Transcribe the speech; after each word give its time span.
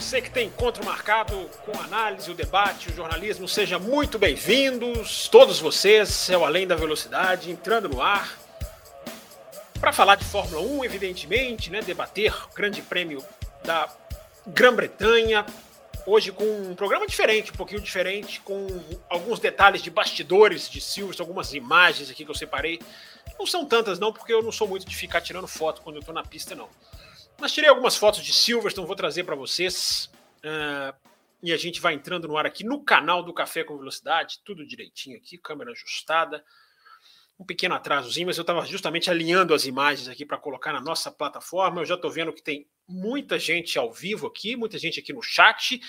Você 0.00 0.22
que 0.22 0.30
tem 0.30 0.46
encontro 0.46 0.82
marcado 0.82 1.36
com 1.66 1.78
análise, 1.78 2.30
o 2.30 2.34
debate, 2.34 2.88
o 2.88 2.94
jornalismo, 2.94 3.46
sejam 3.46 3.78
muito 3.78 4.18
bem-vindos, 4.18 5.28
todos 5.28 5.60
vocês, 5.60 6.30
é 6.30 6.38
o 6.38 6.44
Além 6.44 6.66
da 6.66 6.74
Velocidade, 6.74 7.50
entrando 7.50 7.86
no 7.86 8.00
ar 8.00 8.38
para 9.78 9.92
falar 9.92 10.14
de 10.14 10.24
Fórmula 10.24 10.62
1, 10.62 10.86
evidentemente, 10.86 11.70
né, 11.70 11.82
debater 11.82 12.34
o 12.46 12.54
Grande 12.54 12.80
Prêmio 12.80 13.22
da 13.62 13.94
Grã-Bretanha, 14.46 15.44
hoje 16.06 16.32
com 16.32 16.44
um 16.44 16.74
programa 16.74 17.06
diferente, 17.06 17.52
um 17.52 17.56
pouquinho 17.56 17.82
diferente, 17.82 18.40
com 18.40 18.66
alguns 19.06 19.38
detalhes 19.38 19.82
de 19.82 19.90
bastidores 19.90 20.70
de 20.70 20.80
Silverstone, 20.80 21.28
algumas 21.28 21.52
imagens 21.52 22.10
aqui 22.10 22.24
que 22.24 22.30
eu 22.30 22.34
separei. 22.34 22.80
Não 23.38 23.46
são 23.46 23.66
tantas 23.66 23.98
não, 23.98 24.14
porque 24.14 24.32
eu 24.32 24.42
não 24.42 24.50
sou 24.50 24.66
muito 24.66 24.86
de 24.86 24.96
ficar 24.96 25.20
tirando 25.20 25.46
foto 25.46 25.82
quando 25.82 25.96
eu 25.96 26.00
estou 26.00 26.14
na 26.14 26.22
pista 26.22 26.54
não. 26.54 26.70
Mas 27.40 27.52
tirei 27.52 27.70
algumas 27.70 27.96
fotos 27.96 28.22
de 28.22 28.32
Silverstone, 28.32 28.86
vou 28.86 28.96
trazer 28.96 29.24
para 29.24 29.34
vocês. 29.34 30.10
Uh, 30.44 30.94
e 31.42 31.52
a 31.52 31.56
gente 31.56 31.80
vai 31.80 31.94
entrando 31.94 32.28
no 32.28 32.36
ar 32.36 32.44
aqui 32.44 32.62
no 32.62 32.84
canal 32.84 33.22
do 33.22 33.32
Café 33.32 33.64
com 33.64 33.78
Velocidade, 33.78 34.40
tudo 34.44 34.66
direitinho 34.66 35.16
aqui, 35.16 35.38
câmera 35.38 35.70
ajustada 35.70 36.44
um 37.40 37.44
pequeno 37.44 37.74
atrasozinho, 37.74 38.26
mas 38.26 38.36
eu 38.36 38.42
estava 38.42 38.66
justamente 38.66 39.10
alinhando 39.10 39.54
as 39.54 39.64
imagens 39.64 40.08
aqui 40.08 40.26
para 40.26 40.36
colocar 40.36 40.74
na 40.74 40.80
nossa 40.80 41.10
plataforma. 41.10 41.80
Eu 41.80 41.86
já 41.86 41.94
estou 41.94 42.10
vendo 42.10 42.34
que 42.34 42.42
tem 42.42 42.68
muita 42.86 43.38
gente 43.38 43.78
ao 43.78 43.90
vivo 43.90 44.26
aqui, 44.26 44.54
muita 44.54 44.76
gente 44.76 45.00
aqui 45.00 45.10
no 45.10 45.22
chat. 45.22 45.80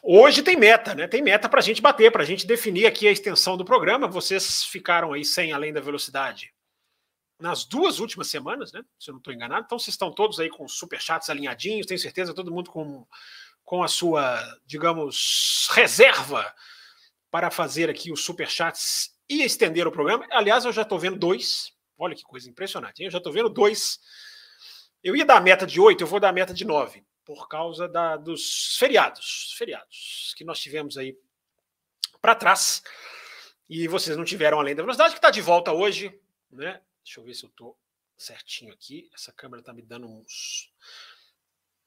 Hoje 0.00 0.44
tem 0.44 0.56
meta, 0.56 0.94
né? 0.94 1.08
Tem 1.08 1.20
meta 1.20 1.48
para 1.48 1.58
a 1.58 1.62
gente 1.62 1.82
bater, 1.82 2.12
para 2.12 2.22
a 2.22 2.26
gente 2.26 2.46
definir 2.46 2.86
aqui 2.86 3.08
a 3.08 3.10
extensão 3.10 3.56
do 3.56 3.64
programa. 3.64 4.06
Vocês 4.06 4.62
ficaram 4.64 5.12
aí 5.12 5.24
sem 5.24 5.50
além 5.50 5.72
da 5.72 5.80
velocidade 5.80 6.52
nas 7.38 7.64
duas 7.64 8.00
últimas 8.00 8.28
semanas, 8.28 8.72
né? 8.72 8.82
Se 8.98 9.10
eu 9.10 9.12
não 9.12 9.18
estou 9.18 9.32
enganado. 9.32 9.64
Então 9.66 9.78
vocês 9.78 9.94
estão 9.94 10.12
todos 10.12 10.40
aí 10.40 10.48
com 10.48 10.66
super 10.66 11.00
chats 11.00 11.28
alinhadinhos, 11.28 11.86
tenho 11.86 12.00
certeza, 12.00 12.34
todo 12.34 12.52
mundo 12.52 12.70
com, 12.70 13.06
com 13.64 13.82
a 13.82 13.88
sua, 13.88 14.40
digamos, 14.64 15.68
reserva 15.72 16.54
para 17.30 17.50
fazer 17.50 17.90
aqui 17.90 18.10
os 18.10 18.24
super 18.24 18.48
chats 18.48 19.14
e 19.28 19.42
estender 19.42 19.86
o 19.86 19.92
programa. 19.92 20.26
Aliás, 20.30 20.64
eu 20.64 20.72
já 20.72 20.82
estou 20.82 20.98
vendo 20.98 21.18
dois. 21.18 21.72
Olha 21.98 22.14
que 22.14 22.22
coisa 22.22 22.48
impressionante. 22.48 23.00
Hein? 23.00 23.06
Eu 23.06 23.10
já 23.10 23.18
estou 23.18 23.32
vendo 23.32 23.48
dois. 23.48 23.98
Eu 25.02 25.14
ia 25.14 25.24
dar 25.24 25.36
a 25.36 25.40
meta 25.40 25.66
de 25.66 25.80
oito, 25.80 26.02
eu 26.02 26.06
vou 26.06 26.20
dar 26.20 26.30
a 26.30 26.32
meta 26.32 26.54
de 26.54 26.64
nove, 26.64 27.04
por 27.24 27.48
causa 27.48 27.88
da, 27.88 28.16
dos 28.16 28.76
feriados. 28.78 29.54
Feriados 29.56 30.34
que 30.36 30.44
nós 30.44 30.58
tivemos 30.58 30.96
aí 30.96 31.16
para 32.20 32.34
trás. 32.34 32.82
E 33.68 33.88
vocês 33.88 34.16
não 34.16 34.24
tiveram 34.24 34.60
além 34.60 34.74
da 34.74 34.82
velocidade, 34.82 35.12
que 35.12 35.18
está 35.18 35.30
de 35.30 35.42
volta 35.42 35.72
hoje. 35.72 36.18
Né? 36.50 36.80
Deixa 37.06 37.20
eu 37.20 37.24
ver 37.24 37.34
se 37.34 37.44
eu 37.44 37.48
estou 37.48 37.78
certinho 38.18 38.72
aqui. 38.72 39.08
Essa 39.14 39.32
câmera 39.32 39.60
está 39.60 39.72
me 39.72 39.80
dando 39.80 40.08
uns, 40.08 40.72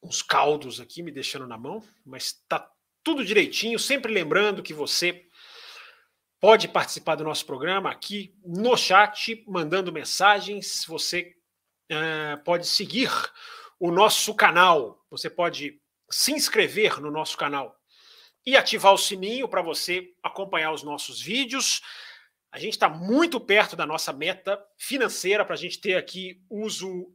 uns 0.02 0.22
caldos 0.22 0.80
aqui, 0.80 1.04
me 1.04 1.12
deixando 1.12 1.46
na 1.46 1.58
mão, 1.58 1.84
mas 2.06 2.28
está 2.28 2.72
tudo 3.04 3.26
direitinho. 3.26 3.78
Sempre 3.78 4.14
lembrando 4.14 4.64
que 4.64 4.74
você 4.74 5.28
pode 6.40 6.70
participar 6.70 7.16
do 7.16 7.26
nosso 7.26 7.46
programa 7.46 7.92
aqui 7.92 8.34
no 8.46 8.78
chat, 8.78 9.44
mandando 9.46 9.92
mensagens. 9.92 10.86
Você 10.86 11.36
uh, 11.92 12.42
pode 12.46 12.66
seguir 12.66 13.12
o 13.78 13.92
nosso 13.92 14.34
canal, 14.34 15.06
você 15.10 15.30
pode 15.30 15.82
se 16.10 16.32
inscrever 16.32 17.02
no 17.02 17.12
nosso 17.12 17.38
canal 17.38 17.78
e 18.46 18.56
ativar 18.56 18.94
o 18.94 18.98
sininho 18.98 19.50
para 19.50 19.62
você 19.62 20.14
acompanhar 20.24 20.72
os 20.72 20.82
nossos 20.82 21.22
vídeos. 21.22 21.82
A 22.52 22.58
gente 22.58 22.74
está 22.74 22.90
muito 22.90 23.40
perto 23.40 23.76
da 23.76 23.86
nossa 23.86 24.12
meta 24.12 24.64
financeira 24.78 25.46
para 25.46 25.54
a 25.54 25.58
gente 25.58 25.80
ter 25.80 25.96
aqui 25.96 26.44
uso 26.50 27.14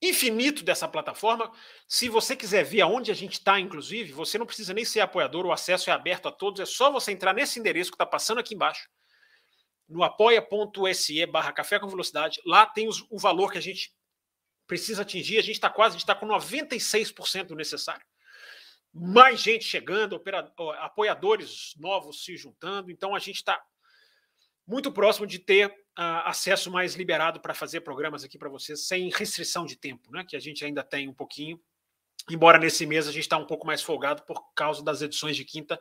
infinito 0.00 0.64
dessa 0.64 0.88
plataforma. 0.88 1.52
Se 1.86 2.08
você 2.08 2.34
quiser 2.34 2.64
ver 2.64 2.80
aonde 2.80 3.10
a 3.10 3.14
gente 3.14 3.34
está, 3.34 3.60
inclusive, 3.60 4.12
você 4.12 4.38
não 4.38 4.46
precisa 4.46 4.74
nem 4.74 4.84
ser 4.84 5.00
apoiador, 5.00 5.46
o 5.46 5.52
acesso 5.52 5.90
é 5.90 5.92
aberto 5.92 6.26
a 6.26 6.32
todos, 6.32 6.60
é 6.60 6.66
só 6.66 6.90
você 6.90 7.12
entrar 7.12 7.32
nesse 7.32 7.60
endereço 7.60 7.90
que 7.90 7.94
está 7.94 8.06
passando 8.06 8.38
aqui 8.38 8.54
embaixo, 8.54 8.88
no 9.88 10.02
apoia.se 10.02 11.26
barra 11.26 11.52
café 11.52 11.78
com 11.78 11.86
velocidade. 11.86 12.40
Lá 12.46 12.66
tem 12.66 12.88
os, 12.88 13.06
o 13.10 13.18
valor 13.18 13.52
que 13.52 13.58
a 13.58 13.62
gente 13.62 13.94
precisa 14.66 15.02
atingir. 15.02 15.38
A 15.38 15.42
gente 15.42 15.56
está 15.56 15.68
quase, 15.68 15.96
a 15.96 15.98
gente 15.98 16.04
está 16.08 16.14
com 16.14 16.26
96% 16.26 17.44
do 17.44 17.54
necessário. 17.54 18.04
Mais 18.94 19.40
gente 19.40 19.64
chegando, 19.64 20.20
apoiadores 20.80 21.74
novos 21.78 22.24
se 22.24 22.36
juntando. 22.36 22.90
Então 22.90 23.14
a 23.14 23.18
gente 23.18 23.36
está 23.36 23.62
muito 24.72 24.90
próximo 24.90 25.26
de 25.26 25.38
ter 25.38 25.68
uh, 25.68 26.24
acesso 26.24 26.70
mais 26.70 26.94
liberado 26.94 27.40
para 27.40 27.54
fazer 27.54 27.82
programas 27.82 28.24
aqui 28.24 28.38
para 28.38 28.48
vocês, 28.48 28.86
sem 28.86 29.10
restrição 29.10 29.66
de 29.66 29.76
tempo, 29.76 30.10
né? 30.10 30.24
Que 30.26 30.34
a 30.34 30.40
gente 30.40 30.64
ainda 30.64 30.82
tem 30.82 31.08
um 31.08 31.14
pouquinho. 31.14 31.60
Embora 32.30 32.58
nesse 32.58 32.86
mês 32.86 33.06
a 33.06 33.12
gente 33.12 33.24
está 33.24 33.36
um 33.36 33.46
pouco 33.46 33.66
mais 33.66 33.82
folgado 33.82 34.22
por 34.22 34.52
causa 34.54 34.82
das 34.82 35.02
edições 35.02 35.36
de 35.36 35.44
quinta 35.44 35.78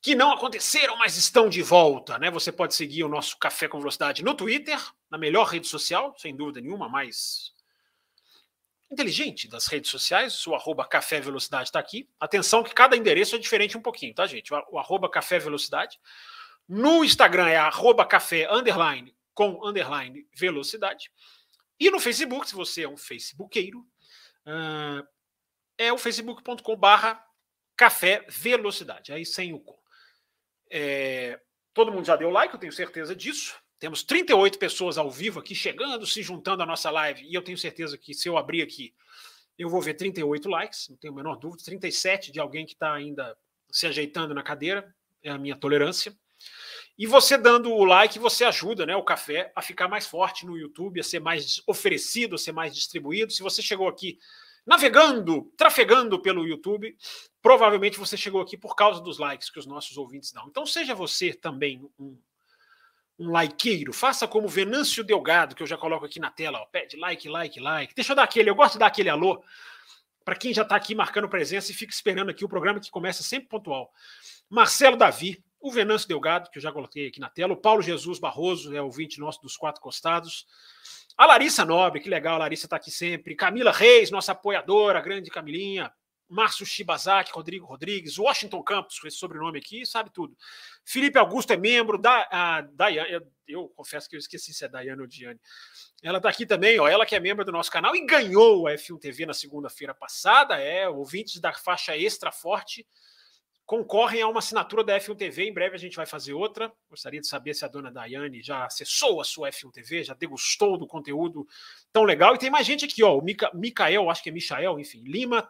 que 0.00 0.14
não 0.14 0.32
aconteceram, 0.32 0.96
mas 0.96 1.16
estão 1.16 1.48
de 1.48 1.62
volta, 1.62 2.18
né? 2.18 2.30
Você 2.30 2.52
pode 2.52 2.74
seguir 2.74 3.04
o 3.04 3.08
nosso 3.08 3.38
Café 3.38 3.68
com 3.68 3.78
Velocidade 3.78 4.22
no 4.22 4.34
Twitter, 4.34 4.78
na 5.10 5.16
melhor 5.16 5.46
rede 5.46 5.66
social, 5.66 6.14
sem 6.18 6.36
dúvida 6.36 6.60
nenhuma, 6.60 6.88
mais 6.88 7.52
inteligente 8.90 9.48
das 9.48 9.66
redes 9.66 9.90
sociais. 9.90 10.46
O 10.46 10.54
arroba 10.54 10.86
Café 10.86 11.20
Velocidade 11.20 11.68
está 11.68 11.78
aqui. 11.78 12.08
Atenção 12.20 12.62
que 12.62 12.74
cada 12.74 12.96
endereço 12.96 13.34
é 13.34 13.38
diferente 13.38 13.76
um 13.76 13.82
pouquinho, 13.82 14.14
tá, 14.14 14.26
gente? 14.26 14.52
O 14.70 14.78
arroba 14.78 15.10
Café 15.10 15.38
Velocidade. 15.38 15.98
No 16.68 17.04
Instagram 17.04 17.48
é 17.48 17.56
arroba 17.56 18.06
café 18.06 18.48
underline 18.50 19.14
com 19.34 19.66
underline 19.66 20.26
velocidade. 20.34 21.10
E 21.78 21.90
no 21.90 22.00
Facebook, 22.00 22.48
se 22.48 22.54
você 22.54 22.84
é 22.84 22.88
um 22.88 22.96
facebookeiro, 22.96 23.80
uh, 24.46 25.06
é 25.76 25.92
o 25.92 25.98
facebook.com 25.98 26.76
barra 26.76 27.22
café 27.76 28.24
velocidade, 28.28 29.12
aí 29.12 29.26
sem 29.26 29.52
o 29.52 29.58
com. 29.58 29.76
É, 30.70 31.40
todo 31.72 31.92
mundo 31.92 32.06
já 32.06 32.16
deu 32.16 32.30
like, 32.30 32.54
eu 32.54 32.60
tenho 32.60 32.72
certeza 32.72 33.14
disso. 33.14 33.56
Temos 33.78 34.02
38 34.02 34.58
pessoas 34.58 34.96
ao 34.96 35.10
vivo 35.10 35.40
aqui 35.40 35.54
chegando, 35.54 36.06
se 36.06 36.22
juntando 36.22 36.62
à 36.62 36.66
nossa 36.66 36.90
live, 36.90 37.26
e 37.26 37.34
eu 37.34 37.42
tenho 37.42 37.58
certeza 37.58 37.98
que 37.98 38.14
se 38.14 38.28
eu 38.28 38.38
abrir 38.38 38.62
aqui, 38.62 38.94
eu 39.58 39.68
vou 39.68 39.82
ver 39.82 39.94
38 39.94 40.48
likes, 40.48 40.88
não 40.88 40.96
tenho 40.96 41.12
a 41.12 41.16
menor 41.16 41.36
dúvida. 41.36 41.64
37 41.64 42.32
de 42.32 42.40
alguém 42.40 42.64
que 42.64 42.72
está 42.72 42.92
ainda 42.94 43.36
se 43.70 43.86
ajeitando 43.86 44.32
na 44.32 44.42
cadeira, 44.42 44.94
é 45.22 45.30
a 45.30 45.38
minha 45.38 45.56
tolerância. 45.56 46.16
E 46.96 47.06
você 47.06 47.36
dando 47.36 47.72
o 47.72 47.84
like, 47.84 48.18
você 48.18 48.44
ajuda 48.44 48.86
né, 48.86 48.94
o 48.94 49.02
café 49.02 49.52
a 49.54 49.60
ficar 49.60 49.88
mais 49.88 50.06
forte 50.06 50.46
no 50.46 50.56
YouTube, 50.56 51.00
a 51.00 51.04
ser 51.04 51.20
mais 51.20 51.60
oferecido, 51.66 52.36
a 52.36 52.38
ser 52.38 52.52
mais 52.52 52.74
distribuído. 52.74 53.32
Se 53.32 53.42
você 53.42 53.60
chegou 53.60 53.88
aqui 53.88 54.18
navegando, 54.64 55.52
trafegando 55.56 56.20
pelo 56.20 56.46
YouTube, 56.46 56.96
provavelmente 57.42 57.98
você 57.98 58.16
chegou 58.16 58.40
aqui 58.40 58.56
por 58.56 58.76
causa 58.76 59.00
dos 59.00 59.18
likes 59.18 59.50
que 59.50 59.58
os 59.58 59.66
nossos 59.66 59.96
ouvintes 59.96 60.32
dão. 60.32 60.46
Então 60.48 60.64
seja 60.64 60.94
você 60.94 61.34
também 61.34 61.84
um, 61.98 62.16
um 63.18 63.30
likeiro, 63.30 63.92
faça 63.92 64.26
como 64.26 64.48
Venâncio 64.48 65.04
Delgado, 65.04 65.54
que 65.54 65.62
eu 65.62 65.66
já 65.66 65.76
coloco 65.76 66.06
aqui 66.06 66.20
na 66.20 66.30
tela, 66.30 66.60
ó, 66.60 66.66
pede 66.66 66.96
like, 66.96 67.28
like, 67.28 67.60
like. 67.60 67.94
Deixa 67.94 68.12
eu 68.12 68.16
dar 68.16 68.22
aquele, 68.22 68.50
eu 68.50 68.54
gosto 68.54 68.74
de 68.74 68.78
dar 68.78 68.86
aquele 68.86 69.08
alô 69.08 69.42
para 70.24 70.34
quem 70.34 70.54
já 70.54 70.62
está 70.62 70.74
aqui 70.74 70.94
marcando 70.94 71.28
presença 71.28 71.70
e 71.70 71.74
fica 71.74 71.92
esperando 71.92 72.30
aqui 72.30 72.44
o 72.44 72.48
programa 72.48 72.80
que 72.80 72.90
começa 72.90 73.22
sempre 73.22 73.48
pontual. 73.48 73.92
Marcelo 74.48 74.96
Davi, 74.96 75.44
o 75.64 75.70
Venâncio 75.70 76.06
Delgado, 76.06 76.50
que 76.50 76.58
eu 76.58 76.62
já 76.62 76.70
coloquei 76.70 77.08
aqui 77.08 77.18
na 77.18 77.30
tela, 77.30 77.54
o 77.54 77.56
Paulo 77.56 77.80
Jesus 77.80 78.18
Barroso, 78.18 78.76
é 78.76 78.82
ouvinte 78.82 79.18
nosso 79.18 79.40
dos 79.40 79.56
quatro 79.56 79.80
costados, 79.80 80.46
a 81.16 81.24
Larissa 81.24 81.64
Nobre, 81.64 82.02
que 82.02 82.08
legal, 82.10 82.34
a 82.34 82.38
Larissa 82.40 82.66
está 82.66 82.76
aqui 82.76 82.90
sempre, 82.90 83.34
Camila 83.34 83.72
Reis, 83.72 84.10
nossa 84.10 84.32
apoiadora, 84.32 85.00
grande 85.00 85.30
Camilinha, 85.30 85.90
Márcio 86.28 86.66
Shibazaki, 86.66 87.32
Rodrigo 87.32 87.64
Rodrigues, 87.64 88.18
Washington 88.18 88.62
Campos, 88.62 88.98
com 88.98 89.08
esse 89.08 89.16
sobrenome 89.16 89.58
aqui, 89.58 89.86
sabe 89.86 90.10
tudo. 90.12 90.36
Felipe 90.84 91.18
Augusto 91.18 91.54
é 91.54 91.56
membro 91.56 91.96
da 91.96 92.28
a 92.30 92.60
Daiane, 92.60 93.12
eu, 93.12 93.22
eu, 93.48 93.68
confesso 93.70 94.06
que 94.06 94.16
eu 94.16 94.18
esqueci 94.18 94.52
se 94.52 94.66
é 94.66 94.68
Daiane 94.68 95.00
ou 95.00 95.06
Diane. 95.06 95.40
Ela 96.02 96.18
está 96.18 96.28
aqui 96.28 96.44
também, 96.44 96.78
ó, 96.78 96.86
ela 96.86 97.06
que 97.06 97.16
é 97.16 97.20
membro 97.20 97.42
do 97.42 97.52
nosso 97.52 97.70
canal 97.70 97.96
e 97.96 98.04
ganhou 98.04 98.66
a 98.66 98.72
F1 98.72 99.00
TV 99.00 99.24
na 99.24 99.32
segunda-feira 99.32 99.94
passada, 99.94 100.60
é 100.60 100.86
ouvintes 100.86 101.40
da 101.40 101.54
faixa 101.54 101.96
extra 101.96 102.30
forte, 102.30 102.86
concorrem 103.66 104.22
a 104.22 104.28
uma 104.28 104.40
assinatura 104.40 104.84
da 104.84 104.98
F1 104.98 105.16
TV. 105.16 105.48
Em 105.48 105.52
breve 105.52 105.74
a 105.74 105.78
gente 105.78 105.96
vai 105.96 106.06
fazer 106.06 106.32
outra. 106.32 106.72
Gostaria 106.88 107.20
de 107.20 107.26
saber 107.26 107.54
se 107.54 107.64
a 107.64 107.68
dona 107.68 107.90
Daiane 107.90 108.42
já 108.42 108.64
acessou 108.64 109.20
a 109.20 109.24
sua 109.24 109.48
F1 109.50 109.72
TV, 109.72 110.04
já 110.04 110.14
degustou 110.14 110.76
do 110.76 110.86
conteúdo 110.86 111.46
tão 111.92 112.04
legal. 112.04 112.34
E 112.34 112.38
tem 112.38 112.50
mais 112.50 112.66
gente 112.66 112.84
aqui, 112.84 113.02
ó. 113.02 113.16
O 113.16 113.22
Mica, 113.22 113.50
Micael, 113.54 114.10
acho 114.10 114.22
que 114.22 114.28
é 114.28 114.32
Michael, 114.32 114.78
enfim, 114.78 115.02
Lima 115.04 115.48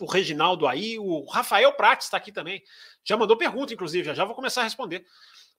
o 0.00 0.06
Reginaldo 0.06 0.66
aí, 0.66 0.98
o 0.98 1.24
Rafael 1.24 1.72
Prates 1.72 2.06
está 2.06 2.16
aqui 2.16 2.32
também. 2.32 2.62
Já 3.04 3.16
mandou 3.16 3.36
pergunta, 3.36 3.72
inclusive, 3.72 4.04
já, 4.04 4.14
já 4.14 4.24
vou 4.24 4.34
começar 4.34 4.62
a 4.62 4.64
responder. 4.64 5.04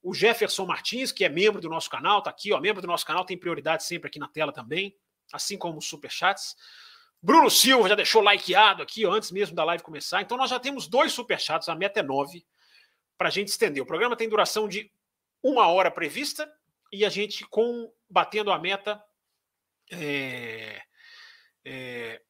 O 0.01 0.13
Jefferson 0.13 0.65
Martins, 0.65 1.11
que 1.11 1.23
é 1.23 1.29
membro 1.29 1.61
do 1.61 1.69
nosso 1.69 1.89
canal, 1.89 2.19
está 2.19 2.29
aqui, 2.29 2.51
ó, 2.53 2.59
membro 2.59 2.81
do 2.81 2.87
nosso 2.87 3.05
canal, 3.05 3.25
tem 3.25 3.37
prioridade 3.37 3.83
sempre 3.83 4.07
aqui 4.07 4.19
na 4.19 4.27
tela 4.27 4.51
também, 4.51 4.95
assim 5.31 5.57
como 5.57 5.77
os 5.77 5.87
superchats. 5.87 6.55
Bruno 7.25 7.49
Silva 7.49 7.89
já 7.89 7.95
deixou 7.95 8.21
likeado 8.21 8.83
aqui, 8.83 9.03
antes 9.03 9.31
mesmo 9.31 9.55
da 9.55 9.63
live 9.63 9.81
começar. 9.81 10.21
Então 10.21 10.37
nós 10.37 10.51
já 10.51 10.59
temos 10.59 10.85
dois 10.85 11.11
superchats, 11.11 11.67
a 11.67 11.73
meta 11.73 11.99
é 11.99 12.03
nove, 12.03 12.45
para 13.17 13.29
a 13.29 13.31
gente 13.31 13.47
estender. 13.47 13.81
O 13.81 13.85
programa 13.85 14.15
tem 14.15 14.29
duração 14.29 14.67
de 14.67 14.91
uma 15.41 15.65
hora 15.67 15.89
prevista 15.89 16.47
e 16.93 17.03
a 17.03 17.09
gente, 17.09 17.43
com 17.47 17.91
batendo 18.07 18.51
a 18.51 18.59
meta, 18.59 19.03
é, 19.91 20.83
é, 21.65 22.21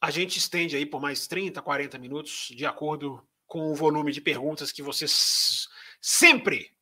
a 0.00 0.12
gente 0.12 0.38
estende 0.38 0.76
aí 0.76 0.86
por 0.86 1.00
mais 1.00 1.26
30, 1.26 1.60
40 1.60 1.98
minutos, 1.98 2.52
de 2.54 2.64
acordo 2.64 3.20
com 3.48 3.72
o 3.72 3.74
volume 3.74 4.12
de 4.12 4.20
perguntas 4.20 4.70
que 4.70 4.80
vocês 4.80 5.66
sempre 6.00 6.72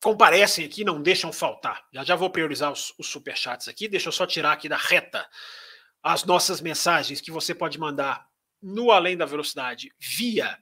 comparecem 0.00 0.64
aqui, 0.64 0.84
não 0.84 1.02
deixam 1.02 1.32
faltar. 1.32 1.88
Já 1.92 2.04
já 2.04 2.14
vou 2.14 2.30
priorizar 2.30 2.70
os, 2.70 2.94
os 3.00 3.08
superchats 3.08 3.66
aqui, 3.66 3.88
deixa 3.88 4.10
eu 4.10 4.12
só 4.12 4.24
tirar 4.24 4.52
aqui 4.52 4.68
da 4.68 4.76
reta 4.76 5.28
as 6.04 6.22
nossas 6.24 6.60
mensagens 6.60 7.22
que 7.22 7.30
você 7.30 7.54
pode 7.54 7.78
mandar 7.78 8.28
no 8.62 8.90
Além 8.90 9.16
da 9.16 9.24
Velocidade 9.24 9.90
via 9.98 10.58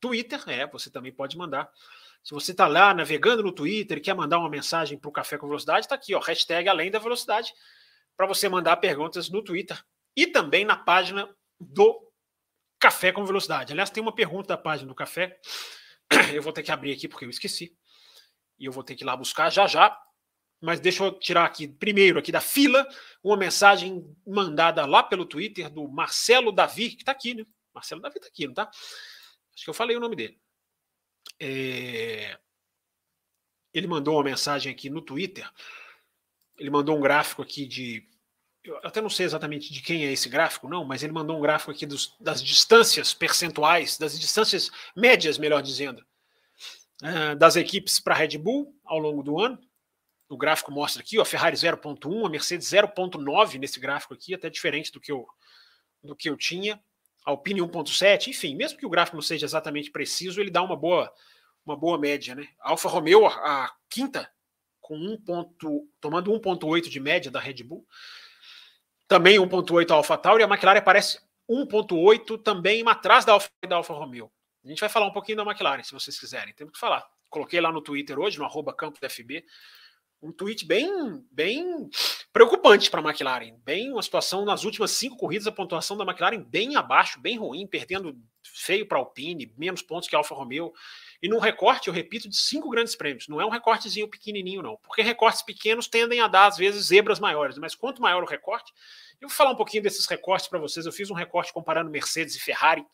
Twitter, 0.00 0.42
é, 0.48 0.66
você 0.66 0.90
também 0.90 1.12
pode 1.12 1.36
mandar. 1.36 1.70
Se 2.24 2.32
você 2.32 2.52
está 2.52 2.66
lá 2.66 2.94
navegando 2.94 3.42
no 3.42 3.52
Twitter 3.52 3.98
e 3.98 4.00
quer 4.00 4.14
mandar 4.14 4.38
uma 4.38 4.48
mensagem 4.48 4.98
para 4.98 5.10
o 5.10 5.12
Café 5.12 5.36
com 5.36 5.46
Velocidade, 5.46 5.80
está 5.80 5.94
aqui, 5.94 6.14
ó, 6.14 6.20
hashtag 6.20 6.70
Além 6.70 6.90
da 6.90 6.98
Velocidade, 6.98 7.52
para 8.16 8.26
você 8.26 8.48
mandar 8.48 8.78
perguntas 8.78 9.28
no 9.28 9.44
Twitter 9.44 9.78
e 10.16 10.26
também 10.26 10.64
na 10.64 10.76
página 10.76 11.28
do 11.60 12.10
Café 12.80 13.12
com 13.12 13.26
Velocidade. 13.26 13.74
Aliás, 13.74 13.90
tem 13.90 14.02
uma 14.02 14.14
pergunta 14.14 14.48
da 14.48 14.56
página 14.56 14.88
do 14.88 14.94
Café, 14.94 15.38
eu 16.32 16.42
vou 16.42 16.52
ter 16.52 16.62
que 16.62 16.72
abrir 16.72 16.92
aqui 16.92 17.06
porque 17.06 17.26
eu 17.26 17.30
esqueci, 17.30 17.76
e 18.58 18.64
eu 18.64 18.72
vou 18.72 18.82
ter 18.82 18.94
que 18.94 19.04
ir 19.04 19.06
lá 19.06 19.14
buscar 19.14 19.50
já 19.50 19.66
já, 19.66 19.96
mas 20.60 20.80
deixa 20.80 21.04
eu 21.04 21.12
tirar 21.12 21.44
aqui 21.44 21.68
primeiro 21.68 22.18
aqui 22.18 22.32
da 22.32 22.40
fila 22.40 22.86
uma 23.22 23.36
mensagem 23.36 24.04
mandada 24.26 24.84
lá 24.86 25.02
pelo 25.02 25.26
Twitter 25.26 25.70
do 25.70 25.88
Marcelo 25.88 26.52
Davi, 26.52 26.90
que 26.90 27.02
está 27.02 27.12
aqui, 27.12 27.34
né? 27.34 27.44
Marcelo 27.74 28.00
Davi 28.00 28.16
está 28.16 28.28
aqui, 28.28 28.46
não 28.46 28.54
tá? 28.54 28.70
Acho 29.54 29.64
que 29.64 29.70
eu 29.70 29.74
falei 29.74 29.96
o 29.96 30.00
nome 30.00 30.16
dele. 30.16 30.38
É... 31.38 32.38
Ele 33.72 33.86
mandou 33.86 34.14
uma 34.14 34.24
mensagem 34.24 34.72
aqui 34.72 34.88
no 34.88 35.02
Twitter. 35.02 35.50
Ele 36.58 36.70
mandou 36.70 36.96
um 36.96 37.00
gráfico 37.00 37.42
aqui 37.42 37.66
de. 37.66 38.08
Eu 38.64 38.78
até 38.78 39.00
não 39.00 39.10
sei 39.10 39.26
exatamente 39.26 39.72
de 39.72 39.80
quem 39.80 40.06
é 40.06 40.12
esse 40.12 40.28
gráfico, 40.28 40.68
não, 40.68 40.84
mas 40.84 41.02
ele 41.02 41.12
mandou 41.12 41.36
um 41.38 41.40
gráfico 41.40 41.70
aqui 41.70 41.86
dos, 41.86 42.16
das 42.18 42.42
distâncias 42.42 43.14
percentuais, 43.14 43.96
das 43.96 44.18
distâncias 44.18 44.72
médias, 44.96 45.38
melhor 45.38 45.62
dizendo, 45.62 46.04
uh, 47.02 47.36
das 47.36 47.54
equipes 47.54 48.00
para 48.00 48.14
Red 48.14 48.38
Bull 48.38 48.74
ao 48.84 48.98
longo 48.98 49.22
do 49.22 49.38
ano. 49.38 49.60
O 50.28 50.36
gráfico 50.36 50.72
mostra 50.72 51.02
aqui, 51.02 51.18
ó, 51.18 51.22
a 51.22 51.24
Ferrari 51.24 51.56
0.1, 51.56 52.26
a 52.26 52.28
Mercedes 52.28 52.68
0.9 52.68 53.58
nesse 53.58 53.78
gráfico 53.78 54.14
aqui, 54.14 54.34
até 54.34 54.50
diferente 54.50 54.90
do 54.90 55.00
que 55.00 55.12
eu, 55.12 55.26
do 56.02 56.16
que 56.16 56.28
eu 56.28 56.36
tinha. 56.36 56.82
Alpine 57.24 57.60
1.7, 57.60 58.28
enfim, 58.28 58.54
mesmo 58.54 58.78
que 58.78 58.86
o 58.86 58.90
gráfico 58.90 59.16
não 59.16 59.22
seja 59.22 59.46
exatamente 59.46 59.90
preciso, 59.90 60.40
ele 60.40 60.50
dá 60.50 60.62
uma 60.62 60.76
boa, 60.76 61.12
uma 61.64 61.76
boa 61.76 61.98
média, 61.98 62.34
né? 62.34 62.48
A 62.60 62.70
Alfa 62.70 62.88
Romeo, 62.88 63.26
a, 63.26 63.64
a 63.64 63.74
quinta, 63.88 64.30
com 64.80 64.96
1 64.96 65.20
ponto, 65.22 65.88
tomando 66.00 66.30
1.8 66.30 66.88
de 66.88 67.00
média 67.00 67.30
da 67.30 67.40
Red 67.40 67.64
Bull. 67.64 67.84
Também 69.08 69.38
1.8 69.38 69.90
a 69.90 69.94
Alfa 69.94 70.16
Tauri, 70.16 70.42
a 70.42 70.46
McLaren 70.46 70.78
aparece 70.78 71.20
1.8 71.48 72.42
também 72.42 72.86
atrás 72.88 73.24
da 73.24 73.32
Alfa, 73.32 73.48
da 73.68 73.76
Alfa 73.76 73.94
Romeo. 73.94 74.30
A 74.64 74.68
gente 74.68 74.80
vai 74.80 74.88
falar 74.88 75.06
um 75.06 75.12
pouquinho 75.12 75.38
da 75.38 75.44
McLaren, 75.44 75.82
se 75.82 75.92
vocês 75.92 76.18
quiserem. 76.18 76.52
Temos 76.54 76.72
que 76.72 76.78
falar. 76.78 77.04
Coloquei 77.30 77.60
lá 77.60 77.70
no 77.70 77.80
Twitter 77.80 78.18
hoje, 78.18 78.38
no 78.38 78.44
arroba 78.44 78.72
campo 78.72 78.98
FB, 79.08 79.44
um 80.26 80.32
tweet 80.32 80.66
bem, 80.66 81.24
bem 81.30 81.88
preocupante 82.32 82.90
para 82.90 83.00
a 83.00 83.04
McLaren. 83.04 83.54
Bem, 83.64 83.92
uma 83.92 84.02
situação 84.02 84.44
nas 84.44 84.64
últimas 84.64 84.90
cinco 84.90 85.16
corridas, 85.16 85.46
a 85.46 85.52
pontuação 85.52 85.96
da 85.96 86.04
McLaren 86.04 86.42
bem 86.42 86.76
abaixo, 86.76 87.20
bem 87.20 87.38
ruim, 87.38 87.66
perdendo 87.66 88.18
feio 88.42 88.86
para 88.86 88.98
a 88.98 89.00
Alpine, 89.00 89.52
menos 89.56 89.82
pontos 89.82 90.08
que 90.08 90.16
a 90.16 90.18
Alfa 90.18 90.34
Romeo. 90.34 90.72
E 91.22 91.28
num 91.28 91.38
recorte, 91.38 91.88
eu 91.88 91.94
repito, 91.94 92.28
de 92.28 92.36
cinco 92.36 92.68
grandes 92.68 92.96
prêmios. 92.96 93.28
Não 93.28 93.40
é 93.40 93.46
um 93.46 93.50
recortezinho 93.50 94.08
pequenininho, 94.08 94.62
não. 94.62 94.76
Porque 94.82 95.02
recortes 95.02 95.42
pequenos 95.42 95.86
tendem 95.86 96.20
a 96.20 96.26
dar, 96.26 96.46
às 96.46 96.56
vezes, 96.56 96.86
zebras 96.86 97.20
maiores. 97.20 97.56
Mas 97.56 97.74
quanto 97.74 98.02
maior 98.02 98.22
o 98.22 98.26
recorte, 98.26 98.72
eu 99.20 99.28
vou 99.28 99.36
falar 99.36 99.52
um 99.52 99.56
pouquinho 99.56 99.82
desses 99.82 100.06
recortes 100.06 100.48
para 100.48 100.58
vocês. 100.58 100.84
Eu 100.84 100.92
fiz 100.92 101.10
um 101.10 101.14
recorte 101.14 101.52
comparando 101.52 101.90
Mercedes 101.90 102.34
e 102.36 102.40
Ferrari 102.40 102.84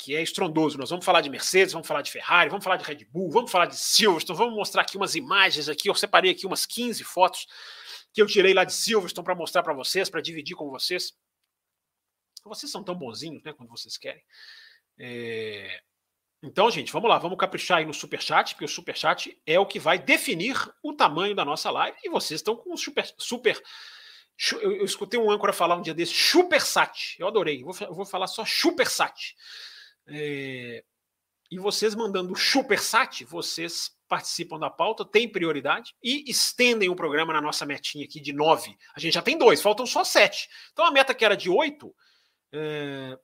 que 0.00 0.16
é 0.16 0.22
estrondoso. 0.22 0.78
Nós 0.78 0.88
vamos 0.88 1.04
falar 1.04 1.20
de 1.20 1.28
Mercedes, 1.28 1.72
vamos 1.72 1.86
falar 1.86 2.02
de 2.02 2.10
Ferrari, 2.10 2.48
vamos 2.48 2.64
falar 2.64 2.76
de 2.76 2.84
Red 2.84 3.04
Bull, 3.04 3.30
vamos 3.30 3.50
falar 3.50 3.66
de 3.66 3.76
Silverstone, 3.76 4.38
vamos 4.38 4.54
mostrar 4.54 4.82
aqui 4.82 4.96
umas 4.96 5.14
imagens 5.14 5.68
aqui. 5.68 5.88
Eu 5.88 5.94
separei 5.94 6.30
aqui 6.30 6.46
umas 6.46 6.64
15 6.64 7.04
fotos 7.04 7.46
que 8.12 8.20
eu 8.20 8.26
tirei 8.26 8.54
lá 8.54 8.64
de 8.64 8.72
Silverstone 8.72 9.24
para 9.24 9.34
mostrar 9.34 9.62
para 9.62 9.74
vocês, 9.74 10.08
para 10.08 10.20
dividir 10.20 10.56
com 10.56 10.70
vocês. 10.70 11.12
Vocês 12.44 12.72
são 12.72 12.82
tão 12.82 12.94
bonzinhos, 12.94 13.42
né, 13.42 13.52
quando 13.52 13.68
vocês 13.68 13.98
querem. 13.98 14.24
É... 14.98 15.82
Então, 16.42 16.70
gente, 16.70 16.90
vamos 16.90 17.10
lá, 17.10 17.18
vamos 17.18 17.36
caprichar 17.36 17.78
aí 17.78 17.84
no 17.84 17.92
superchat, 17.92 18.54
porque 18.54 18.64
o 18.64 18.68
superchat 18.68 19.38
é 19.46 19.60
o 19.60 19.66
que 19.66 19.78
vai 19.78 19.98
definir 19.98 20.56
o 20.82 20.94
tamanho 20.94 21.34
da 21.34 21.44
nossa 21.44 21.70
live. 21.70 21.98
E 22.02 22.08
vocês 22.08 22.40
estão 22.40 22.56
com 22.56 22.74
super, 22.78 23.04
super 23.18 23.60
eu, 24.62 24.84
escutei 24.84 25.20
um 25.20 25.30
âncora 25.30 25.52
falar 25.52 25.76
um 25.76 25.82
dia 25.82 25.92
desse, 25.92 26.14
supersat. 26.14 27.16
Eu 27.18 27.28
adorei. 27.28 27.60
Eu 27.62 27.66
vou, 27.66 27.94
vou 27.94 28.06
falar 28.06 28.26
só 28.26 28.44
supersat. 28.46 29.36
É, 30.10 30.84
e 31.50 31.58
vocês 31.58 31.94
mandando 31.94 32.36
supersat, 32.36 33.24
vocês 33.24 33.90
participam 34.08 34.58
da 34.58 34.68
pauta, 34.68 35.04
têm 35.04 35.28
prioridade 35.28 35.94
e 36.02 36.28
estendem 36.28 36.88
o 36.88 36.96
programa 36.96 37.32
na 37.32 37.40
nossa 37.40 37.64
metinha 37.64 38.04
aqui 38.04 38.20
de 38.20 38.32
nove. 38.32 38.76
A 38.94 39.00
gente 39.00 39.14
já 39.14 39.22
tem 39.22 39.38
dois, 39.38 39.62
faltam 39.62 39.86
só 39.86 40.02
sete. 40.04 40.48
Então 40.72 40.84
a 40.84 40.90
meta 40.90 41.14
que 41.14 41.24
era 41.24 41.36
de 41.36 41.48
oito 41.48 41.94
é, 42.52 43.16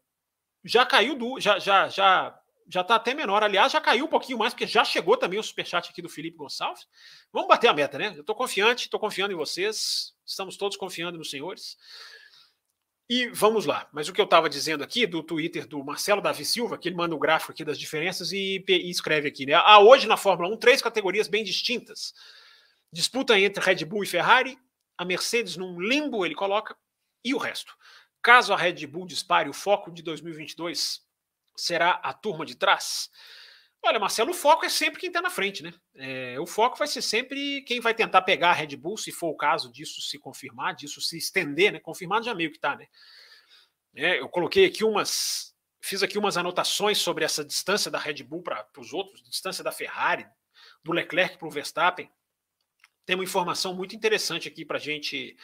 já 0.64 0.86
caiu 0.86 1.16
do. 1.16 1.40
Já, 1.40 1.58
já, 1.58 1.88
já, 1.88 2.38
já 2.68 2.80
está 2.80 2.96
até 2.96 3.14
menor. 3.14 3.42
Aliás, 3.42 3.72
já 3.72 3.80
caiu 3.80 4.04
um 4.04 4.08
pouquinho 4.08 4.38
mais, 4.38 4.52
porque 4.52 4.66
já 4.66 4.84
chegou 4.84 5.16
também 5.16 5.38
o 5.38 5.42
superchat 5.42 5.90
aqui 5.90 6.02
do 6.02 6.08
Felipe 6.08 6.36
Gonçalves. 6.36 6.86
Vamos 7.32 7.48
bater 7.48 7.68
a 7.68 7.74
meta, 7.74 7.98
né? 7.98 8.12
Eu 8.16 8.20
estou 8.20 8.34
confiante, 8.34 8.84
estou 8.84 9.00
confiando 9.00 9.32
em 9.32 9.36
vocês, 9.36 10.14
estamos 10.24 10.56
todos 10.56 10.76
confiando 10.76 11.18
nos 11.18 11.30
senhores. 11.30 11.76
E 13.08 13.28
vamos 13.28 13.66
lá. 13.66 13.88
Mas 13.92 14.08
o 14.08 14.12
que 14.12 14.20
eu 14.20 14.24
estava 14.24 14.48
dizendo 14.48 14.82
aqui 14.82 15.06
do 15.06 15.22
Twitter 15.22 15.66
do 15.66 15.82
Marcelo 15.84 16.20
Davi 16.20 16.44
Silva, 16.44 16.76
que 16.76 16.88
ele 16.88 16.96
manda 16.96 17.14
o 17.14 17.18
gráfico 17.18 17.52
aqui 17.52 17.64
das 17.64 17.78
diferenças 17.78 18.32
e, 18.32 18.64
e, 18.66 18.90
escreve 18.90 19.28
aqui, 19.28 19.46
né? 19.46 19.54
Há 19.54 19.78
hoje 19.78 20.08
na 20.08 20.16
Fórmula 20.16 20.52
1 20.54 20.56
três 20.56 20.82
categorias 20.82 21.28
bem 21.28 21.44
distintas. 21.44 22.12
Disputa 22.92 23.38
entre 23.38 23.64
Red 23.64 23.84
Bull 23.84 24.02
e 24.02 24.06
Ferrari, 24.06 24.58
a 24.98 25.04
Mercedes 25.04 25.56
num 25.56 25.80
limbo, 25.80 26.24
ele 26.24 26.34
coloca, 26.34 26.76
e 27.24 27.32
o 27.34 27.38
resto. 27.38 27.74
Caso 28.20 28.52
a 28.52 28.56
Red 28.56 28.86
Bull 28.86 29.06
dispare, 29.06 29.48
o 29.48 29.52
foco 29.52 29.90
de 29.92 30.02
2022 30.02 31.00
será 31.56 31.92
a 32.02 32.12
turma 32.12 32.44
de 32.44 32.56
trás. 32.56 33.08
Olha, 33.86 34.00
Marcelo, 34.00 34.32
o 34.32 34.34
foco 34.34 34.66
é 34.66 34.68
sempre 34.68 34.98
quem 34.98 35.06
está 35.06 35.22
na 35.22 35.30
frente, 35.30 35.62
né? 35.62 35.72
É, 35.94 36.40
o 36.40 36.46
foco 36.46 36.76
vai 36.76 36.88
ser 36.88 37.00
sempre 37.00 37.62
quem 37.62 37.78
vai 37.78 37.94
tentar 37.94 38.20
pegar 38.22 38.50
a 38.50 38.52
Red 38.52 38.74
Bull, 38.74 38.96
se 38.96 39.12
for 39.12 39.28
o 39.28 39.36
caso 39.36 39.70
disso 39.70 40.00
se 40.00 40.18
confirmar, 40.18 40.74
disso 40.74 41.00
se 41.00 41.16
estender, 41.16 41.72
né? 41.72 41.78
Confirmado 41.78 42.24
já 42.24 42.34
meio 42.34 42.50
que 42.50 42.56
está, 42.56 42.74
né? 42.74 42.88
É, 43.94 44.18
eu 44.18 44.28
coloquei 44.28 44.64
aqui 44.64 44.82
umas. 44.82 45.54
Fiz 45.80 46.02
aqui 46.02 46.18
umas 46.18 46.36
anotações 46.36 46.98
sobre 46.98 47.24
essa 47.24 47.44
distância 47.44 47.88
da 47.88 47.96
Red 47.96 48.24
Bull 48.24 48.42
para 48.42 48.66
os 48.76 48.92
outros, 48.92 49.22
distância 49.22 49.62
da 49.62 49.70
Ferrari, 49.70 50.26
do 50.82 50.90
Leclerc 50.90 51.38
para 51.38 51.46
o 51.46 51.50
Verstappen. 51.50 52.10
Tem 53.04 53.14
uma 53.14 53.22
informação 53.22 53.72
muito 53.72 53.94
interessante 53.94 54.48
aqui 54.48 54.64
para 54.64 54.80
gente, 54.80 55.36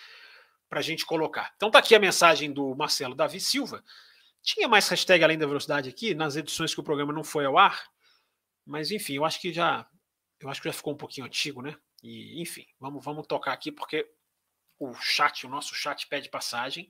a 0.68 0.82
gente 0.82 1.06
colocar. 1.06 1.52
Então 1.54 1.70
tá 1.70 1.78
aqui 1.78 1.94
a 1.94 2.00
mensagem 2.00 2.52
do 2.52 2.74
Marcelo 2.74 3.14
Davi 3.14 3.38
Silva. 3.38 3.84
Tinha 4.42 4.66
mais 4.66 4.88
hashtag 4.88 5.22
além 5.22 5.38
da 5.38 5.46
velocidade 5.46 5.88
aqui, 5.88 6.12
nas 6.12 6.34
edições 6.34 6.74
que 6.74 6.80
o 6.80 6.84
programa 6.84 7.12
não 7.12 7.22
foi 7.22 7.44
ao 7.44 7.56
ar. 7.56 7.92
Mas 8.64 8.90
enfim, 8.90 9.14
eu 9.14 9.24
acho 9.24 9.40
que 9.40 9.52
já 9.52 9.86
eu 10.40 10.48
acho 10.48 10.60
que 10.60 10.68
já 10.68 10.72
ficou 10.72 10.92
um 10.92 10.96
pouquinho 10.96 11.26
antigo, 11.26 11.62
né? 11.62 11.76
E 12.02 12.40
enfim, 12.40 12.66
vamos 12.80 13.04
vamos 13.04 13.26
tocar 13.26 13.52
aqui 13.52 13.70
porque 13.70 14.08
o 14.78 14.94
chat, 14.94 15.46
o 15.46 15.48
nosso 15.48 15.74
chat 15.74 16.06
pede 16.08 16.28
passagem. 16.28 16.88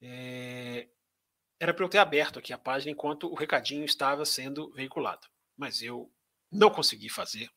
É... 0.01 0.87
Era 1.59 1.71
para 1.73 1.85
eu 1.85 1.89
ter 1.89 1.99
aberto 1.99 2.39
aqui 2.39 2.51
a 2.51 2.57
página 2.57 2.91
enquanto 2.91 3.31
o 3.31 3.35
recadinho 3.35 3.85
estava 3.85 4.25
sendo 4.25 4.73
veiculado. 4.73 5.27
Mas 5.57 5.81
eu 5.81 6.11
não 6.51 6.69
consegui 6.69 7.09
fazer 7.09 7.49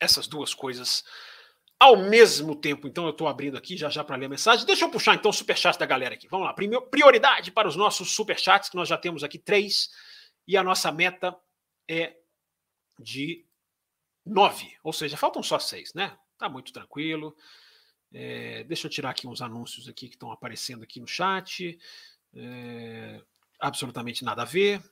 essas 0.00 0.26
duas 0.26 0.52
coisas 0.52 1.04
ao 1.78 1.96
mesmo 1.96 2.54
tempo. 2.54 2.86
Então 2.86 3.04
eu 3.04 3.10
estou 3.10 3.26
abrindo 3.26 3.56
aqui 3.56 3.76
já 3.76 3.88
já 3.88 4.04
para 4.04 4.16
ler 4.16 4.26
a 4.26 4.28
mensagem. 4.28 4.64
Deixa 4.64 4.84
eu 4.84 4.90
puxar 4.90 5.14
então 5.14 5.30
o 5.30 5.34
superchat 5.34 5.78
da 5.78 5.86
galera 5.86 6.14
aqui. 6.14 6.28
Vamos 6.28 6.46
lá. 6.46 6.54
Primeiro, 6.54 6.86
prioridade 6.86 7.50
para 7.50 7.66
os 7.66 7.76
nossos 7.76 8.12
superchats, 8.12 8.68
que 8.68 8.76
nós 8.76 8.88
já 8.88 8.96
temos 8.96 9.24
aqui 9.24 9.38
três. 9.38 9.90
E 10.46 10.56
a 10.56 10.62
nossa 10.62 10.92
meta 10.92 11.36
é 11.88 12.16
de 12.98 13.44
nove. 14.24 14.76
Ou 14.82 14.92
seja, 14.92 15.16
faltam 15.16 15.42
só 15.42 15.58
seis, 15.58 15.92
né? 15.94 16.16
Tá 16.38 16.48
muito 16.48 16.72
tranquilo. 16.72 17.36
É, 18.12 18.62
deixa 18.64 18.86
eu 18.86 18.90
tirar 18.90 19.10
aqui 19.10 19.26
uns 19.26 19.40
anúncios 19.40 19.88
aqui 19.88 20.08
que 20.08 20.14
estão 20.14 20.30
aparecendo 20.30 20.82
aqui 20.82 21.00
no 21.00 21.06
chat. 21.06 21.78
É, 22.34 23.22
absolutamente 23.60 24.24
nada 24.24 24.42
a 24.42 24.44
ver. 24.46 24.82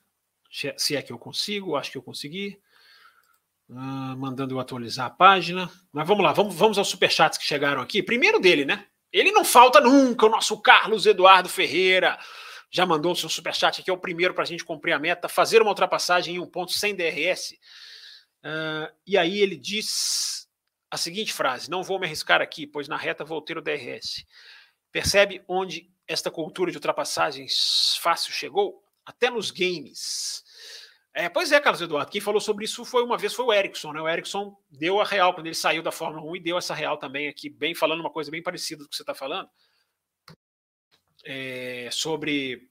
Se 0.51 0.97
é 0.97 1.03
que 1.03 1.13
eu 1.13 1.19
consigo, 1.19 1.77
acho 1.77 1.93
que 1.93 1.99
eu 1.99 2.03
consegui. 2.03 2.61
Ah, 3.73 4.17
mandando 4.19 4.55
eu 4.55 4.61
atualizar 4.61 5.07
a 5.07 5.11
página. 5.11 5.71
Mas 5.93 6.07
vamos 6.07 6.25
lá, 6.25 6.33
vamos, 6.33 6.55
vamos 6.55 6.77
aos 6.77 6.89
superchats 6.89 7.39
que 7.39 7.45
chegaram 7.45 7.81
aqui. 7.81 8.03
Primeiro 8.03 8.41
dele, 8.41 8.65
né? 8.65 8.87
Ele 9.13 9.31
não 9.31 9.45
falta 9.45 9.81
nunca, 9.81 10.27
o 10.27 10.29
nosso 10.29 10.61
Carlos 10.61 11.07
Eduardo 11.07 11.49
Ferreira. 11.49 12.19
Já 12.71 12.85
mandou 12.85 13.13
o 13.13 13.17
seu 13.17 13.29
superchat 13.29 13.81
aqui, 13.81 13.91
é 13.91 13.93
o 13.93 13.99
primeiro 13.99 14.35
para 14.35 14.45
a 14.45 14.47
gente 14.47 14.65
cumprir 14.65 14.93
a 14.93 14.99
meta, 14.99 15.29
fazer 15.29 15.61
uma 15.61 15.71
ultrapassagem 15.71 16.37
em 16.37 16.39
um 16.39 16.47
ponto 16.47 16.73
sem 16.73 16.95
DRS. 16.95 17.53
Uh, 18.45 18.93
e 19.07 19.19
aí 19.19 19.41
ele 19.41 19.57
diz 19.57 20.49
a 20.91 20.97
seguinte 20.97 21.33
frase: 21.33 21.71
Não 21.71 21.83
vou 21.83 21.99
me 21.99 22.07
arriscar 22.07 22.41
aqui, 22.41 22.67
pois 22.67 22.89
na 22.89 22.97
reta 22.97 23.25
vou 23.25 23.43
ter 23.43 23.59
o 23.59 23.63
DRS. 23.63 24.25
Percebe 24.93 25.43
onde 25.47 25.91
esta 26.07 26.31
cultura 26.31 26.71
de 26.71 26.77
ultrapassagens 26.77 27.97
fácil 28.01 28.33
chegou? 28.33 28.83
Até 29.11 29.29
nos 29.29 29.51
games. 29.51 30.45
É, 31.13 31.29
pois 31.29 31.51
é, 31.51 31.61
Carlos 31.61 31.83
Eduardo. 31.83 32.13
Quem 32.13 32.21
falou 32.21 32.41
sobre 32.41 32.65
isso 32.65 32.85
foi 32.85 33.03
uma 33.03 33.19
vez 33.19 33.35
foi 33.35 33.45
o 33.45 33.53
Ericsson, 33.53 33.93
né? 33.93 34.01
O 34.01 34.09
Ericsson 34.09 34.57
deu 34.71 35.01
a 35.01 35.05
real 35.05 35.35
quando 35.35 35.47
ele 35.47 35.55
saiu 35.55 35.83
da 35.83 35.91
Fórmula 35.91 36.25
1 36.31 36.37
e 36.37 36.41
deu 36.41 36.57
essa 36.57 36.75
real 36.75 36.97
também 36.97 37.27
aqui, 37.29 37.51
bem 37.51 37.75
falando 37.75 38.01
uma 38.01 38.13
coisa 38.13 38.31
bem 38.31 38.43
parecida 38.43 38.85
do 38.85 38.89
que 38.89 38.95
você 38.95 39.03
está 39.03 39.15
falando. 39.15 39.49
É, 41.25 41.89
sobre 41.91 42.71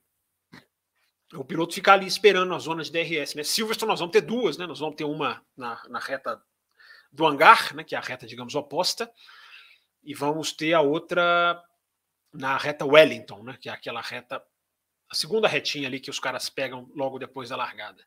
o 1.33 1.43
piloto 1.43 1.75
ficar 1.75 1.93
ali 1.93 2.07
esperando 2.07 2.49
na 2.49 2.57
zona 2.57 2.81
de 2.81 2.91
DRS. 2.91 3.35
Né? 3.35 3.43
Silverstone 3.43 3.89
nós 3.89 3.99
vamos 3.99 4.13
ter 4.13 4.21
duas, 4.21 4.57
né? 4.57 4.65
Nós 4.65 4.79
vamos 4.79 4.95
ter 4.95 5.03
uma 5.03 5.43
na, 5.57 5.83
na 5.89 5.99
reta 5.99 6.41
do 7.11 7.27
hangar, 7.27 7.75
né? 7.75 7.83
Que 7.83 7.93
é 7.93 7.97
a 7.97 8.01
reta, 8.01 8.25
digamos, 8.25 8.55
oposta, 8.55 9.11
e 10.01 10.13
vamos 10.13 10.53
ter 10.53 10.73
a 10.73 10.79
outra 10.79 11.61
na 12.33 12.57
reta 12.57 12.85
Wellington, 12.85 13.43
né? 13.43 13.57
Que 13.59 13.67
é 13.67 13.73
aquela 13.73 13.99
reta 13.99 14.41
a 15.09 15.15
segunda 15.15 15.47
retinha 15.47 15.87
ali 15.87 15.99
que 15.99 16.09
os 16.09 16.19
caras 16.19 16.49
pegam 16.49 16.89
logo 16.95 17.17
depois 17.17 17.49
da 17.49 17.55
largada. 17.55 18.03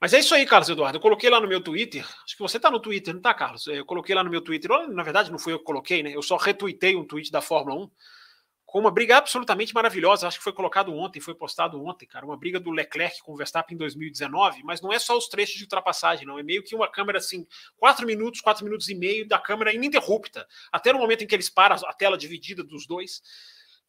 Mas 0.00 0.14
é 0.14 0.18
isso 0.18 0.34
aí, 0.34 0.46
Carlos 0.46 0.70
Eduardo. 0.70 0.96
Eu 0.96 1.02
coloquei 1.02 1.28
lá 1.28 1.38
no 1.38 1.46
meu 1.46 1.60
Twitter. 1.60 2.06
Acho 2.24 2.34
que 2.34 2.42
você 2.42 2.56
está 2.56 2.70
no 2.70 2.80
Twitter, 2.80 3.12
não 3.12 3.18
está, 3.18 3.34
Carlos? 3.34 3.66
Eu 3.66 3.84
coloquei 3.84 4.14
lá 4.14 4.24
no 4.24 4.30
meu 4.30 4.40
Twitter. 4.40 4.70
Na 4.88 5.02
verdade, 5.02 5.30
não 5.30 5.38
fui 5.38 5.52
eu 5.52 5.58
que 5.58 5.64
coloquei, 5.64 6.02
né? 6.02 6.10
Eu 6.14 6.22
só 6.22 6.36
retuitei 6.36 6.96
um 6.96 7.04
tweet 7.04 7.30
da 7.30 7.42
Fórmula 7.42 7.84
1 7.84 7.90
com 8.64 8.78
uma 8.78 8.90
briga 8.90 9.18
absolutamente 9.18 9.74
maravilhosa. 9.74 10.26
Acho 10.26 10.38
que 10.38 10.44
foi 10.44 10.54
colocado 10.54 10.94
ontem, 10.94 11.20
foi 11.20 11.34
postado 11.34 11.84
ontem, 11.84 12.06
cara. 12.06 12.24
Uma 12.24 12.36
briga 12.36 12.58
do 12.58 12.70
Leclerc 12.70 13.20
com 13.20 13.34
o 13.34 13.36
Verstappen 13.36 13.74
em 13.74 13.78
2019. 13.78 14.62
Mas 14.64 14.80
não 14.80 14.90
é 14.90 14.98
só 14.98 15.18
os 15.18 15.28
trechos 15.28 15.56
de 15.56 15.64
ultrapassagem, 15.64 16.26
não. 16.26 16.38
É 16.38 16.42
meio 16.42 16.62
que 16.62 16.74
uma 16.74 16.88
câmera 16.88 17.18
assim, 17.18 17.46
quatro 17.76 18.06
minutos, 18.06 18.40
quatro 18.40 18.64
minutos 18.64 18.88
e 18.88 18.94
meio 18.94 19.28
da 19.28 19.38
câmera 19.38 19.74
ininterrupta. 19.74 20.46
Até 20.72 20.94
no 20.94 20.98
momento 20.98 21.24
em 21.24 21.26
que 21.26 21.34
eles 21.34 21.50
param 21.50 21.76
a 21.84 21.92
tela 21.92 22.16
dividida 22.16 22.64
dos 22.64 22.86
dois. 22.86 23.20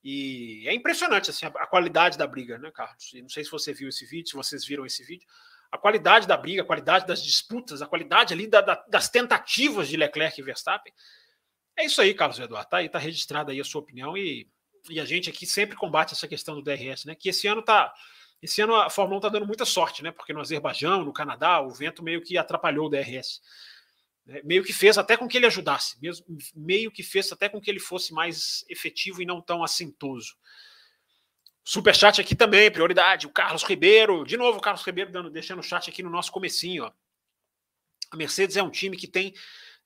E 0.03 0.67
é 0.67 0.73
impressionante 0.73 1.29
assim, 1.29 1.45
a, 1.45 1.67
qualidade 1.67 2.17
da 2.17 2.25
briga, 2.25 2.57
né, 2.57 2.71
Carlos? 2.71 3.13
E 3.13 3.21
não 3.21 3.29
sei 3.29 3.43
se 3.43 3.51
você 3.51 3.73
viu 3.73 3.89
esse 3.89 4.05
vídeo, 4.05 4.29
se 4.29 4.35
vocês 4.35 4.65
viram 4.65 4.85
esse 4.85 5.03
vídeo. 5.03 5.27
A 5.71 5.77
qualidade 5.77 6.27
da 6.27 6.35
briga, 6.35 6.63
a 6.63 6.65
qualidade 6.65 7.05
das 7.05 7.23
disputas, 7.23 7.81
a 7.81 7.87
qualidade 7.87 8.33
ali 8.33 8.47
da, 8.47 8.61
da, 8.61 8.83
das 8.89 9.09
tentativas 9.09 9.87
de 9.87 9.95
Leclerc 9.95 10.39
e 10.39 10.43
Verstappen. 10.43 10.91
É 11.77 11.85
isso 11.85 12.01
aí, 12.01 12.13
Carlos 12.13 12.39
Eduardo. 12.39 12.69
Tá 12.69 12.77
aí, 12.77 12.89
tá 12.89 12.99
registrada 12.99 13.51
aí 13.51 13.61
a 13.61 13.63
sua 13.63 13.81
opinião 13.81 14.17
e, 14.17 14.49
e 14.89 14.99
a 14.99 15.05
gente 15.05 15.29
aqui 15.29 15.45
sempre 15.45 15.77
combate 15.77 16.13
essa 16.13 16.27
questão 16.27 16.55
do 16.55 16.61
DRS, 16.61 17.05
né? 17.05 17.15
Que 17.15 17.29
esse 17.29 17.47
ano 17.47 17.61
tá. 17.61 17.93
Esse 18.41 18.59
ano 18.59 18.75
a 18.75 18.89
Fórmula 18.89 19.19
1 19.19 19.21
tá 19.21 19.29
dando 19.29 19.45
muita 19.45 19.65
sorte, 19.65 20.03
né? 20.03 20.11
Porque 20.11 20.33
no 20.33 20.41
Azerbaijão, 20.41 21.05
no 21.05 21.13
Canadá, 21.13 21.61
o 21.61 21.69
vento 21.69 22.03
meio 22.03 22.21
que 22.21 22.37
atrapalhou 22.39 22.87
o 22.87 22.89
DRS. 22.89 23.39
Né, 24.25 24.41
meio 24.43 24.63
que 24.63 24.73
fez 24.73 24.97
até 24.97 25.17
com 25.17 25.27
que 25.27 25.37
ele 25.37 25.45
ajudasse, 25.45 25.99
mesmo, 26.01 26.25
meio 26.55 26.91
que 26.91 27.03
fez 27.03 27.31
até 27.31 27.49
com 27.49 27.59
que 27.59 27.69
ele 27.69 27.79
fosse 27.79 28.13
mais 28.13 28.63
efetivo 28.69 29.21
e 29.21 29.25
não 29.25 29.41
tão 29.41 29.63
assintoso. 29.63 30.35
Superchat 31.63 32.19
aqui 32.19 32.35
também, 32.35 32.71
prioridade. 32.71 33.27
O 33.27 33.31
Carlos 33.31 33.63
Ribeiro, 33.63 34.25
de 34.25 34.35
novo 34.35 34.57
o 34.57 34.61
Carlos 34.61 34.83
Ribeiro 34.83 35.11
dando, 35.11 35.29
deixando 35.29 35.59
o 35.59 35.63
chat 35.63 35.89
aqui 35.89 36.01
no 36.01 36.09
nosso 36.09 36.31
comecinho. 36.31 36.85
Ó. 36.85 36.91
A 38.11 38.17
Mercedes 38.17 38.57
é 38.57 38.63
um 38.63 38.69
time 38.69 38.97
que 38.97 39.07
tem 39.07 39.33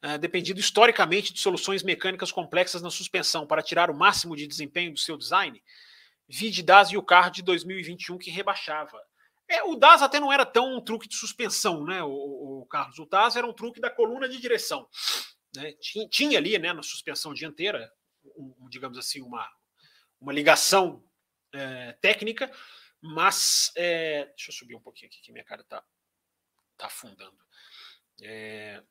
uh, 0.04 0.18
dependido 0.18 0.60
historicamente 0.60 1.34
de 1.34 1.40
soluções 1.40 1.84
mecânicas 1.84 2.32
complexas 2.32 2.82
na 2.82 2.90
suspensão 2.90 3.46
para 3.46 3.62
tirar 3.62 3.90
o 3.90 3.98
máximo 3.98 4.36
de 4.36 4.48
desempenho 4.48 4.94
do 4.94 5.00
seu 5.00 5.18
design. 5.18 5.62
Vide 6.28 6.64
Das 6.64 6.92
e 6.92 6.98
o 6.98 7.04
carro 7.04 7.30
de 7.30 7.44
2021 7.44 8.18
que 8.18 8.32
rebaixava. 8.32 9.00
É, 9.48 9.64
o 9.64 9.76
DAS 9.76 10.02
até 10.02 10.20
não 10.20 10.34
era 10.34 10.46
tão 10.46 10.78
um 10.78 10.82
truque 10.82 11.08
de 11.08 11.16
suspensão, 11.16 11.84
né, 11.86 12.04
o, 12.04 12.62
o 12.62 12.66
Carlos? 12.68 12.98
O 12.98 13.06
DAS 13.06 13.36
era 13.36 13.46
um 13.46 13.54
truque 13.54 13.80
da 13.80 13.90
coluna 13.90 14.28
de 14.28 14.40
direção. 14.40 14.88
Né? 15.56 15.74
Tinha, 15.74 16.10
tinha, 16.10 16.38
ali, 16.38 16.58
né, 16.58 16.74
na 16.74 16.82
suspensão 16.82 17.34
dianteira, 17.34 17.92
um, 18.36 18.68
digamos 18.70 18.98
assim, 18.98 19.22
uma, 19.22 19.48
uma 20.20 20.34
ligação 20.34 21.04
é, 21.54 21.94
técnica, 21.94 22.52
mas. 23.02 23.72
É, 23.76 24.26
deixa 24.26 24.50
eu 24.50 24.56
subir 24.56 24.76
um 24.76 24.82
pouquinho 24.82 25.10
aqui, 25.10 25.22
que 25.22 25.32
minha 25.32 25.46
cara 25.46 25.62
está 25.62 25.84
tá 26.78 26.88
afundando. 26.88 27.38
É, 28.22 28.82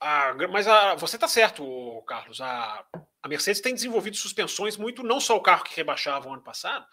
a, 0.00 0.34
mas 0.48 0.66
a, 0.66 0.94
você 0.94 1.16
está 1.16 1.28
certo, 1.28 2.02
Carlos. 2.06 2.40
A, 2.40 2.84
a 3.22 3.28
Mercedes 3.28 3.60
tem 3.60 3.74
desenvolvido 3.74 4.16
suspensões 4.16 4.76
muito, 4.76 5.02
não 5.02 5.20
só 5.20 5.36
o 5.36 5.42
carro 5.42 5.64
que 5.64 5.76
rebaixava 5.76 6.28
o 6.28 6.32
ano 6.32 6.42
passado, 6.42 6.86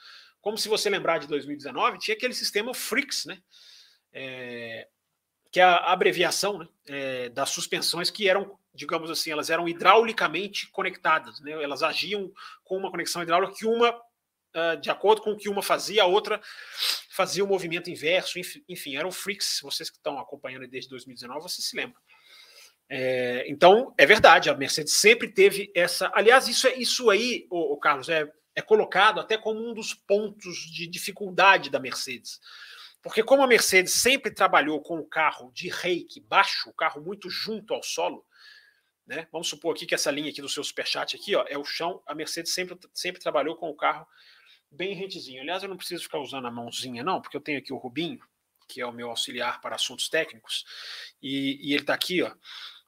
como 0.45 0.59
se 0.59 0.69
você 0.69 0.91
lembrar 0.91 1.17
de 1.17 1.25
2019, 1.25 1.97
tinha 1.97 2.15
aquele 2.15 2.35
sistema 2.35 2.71
FRIX, 2.71 3.25
né? 3.25 3.41
É, 4.13 4.87
que 5.51 5.59
é 5.59 5.63
a 5.63 5.91
abreviação 5.91 6.59
né? 6.59 6.67
É, 6.87 7.29
das 7.29 7.49
suspensões 7.49 8.11
que 8.11 8.29
eram, 8.29 8.55
digamos 8.71 9.09
assim, 9.09 9.31
elas 9.31 9.49
eram 9.49 9.67
hidraulicamente 9.67 10.69
conectadas, 10.69 11.39
né? 11.39 11.51
Elas 11.63 11.81
agiam 11.81 12.31
com 12.63 12.77
uma 12.77 12.91
conexão 12.91 13.23
hidráulica 13.23 13.55
que 13.57 13.65
uma, 13.65 13.89
uh, 13.89 14.79
de 14.79 14.91
acordo 14.91 15.23
com 15.23 15.31
o 15.31 15.35
que 15.35 15.49
uma 15.49 15.63
fazia, 15.63 16.03
a 16.03 16.05
outra 16.05 16.39
fazia 17.09 17.43
o 17.43 17.47
um 17.47 17.49
movimento 17.49 17.89
inverso, 17.89 18.37
enfim, 18.69 18.97
eram 18.97 19.11
FRIX. 19.11 19.61
Vocês 19.63 19.89
que 19.89 19.97
estão 19.97 20.19
acompanhando 20.19 20.67
desde 20.67 20.91
2019, 20.91 21.41
vocês 21.41 21.67
se 21.67 21.75
lembram. 21.75 21.99
É, 22.87 23.45
então, 23.47 23.95
é 23.97 24.05
verdade, 24.05 24.47
a 24.47 24.53
Mercedes 24.53 24.93
sempre 24.93 25.27
teve 25.27 25.71
essa. 25.73 26.11
Aliás, 26.13 26.47
isso, 26.47 26.67
é, 26.67 26.75
isso 26.75 27.09
aí, 27.09 27.47
o 27.49 27.75
Carlos, 27.79 28.09
é, 28.09 28.31
é 28.55 28.61
colocado 28.61 29.19
até 29.19 29.37
como 29.37 29.59
um 29.59 29.73
dos 29.73 29.93
pontos 29.93 30.57
de 30.71 30.87
dificuldade 30.87 31.69
da 31.69 31.79
Mercedes. 31.79 32.39
Porque 33.01 33.21
como 33.21 33.43
a 33.43 33.47
Mercedes 33.47 33.93
sempre 33.93 34.31
trabalhou 34.31 34.81
com 34.81 34.97
o 34.97 35.05
carro 35.05 35.51
de 35.51 35.69
reiki 35.69 36.19
baixo, 36.21 36.69
o 36.69 36.73
carro 36.73 37.01
muito 37.01 37.29
junto 37.29 37.73
ao 37.73 37.83
solo, 37.83 38.25
né? 39.05 39.27
Vamos 39.31 39.47
supor 39.47 39.75
aqui 39.75 39.85
que 39.85 39.93
essa 39.93 40.09
linha 40.09 40.31
aqui 40.31 40.41
do 40.41 40.49
seu 40.49 40.63
superchat 40.63 41.15
aqui, 41.15 41.35
ó, 41.35 41.45
é 41.47 41.57
o 41.57 41.63
chão. 41.63 42.01
A 42.07 42.15
Mercedes 42.15 42.53
sempre, 42.53 42.75
sempre 42.93 43.21
trabalhou 43.21 43.55
com 43.55 43.69
o 43.69 43.75
carro 43.75 44.07
bem 44.71 44.95
rentezinho. 44.95 45.41
Aliás, 45.41 45.61
eu 45.61 45.69
não 45.69 45.77
preciso 45.77 46.03
ficar 46.03 46.19
usando 46.19 46.47
a 46.47 46.51
mãozinha, 46.51 47.03
não, 47.03 47.21
porque 47.21 47.37
eu 47.37 47.41
tenho 47.41 47.59
aqui 47.59 47.71
o 47.71 47.77
Rubinho, 47.77 48.19
que 48.67 48.81
é 48.81 48.85
o 48.85 48.91
meu 48.91 49.09
auxiliar 49.09 49.61
para 49.61 49.75
assuntos 49.75 50.09
técnicos, 50.09 50.65
e, 51.21 51.59
e 51.61 51.73
ele 51.73 51.83
está 51.83 51.93
aqui, 51.93 52.23
ó. 52.23 52.31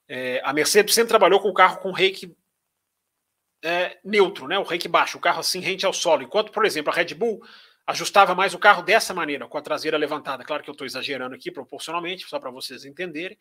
É, 0.08 0.40
a 0.42 0.52
Mercedes 0.52 0.94
sempre 0.94 1.10
trabalhou 1.10 1.38
com 1.38 1.48
o 1.48 1.54
carro 1.54 1.78
com 1.80 1.92
reiki 1.92 2.34
é, 3.62 3.98
neutro, 4.04 4.46
né? 4.46 4.58
o 4.58 4.62
rake 4.62 4.88
baixo, 4.88 5.18
o 5.18 5.20
carro 5.20 5.40
assim 5.40 5.60
rente 5.60 5.84
ao 5.84 5.92
solo. 5.92 6.22
Enquanto, 6.22 6.52
por 6.52 6.64
exemplo, 6.64 6.92
a 6.92 6.96
Red 6.96 7.14
Bull 7.14 7.40
ajustava 7.86 8.34
mais 8.34 8.52
o 8.54 8.58
carro 8.58 8.82
dessa 8.82 9.14
maneira, 9.14 9.48
com 9.48 9.56
a 9.56 9.62
traseira 9.62 9.96
levantada. 9.96 10.44
Claro 10.44 10.62
que 10.62 10.68
eu 10.68 10.72
estou 10.72 10.86
exagerando 10.86 11.34
aqui 11.34 11.50
proporcionalmente, 11.50 12.28
só 12.28 12.38
para 12.38 12.50
vocês 12.50 12.84
entenderem. 12.84 13.38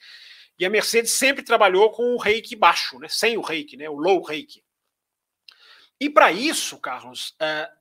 E 0.57 0.65
a 0.65 0.69
Mercedes 0.69 1.11
sempre 1.11 1.43
trabalhou 1.43 1.91
com 1.91 2.13
o 2.13 2.17
rake 2.17 2.55
baixo, 2.55 2.97
né? 2.97 3.07
sem 3.09 3.37
o 3.37 3.41
rake, 3.41 3.75
né? 3.75 3.89
o 3.89 3.95
low 3.95 4.21
rake. 4.21 4.63
E 5.99 6.09
para 6.09 6.31
isso, 6.31 6.79
Carlos, 6.79 7.31
uh, 7.41 7.77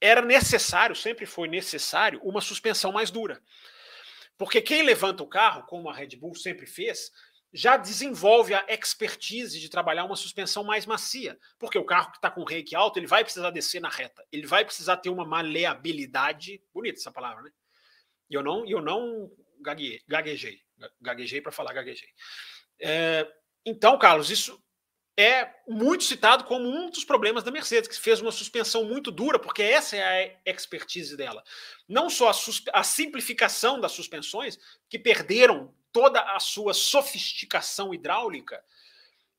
era 0.00 0.22
necessário, 0.22 0.94
sempre 0.94 1.26
foi 1.26 1.48
necessário, 1.48 2.20
uma 2.22 2.40
suspensão 2.40 2.92
mais 2.92 3.10
dura. 3.10 3.42
Porque 4.38 4.60
quem 4.60 4.82
levanta 4.82 5.22
o 5.22 5.28
carro, 5.28 5.64
como 5.66 5.88
a 5.88 5.94
Red 5.94 6.16
Bull 6.16 6.34
sempre 6.34 6.66
fez, 6.66 7.10
já 7.56 7.78
desenvolve 7.78 8.52
a 8.52 8.66
expertise 8.68 9.58
de 9.58 9.70
trabalhar 9.70 10.04
uma 10.04 10.14
suspensão 10.14 10.62
mais 10.62 10.84
macia, 10.84 11.38
porque 11.58 11.78
o 11.78 11.86
carro 11.86 12.10
que 12.10 12.18
está 12.18 12.30
com 12.30 12.44
rake 12.44 12.76
alto, 12.76 12.98
ele 12.98 13.06
vai 13.06 13.24
precisar 13.24 13.50
descer 13.50 13.80
na 13.80 13.88
reta, 13.88 14.22
ele 14.30 14.46
vai 14.46 14.62
precisar 14.62 14.98
ter 14.98 15.08
uma 15.08 15.24
maleabilidade, 15.24 16.62
bonita 16.74 16.98
essa 16.98 17.10
palavra, 17.10 17.44
né? 17.44 17.50
E 18.28 18.34
eu 18.34 18.42
não, 18.42 18.66
eu 18.66 18.82
não 18.82 19.30
gaguejei, 19.60 20.02
gaguejei, 20.06 20.60
gaguejei 21.00 21.40
para 21.40 21.50
falar 21.50 21.72
gaguejei. 21.72 22.08
É, 22.78 23.26
então, 23.64 23.98
Carlos, 23.98 24.30
isso 24.30 24.62
é 25.16 25.50
muito 25.66 26.04
citado 26.04 26.44
como 26.44 26.68
um 26.68 26.90
dos 26.90 27.04
problemas 27.04 27.42
da 27.42 27.50
Mercedes, 27.50 27.88
que 27.88 27.98
fez 27.98 28.20
uma 28.20 28.30
suspensão 28.30 28.84
muito 28.84 29.10
dura, 29.10 29.38
porque 29.38 29.62
essa 29.62 29.96
é 29.96 30.36
a 30.46 30.50
expertise 30.50 31.16
dela. 31.16 31.42
Não 31.88 32.10
só 32.10 32.28
a, 32.28 32.34
a 32.74 32.82
simplificação 32.82 33.80
das 33.80 33.92
suspensões, 33.92 34.58
que 34.90 34.98
perderam 34.98 35.74
toda 35.96 36.20
a 36.20 36.38
sua 36.38 36.74
sofisticação 36.74 37.94
hidráulica 37.94 38.62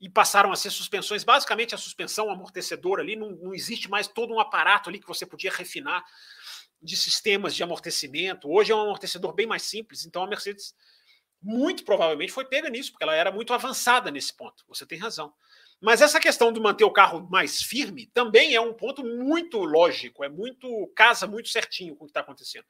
e 0.02 0.10
passaram 0.10 0.52
a 0.52 0.56
ser 0.56 0.72
suspensões, 0.72 1.24
basicamente 1.24 1.76
a 1.76 1.78
suspensão 1.78 2.32
amortecedora 2.32 3.04
ali, 3.04 3.16
não, 3.16 3.30
não 3.30 3.54
existe 3.54 3.88
mais 3.88 4.08
todo 4.08 4.34
um 4.34 4.40
aparato 4.40 4.90
ali 4.90 5.00
que 5.00 5.08
você 5.08 5.24
podia 5.24 5.52
refinar 5.52 6.04
de 6.82 6.98
sistemas 6.98 7.54
de 7.54 7.62
amortecimento. 7.62 8.50
Hoje 8.52 8.72
é 8.72 8.76
um 8.76 8.82
amortecedor 8.82 9.36
bem 9.36 9.46
mais 9.46 9.62
simples, 9.62 10.04
então 10.04 10.24
a 10.24 10.28
Mercedes 10.28 10.74
muito 11.40 11.86
provavelmente 11.86 12.32
foi 12.32 12.44
pega 12.44 12.72
nisso, 12.72 12.92
porque 12.92 13.04
ela 13.04 13.14
era 13.14 13.32
muito 13.32 13.54
avançada 13.54 14.10
nesse 14.10 14.36
ponto. 14.36 14.64
Você 14.68 14.84
tem 14.84 14.98
razão. 14.98 15.32
Mas 15.80 16.02
essa 16.02 16.20
questão 16.20 16.52
de 16.52 16.60
manter 16.60 16.86
o 16.86 16.92
carro 16.92 17.30
mais 17.30 17.62
firme 17.62 18.08
também 18.16 18.56
é 18.56 18.62
um 18.62 18.74
ponto 18.74 19.04
muito 19.04 19.60
lógico, 19.60 20.24
é 20.24 20.30
muito 20.30 20.92
casa 20.96 21.28
muito 21.28 21.50
certinho 21.50 21.96
com 21.96 22.06
o 22.06 22.08
que 22.08 22.10
está 22.10 22.22
acontecendo. 22.22 22.66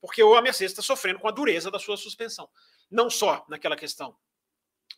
Porque 0.00 0.22
a 0.22 0.40
Mercedes 0.40 0.70
está 0.70 0.82
sofrendo 0.82 1.18
com 1.18 1.26
a 1.26 1.32
dureza 1.32 1.68
da 1.68 1.80
sua 1.80 1.96
suspensão. 1.96 2.48
Não 2.90 3.08
só 3.10 3.44
naquela 3.48 3.76
questão 3.76 4.16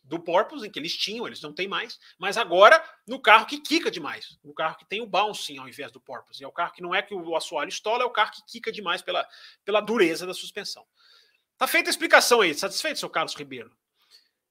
do 0.06 0.20
porpoise, 0.20 0.66
em 0.66 0.70
que 0.70 0.78
eles 0.78 0.96
tinham, 0.96 1.26
eles 1.26 1.40
não 1.40 1.52
têm 1.52 1.66
mais, 1.66 1.98
mas 2.18 2.36
agora 2.36 2.82
no 3.06 3.20
carro 3.20 3.46
que 3.46 3.60
quica 3.60 3.90
demais, 3.90 4.38
no 4.44 4.54
carro 4.54 4.76
que 4.76 4.84
tem 4.84 5.00
o 5.00 5.06
bouncing 5.06 5.58
ao 5.58 5.68
invés 5.68 5.90
do 5.90 6.00
porpoise. 6.00 6.42
É 6.42 6.46
o 6.46 6.52
carro 6.52 6.72
que 6.72 6.82
não 6.82 6.94
é 6.94 7.02
que 7.02 7.14
o 7.14 7.36
assoalho 7.36 7.68
estola, 7.68 8.04
é 8.04 8.06
o 8.06 8.10
carro 8.10 8.30
que 8.32 8.44
quica 8.46 8.70
demais 8.70 9.02
pela, 9.02 9.26
pela 9.64 9.80
dureza 9.80 10.26
da 10.26 10.34
suspensão. 10.34 10.86
Tá 11.58 11.66
feita 11.66 11.88
a 11.88 11.90
explicação 11.90 12.40
aí. 12.40 12.54
Satisfeito, 12.54 12.98
seu 12.98 13.10
Carlos 13.10 13.34
Ribeiro? 13.34 13.74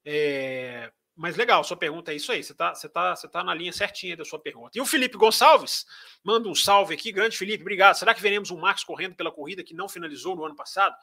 É... 0.04 0.92
Mas 1.16 1.34
legal, 1.34 1.64
sua 1.64 1.78
pergunta 1.78 2.12
é 2.12 2.16
isso 2.16 2.30
aí. 2.30 2.44
Você 2.44 2.52
está 2.52 2.74
você 2.74 2.88
tá, 2.90 3.16
você 3.16 3.26
tá 3.26 3.42
na 3.42 3.54
linha 3.54 3.72
certinha 3.72 4.14
da 4.14 4.24
sua 4.24 4.38
pergunta. 4.38 4.76
E 4.76 4.80
o 4.82 4.86
Felipe 4.86 5.16
Gonçalves 5.16 5.86
manda 6.22 6.46
um 6.46 6.54
salve 6.54 6.92
aqui. 6.92 7.10
Grande 7.10 7.38
Felipe, 7.38 7.62
obrigado. 7.62 7.96
Será 7.96 8.12
que 8.14 8.20
veremos 8.20 8.50
um 8.50 8.58
Max 8.58 8.84
correndo 8.84 9.14
pela 9.14 9.32
corrida 9.32 9.64
que 9.64 9.72
não 9.72 9.88
finalizou 9.88 10.36
no 10.36 10.44
ano 10.44 10.54
passado? 10.54 10.94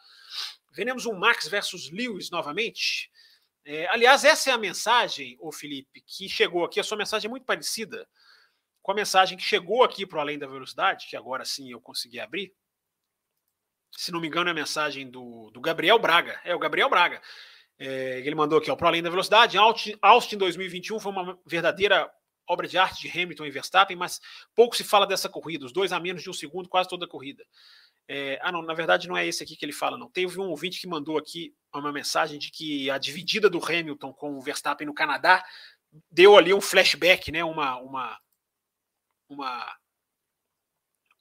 Veremos 0.72 1.08
um 1.08 1.14
Max 1.14 1.48
versus 1.48 1.90
Lewis 1.92 2.30
novamente? 2.30 3.10
É, 3.66 3.88
aliás, 3.88 4.24
essa 4.24 4.52
é 4.52 4.54
a 4.54 4.58
mensagem, 4.58 5.36
o 5.40 5.52
Felipe, 5.52 6.04
que 6.06 6.30
chegou 6.30 6.64
aqui. 6.64 6.80
A 6.80 6.84
sua 6.84 6.98
mensagem 6.98 7.28
é 7.28 7.32
muito 7.32 7.46
parecida 7.46 8.08
com 8.84 8.92
a 8.92 8.96
mensagem 8.96 9.36
que 9.36 9.44
chegou 9.44 9.84
aqui 9.84 10.06
para 10.06 10.18
o 10.18 10.22
Além 10.22 10.38
da 10.38 10.46
Velocidade, 10.46 11.08
que 11.08 11.16
agora 11.16 11.44
sim 11.44 11.72
eu 11.72 11.82
consegui 11.82 12.20
abrir. 12.20 12.54
Se 13.92 14.12
não 14.12 14.20
me 14.20 14.28
engano, 14.28 14.50
é 14.50 14.52
a 14.52 14.56
mensagem 14.56 15.10
do, 15.10 15.50
do 15.52 15.62
Gabriel 15.62 15.98
Braga. 15.98 16.40
É 16.44 16.54
o 16.54 16.60
Gabriel 16.60 16.90
Braga. 16.90 17.20
É, 17.86 18.20
ele 18.20 18.34
mandou 18.34 18.60
aqui, 18.60 18.72
ó, 18.72 18.78
para 18.78 18.88
além 18.88 19.04
da 19.04 19.10
velocidade, 19.10 19.58
Austin 20.02 20.38
2021 20.38 21.02
foi 21.02 21.12
uma 21.12 21.38
verdadeira 21.46 22.10
obra 22.48 22.66
de 22.66 22.78
arte 22.78 23.02
de 23.02 23.10
Hamilton 23.10 23.46
e 23.46 23.52
Verstappen, 23.52 23.98
mas 23.98 24.22
pouco 24.56 24.74
se 24.78 24.86
fala 24.86 25.06
dessa 25.06 25.28
corrida, 25.28 25.66
os 25.66 25.74
dois 25.74 25.92
a 25.92 26.00
menos 26.00 26.24
de 26.24 26.30
um 26.30 26.34
segundo, 26.34 26.70
quase 26.70 26.88
toda 26.88 27.04
a 27.04 27.10
corrida. 27.10 27.44
É, 28.08 28.40
ah, 28.42 28.54
não, 28.54 28.62
na 28.62 28.74
verdade 28.74 29.06
não 29.06 29.18
é 29.18 29.28
esse 29.28 29.44
aqui 29.44 29.58
que 29.58 29.66
ele 29.66 29.74
fala, 29.74 29.98
não. 29.98 30.10
Teve 30.10 30.40
um 30.40 30.48
ouvinte 30.48 30.80
que 30.80 30.88
mandou 30.88 31.18
aqui 31.18 31.54
uma 31.74 31.92
mensagem 31.92 32.40
de 32.40 32.52
que 32.52 32.90
a 32.90 32.98
dividida 32.98 33.50
do 33.50 33.62
Hamilton 33.62 34.14
com 34.14 34.38
o 34.38 34.42
Verstappen 34.42 34.88
no 34.88 34.94
Canadá 34.94 35.44
deu 36.10 36.38
ali 36.38 36.54
um 36.54 36.62
flashback, 36.62 37.34
né, 37.34 37.44
uma, 37.44 37.76
uma, 37.80 38.18
uma, 39.28 39.78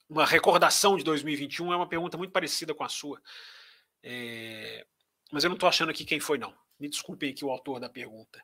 uma 0.08 0.24
recordação 0.24 0.96
de 0.96 1.02
2021. 1.02 1.72
É 1.72 1.76
uma 1.76 1.88
pergunta 1.88 2.16
muito 2.16 2.32
parecida 2.32 2.72
com 2.72 2.84
a 2.84 2.88
sua. 2.88 3.20
É, 4.00 4.86
mas 5.32 5.42
eu 5.42 5.48
não 5.48 5.56
estou 5.56 5.68
achando 5.68 5.90
aqui 5.90 6.04
quem 6.04 6.20
foi, 6.20 6.36
não. 6.36 6.54
Me 6.78 6.88
desculpem 6.88 7.30
aqui 7.30 7.42
o 7.44 7.50
autor 7.50 7.80
da 7.80 7.88
pergunta. 7.88 8.40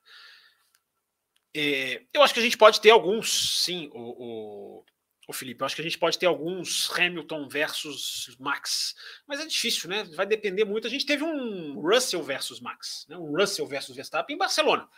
É, 1.55 2.03
eu 2.14 2.22
acho 2.22 2.33
que 2.33 2.40
a 2.40 2.42
gente 2.42 2.57
pode 2.57 2.81
ter 2.81 2.90
alguns, 2.90 3.62
sim, 3.62 3.90
o, 3.92 4.01
o, 4.01 4.85
o, 5.29 5.33
Felipe. 5.35 5.61
Eu 5.61 5.66
acho 5.66 5.74
que 5.74 5.83
a 5.83 5.85
gente 5.85 5.98
pode 5.98 6.18
ter 6.18 6.24
alguns 6.24 6.90
Hamilton 6.90 7.46
versus 7.46 8.35
Max. 8.38 8.94
Mas 9.27 9.38
é 9.38 9.46
difícil, 9.46 9.90
né? 9.90 10.05
Vai 10.14 10.27
depender 10.27 10.64
muito. 10.64 10.87
A 10.87 10.90
gente 10.90 11.05
teve 11.05 11.22
um 11.22 11.79
Russell 11.79 12.22
versus 12.22 12.59
Max, 12.59 13.05
né? 13.07 13.18
um 13.18 13.37
Russell 13.37 13.66
versus 13.66 13.94
Verstappen 13.94 14.35
em 14.35 14.38
Barcelona, 14.38 14.88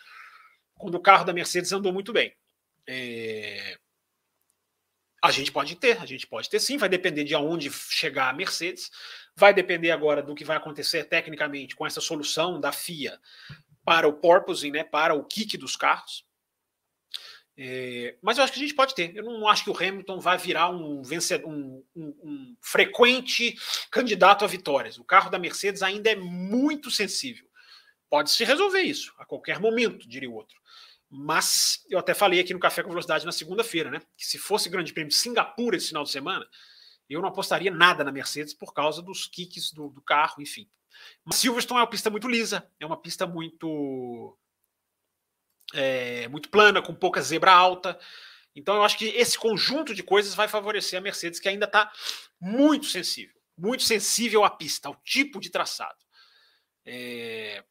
quando 0.76 0.94
o 0.94 1.03
carro 1.03 1.24
da 1.24 1.33
Mercedes 1.33 1.72
andou 1.72 1.92
muito 1.92 2.12
bem. 2.12 2.33
É, 2.87 3.79
a 5.22 5.31
gente 5.31 5.53
pode 5.53 5.76
ter, 5.76 5.98
a 5.98 6.07
gente 6.07 6.26
pode 6.26 6.48
ter 6.48 6.59
sim, 6.61 6.79
vai 6.79 6.88
depender 6.88 7.24
de 7.24 7.35
aonde 7.35 7.70
chegar 7.70 8.31
a 8.31 8.33
Mercedes. 8.33 8.90
Vai 9.37 9.55
depender 9.55 9.90
agora 9.90 10.23
do 10.23 10.35
que 10.35 10.45
vai 10.45 10.57
acontecer 10.57 11.05
tecnicamente 11.05 11.75
com 11.77 11.87
essa 11.87 12.01
solução 12.01 12.61
da 12.61 12.73
FIA 12.73 13.19
para 13.85 14.07
o 14.07 14.12
porpoising, 14.12 14.71
né, 14.71 14.85
para 14.85 15.14
o 15.14 15.25
kick 15.25 15.57
dos 15.57 15.77
carros. 15.77 16.25
É, 17.62 18.16
mas 18.23 18.38
eu 18.38 18.45
acho 18.45 18.53
que 18.55 18.59
a 18.59 18.62
gente 18.62 18.75
pode 18.75 18.95
ter. 18.95 19.14
Eu 19.14 19.25
não 19.25 19.47
acho 19.47 19.64
que 19.64 19.71
o 19.71 19.77
Hamilton 19.77 20.19
vai 20.19 20.38
virar 20.38 20.71
um, 20.71 21.03
vencedor, 21.03 21.47
um, 21.47 21.85
um, 21.95 22.07
um 22.23 22.57
frequente 22.61 23.55
candidato 23.90 24.45
a 24.45 24.49
vitórias. 24.49 24.97
O 24.99 25.05
carro 25.05 25.31
da 25.31 25.38
Mercedes 25.38 25.83
ainda 25.83 26.11
é 26.11 26.16
muito 26.16 26.90
sensível. 26.90 27.47
Pode 28.09 28.31
se 28.31 28.45
resolver 28.45 28.81
isso 28.81 29.12
a 29.19 29.27
qualquer 29.27 29.61
momento, 29.61 30.09
diria 30.09 30.31
o 30.31 30.35
outro. 30.35 30.59
Mas 31.11 31.85
eu 31.90 31.99
até 31.99 32.14
falei 32.14 32.40
aqui 32.40 32.55
no 32.55 32.61
Café 32.61 32.83
com 32.83 32.88
Velocidade 32.88 33.27
na 33.27 33.33
segunda-feira, 33.33 33.90
né? 33.90 34.01
Que 34.16 34.25
se 34.25 34.38
fosse 34.38 34.71
Grande 34.71 34.93
Prêmio 34.93 35.11
de 35.11 35.16
Singapura 35.16 35.77
esse 35.77 35.88
final 35.88 36.05
de 36.05 36.11
semana, 36.11 36.47
eu 37.14 37.20
não 37.20 37.29
apostaria 37.29 37.70
nada 37.70 38.05
na 38.05 38.12
Mercedes 38.12 38.55
por 38.55 38.73
causa 38.73 39.03
dos 39.03 39.27
kicks 39.27 39.73
do, 39.73 39.88
do 39.88 40.01
carro, 40.01 40.40
enfim. 40.40 40.68
Mas 41.25 41.37
Silverstone 41.37 41.81
é 41.81 41.83
uma 41.83 41.90
pista 41.90 42.11
muito 42.11 42.29
lisa, 42.29 42.68
é 42.79 42.87
uma 42.87 42.96
pista 42.96 43.27
muito 43.27 44.37
é, 45.75 46.29
muito 46.29 46.49
plana, 46.49 46.83
com 46.83 46.94
pouca 46.94 47.20
zebra 47.20 47.53
alta. 47.53 47.99
Então 48.55 48.75
eu 48.75 48.85
acho 48.85 48.99
que 48.99 49.07
esse 49.07 49.38
conjunto 49.38 49.94
de 49.94 50.03
coisas 50.03 50.35
vai 50.35 50.49
favorecer 50.49 50.99
a 50.99 51.03
Mercedes, 51.03 51.40
que 51.40 51.49
ainda 51.49 51.66
está 51.66 51.90
muito 52.40 52.87
sensível, 52.87 53.37
muito 53.57 53.83
sensível 53.83 54.44
à 54.44 54.51
pista, 54.51 54.88
ao 54.88 54.96
tipo 54.96 55.40
de 55.40 55.51
traçado. 55.51 55.99
É, 56.85 57.64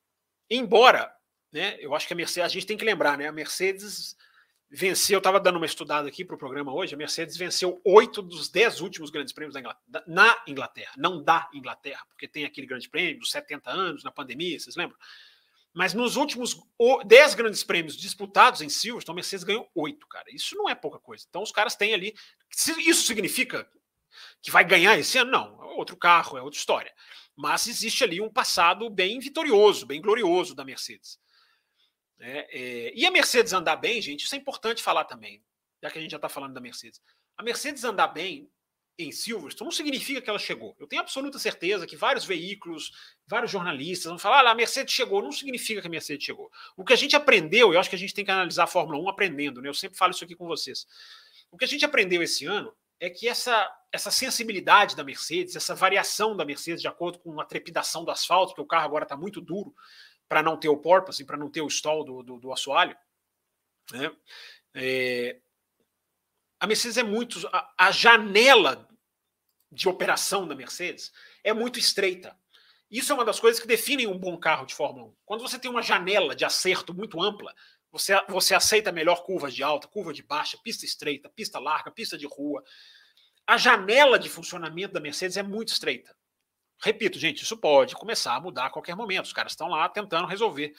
embora, 0.49 1.13
né, 1.51 1.77
eu 1.79 1.93
acho 1.95 2.07
que 2.07 2.13
a 2.13 2.15
Mercedes, 2.15 2.45
a 2.45 2.53
gente 2.53 2.65
tem 2.65 2.77
que 2.77 2.85
lembrar, 2.85 3.17
né, 3.17 3.27
a 3.27 3.31
Mercedes 3.31 4.15
venceu, 4.69 5.15
eu 5.15 5.19
estava 5.19 5.39
dando 5.39 5.57
uma 5.57 5.65
estudada 5.65 6.07
aqui 6.07 6.23
para 6.23 6.35
o 6.35 6.39
programa 6.39 6.73
hoje, 6.73 6.93
a 6.93 6.97
Mercedes 6.97 7.35
venceu 7.37 7.81
oito 7.83 8.21
dos 8.21 8.49
dez 8.49 8.81
últimos 8.81 9.09
grandes 9.09 9.33
prêmios 9.33 9.55
Inglaterra, 9.55 10.03
na 10.07 10.43
Inglaterra, 10.47 10.93
não 10.97 11.23
da 11.23 11.49
Inglaterra, 11.53 12.05
porque 12.07 12.27
tem 12.27 12.45
aquele 12.45 12.67
grande 12.67 12.87
prêmio 12.89 13.19
dos 13.19 13.31
70 13.31 13.69
anos, 13.69 14.03
na 14.03 14.11
pandemia, 14.11 14.59
vocês 14.59 14.75
lembram? 14.75 14.97
Mas 15.73 15.93
nos 15.93 16.15
últimos 16.15 16.59
dez 17.05 17.33
grandes 17.35 17.63
prêmios 17.63 17.95
disputados 17.95 18.61
em 18.61 18.69
Silverstone, 18.69 19.13
a 19.13 19.17
Mercedes 19.17 19.43
ganhou 19.43 19.69
oito, 19.75 20.07
cara. 20.07 20.25
Isso 20.29 20.55
não 20.55 20.67
é 20.67 20.73
pouca 20.73 20.99
coisa. 20.99 21.25
Então 21.29 21.43
os 21.43 21.51
caras 21.51 21.75
têm 21.75 21.93
ali. 21.93 22.15
Isso 22.79 23.03
significa 23.03 23.69
que 24.41 24.49
vai 24.49 24.65
ganhar 24.65 24.97
esse 24.97 25.17
ano? 25.19 25.31
Não. 25.31 25.63
É 25.63 25.65
outro 25.75 25.95
carro, 25.95 26.37
é 26.37 26.41
outra 26.41 26.57
história. 26.57 26.91
Mas 27.35 27.67
existe 27.67 28.03
ali 28.03 28.19
um 28.19 28.31
passado 28.31 28.89
bem 28.89 29.19
vitorioso, 29.19 29.85
bem 29.85 30.01
glorioso 30.01 30.55
da 30.55 30.65
Mercedes. 30.65 31.19
É, 32.19 32.47
é, 32.51 32.93
e 32.95 33.05
a 33.05 33.11
Mercedes 33.11 33.53
andar 33.53 33.77
bem, 33.77 34.01
gente, 34.01 34.25
isso 34.25 34.35
é 34.35 34.37
importante 34.37 34.83
falar 34.83 35.05
também, 35.05 35.41
já 35.81 35.89
que 35.89 35.97
a 35.97 36.01
gente 36.01 36.11
já 36.11 36.17
está 36.17 36.29
falando 36.29 36.53
da 36.53 36.61
Mercedes. 36.61 37.01
A 37.37 37.43
Mercedes 37.43 37.83
andar 37.83 38.07
bem 38.07 38.49
em 38.97 39.13
Silverstone 39.13 39.67
não 39.67 39.71
significa 39.71 40.21
que 40.21 40.29
ela 40.29 40.37
chegou. 40.37 40.75
Eu 40.77 40.85
tenho 40.85 41.01
absoluta 41.01 41.39
certeza 41.39 41.87
que 41.87 41.95
vários 41.95 42.25
veículos, 42.25 42.91
vários 43.25 43.49
jornalistas 43.49 44.09
vão 44.09 44.19
falar: 44.19 44.45
ah, 44.45 44.51
a 44.51 44.55
Mercedes 44.55 44.93
chegou. 44.93 45.21
Não 45.21 45.31
significa 45.31 45.79
que 45.79 45.87
a 45.87 45.89
Mercedes 45.89 46.25
chegou. 46.25 46.51
O 46.75 46.83
que 46.83 46.91
a 46.91 46.97
gente 46.97 47.15
aprendeu, 47.15 47.73
eu 47.73 47.79
acho 47.79 47.89
que 47.89 47.95
a 47.95 47.99
gente 47.99 48.13
tem 48.13 48.25
que 48.25 48.31
analisar 48.31 48.65
a 48.65 48.67
Fórmula 48.67 48.99
1 48.99 49.09
aprendendo, 49.09 49.61
né? 49.61 49.69
Eu 49.69 49.73
sempre 49.73 49.97
falo 49.97 50.11
isso 50.11 50.25
aqui 50.25 50.35
com 50.35 50.45
vocês. 50.45 50.85
O 51.49 51.57
que 51.57 51.63
a 51.63 51.67
gente 51.67 51.85
aprendeu 51.85 52.21
esse 52.21 52.45
ano 52.45 52.75
é 52.99 53.09
que 53.09 53.27
essa, 53.27 53.71
essa 53.91 54.11
sensibilidade 54.11 54.95
da 54.95 55.03
Mercedes, 55.03 55.55
essa 55.55 55.73
variação 55.73 56.35
da 56.35 56.43
Mercedes 56.43 56.81
de 56.81 56.87
acordo 56.87 57.19
com 57.19 57.39
a 57.39 57.45
trepidação 57.45 58.03
do 58.03 58.11
asfalto, 58.11 58.53
que 58.53 58.61
o 58.61 58.65
carro 58.65 58.85
agora 58.85 59.05
está 59.05 59.15
muito 59.15 59.39
duro, 59.39 59.73
para 60.29 60.43
não 60.43 60.55
ter 60.55 60.69
o 60.69 60.77
porpoise, 60.77 61.25
para 61.25 61.35
não 61.35 61.49
ter 61.49 61.61
o 61.61 61.67
stall 61.67 62.03
do, 62.05 62.21
do, 62.21 62.39
do 62.39 62.53
assoalho. 62.53 62.95
Né? 63.91 64.15
É, 64.75 65.39
a 66.59 66.67
Mercedes 66.67 66.97
é 66.97 67.03
muito. 67.03 67.45
A, 67.47 67.73
a, 67.77 67.91
janela 67.91 68.87
de 69.71 69.89
operação 69.89 70.47
da 70.47 70.53
Mercedes 70.53 71.11
é 71.43 71.51
muito 71.51 71.79
estreita. 71.79 72.37
Isso 72.89 73.11
é 73.11 73.15
uma 73.15 73.25
das 73.25 73.39
coisas 73.39 73.59
que 73.59 73.67
definem 73.67 74.07
um 74.07 74.17
bom 74.17 74.37
carro 74.37 74.65
de 74.65 74.75
Fórmula 74.75 75.07
1. 75.07 75.15
Quando 75.25 75.41
você 75.41 75.57
tem 75.57 75.69
uma 75.69 75.81
janela 75.81 76.35
de 76.35 76.45
acerto 76.45 76.93
muito 76.93 77.21
ampla, 77.21 77.53
você, 77.91 78.13
você 78.27 78.53
aceita 78.53 78.91
melhor 78.91 79.23
curvas 79.23 79.53
de 79.53 79.63
alta, 79.63 79.87
curva 79.87 80.13
de 80.13 80.21
baixa, 80.21 80.59
pista 80.63 80.85
estreita, 80.85 81.29
pista 81.29 81.59
larga, 81.59 81.91
pista 81.91 82.17
de 82.17 82.27
rua. 82.27 82.63
A 83.47 83.57
janela 83.57 84.19
de 84.19 84.29
funcionamento 84.29 84.93
da 84.93 84.99
Mercedes 84.99 85.37
é 85.37 85.43
muito 85.43 85.69
estreita. 85.69 86.15
Repito, 86.81 87.19
gente, 87.19 87.43
isso 87.43 87.57
pode 87.57 87.95
começar 87.95 88.35
a 88.35 88.39
mudar 88.39 88.67
a 88.67 88.69
qualquer 88.69 88.95
momento. 88.95 89.25
Os 89.25 89.33
caras 89.33 89.51
estão 89.51 89.67
lá 89.67 89.87
tentando 89.89 90.27
resolver. 90.27 90.73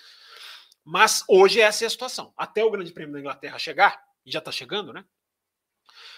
Mas 0.84 1.22
hoje 1.28 1.60
essa 1.60 1.84
é 1.84 1.86
a 1.86 1.90
situação. 1.90 2.32
Até 2.36 2.64
o 2.64 2.70
Grande 2.70 2.92
Prêmio 2.92 3.12
da 3.12 3.20
Inglaterra 3.20 3.58
chegar, 3.58 4.02
e 4.24 4.32
já 4.32 4.38
está 4.38 4.50
chegando, 4.50 4.92
né? 4.92 5.04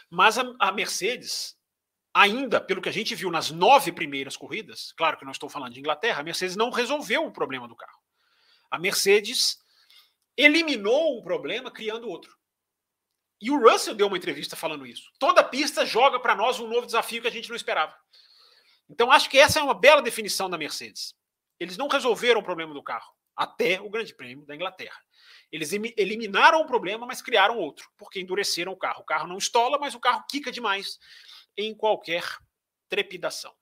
Mas 0.09 0.39
a, 0.39 0.55
a 0.59 0.73
Mercedes 0.73 1.57
ainda, 2.15 2.61
pelo 2.61 2.83
que 2.83 2.89
a 2.89 2.93
gente 2.93 3.15
viu 3.15 3.31
nas 3.31 3.51
nove 3.51 3.91
primeiras 3.91 4.37
corridas, 4.37 4.93
claro 4.93 5.17
que 5.17 5.25
não 5.25 5.33
estou 5.33 5.49
falando 5.49 5.73
de 5.73 5.81
Inglaterra, 5.81 6.21
a 6.21 6.25
Mercedes 6.25 6.57
não 6.57 6.71
resolveu 6.71 7.25
o 7.25 7.33
problema 7.33 7.67
do 7.67 7.75
carro. 7.75 7.99
A 8.71 8.79
Mercedes 8.79 9.59
eliminou 10.37 11.19
um 11.19 11.23
problema 11.23 11.71
criando 11.71 12.09
outro. 12.09 12.37
E 13.41 13.51
o 13.51 13.59
Russell 13.59 13.95
deu 13.95 14.07
uma 14.07 14.17
entrevista 14.17 14.55
falando 14.55 14.87
isso. 14.87 15.11
Toda 15.19 15.43
pista 15.43 15.85
joga 15.85 16.21
para 16.21 16.37
nós 16.37 16.61
um 16.61 16.69
novo 16.69 16.87
desafio 16.87 17.21
que 17.21 17.29
a 17.29 17.33
gente 17.33 17.49
não 17.49 17.57
esperava. 17.57 17.95
Então 18.93 19.11
acho 19.11 19.31
que 19.31 19.39
essa 19.39 19.59
é 19.59 19.63
uma 19.63 19.73
bela 19.73 20.03
definição 20.03 20.51
da 20.51 20.59
Mercedes. 20.59 21.15
Eles 21.59 21.79
não 21.79 21.89
resolveram 21.89 22.41
o 22.41 22.45
problema 22.45 22.75
do 22.75 22.83
carro 22.83 23.11
até 23.35 23.81
o 23.81 23.89
Grande 23.89 24.15
Prêmio 24.15 24.45
da 24.45 24.55
Inglaterra. 24.55 25.01
Eles 25.51 25.73
eliminaram 25.73 26.61
o 26.61 26.67
problema, 26.67 27.07
mas 27.07 27.23
criaram 27.23 27.57
outro, 27.57 27.89
porque 27.97 28.21
endureceram 28.21 28.71
o 28.71 28.77
carro. 28.77 29.01
O 29.01 29.05
carro 29.05 29.27
não 29.27 29.39
estola, 29.39 29.79
mas 29.79 29.95
o 29.95 30.01
carro 30.01 30.23
quica 30.29 30.53
demais 30.53 30.99
em 31.57 31.75
qualquer 31.75 32.23
trepidação. 32.91 33.55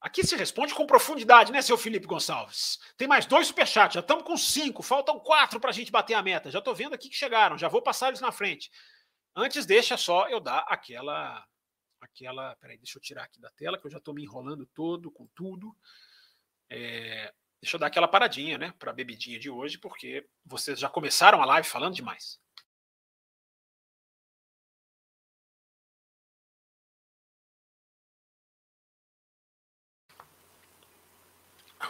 Aqui 0.00 0.24
se 0.24 0.34
responde 0.34 0.74
com 0.74 0.86
profundidade, 0.86 1.52
né, 1.52 1.60
seu 1.60 1.76
Felipe 1.76 2.06
Gonçalves? 2.06 2.78
Tem 2.96 3.06
mais 3.06 3.26
dois 3.26 3.48
superchats, 3.48 3.92
já 3.92 4.00
estamos 4.00 4.24
com 4.24 4.38
cinco, 4.38 4.82
faltam 4.82 5.20
quatro 5.20 5.60
para 5.60 5.68
a 5.68 5.74
gente 5.74 5.92
bater 5.92 6.14
a 6.14 6.22
meta. 6.22 6.50
Já 6.50 6.60
estou 6.60 6.74
vendo 6.74 6.94
aqui 6.94 7.10
que 7.10 7.16
chegaram, 7.16 7.58
já 7.58 7.68
vou 7.68 7.82
passar 7.82 8.08
eles 8.08 8.22
na 8.22 8.32
frente. 8.32 8.70
Antes, 9.36 9.66
deixa 9.66 9.98
só 9.98 10.26
eu 10.30 10.40
dar 10.40 10.60
aquela. 10.60 11.44
Aquela 12.06 12.56
peraí, 12.56 12.78
deixa 12.78 12.98
eu 12.98 13.02
tirar 13.02 13.24
aqui 13.24 13.40
da 13.40 13.50
tela, 13.50 13.78
que 13.78 13.86
eu 13.86 13.90
já 13.90 13.98
estou 13.98 14.14
me 14.14 14.22
enrolando 14.22 14.66
todo 14.66 15.10
com 15.10 15.26
tudo. 15.34 15.76
É, 16.68 17.32
deixa 17.60 17.76
eu 17.76 17.80
dar 17.80 17.88
aquela 17.88 18.08
paradinha, 18.08 18.58
né, 18.58 18.72
para 18.78 18.90
a 18.90 18.94
bebidinha 18.94 19.38
de 19.38 19.50
hoje, 19.50 19.78
porque 19.78 20.26
vocês 20.44 20.78
já 20.78 20.88
começaram 20.88 21.42
a 21.42 21.46
live 21.46 21.66
falando 21.68 21.94
demais. 21.94 22.40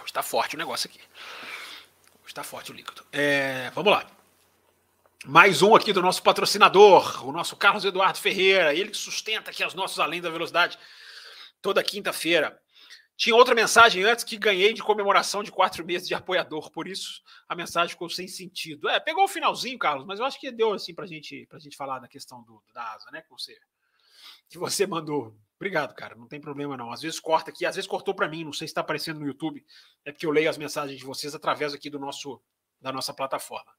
Está 0.05 0.23
forte 0.23 0.57
o 0.57 0.59
negócio 0.59 0.88
aqui. 0.88 1.01
Está 2.27 2.42
forte 2.42 2.70
o 2.70 2.75
líquido. 2.75 3.05
É, 3.12 3.70
vamos 3.70 3.92
lá. 3.92 4.19
Mais 5.26 5.61
um 5.61 5.74
aqui 5.74 5.92
do 5.92 6.00
nosso 6.00 6.22
patrocinador, 6.22 7.26
o 7.28 7.30
nosso 7.30 7.54
Carlos 7.54 7.85
Eduardo 7.85 8.18
Ferreira, 8.18 8.74
ele 8.74 8.94
sustenta 8.94 9.50
aqui 9.50 9.62
os 9.62 9.74
nossos 9.74 10.00
Além 10.00 10.18
da 10.18 10.30
Velocidade 10.30 10.78
toda 11.61 11.85
quinta-feira. 11.85 12.59
Tinha 13.18 13.37
outra 13.37 13.54
mensagem 13.54 14.02
antes 14.02 14.24
que 14.24 14.38
ganhei 14.38 14.72
de 14.72 14.83
comemoração 14.83 15.42
de 15.42 15.52
quatro 15.52 15.85
meses 15.85 16.09
de 16.09 16.14
apoiador, 16.14 16.70
por 16.70 16.88
isso 16.88 17.20
a 17.46 17.54
mensagem 17.54 17.90
ficou 17.90 18.09
sem 18.09 18.26
sentido. 18.26 18.88
É, 18.88 18.98
pegou 18.98 19.24
o 19.24 19.28
finalzinho, 19.28 19.78
Carlos, 19.78 20.06
mas 20.06 20.18
eu 20.18 20.24
acho 20.24 20.40
que 20.40 20.50
deu 20.50 20.72
assim 20.72 20.94
para 20.94 21.06
gente, 21.06 21.46
a 21.52 21.59
gente 21.59 21.76
falar 21.76 21.98
da 21.98 22.09
questão 22.09 22.42
do, 22.42 22.62
da 22.72 22.94
asa, 22.94 23.11
né? 23.11 23.20
Que 23.20 23.28
você, 23.28 23.59
que 24.48 24.56
você 24.56 24.87
mandou. 24.87 25.37
Obrigado, 25.56 25.94
cara. 25.94 26.14
Não 26.14 26.28
tem 26.28 26.40
problema, 26.40 26.78
não. 26.78 26.90
Às 26.90 27.02
vezes 27.02 27.20
corta 27.20 27.50
aqui, 27.50 27.66
às 27.66 27.76
vezes 27.76 27.87
cortou 27.87 28.14
para 28.14 28.26
mim. 28.26 28.42
Não 28.42 28.54
sei 28.54 28.66
se 28.66 28.70
está 28.70 28.80
aparecendo 28.80 29.20
no 29.20 29.26
YouTube. 29.26 29.62
É 30.02 30.12
porque 30.12 30.24
eu 30.24 30.30
leio 30.30 30.48
as 30.48 30.56
mensagens 30.56 30.98
de 30.98 31.04
vocês 31.04 31.35
através 31.35 31.74
aqui 31.74 31.90
do 31.90 31.98
nosso 31.98 32.40
da 32.80 32.90
nossa 32.90 33.12
plataforma. 33.12 33.70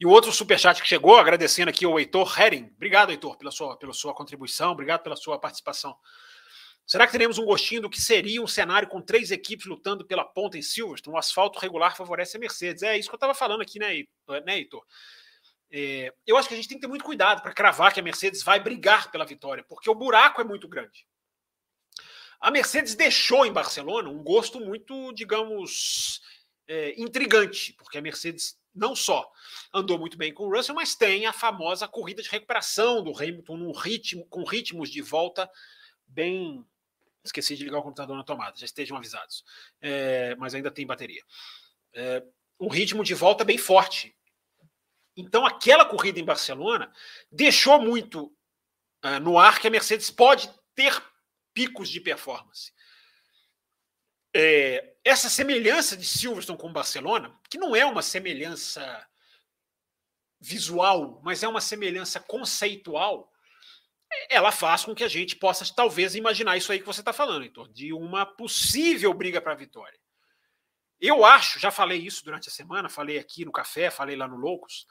E 0.00 0.06
o 0.06 0.10
outro 0.10 0.30
superchat 0.32 0.80
que 0.80 0.86
chegou, 0.86 1.16
agradecendo 1.16 1.70
aqui 1.70 1.84
o 1.84 1.98
Heitor 1.98 2.40
Hering. 2.40 2.70
Obrigado, 2.76 3.10
Heitor, 3.10 3.36
pela 3.36 3.50
sua, 3.50 3.76
pela 3.76 3.92
sua 3.92 4.14
contribuição. 4.14 4.72
Obrigado 4.72 5.02
pela 5.02 5.16
sua 5.16 5.38
participação. 5.38 5.96
Será 6.86 7.04
que 7.04 7.12
teremos 7.12 7.36
um 7.36 7.44
gostinho 7.44 7.82
do 7.82 7.90
que 7.90 8.00
seria 8.00 8.40
um 8.40 8.46
cenário 8.46 8.88
com 8.88 9.02
três 9.02 9.30
equipes 9.30 9.66
lutando 9.66 10.06
pela 10.06 10.24
ponta 10.24 10.56
em 10.56 10.62
Silverstone? 10.62 11.14
O 11.14 11.18
asfalto 11.18 11.58
regular 11.58 11.96
favorece 11.96 12.36
a 12.36 12.40
Mercedes. 12.40 12.82
É 12.82 12.96
isso 12.96 13.10
que 13.10 13.14
eu 13.14 13.18
estava 13.18 13.34
falando 13.34 13.60
aqui, 13.60 13.78
né, 13.78 13.94
Heitor? 14.56 14.84
É, 15.70 16.14
eu 16.26 16.36
acho 16.36 16.48
que 16.48 16.54
a 16.54 16.56
gente 16.56 16.68
tem 16.68 16.78
que 16.78 16.82
ter 16.82 16.88
muito 16.88 17.04
cuidado 17.04 17.42
para 17.42 17.52
cravar 17.52 17.92
que 17.92 18.00
a 18.00 18.02
Mercedes 18.02 18.42
vai 18.42 18.58
brigar 18.58 19.10
pela 19.10 19.26
vitória, 19.26 19.62
porque 19.68 19.90
o 19.90 19.94
buraco 19.94 20.40
é 20.40 20.44
muito 20.44 20.66
grande. 20.66 21.06
A 22.40 22.50
Mercedes 22.50 22.94
deixou 22.94 23.44
em 23.44 23.52
Barcelona 23.52 24.08
um 24.08 24.22
gosto 24.22 24.60
muito, 24.60 25.12
digamos, 25.12 26.22
é, 26.66 26.94
intrigante, 26.98 27.74
porque 27.74 27.98
a 27.98 28.02
Mercedes 28.02 28.56
não 28.78 28.94
só 28.94 29.30
andou 29.74 29.98
muito 29.98 30.16
bem 30.16 30.32
com 30.32 30.44
o 30.44 30.54
Russell, 30.54 30.74
mas 30.74 30.94
tem 30.94 31.26
a 31.26 31.32
famosa 31.32 31.88
corrida 31.88 32.22
de 32.22 32.28
recuperação 32.28 33.02
do 33.02 33.16
Hamilton 33.16 33.56
num 33.56 33.72
ritmo, 33.72 34.26
com 34.26 34.44
ritmos 34.44 34.90
de 34.90 35.02
volta 35.02 35.50
bem. 36.06 36.64
Esqueci 37.24 37.56
de 37.56 37.64
ligar 37.64 37.78
o 37.78 37.82
computador 37.82 38.16
na 38.16 38.24
tomada, 38.24 38.56
já 38.56 38.64
estejam 38.64 38.96
avisados. 38.96 39.44
É, 39.80 40.34
mas 40.36 40.54
ainda 40.54 40.70
tem 40.70 40.86
bateria. 40.86 41.22
É, 41.92 42.22
um 42.60 42.68
ritmo 42.68 43.04
de 43.04 43.14
volta 43.14 43.44
bem 43.44 43.58
forte. 43.58 44.16
Então, 45.16 45.44
aquela 45.44 45.84
corrida 45.84 46.20
em 46.20 46.24
Barcelona 46.24 46.92
deixou 47.30 47.80
muito 47.80 48.32
uh, 49.04 49.20
no 49.20 49.38
ar 49.38 49.58
que 49.58 49.66
a 49.66 49.70
Mercedes 49.70 50.10
pode 50.10 50.48
ter 50.74 51.02
picos 51.52 51.88
de 51.88 52.00
performance. 52.00 52.72
É, 54.40 54.94
essa 55.04 55.28
semelhança 55.28 55.96
de 55.96 56.06
Silverstone 56.06 56.56
com 56.56 56.72
Barcelona, 56.72 57.36
que 57.50 57.58
não 57.58 57.74
é 57.74 57.84
uma 57.84 58.02
semelhança 58.02 59.04
visual, 60.40 61.20
mas 61.24 61.42
é 61.42 61.48
uma 61.48 61.60
semelhança 61.60 62.20
conceitual, 62.20 63.32
ela 64.30 64.52
faz 64.52 64.84
com 64.84 64.94
que 64.94 65.02
a 65.02 65.08
gente 65.08 65.34
possa 65.34 65.64
talvez 65.74 66.14
imaginar 66.14 66.56
isso 66.56 66.70
aí 66.70 66.78
que 66.78 66.86
você 66.86 67.00
está 67.00 67.12
falando, 67.12 67.42
Heitor, 67.42 67.68
de 67.72 67.92
uma 67.92 68.24
possível 68.24 69.12
briga 69.12 69.40
para 69.40 69.54
a 69.54 69.56
vitória. 69.56 69.98
Eu 71.00 71.24
acho, 71.24 71.58
já 71.58 71.72
falei 71.72 71.98
isso 71.98 72.24
durante 72.24 72.48
a 72.48 72.52
semana, 72.52 72.88
falei 72.88 73.18
aqui 73.18 73.44
no 73.44 73.50
café, 73.50 73.90
falei 73.90 74.14
lá 74.14 74.28
no 74.28 74.36
Loucos, 74.36 74.86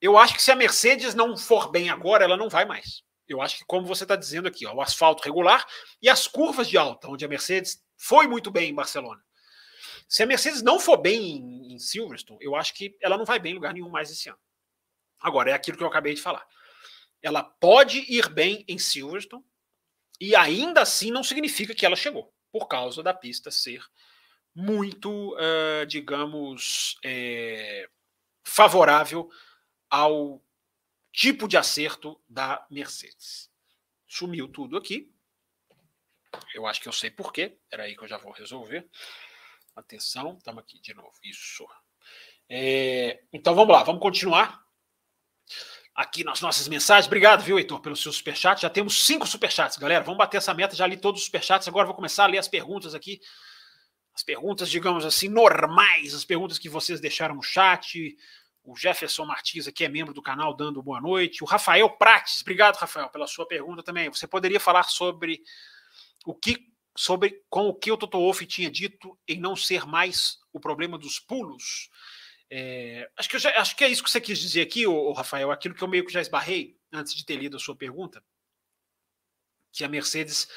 eu 0.00 0.18
acho 0.18 0.34
que 0.34 0.42
se 0.42 0.50
a 0.50 0.56
Mercedes 0.56 1.14
não 1.14 1.36
for 1.36 1.70
bem 1.70 1.90
agora, 1.90 2.24
ela 2.24 2.36
não 2.36 2.48
vai 2.48 2.64
mais. 2.64 3.04
Eu 3.28 3.40
acho 3.40 3.58
que, 3.58 3.64
como 3.64 3.86
você 3.86 4.04
está 4.04 4.16
dizendo 4.16 4.48
aqui, 4.48 4.66
ó, 4.66 4.74
o 4.74 4.80
asfalto 4.80 5.22
regular 5.22 5.66
e 6.00 6.08
as 6.08 6.26
curvas 6.26 6.68
de 6.68 6.76
alta, 6.76 7.08
onde 7.08 7.24
a 7.24 7.28
Mercedes 7.28 7.82
foi 7.96 8.26
muito 8.26 8.50
bem 8.50 8.70
em 8.70 8.74
Barcelona. 8.74 9.22
Se 10.08 10.22
a 10.22 10.26
Mercedes 10.26 10.62
não 10.62 10.78
for 10.78 10.98
bem 10.98 11.36
em, 11.36 11.74
em 11.74 11.78
Silverstone, 11.78 12.38
eu 12.42 12.54
acho 12.54 12.74
que 12.74 12.96
ela 13.00 13.16
não 13.16 13.24
vai 13.24 13.38
bem 13.38 13.52
em 13.52 13.54
lugar 13.54 13.72
nenhum 13.72 13.88
mais 13.88 14.10
esse 14.10 14.28
ano. 14.28 14.38
Agora, 15.18 15.50
é 15.50 15.54
aquilo 15.54 15.76
que 15.76 15.82
eu 15.82 15.88
acabei 15.88 16.14
de 16.14 16.20
falar. 16.20 16.46
Ela 17.22 17.42
pode 17.42 18.04
ir 18.12 18.28
bem 18.28 18.64
em 18.68 18.78
Silverstone 18.78 19.44
e 20.20 20.36
ainda 20.36 20.82
assim 20.82 21.10
não 21.10 21.24
significa 21.24 21.74
que 21.74 21.86
ela 21.86 21.96
chegou, 21.96 22.32
por 22.52 22.68
causa 22.68 23.02
da 23.02 23.14
pista 23.14 23.50
ser 23.50 23.82
muito, 24.54 25.34
uh, 25.34 25.84
digamos, 25.86 26.96
é, 27.04 27.88
favorável 28.44 29.28
ao 29.90 30.40
tipo 31.14 31.46
de 31.46 31.56
acerto 31.56 32.20
da 32.28 32.66
Mercedes. 32.68 33.48
Sumiu 34.06 34.48
tudo 34.48 34.76
aqui. 34.76 35.14
Eu 36.52 36.66
acho 36.66 36.80
que 36.80 36.88
eu 36.88 36.92
sei 36.92 37.08
por 37.08 37.32
quê. 37.32 37.56
Espera 37.62 37.84
aí 37.84 37.96
que 37.96 38.02
eu 38.02 38.08
já 38.08 38.18
vou 38.18 38.32
resolver. 38.32 38.88
Atenção, 39.76 40.36
estamos 40.36 40.62
aqui 40.62 40.80
de 40.80 40.92
novo. 40.92 41.14
Isso. 41.22 41.64
É, 42.48 43.22
então 43.32 43.54
vamos 43.54 43.72
lá, 43.72 43.84
vamos 43.84 44.02
continuar 44.02 44.62
aqui 45.94 46.24
nas 46.24 46.40
nossas 46.40 46.66
mensagens. 46.66 47.06
Obrigado, 47.06 47.42
viu, 47.42 47.58
Heitor, 47.58 47.80
pelo 47.80 47.94
seu 47.94 48.12
superchat. 48.12 48.62
Já 48.62 48.68
temos 48.68 49.06
cinco 49.06 49.24
superchats, 49.24 49.78
galera. 49.78 50.02
Vamos 50.02 50.18
bater 50.18 50.38
essa 50.38 50.52
meta. 50.52 50.74
Já 50.74 50.84
li 50.84 50.96
todos 50.96 51.20
os 51.20 51.26
superchats. 51.26 51.68
Agora 51.68 51.86
vou 51.86 51.94
começar 51.94 52.24
a 52.24 52.28
ler 52.28 52.38
as 52.38 52.48
perguntas 52.48 52.92
aqui. 52.92 53.20
As 54.12 54.24
perguntas, 54.24 54.68
digamos 54.68 55.04
assim, 55.04 55.28
normais, 55.28 56.12
as 56.12 56.24
perguntas 56.24 56.58
que 56.58 56.68
vocês 56.68 57.00
deixaram 57.00 57.36
no 57.36 57.42
chat 57.42 58.16
o 58.64 58.74
Jefferson 58.74 59.26
Martins 59.26 59.68
aqui 59.68 59.84
é 59.84 59.88
membro 59.88 60.14
do 60.14 60.22
canal, 60.22 60.56
dando 60.56 60.82
boa 60.82 61.00
noite. 61.00 61.44
O 61.44 61.46
Rafael 61.46 61.88
Prates, 61.90 62.40
obrigado, 62.40 62.76
Rafael, 62.76 63.10
pela 63.10 63.26
sua 63.26 63.46
pergunta 63.46 63.82
também. 63.82 64.08
Você 64.08 64.26
poderia 64.26 64.58
falar 64.58 64.84
sobre 64.84 65.42
o 66.24 66.34
que, 66.34 66.72
sobre 66.96 67.44
com 67.50 67.68
o 67.68 67.74
que 67.74 67.92
o 67.92 67.96
Toto 67.96 68.18
Wolff 68.18 68.44
tinha 68.46 68.70
dito 68.70 69.18
em 69.28 69.38
não 69.38 69.54
ser 69.54 69.86
mais 69.86 70.38
o 70.50 70.58
problema 70.58 70.96
dos 70.96 71.20
pulos? 71.20 71.90
É, 72.50 73.10
acho, 73.18 73.28
que 73.28 73.38
já, 73.38 73.50
acho 73.60 73.76
que 73.76 73.84
é 73.84 73.88
isso 73.88 74.02
que 74.02 74.10
você 74.10 74.20
quis 74.20 74.38
dizer 74.38 74.62
aqui, 74.62 74.86
o, 74.86 75.12
Rafael, 75.12 75.50
aquilo 75.50 75.74
que 75.74 75.82
eu 75.82 75.88
meio 75.88 76.06
que 76.06 76.12
já 76.12 76.22
esbarrei 76.22 76.78
antes 76.90 77.14
de 77.14 77.24
ter 77.24 77.36
lido 77.36 77.56
a 77.56 77.60
sua 77.60 77.76
pergunta, 77.76 78.24
que 79.72 79.84
a 79.84 79.88
Mercedes 79.88 80.48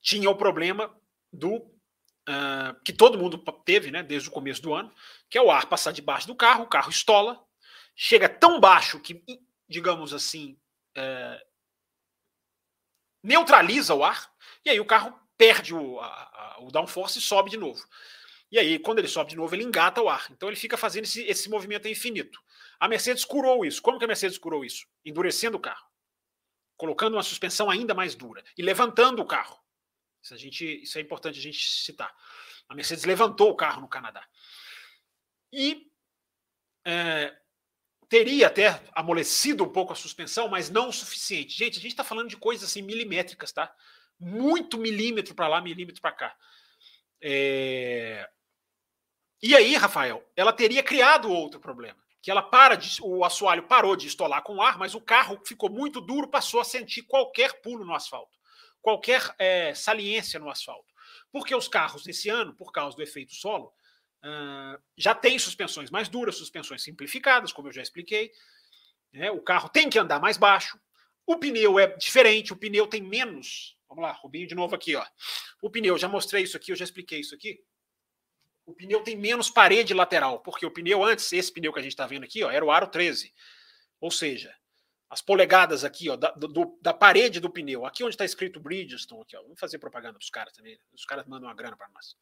tinha 0.00 0.28
o 0.28 0.36
problema 0.36 0.92
do 1.32 1.75
uh, 2.28 2.78
que 2.84 2.92
todo 2.92 3.18
mundo 3.18 3.38
teve 3.64 3.90
né, 3.90 4.02
desde 4.02 4.28
o 4.28 4.32
começo 4.32 4.62
do 4.62 4.74
ano, 4.74 4.92
que 5.30 5.38
é 5.38 5.42
o 5.42 5.50
ar 5.50 5.66
passar 5.66 5.92
debaixo 5.92 6.26
do 6.26 6.34
carro, 6.34 6.64
o 6.64 6.68
carro 6.68 6.90
estola, 6.90 7.42
chega 7.94 8.28
tão 8.28 8.60
baixo 8.60 9.00
que, 9.00 9.22
digamos 9.68 10.12
assim, 10.12 10.58
uh, 10.96 11.46
neutraliza 13.22 13.94
o 13.94 14.04
ar, 14.04 14.30
e 14.64 14.70
aí 14.70 14.80
o 14.80 14.84
carro 14.84 15.18
perde 15.36 15.74
o, 15.74 16.00
a, 16.00 16.06
a, 16.06 16.60
o 16.60 16.70
downforce 16.70 17.18
e 17.18 17.22
sobe 17.22 17.50
de 17.50 17.56
novo. 17.56 17.84
E 18.50 18.58
aí, 18.58 18.78
quando 18.78 19.00
ele 19.00 19.08
sobe 19.08 19.30
de 19.30 19.36
novo, 19.36 19.54
ele 19.54 19.64
engata 19.64 20.00
o 20.00 20.08
ar. 20.08 20.28
Então 20.30 20.48
ele 20.48 20.56
fica 20.56 20.76
fazendo 20.76 21.04
esse, 21.04 21.22
esse 21.22 21.50
movimento 21.50 21.88
infinito. 21.88 22.40
A 22.78 22.88
Mercedes 22.88 23.24
curou 23.24 23.64
isso. 23.64 23.82
Como 23.82 23.98
que 23.98 24.04
a 24.04 24.08
Mercedes 24.08 24.38
curou 24.38 24.64
isso? 24.64 24.86
Endurecendo 25.04 25.56
o 25.56 25.60
carro. 25.60 25.84
Colocando 26.76 27.14
uma 27.14 27.22
suspensão 27.22 27.68
ainda 27.68 27.92
mais 27.94 28.14
dura. 28.14 28.44
E 28.56 28.62
levantando 28.62 29.20
o 29.20 29.26
carro. 29.26 29.58
Isso, 30.26 30.34
a 30.34 30.36
gente, 30.36 30.82
isso 30.82 30.98
é 30.98 31.00
importante 31.00 31.38
a 31.38 31.42
gente 31.42 31.70
citar. 31.70 32.12
A 32.68 32.74
Mercedes 32.74 33.04
levantou 33.04 33.48
o 33.50 33.54
carro 33.54 33.80
no 33.80 33.88
Canadá. 33.88 34.26
E 35.52 35.88
é, 36.84 37.32
teria 38.08 38.48
até 38.48 38.82
amolecido 38.92 39.62
um 39.62 39.68
pouco 39.68 39.92
a 39.92 39.96
suspensão, 39.96 40.48
mas 40.48 40.68
não 40.68 40.88
o 40.88 40.92
suficiente. 40.92 41.56
Gente, 41.56 41.78
a 41.78 41.80
gente 41.80 41.92
está 41.92 42.02
falando 42.02 42.28
de 42.28 42.36
coisas 42.36 42.68
assim 42.68 42.82
milimétricas, 42.82 43.52
tá? 43.52 43.72
Muito 44.18 44.76
milímetro 44.76 45.32
para 45.32 45.46
lá, 45.46 45.60
milímetro 45.60 46.02
para 46.02 46.12
cá. 46.12 46.36
É... 47.22 48.28
E 49.40 49.54
aí, 49.54 49.76
Rafael, 49.76 50.28
ela 50.34 50.52
teria 50.52 50.82
criado 50.82 51.30
outro 51.30 51.60
problema. 51.60 52.04
Que 52.20 52.32
ela 52.32 52.42
para 52.42 52.74
de. 52.74 53.00
O 53.00 53.24
assoalho 53.24 53.68
parou 53.68 53.94
de 53.94 54.08
estolar 54.08 54.42
com 54.42 54.60
ar, 54.60 54.76
mas 54.76 54.92
o 54.96 55.00
carro 55.00 55.40
ficou 55.46 55.70
muito 55.70 56.00
duro, 56.00 56.26
passou 56.26 56.58
a 56.58 56.64
sentir 56.64 57.02
qualquer 57.02 57.60
pulo 57.60 57.84
no 57.84 57.94
asfalto, 57.94 58.36
qualquer 58.86 59.34
é, 59.36 59.74
saliência 59.74 60.38
no 60.38 60.48
asfalto. 60.48 60.94
Porque 61.32 61.52
os 61.52 61.66
carros 61.66 62.06
esse 62.06 62.28
ano, 62.28 62.54
por 62.54 62.70
causa 62.70 62.96
do 62.96 63.02
efeito 63.02 63.34
solo, 63.34 63.74
uh, 64.22 64.80
já 64.96 65.12
têm 65.12 65.40
suspensões 65.40 65.90
mais 65.90 66.08
duras, 66.08 66.36
suspensões 66.36 66.84
simplificadas, 66.84 67.52
como 67.52 67.66
eu 67.66 67.72
já 67.72 67.82
expliquei. 67.82 68.30
Né? 69.12 69.28
O 69.32 69.40
carro 69.40 69.68
tem 69.68 69.90
que 69.90 69.98
andar 69.98 70.20
mais 70.20 70.36
baixo. 70.36 70.78
O 71.26 71.36
pneu 71.36 71.80
é 71.80 71.88
diferente, 71.96 72.52
o 72.52 72.56
pneu 72.56 72.86
tem 72.86 73.02
menos. 73.02 73.76
Vamos 73.88 74.04
lá, 74.04 74.12
Rubinho 74.12 74.46
de 74.46 74.54
novo 74.54 74.76
aqui, 74.76 74.94
ó. 74.94 75.04
O 75.60 75.68
pneu, 75.68 75.98
já 75.98 76.06
mostrei 76.06 76.44
isso 76.44 76.56
aqui, 76.56 76.70
eu 76.70 76.76
já 76.76 76.84
expliquei 76.84 77.18
isso 77.18 77.34
aqui 77.34 77.60
o 78.64 78.72
pneu 78.74 79.00
tem 79.00 79.16
menos 79.16 79.48
parede 79.48 79.94
lateral, 79.94 80.40
porque 80.40 80.66
o 80.66 80.70
pneu 80.72 81.04
antes, 81.04 81.32
esse 81.32 81.52
pneu 81.52 81.72
que 81.72 81.78
a 81.78 81.82
gente 81.82 81.92
está 81.92 82.04
vendo 82.04 82.24
aqui, 82.24 82.42
ó, 82.42 82.50
era 82.50 82.64
o 82.64 82.70
aro 82.72 82.88
13. 82.88 83.32
Ou 84.00 84.10
seja, 84.10 84.52
as 85.08 85.20
polegadas 85.20 85.84
aqui, 85.84 86.10
ó, 86.10 86.16
da, 86.16 86.30
do, 86.32 86.78
da 86.82 86.92
parede 86.92 87.38
do 87.38 87.50
pneu, 87.50 87.86
aqui 87.86 88.02
onde 88.02 88.14
está 88.14 88.24
escrito 88.24 88.60
Bridgestone, 88.60 89.22
aqui, 89.22 89.36
ó, 89.36 89.42
vamos 89.42 89.58
fazer 89.58 89.78
propaganda 89.78 90.14
para 90.14 90.24
os 90.24 90.30
caras 90.30 90.52
também, 90.52 90.78
os 90.92 91.04
caras 91.04 91.24
mandam 91.26 91.48
uma 91.48 91.54
grana 91.54 91.76
para 91.76 91.88
nós. 91.90 92.16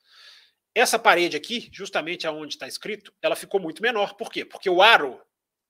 Essa 0.74 0.98
parede 0.98 1.36
aqui, 1.36 1.70
justamente 1.72 2.26
aonde 2.26 2.54
está 2.54 2.66
escrito, 2.66 3.12
ela 3.22 3.36
ficou 3.36 3.60
muito 3.60 3.80
menor. 3.80 4.14
Por 4.14 4.30
quê? 4.30 4.44
Porque 4.44 4.68
o 4.68 4.82
aro, 4.82 5.22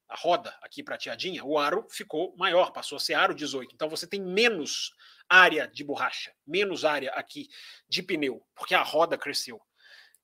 a 0.08 0.16
roda 0.16 0.56
aqui 0.62 0.82
prateadinha, 0.82 1.44
o 1.44 1.58
aro 1.58 1.86
ficou 1.90 2.34
maior, 2.38 2.72
passou 2.72 2.96
a 2.96 3.00
ser 3.00 3.14
aro 3.14 3.34
18. 3.34 3.74
Então 3.74 3.88
você 3.88 4.06
tem 4.06 4.20
menos 4.20 4.94
área 5.28 5.68
de 5.68 5.84
borracha, 5.84 6.32
menos 6.46 6.84
área 6.84 7.10
aqui 7.12 7.48
de 7.86 8.02
pneu, 8.02 8.42
porque 8.54 8.74
a 8.74 8.82
roda 8.82 9.18
cresceu. 9.18 9.60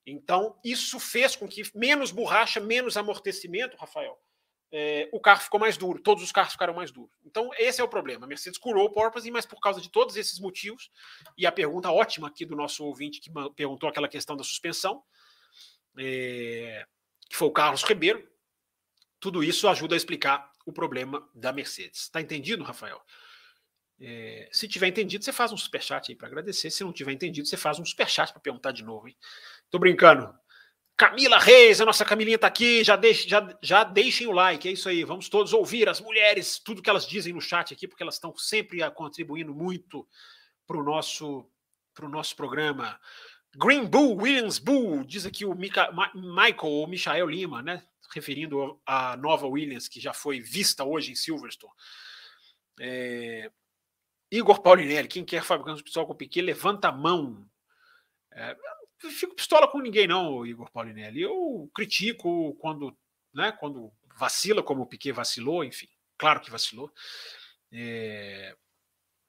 Então, 0.07 0.59
isso 0.65 0.99
fez 0.99 1.37
com 1.37 1.47
que 1.47 1.63
menos 1.75 2.11
borracha, 2.11 2.59
menos 2.59 2.97
amortecimento, 2.97 3.77
Rafael, 3.77 4.19
é, 4.73 5.09
o 5.13 5.21
carro 5.21 5.41
ficou 5.41 5.59
mais 5.59 5.77
duro, 5.77 6.01
todos 6.01 6.23
os 6.23 6.31
carros 6.31 6.53
ficaram 6.53 6.75
mais 6.75 6.91
duros. 6.91 7.11
Então, 7.25 7.51
esse 7.59 7.81
é 7.81 7.85
o 7.85 7.89
problema. 7.89 8.25
A 8.25 8.29
Mercedes 8.29 8.59
curou 8.59 8.87
o 8.87 8.93
porpoising, 8.93 9.31
mas 9.31 9.45
por 9.45 9.61
causa 9.61 9.81
de 9.81 9.91
todos 9.91 10.17
esses 10.17 10.39
motivos, 10.39 10.91
e 11.37 11.47
a 11.47 11.53
pergunta 11.53 11.91
ótima 11.91 12.29
aqui 12.29 12.45
do 12.45 12.55
nosso 12.55 12.85
ouvinte 12.85 13.21
que 13.21 13.31
perguntou 13.57 13.89
aquela 13.89 14.09
questão 14.09 14.37
da 14.37 14.45
suspensão, 14.45 15.03
é, 15.99 16.87
que 17.29 17.37
foi 17.37 17.49
o 17.49 17.53
Carlos 17.53 17.83
Ribeiro, 17.83 18.29
tudo 19.19 19.43
isso 19.45 19.69
ajuda 19.69 19.95
a 19.95 19.99
explicar 19.99 20.51
o 20.65 20.73
problema 20.73 21.29
da 21.35 21.53
Mercedes. 21.53 22.03
Está 22.03 22.21
entendido, 22.21 22.63
Rafael? 22.63 23.01
É, 24.01 24.49
se 24.51 24.67
tiver 24.67 24.87
entendido, 24.87 25.23
você 25.23 25.33
faz 25.33 25.53
um 25.53 25.59
superchat 25.59 26.11
aí 26.11 26.17
para 26.17 26.27
agradecer. 26.27 26.71
Se 26.71 26.83
não 26.83 26.93
tiver 26.93 27.13
entendido, 27.13 27.47
você 27.47 27.57
faz 27.57 27.79
um 27.79 27.85
superchat 27.85 28.33
para 28.33 28.41
perguntar 28.41 28.73
de 28.73 28.83
novo. 28.83 29.09
Tô 29.69 29.79
brincando. 29.79 30.35
Camila 31.01 31.39
Reis, 31.39 31.81
a 31.81 31.87
nossa 31.87 32.05
Camilinha 32.05 32.39
tá 32.39 32.47
aqui. 32.47 32.85
Já, 32.85 32.95
deixe, 32.95 33.27
já, 33.27 33.59
já 33.63 33.85
deixem 33.85 34.27
o 34.27 34.33
like, 34.33 34.69
é 34.69 34.73
isso 34.73 34.87
aí. 34.87 35.03
Vamos 35.03 35.31
todos 35.31 35.55
ouvir 35.55 35.89
as 35.89 35.99
mulheres, 35.99 36.59
tudo 36.59 36.83
que 36.83 36.91
elas 36.91 37.07
dizem 37.07 37.33
no 37.33 37.41
chat 37.41 37.73
aqui, 37.73 37.89
porque 37.89 38.03
elas 38.03 38.17
estão 38.17 38.37
sempre 38.37 38.79
contribuindo 38.91 39.55
muito 39.55 40.07
para 40.67 40.77
o 40.77 40.83
nosso, 40.83 41.51
pro 41.95 42.07
nosso 42.07 42.37
programa. 42.37 43.01
Green 43.57 43.87
Bull, 43.87 44.15
Williams 44.15 44.59
Bull, 44.59 45.03
diz 45.03 45.25
aqui 45.25 45.47
o 45.47 45.55
Ma, 45.55 46.13
Michael 46.15 46.71
ou 46.71 46.87
Michael 46.87 47.31
Lima, 47.31 47.63
né? 47.63 47.83
Referindo 48.15 48.79
à 48.85 49.17
nova 49.17 49.47
Williams, 49.47 49.89
que 49.89 50.01
já 50.01 50.13
foi 50.13 50.39
vista 50.39 50.85
hoje 50.85 51.13
em 51.13 51.15
Silverstone. 51.15 51.73
É, 52.79 53.51
Igor 54.31 54.61
Paulinelli, 54.61 55.09
quem 55.09 55.25
quer 55.25 55.43
fabricar 55.45 55.75
um 55.75 55.83
pistola 55.83 56.07
com 56.07 56.15
Piquet, 56.15 56.43
levanta 56.43 56.89
a 56.89 56.93
mão. 56.93 57.49
É, 58.33 58.55
eu 59.03 59.11
fico 59.11 59.35
pistola 59.35 59.69
com 59.69 59.81
ninguém, 59.81 60.07
não, 60.07 60.45
Igor 60.47 60.71
Paulinelli. 60.71 61.23
Eu 61.23 61.71
critico 61.75 62.55
quando, 62.55 62.97
né, 63.33 63.53
quando 63.53 63.93
vacila, 64.17 64.63
como 64.63 64.83
o 64.83 64.87
Piquet 64.87 65.13
vacilou, 65.13 65.65
enfim, 65.65 65.89
claro 66.19 66.41
que 66.41 66.51
vacilou. 66.51 66.93
É, 67.73 68.57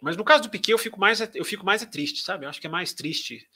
mas 0.02 0.18
no 0.18 0.24
caso 0.24 0.44
do 0.44 0.50
Piquet, 0.50 0.72
eu 0.72 0.78
fico 0.78 1.00
mais, 1.00 1.20
eu 1.36 1.46
fico 1.46 1.66
mais 1.66 1.86
triste, 1.86 2.24
sabe? 2.24 2.46
Eu 2.46 2.50
acho 2.50 2.60
que 2.60 2.68
é 2.68 2.70
mais 2.70 2.94
triste 2.94 3.48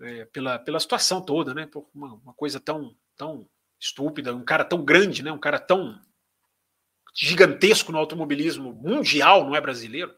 é, 0.00 0.24
pela, 0.26 0.58
pela 0.58 0.80
situação 0.80 1.20
toda, 1.20 1.52
né? 1.52 1.66
Por 1.66 1.88
uma, 1.94 2.14
uma 2.14 2.34
coisa 2.34 2.60
tão, 2.60 2.94
tão 3.16 3.48
estúpida, 3.78 4.34
um 4.34 4.44
cara 4.44 4.64
tão 4.64 4.84
grande, 4.84 5.22
né? 5.22 5.32
Um 5.32 5.38
cara 5.38 5.58
tão 5.58 6.00
gigantesco 7.14 7.90
no 7.90 7.98
automobilismo 7.98 8.72
mundial, 8.72 9.44
não 9.44 9.56
é 9.56 9.60
brasileiro. 9.60 10.14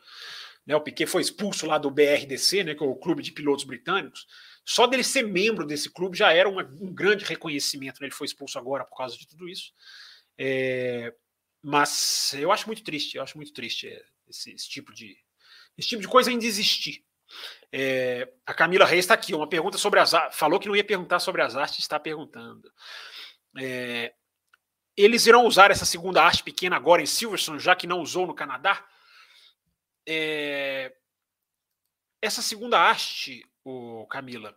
Né, 0.66 0.76
o 0.76 0.80
Piquet 0.80 1.06
foi 1.06 1.22
expulso 1.22 1.66
lá 1.66 1.76
do 1.76 1.90
BRDC, 1.90 2.64
né, 2.64 2.74
que 2.74 2.82
é 2.82 2.86
o 2.86 2.94
clube 2.94 3.22
de 3.22 3.32
pilotos 3.32 3.64
britânicos. 3.64 4.26
Só 4.64 4.86
dele 4.86 5.02
ser 5.02 5.22
membro 5.22 5.66
desse 5.66 5.90
clube 5.90 6.16
já 6.16 6.32
era 6.32 6.48
uma, 6.48 6.62
um 6.80 6.94
grande 6.94 7.24
reconhecimento. 7.24 8.00
Né? 8.00 8.06
Ele 8.06 8.14
foi 8.14 8.26
expulso 8.26 8.58
agora 8.58 8.84
por 8.84 8.96
causa 8.96 9.16
de 9.16 9.26
tudo 9.26 9.48
isso. 9.48 9.72
É, 10.38 11.12
mas 11.62 12.32
eu 12.34 12.50
acho 12.50 12.66
muito 12.66 12.82
triste, 12.82 13.16
eu 13.16 13.22
acho 13.22 13.36
muito 13.36 13.52
triste 13.52 13.88
esse, 14.28 14.52
esse, 14.52 14.68
tipo 14.68 14.92
de 14.92 15.16
esse 15.76 15.88
tipo 15.88 16.02
de 16.02 16.08
coisa 16.08 16.30
ainda 16.30 16.44
existir. 16.44 17.04
É, 17.70 18.28
a 18.44 18.52
Camila 18.52 18.84
Reis 18.84 19.04
está 19.04 19.14
aqui, 19.14 19.34
uma 19.34 19.48
pergunta 19.48 19.78
sobre 19.78 20.00
as 20.00 20.12
falou 20.32 20.60
que 20.60 20.68
não 20.68 20.76
ia 20.76 20.84
perguntar 20.84 21.18
sobre 21.18 21.42
as 21.42 21.56
artes, 21.56 21.78
está 21.78 21.98
perguntando. 21.98 22.70
É, 23.58 24.12
eles 24.96 25.26
irão 25.26 25.46
usar 25.46 25.70
essa 25.70 25.84
segunda 25.84 26.22
arte 26.22 26.42
pequena 26.42 26.76
agora 26.76 27.00
em 27.00 27.06
Silverstone, 27.06 27.58
já 27.58 27.74
que 27.74 27.86
não 27.86 28.00
usou 28.00 28.26
no 28.26 28.34
Canadá? 28.34 28.86
É, 30.06 30.94
essa 32.20 32.42
segunda 32.42 32.90
haste, 32.90 33.44
o 33.64 34.06
Camila, 34.06 34.56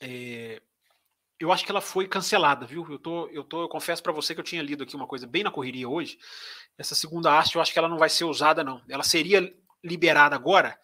é, 0.00 0.60
eu 1.38 1.52
acho 1.52 1.64
que 1.64 1.70
ela 1.70 1.80
foi 1.80 2.08
cancelada, 2.08 2.66
viu? 2.66 2.86
Eu 2.90 2.98
tô, 2.98 3.28
eu 3.28 3.44
tô, 3.44 3.62
eu 3.62 3.68
confesso 3.68 4.02
para 4.02 4.12
você 4.12 4.34
que 4.34 4.40
eu 4.40 4.44
tinha 4.44 4.62
lido 4.62 4.82
aqui 4.82 4.96
uma 4.96 5.06
coisa 5.06 5.26
bem 5.26 5.42
na 5.42 5.50
correria 5.50 5.88
hoje. 5.88 6.18
Essa 6.78 6.94
segunda 6.94 7.38
haste, 7.38 7.56
eu 7.56 7.62
acho 7.62 7.72
que 7.72 7.78
ela 7.78 7.88
não 7.88 7.98
vai 7.98 8.08
ser 8.08 8.24
usada 8.24 8.64
não. 8.64 8.82
Ela 8.88 9.02
seria 9.02 9.54
liberada 9.84 10.34
agora, 10.34 10.78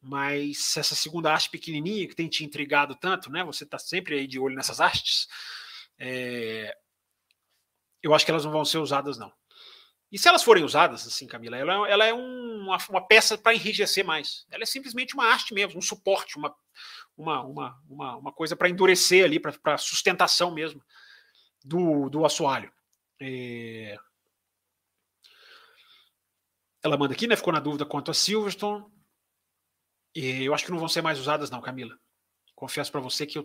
mas 0.00 0.76
essa 0.76 0.94
segunda 0.94 1.32
haste 1.32 1.50
pequenininha 1.50 2.08
que 2.08 2.14
tem 2.14 2.28
te 2.28 2.44
intrigado 2.44 2.94
tanto, 2.96 3.30
né? 3.30 3.44
Você 3.44 3.64
está 3.64 3.78
sempre 3.78 4.16
aí 4.18 4.26
de 4.26 4.38
olho 4.38 4.56
nessas 4.56 4.80
hastes. 4.80 5.28
É, 5.98 6.74
eu 8.02 8.14
acho 8.14 8.24
que 8.24 8.30
elas 8.30 8.44
não 8.44 8.52
vão 8.52 8.64
ser 8.64 8.78
usadas 8.78 9.18
não. 9.18 9.32
E 10.10 10.18
se 10.18 10.26
elas 10.26 10.42
forem 10.42 10.64
usadas, 10.64 11.06
assim, 11.06 11.26
Camila, 11.26 11.56
ela, 11.56 11.88
ela 11.88 12.04
é 12.06 12.14
um, 12.14 12.62
uma, 12.62 12.78
uma, 12.88 13.06
peça 13.06 13.36
para 13.36 13.54
enrijecer 13.54 14.04
mais. 14.04 14.46
Ela 14.50 14.62
é 14.62 14.66
simplesmente 14.66 15.14
uma 15.14 15.32
haste 15.32 15.52
mesmo, 15.52 15.78
um 15.78 15.82
suporte, 15.82 16.38
uma, 16.38 16.54
uma, 17.16 17.42
uma, 17.42 17.82
uma, 17.88 18.16
uma 18.16 18.32
coisa 18.32 18.56
para 18.56 18.70
endurecer 18.70 19.24
ali, 19.24 19.38
para 19.38 19.76
sustentação 19.76 20.50
mesmo 20.50 20.82
do, 21.62 22.08
do 22.08 22.24
assoalho. 22.24 22.72
É... 23.20 23.98
Ela 26.82 26.96
manda 26.96 27.12
aqui, 27.12 27.26
né? 27.26 27.36
Ficou 27.36 27.52
na 27.52 27.60
dúvida 27.60 27.84
quanto 27.84 28.10
a 28.10 28.14
Silverstone. 28.14 28.86
E 30.14 30.44
eu 30.44 30.54
acho 30.54 30.64
que 30.64 30.70
não 30.70 30.78
vão 30.78 30.88
ser 30.88 31.02
mais 31.02 31.18
usadas, 31.18 31.50
não, 31.50 31.60
Camila. 31.60 31.94
Confesso 32.54 32.90
para 32.90 33.00
você 33.00 33.26
que 33.26 33.38
eu, 33.38 33.44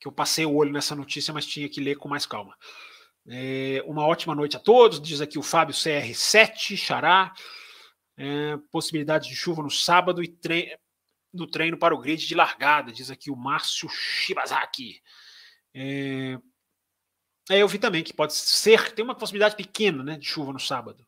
que 0.00 0.08
eu 0.08 0.12
passei 0.12 0.44
o 0.44 0.54
olho 0.54 0.72
nessa 0.72 0.96
notícia, 0.96 1.32
mas 1.32 1.46
tinha 1.46 1.68
que 1.68 1.80
ler 1.80 1.96
com 1.96 2.08
mais 2.08 2.26
calma. 2.26 2.56
É, 3.26 3.82
uma 3.86 4.06
ótima 4.06 4.34
noite 4.34 4.56
a 4.56 4.60
todos, 4.60 5.00
diz 5.00 5.20
aqui 5.20 5.38
o 5.38 5.42
Fábio 5.42 5.74
CR7, 5.74 6.76
Xará. 6.76 7.32
É, 8.16 8.56
possibilidade 8.70 9.28
de 9.28 9.36
chuva 9.36 9.62
no 9.62 9.70
sábado 9.70 10.22
e 10.22 10.28
tre 10.28 10.78
no 11.32 11.46
treino 11.46 11.78
para 11.78 11.94
o 11.94 11.98
grid 11.98 12.26
de 12.26 12.34
largada, 12.34 12.92
diz 12.92 13.10
aqui 13.10 13.30
o 13.30 13.36
Márcio 13.36 13.88
Shibazaki. 13.88 15.00
É, 15.72 16.36
é, 17.48 17.58
eu 17.58 17.68
vi 17.68 17.78
também 17.78 18.02
que 18.02 18.12
pode 18.12 18.34
ser, 18.34 18.92
tem 18.92 19.04
uma 19.04 19.14
possibilidade 19.14 19.56
pequena 19.56 20.02
né, 20.02 20.18
de 20.18 20.26
chuva 20.26 20.52
no 20.52 20.60
sábado. 20.60 21.06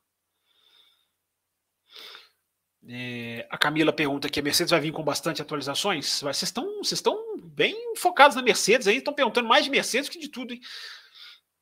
É, 2.88 3.46
a 3.48 3.57
Camila 3.57 3.92
pergunta 3.92 4.29
que 4.29 4.40
a 4.40 4.42
Mercedes 4.42 4.72
vai 4.72 4.81
vir 4.81 4.92
com 4.92 5.05
bastante 5.05 5.40
atualizações. 5.40 6.20
Vocês 6.20 6.42
estão, 6.42 6.79
vocês 6.79 6.98
estão 6.98 7.38
bem 7.40 7.94
focados 7.96 8.37
na 8.37 8.42
Mercedes 8.42 8.88
aí, 8.88 8.96
estão 8.96 9.14
perguntando 9.14 9.48
mais 9.48 9.64
de 9.64 9.70
Mercedes 9.70 10.09
que 10.09 10.18
de 10.18 10.29
tudo. 10.29 10.53
Hein? 10.53 10.61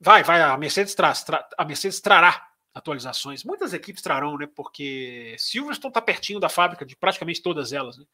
Vai, 0.00 0.22
vai, 0.22 0.40
a 0.40 0.56
Mercedes 0.56 0.94
tra, 0.94 1.12
a 1.58 1.64
Mercedes 1.64 2.00
trará 2.00 2.48
atualizações. 2.72 3.44
Muitas 3.44 3.74
equipes 3.74 4.02
trarão, 4.02 4.38
né? 4.38 4.48
Porque 4.54 5.36
Silverstone 5.38 5.90
está 5.90 6.00
pertinho 6.00 6.40
da 6.40 6.48
fábrica 6.48 6.86
de 6.86 6.96
praticamente 6.96 7.42
todas 7.42 7.72
elas, 7.72 7.98
né? 7.98 8.06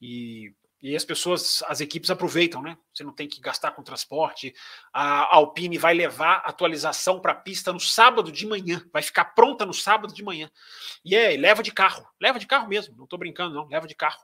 E, 0.00 0.52
e 0.82 0.96
as 0.96 1.04
pessoas, 1.04 1.62
as 1.68 1.80
equipes 1.80 2.10
aproveitam, 2.10 2.60
né? 2.62 2.76
Você 2.92 3.04
não 3.04 3.12
tem 3.12 3.28
que 3.28 3.40
gastar 3.40 3.72
com 3.72 3.82
transporte. 3.82 4.52
A 4.92 5.36
Alpine 5.36 5.78
vai 5.78 5.94
levar 5.94 6.42
atualização 6.44 7.20
para 7.20 7.30
a 7.30 7.36
pista 7.36 7.72
no 7.72 7.80
sábado 7.80 8.32
de 8.32 8.44
manhã, 8.44 8.84
vai 8.92 9.02
ficar 9.02 9.26
pronta 9.26 9.64
no 9.64 9.74
sábado 9.74 10.12
de 10.12 10.24
manhã. 10.24 10.50
E 11.04 11.14
é, 11.14 11.36
leva 11.36 11.62
de 11.62 11.70
carro, 11.70 12.04
leva 12.20 12.40
de 12.40 12.46
carro 12.46 12.66
mesmo, 12.66 12.96
não 12.96 13.04
estou 13.04 13.18
brincando, 13.18 13.54
não, 13.54 13.68
leva 13.68 13.86
de 13.86 13.94
carro. 13.94 14.20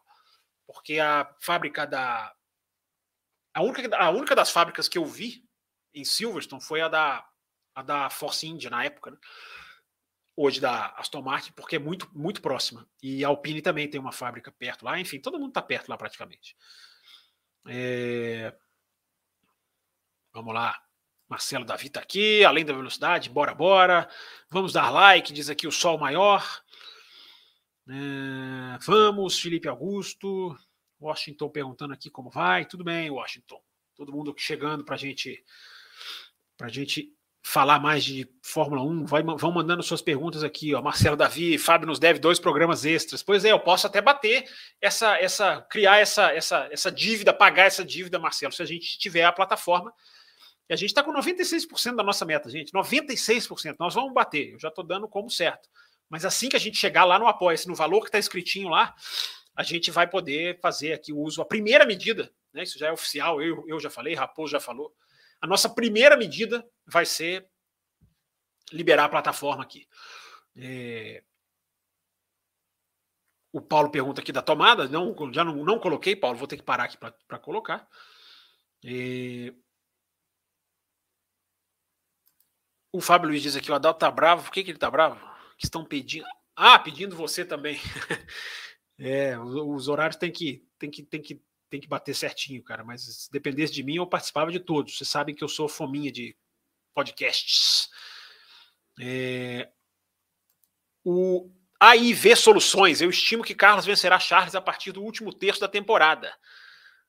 Porque 0.67 0.99
a 0.99 1.33
fábrica 1.41 1.87
da. 1.87 2.33
A 3.53 3.63
única, 3.63 3.97
a 3.97 4.11
única 4.11 4.35
das 4.35 4.51
fábricas 4.51 4.89
que 4.89 4.99
eu 4.99 5.05
vi 5.05 5.45
em 5.95 6.05
Silverstone 6.05 6.63
foi 6.63 6.81
a 6.81 6.89
da, 6.89 7.27
a 7.75 7.83
da 7.83 8.11
Force 8.11 8.47
India 8.47 8.71
na 8.71 8.85
época, 8.85 9.11
né? 9.11 9.17
hoje 10.37 10.61
da 10.61 10.89
Aston 10.97 11.23
Martin, 11.23 11.53
porque 11.53 11.77
é 11.77 11.79
muito, 11.79 12.11
muito 12.13 12.43
próxima. 12.43 12.87
E 13.03 13.25
a 13.25 13.29
Alpine 13.29 13.63
também 13.63 13.89
tem 13.89 14.01
uma 14.01 14.13
fábrica 14.13 14.51
perto 14.51 14.85
lá, 14.85 14.99
enfim, 14.99 15.21
todo 15.21 15.39
mundo 15.39 15.51
está 15.51 15.63
perto 15.63 15.89
lá 15.89 15.97
praticamente. 15.97 16.57
É... 17.69 18.55
Vamos 20.33 20.53
lá. 20.53 20.77
Marcelo 21.29 21.65
Davi 21.65 21.87
está 21.87 22.01
aqui, 22.01 22.45
além 22.45 22.65
da 22.65 22.73
velocidade, 22.73 23.31
bora, 23.31 23.55
bora. 23.55 24.09
Vamos 24.51 24.73
dar 24.73 24.91
like, 24.91 25.33
diz 25.33 25.49
aqui 25.49 25.67
o 25.67 25.73
sol 25.73 25.99
maior. 25.99 26.45
É... 27.89 28.79
Vamos, 28.85 29.41
Felipe 29.41 29.69
Augusto. 29.69 30.57
Washington 31.01 31.49
perguntando 31.51 31.95
aqui 31.95 32.11
como 32.11 32.31
vai. 32.31 32.67
Tudo 32.67 32.85
bem, 32.85 33.11
Washington. 33.11 33.63
Todo 33.95 34.13
mundo 34.13 34.35
chegando 34.37 34.85
para 34.85 34.97
gente, 34.97 35.43
a 36.61 36.69
gente 36.69 37.15
falar 37.47 37.79
mais 37.79 38.03
de 38.03 38.27
Fórmula 38.43 38.83
1, 38.83 39.05
vai, 39.05 39.23
vão 39.23 39.53
mandando 39.53 39.83
suas 39.83 40.01
perguntas 40.01 40.43
aqui, 40.43 40.75
ó. 40.75 40.81
Marcelo 40.81 41.15
Davi, 41.15 41.59
Fábio 41.59 41.87
nos 41.87 41.99
deve 41.99 42.19
dois 42.19 42.39
programas 42.39 42.87
extras. 42.87 43.23
Pois 43.23 43.45
é, 43.45 43.53
eu 43.53 43.61
posso 43.61 43.87
até 43.87 44.01
bater 44.01 44.45
essa, 44.81 45.19
essa, 45.19 45.61
criar 45.69 45.99
essa, 45.99 46.33
essa, 46.33 46.67
essa 46.71 46.91
dívida, 46.91 47.35
pagar 47.35 47.65
essa 47.65 47.85
dívida, 47.85 48.19
Marcelo, 48.19 48.53
se 48.53 48.63
a 48.63 48.67
gente 48.67 48.99
tiver 48.99 49.25
a 49.25 49.33
plataforma. 49.33 49.93
E 50.69 50.73
a 50.73 50.77
gente 50.77 50.89
está 50.89 51.03
com 51.03 51.13
96% 51.13 51.95
da 51.95 52.03
nossa 52.03 52.25
meta, 52.25 52.49
gente. 52.49 52.73
96%. 52.73 53.77
Nós 53.79 53.95
vamos 53.95 54.15
bater. 54.15 54.53
Eu 54.53 54.59
já 54.59 54.69
estou 54.69 54.83
dando 54.83 55.07
como 55.07 55.29
certo. 55.29 55.69
Mas 56.09 56.25
assim 56.25 56.49
que 56.49 56.57
a 56.57 56.61
gente 56.61 56.79
chegar 56.79 57.05
lá 57.05 57.19
no 57.19 57.27
apoia-se, 57.27 57.69
no 57.69 57.75
valor 57.75 58.01
que 58.01 58.07
está 58.07 58.19
escritinho 58.19 58.71
lá, 58.71 58.95
a 59.55 59.63
gente 59.63 59.91
vai 59.91 60.09
poder 60.09 60.59
fazer 60.61 60.95
aqui 60.95 61.13
o 61.13 61.19
uso, 61.19 61.43
a 61.43 61.45
primeira 61.45 61.85
medida, 61.85 62.33
né? 62.53 62.63
Isso 62.63 62.79
já 62.79 62.89
é 62.89 62.93
oficial, 62.93 63.43
eu, 63.43 63.65
eu 63.69 63.79
já 63.79 63.91
falei, 63.91 64.15
Raposo 64.15 64.53
já 64.53 64.61
falou 64.61 64.95
a 65.45 65.47
nossa 65.47 65.69
primeira 65.69 66.17
medida 66.17 66.67
vai 66.87 67.05
ser 67.05 67.47
liberar 68.73 69.05
a 69.05 69.09
plataforma 69.11 69.63
aqui. 69.63 69.87
É... 70.57 71.23
O 73.53 73.61
Paulo 73.61 73.91
pergunta 73.91 74.23
aqui 74.23 74.33
da 74.33 74.41
tomada. 74.41 74.89
Não, 74.89 75.15
já 75.35 75.45
não, 75.45 75.57
não 75.57 75.79
coloquei, 75.79 76.17
Paulo. 76.17 76.39
Vou 76.39 76.49
ter 76.49 76.57
que 76.57 76.63
parar 76.63 76.85
aqui 76.85 76.97
para 76.97 77.39
colocar. 77.39 77.87
É... 78.83 79.53
O 82.91 83.03
Fábio 83.03 83.29
Luiz 83.29 83.43
diz 83.43 83.55
aqui: 83.55 83.71
o 83.71 83.75
Adalto 83.75 84.01
tá 84.01 84.11
bravo. 84.11 84.45
Por 84.45 84.51
que, 84.51 84.65
que 84.65 84.71
ele 84.71 84.79
tá 84.79 84.91
bravo? 84.91 85.21
Que 85.59 85.67
estão 85.67 85.85
pedindo. 85.85 86.27
Ah, 86.57 86.79
pedindo 86.79 87.15
você 87.15 87.45
também. 87.45 87.79
é, 88.99 89.39
os, 89.39 89.55
os 89.55 89.89
horários 89.89 90.17
tem 90.17 90.33
que, 90.33 90.67
tem 90.79 90.91
que, 90.91 91.03
tem 91.03 91.21
que 91.21 91.45
tem 91.71 91.81
que 91.81 91.89
bater 91.89 92.15
certinho, 92.15 92.63
cara. 92.63 92.85
Mas 92.85 93.03
se 93.03 93.31
dependesse 93.31 93.73
de 93.73 93.83
mim, 93.83 93.97
eu 93.97 94.07
participava 94.07 94.51
de 94.51 94.61
todos. 94.61 94.97
Vocês 94.97 95.09
sabem 95.09 95.35
que 95.35 95.43
eu 95.43 95.49
sou 95.49 95.69
fominha 95.69 96.11
de 96.11 96.37
podcasts. 96.95 97.89
É... 99.01 99.71
O 101.05 101.51
AIV 101.81 102.37
Soluções. 102.37 103.01
Eu 103.01 103.11
estimo 103.11 103.45
que 103.45 103.55
Carlos 103.55 103.85
vencerá 103.85 104.19
Charles 104.19 104.55
a 104.55 104.61
partir 104.61 104.93
do 104.93 105.03
último 105.03 105.33
terço 105.33 105.61
da 105.61 105.69
temporada. 105.69 106.35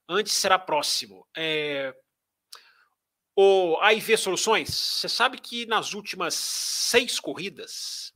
Antes 0.07 0.33
será 0.33 0.59
próximo. 0.59 1.27
É... 1.35 1.95
O 3.37 3.77
AIV 3.81 4.17
Soluções, 4.17 4.69
você 4.69 5.09
sabe 5.09 5.39
que 5.39 5.65
nas 5.65 5.93
últimas 5.93 6.33
seis 6.33 7.19
corridas, 7.19 8.13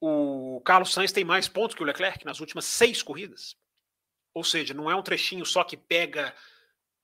o 0.00 0.60
Carlos 0.64 0.92
Sainz 0.92 1.12
tem 1.12 1.24
mais 1.24 1.48
pontos 1.48 1.76
que 1.76 1.82
o 1.82 1.86
Leclerc 1.86 2.24
nas 2.24 2.40
últimas 2.40 2.64
seis 2.64 3.02
corridas. 3.02 3.56
Ou 4.36 4.44
seja, 4.44 4.74
não 4.74 4.90
é 4.90 4.94
um 4.94 5.00
trechinho 5.00 5.46
só 5.46 5.64
que 5.64 5.78
pega 5.78 6.34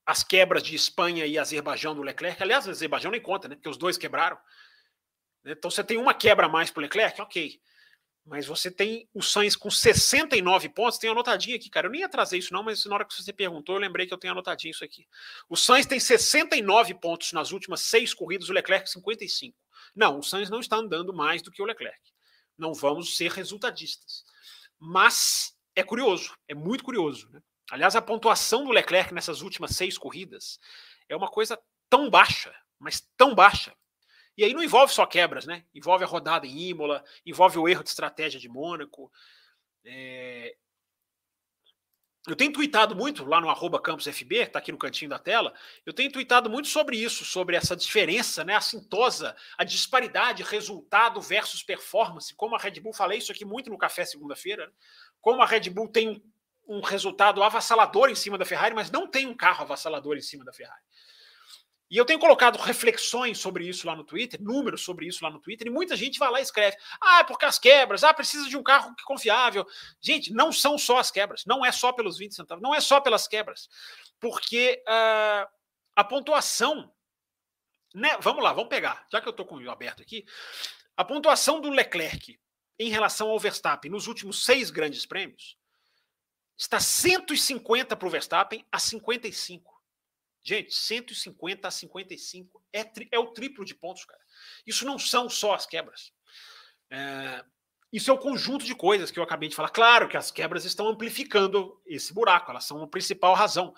as 0.05 0.23
quebras 0.23 0.61
de 0.61 0.75
Espanha 0.75 1.25
e 1.25 1.39
Azerbaijão 1.39 1.95
do 1.95 2.03
Leclerc. 2.03 2.43
Aliás, 2.43 2.67
o 2.67 2.69
Azerbaijão 2.69 3.09
nem 3.09 3.19
conta, 3.19 3.47
né? 3.47 3.55
Porque 3.55 3.69
os 3.69 3.75
dois 3.75 3.97
quebraram. 3.97 4.37
Então 5.43 5.71
você 5.71 5.83
tem 5.83 5.97
uma 5.97 6.13
quebra 6.13 6.45
a 6.45 6.49
mais 6.49 6.69
para 6.69 6.81
o 6.81 6.83
Leclerc, 6.83 7.19
ok. 7.19 7.59
Mas 8.23 8.45
você 8.45 8.69
tem 8.69 9.09
o 9.15 9.23
Sainz 9.23 9.55
com 9.55 9.71
69 9.71 10.69
pontos, 10.69 10.99
tem 10.99 11.09
anotadinho 11.09 11.55
aqui, 11.55 11.71
cara. 11.71 11.87
Eu 11.87 11.91
nem 11.91 12.01
ia 12.01 12.07
trazer 12.07 12.37
isso, 12.37 12.53
não, 12.53 12.61
mas 12.61 12.85
na 12.85 12.93
hora 12.93 13.03
que 13.03 13.15
você 13.15 13.33
perguntou, 13.33 13.77
eu 13.77 13.81
lembrei 13.81 14.05
que 14.05 14.13
eu 14.13 14.17
tenho 14.19 14.33
anotadinho 14.33 14.69
isso 14.69 14.85
aqui. 14.85 15.07
O 15.49 15.57
Sainz 15.57 15.87
tem 15.87 15.99
69 15.99 16.93
pontos 16.93 17.33
nas 17.33 17.51
últimas 17.51 17.81
seis 17.81 18.13
corridas, 18.13 18.47
o 18.47 18.53
Leclerc 18.53 18.87
55. 18.87 19.57
Não, 19.95 20.19
o 20.19 20.23
Sainz 20.23 20.51
não 20.51 20.59
está 20.59 20.75
andando 20.75 21.11
mais 21.11 21.41
do 21.41 21.49
que 21.49 21.63
o 21.63 21.65
Leclerc. 21.65 21.99
Não 22.55 22.75
vamos 22.75 23.17
ser 23.17 23.31
resultadistas. 23.31 24.23
Mas 24.79 25.52
é 25.75 25.83
curioso, 25.83 26.35
é 26.47 26.53
muito 26.53 26.83
curioso. 26.83 27.29
Né? 27.31 27.41
Aliás, 27.71 27.95
a 27.95 28.01
pontuação 28.01 28.65
do 28.65 28.71
Leclerc 28.71 29.13
nessas 29.13 29.41
últimas 29.41 29.75
seis 29.75 29.97
corridas 29.97 30.59
é 31.07 31.15
uma 31.15 31.29
coisa 31.29 31.59
tão 31.89 32.09
baixa, 32.09 32.53
mas 32.79 33.01
tão 33.17 33.33
baixa. 33.33 33.75
E 34.37 34.43
aí 34.43 34.53
não 34.53 34.63
envolve 34.63 34.91
só 34.91 35.05
quebras, 35.05 35.45
né? 35.45 35.63
Envolve 35.73 36.03
a 36.03 36.07
rodada 36.07 36.47
em 36.47 36.69
Imola, 36.69 37.03
envolve 37.25 37.59
o 37.59 37.67
erro 37.67 37.83
de 37.83 37.89
estratégia 37.89 38.39
de 38.39 38.49
Mônaco. 38.49 39.11
É... 39.85 40.55
Eu 42.25 42.37
tenho 42.37 42.53
tweetado 42.53 42.95
muito 42.95 43.25
lá 43.25 43.41
no 43.41 43.49
arroba 43.49 43.81
campusfb, 43.81 44.37
está 44.37 44.59
aqui 44.59 44.71
no 44.71 44.77
cantinho 44.77 45.09
da 45.09 45.19
tela, 45.19 45.53
eu 45.85 45.91
tenho 45.91 46.09
tweetado 46.09 46.49
muito 46.49 46.69
sobre 46.69 46.95
isso, 46.95 47.25
sobre 47.25 47.57
essa 47.57 47.75
diferença, 47.75 48.45
né, 48.45 48.55
a 48.55 48.61
a 49.57 49.63
disparidade 49.65 50.41
resultado 50.41 51.19
versus 51.19 51.61
performance, 51.61 52.33
como 52.33 52.55
a 52.55 52.57
Red 52.57 52.79
Bull, 52.79 52.93
falei 52.93 53.17
isso 53.17 53.31
aqui 53.31 53.43
muito 53.43 53.69
no 53.69 53.77
café 53.77 54.05
segunda-feira, 54.05 54.67
né? 54.67 54.73
como 55.19 55.41
a 55.41 55.45
Red 55.45 55.69
Bull 55.69 55.89
tem 55.89 56.23
um 56.65 56.79
resultado 56.79 57.43
avassalador 57.43 58.09
em 58.09 58.15
cima 58.15 58.37
da 58.37 58.45
Ferrari, 58.45 58.73
mas 58.73 58.89
não 58.89 59.05
tem 59.05 59.27
um 59.27 59.35
carro 59.35 59.63
avassalador 59.63 60.15
em 60.15 60.21
cima 60.21 60.45
da 60.45 60.53
Ferrari. 60.53 60.81
E 61.93 61.97
eu 61.97 62.05
tenho 62.05 62.17
colocado 62.17 62.57
reflexões 62.57 63.37
sobre 63.37 63.67
isso 63.67 63.85
lá 63.85 63.95
no 63.95 64.03
Twitter, 64.03 64.41
números 64.41 64.81
sobre 64.81 65.05
isso 65.05 65.23
lá 65.23 65.29
no 65.29 65.39
Twitter, 65.39 65.67
e 65.67 65.69
muita 65.69 65.95
gente 65.95 66.17
vai 66.17 66.31
lá 66.31 66.39
e 66.39 66.41
escreve: 66.41 66.75
ah, 66.99 67.19
é 67.19 67.23
porque 67.23 67.45
as 67.45 67.59
quebras, 67.59 68.03
ah, 68.03 68.11
precisa 68.11 68.49
de 68.49 68.57
um 68.57 68.63
carro 68.63 68.95
confiável. 69.05 69.63
Gente, 70.01 70.33
não 70.33 70.51
são 70.51 70.75
só 70.75 70.97
as 70.97 71.11
quebras, 71.11 71.45
não 71.45 71.63
é 71.63 71.71
só 71.71 71.93
pelos 71.93 72.17
20 72.17 72.33
centavos, 72.33 72.63
não 72.63 72.73
é 72.73 72.81
só 72.81 72.99
pelas 72.99 73.27
quebras, 73.27 73.69
porque 74.19 74.83
uh, 74.87 75.47
a 75.95 76.03
pontuação. 76.03 76.91
Né, 77.93 78.17
vamos 78.21 78.43
lá, 78.43 78.53
vamos 78.53 78.69
pegar, 78.69 79.05
já 79.11 79.21
que 79.21 79.27
eu 79.27 79.29
estou 79.29 79.45
com 79.45 79.57
o 79.57 79.69
aberto 79.69 80.01
aqui, 80.01 80.25
a 80.97 81.05
pontuação 81.05 81.61
do 81.61 81.69
Leclerc 81.69 82.39
em 82.79 82.89
relação 82.89 83.29
ao 83.29 83.37
Verstappen 83.37 83.91
nos 83.91 84.07
últimos 84.07 84.43
seis 84.43 84.71
grandes 84.71 85.05
prêmios 85.05 85.55
está 86.57 86.79
150 86.79 87.95
para 87.95 88.07
o 88.07 88.09
Verstappen 88.09 88.65
a 88.71 88.79
55. 88.79 89.72
Gente, 90.43 90.73
150 90.73 91.67
a 91.67 91.71
55 91.71 92.61
é, 92.73 92.83
tri, 92.83 93.07
é 93.11 93.17
o 93.17 93.27
triplo 93.27 93.63
de 93.63 93.73
pontos, 93.73 94.03
cara. 94.03 94.21
Isso 94.67 94.85
não 94.85 94.99
são 94.99 95.29
só 95.29 95.53
as 95.53 95.65
quebras. 95.65 96.11
É, 96.91 97.43
isso 97.91 98.11
é 98.11 98.13
o 98.13 98.17
conjunto 98.17 98.65
de 98.65 98.75
coisas 98.75 99.09
que 99.09 99.19
eu 99.19 99.23
acabei 99.23 99.47
de 99.47 99.55
falar. 99.55 99.69
Claro 99.69 100.09
que 100.09 100.17
as 100.17 100.31
quebras 100.31 100.65
estão 100.65 100.87
amplificando 100.87 101.79
esse 101.85 102.13
buraco, 102.13 102.51
elas 102.51 102.65
são 102.65 102.81
a 102.83 102.87
principal 102.87 103.33
razão. 103.35 103.73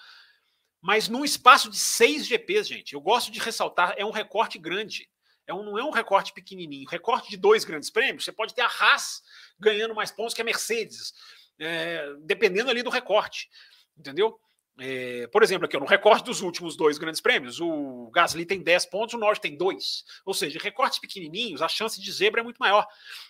Mas 0.82 1.08
num 1.08 1.25
espaço 1.25 1.69
de 1.69 1.78
seis 1.78 2.25
GPs, 2.25 2.67
gente, 2.67 2.93
eu 2.93 3.01
gosto 3.01 3.32
de 3.32 3.39
ressaltar, 3.39 3.93
é 3.97 4.06
um 4.06 4.12
recorte 4.12 4.58
grande. 4.58 5.10
É 5.47 5.54
um, 5.54 5.63
não 5.63 5.78
é 5.78 5.84
um 5.84 5.91
recorte 5.91 6.34
pequenininho. 6.34 6.89
Recorte 6.89 7.30
de 7.30 7.38
dois 7.38 7.63
grandes 7.63 7.89
prêmios, 7.89 8.23
você 8.23 8.32
pode 8.32 8.56
ter 8.56 8.62
a 8.62 8.67
Haas 8.67 9.21
ganhando 9.60 9.93
mais 9.93 10.12
pontos 10.12 10.34
que 10.34 10.41
a 10.41 10.45
Mercedes, 10.45 11.13
é, 11.60 12.13
dependendo 12.21 12.71
ali 12.71 12.82
do 12.82 12.89
recorte. 12.89 13.49
Entendeu? 13.97 14.39
É, 14.78 15.28
por 15.28 15.42
exemplo, 15.42 15.66
aqui, 15.66 15.78
no 15.78 15.86
recorte 15.86 16.26
dos 16.26 16.42
últimos 16.42 16.76
dois 16.76 16.98
grandes 16.98 17.22
prêmios, 17.22 17.62
o 17.62 18.10
Gasly 18.12 18.46
tem 18.46 18.62
10 18.62 18.88
pontos, 18.88 19.14
o 19.14 19.18
Norte 19.18 19.41
tem 19.41 19.56
2. 19.56 20.04
Ou 20.26 20.34
seja, 20.34 20.60
recortes 20.62 20.99
pequenininhos, 20.99 21.62
a 21.62 21.68
chance 21.70 22.02
de 22.02 22.12
zebra 22.12 22.41
é 22.41 22.43
muito 22.43 22.58
maior. 22.58 22.86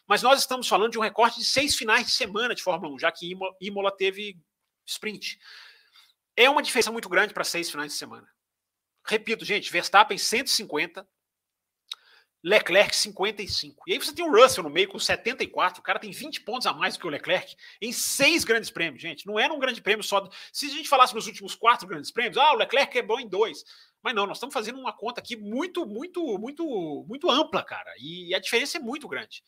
Mas 0.08 0.24
nós 0.24 0.40
estamos 0.40 0.68
falando 0.68 0.92
de 0.92 0.98
um 0.98 1.02
recorte 1.02 1.40
de 1.40 1.46
seis 1.46 1.76
finais 1.76 2.08
de 2.08 2.14
semana 2.14 2.56
de 2.56 2.64
Fórmula 2.64 2.94
1, 2.96 3.00
já 3.00 3.12
que 3.12 3.32
Imola 3.62 3.96
teve 3.96 4.40
sprint. 4.86 5.38
É 6.36 6.50
uma 6.50 6.64
diferença 6.64 6.92
muito 6.92 7.08
grande 7.08 7.34
para 7.34 7.44
seis 7.44 7.70
finais 7.70 7.92
de 7.92 7.98
semana. 7.98 8.28
Repito, 9.06 9.46
gente, 9.46 9.72
Verstappen 9.72 10.18
150, 10.18 11.08
Leclerc 12.46 12.96
55. 12.96 13.86
E 13.88 13.94
aí 13.94 13.98
você 13.98 14.14
tem 14.14 14.24
o 14.24 14.32
Russell 14.32 14.64
no 14.64 14.70
meio 14.70 14.88
com 14.88 15.00
74. 15.00 15.80
O 15.80 15.84
cara 15.84 15.98
tem 15.98 16.12
20 16.12 16.42
pontos 16.42 16.68
a 16.68 16.74
mais 16.74 16.94
do 16.94 17.00
que 17.00 17.08
o 17.08 17.10
Leclerc 17.10 17.56
em 17.82 17.92
seis 17.92 18.44
grandes 18.44 18.70
prêmios, 18.70 19.02
gente. 19.02 19.26
Não 19.26 19.40
era 19.40 19.52
um 19.52 19.58
grande 19.58 19.82
prêmio 19.82 20.04
só. 20.04 20.30
Se 20.54 20.68
a 20.68 20.70
gente 20.70 20.88
falasse 20.88 21.16
nos 21.16 21.26
últimos 21.26 21.56
quatro 21.56 21.88
grandes 21.88 22.12
prêmios, 22.12 22.38
ah, 22.38 22.54
o 22.54 22.58
Leclerc 22.58 22.96
é 22.96 23.02
bom 23.02 23.20
em 23.20 23.28
dois. 23.28 23.66
Mas 24.04 24.14
não, 24.14 24.28
nós 24.28 24.38
estamos 24.38 24.54
fazendo 24.54 24.80
uma 24.80 24.94
conta 24.94 25.20
aqui 25.20 25.36
muito, 25.36 25.88
muito, 25.88 26.38
muito, 26.38 27.06
muito 27.08 27.32
ampla, 27.32 27.64
cara. 27.64 27.92
E 27.98 28.36
a 28.36 28.40
diferença 28.40 28.78
é 28.78 28.80
muito 28.80 29.08
grande. 29.08 29.44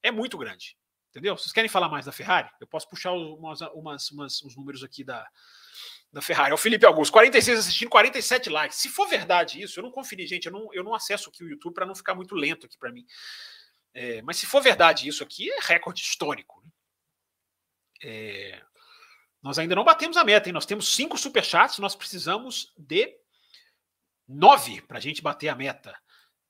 É 0.00 0.12
muito 0.12 0.38
grande. 0.38 0.76
Entendeu? 1.10 1.36
Vocês 1.36 1.52
querem 1.52 1.68
falar 1.68 1.88
mais 1.88 2.06
da 2.06 2.12
Ferrari? 2.12 2.48
Eu 2.60 2.68
posso 2.68 2.88
puxar 2.88 3.10
umas, 3.10 3.60
umas, 3.60 4.10
umas, 4.12 4.42
uns 4.44 4.54
números 4.54 4.84
aqui 4.84 5.02
da, 5.02 5.26
da 6.16 6.22
Ferrari. 6.22 6.50
É 6.50 6.54
o 6.54 6.56
Felipe 6.56 6.86
Augusto, 6.86 7.12
46 7.12 7.58
assistindo, 7.58 7.90
47 7.90 8.48
likes. 8.48 8.78
Se 8.78 8.88
for 8.88 9.06
verdade 9.06 9.60
isso, 9.60 9.78
eu 9.78 9.84
não 9.84 9.90
conferi, 9.90 10.26
gente, 10.26 10.46
eu 10.46 10.52
não, 10.52 10.72
eu 10.72 10.82
não 10.82 10.94
acesso 10.94 11.28
aqui 11.28 11.44
o 11.44 11.48
YouTube 11.48 11.74
para 11.74 11.84
não 11.84 11.94
ficar 11.94 12.14
muito 12.14 12.34
lento 12.34 12.64
aqui 12.64 12.78
para 12.78 12.90
mim. 12.90 13.04
É, 13.92 14.22
mas 14.22 14.38
se 14.38 14.46
for 14.46 14.62
verdade 14.62 15.06
isso 15.06 15.22
aqui, 15.22 15.50
é 15.52 15.58
recorde 15.60 16.00
histórico. 16.00 16.62
Né? 16.64 16.70
É, 18.02 18.62
nós 19.42 19.58
ainda 19.58 19.74
não 19.74 19.84
batemos 19.84 20.16
a 20.16 20.24
meta, 20.24 20.48
hein? 20.48 20.54
Nós 20.54 20.64
temos 20.64 20.88
cinco 20.88 21.18
superchats, 21.18 21.78
nós 21.80 21.94
precisamos 21.94 22.72
de 22.78 23.14
nove 24.26 24.80
para 24.80 24.96
a 24.96 25.00
gente 25.02 25.20
bater 25.20 25.48
a 25.48 25.54
meta. 25.54 25.94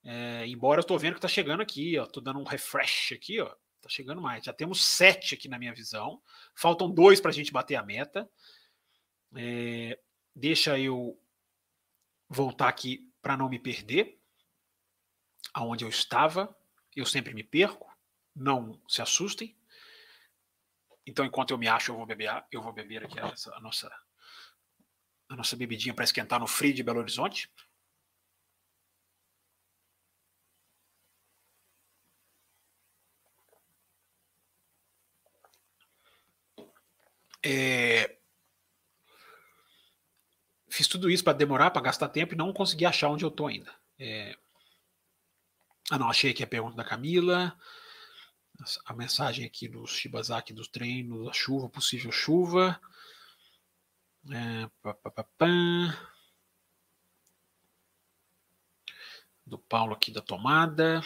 É, 0.05 0.47
embora 0.47 0.79
eu 0.79 0.83
estou 0.83 0.97
vendo 0.97 1.15
que 1.15 1.19
está 1.19 1.29
chegando 1.29 1.61
aqui, 1.61 1.99
ó, 1.99 2.05
estou 2.05 2.23
dando 2.23 2.39
um 2.39 2.45
refresh 2.45 3.11
aqui, 3.13 3.41
ó, 3.41 3.49
tá 3.81 3.89
chegando 3.89 4.23
mais. 4.23 4.45
Já 4.45 4.53
temos 4.53 4.85
sete 4.85 5.35
aqui 5.35 5.49
na 5.49 5.59
minha 5.59 5.75
visão. 5.75 6.23
Faltam 6.55 6.89
dois 6.89 7.21
para 7.21 7.33
a 7.33 7.35
gente 7.35 7.53
bater 7.53 7.75
a 7.75 7.83
meta. 7.83 8.31
É, 9.37 9.99
deixa 10.35 10.79
eu 10.79 11.21
voltar 12.29 12.69
aqui 12.69 13.13
para 13.21 13.37
não 13.37 13.49
me 13.49 13.59
perder 13.59 14.19
aonde 15.53 15.85
eu 15.85 15.89
estava. 15.89 16.57
Eu 16.95 17.05
sempre 17.05 17.35
me 17.35 17.45
perco. 17.45 17.87
Não 18.35 18.81
se 18.89 19.03
assustem. 19.03 19.57
Então, 21.07 21.25
enquanto 21.25 21.51
eu 21.51 21.59
me 21.59 21.69
acho, 21.69 21.93
eu 21.93 21.97
vou 21.97 22.07
beber, 22.07 22.45
eu 22.51 22.63
vou 22.63 22.73
beber 22.73 23.05
aqui 23.05 23.19
essa, 23.19 23.55
a 23.55 23.61
nossa 23.61 23.91
a 25.29 25.37
nossa 25.37 25.57
bebidinha 25.57 25.95
para 25.95 26.05
esquentar 26.05 26.39
no 26.39 26.47
frio 26.47 26.73
de 26.73 26.83
Belo 26.83 27.01
Horizonte. 27.01 27.51
É... 37.43 38.19
Fiz 40.77 40.87
tudo 40.87 41.11
isso 41.11 41.25
para 41.25 41.33
demorar, 41.33 41.71
para 41.71 41.81
gastar 41.81 42.11
tempo 42.11 42.35
e 42.35 42.37
não 42.37 42.53
consegui 42.53 42.85
achar 42.85 43.09
onde 43.09 43.25
eu 43.25 43.31
estou 43.31 43.47
ainda. 43.47 43.75
É... 43.99 44.37
Ah, 45.91 45.99
não, 45.99 46.11
achei 46.11 46.33
aqui 46.33 46.43
a 46.43 46.47
pergunta 46.47 46.77
da 46.77 46.85
Camila. 46.85 47.57
A 48.85 48.93
mensagem 48.93 49.47
aqui 49.47 49.69
do 49.69 49.87
Shibazaki 49.87 50.53
dos 50.53 50.69
treinos, 50.69 51.25
da 51.25 51.33
chuva, 51.33 51.71
possível 51.71 52.13
chuva. 52.13 52.79
É, 54.31 54.69
pá, 54.83 54.93
pá, 54.93 55.25
pá. 55.25 55.47
Do 59.47 59.59
Paulo 59.59 59.95
aqui 59.95 60.11
da 60.11 60.21
tomada. 60.21 61.03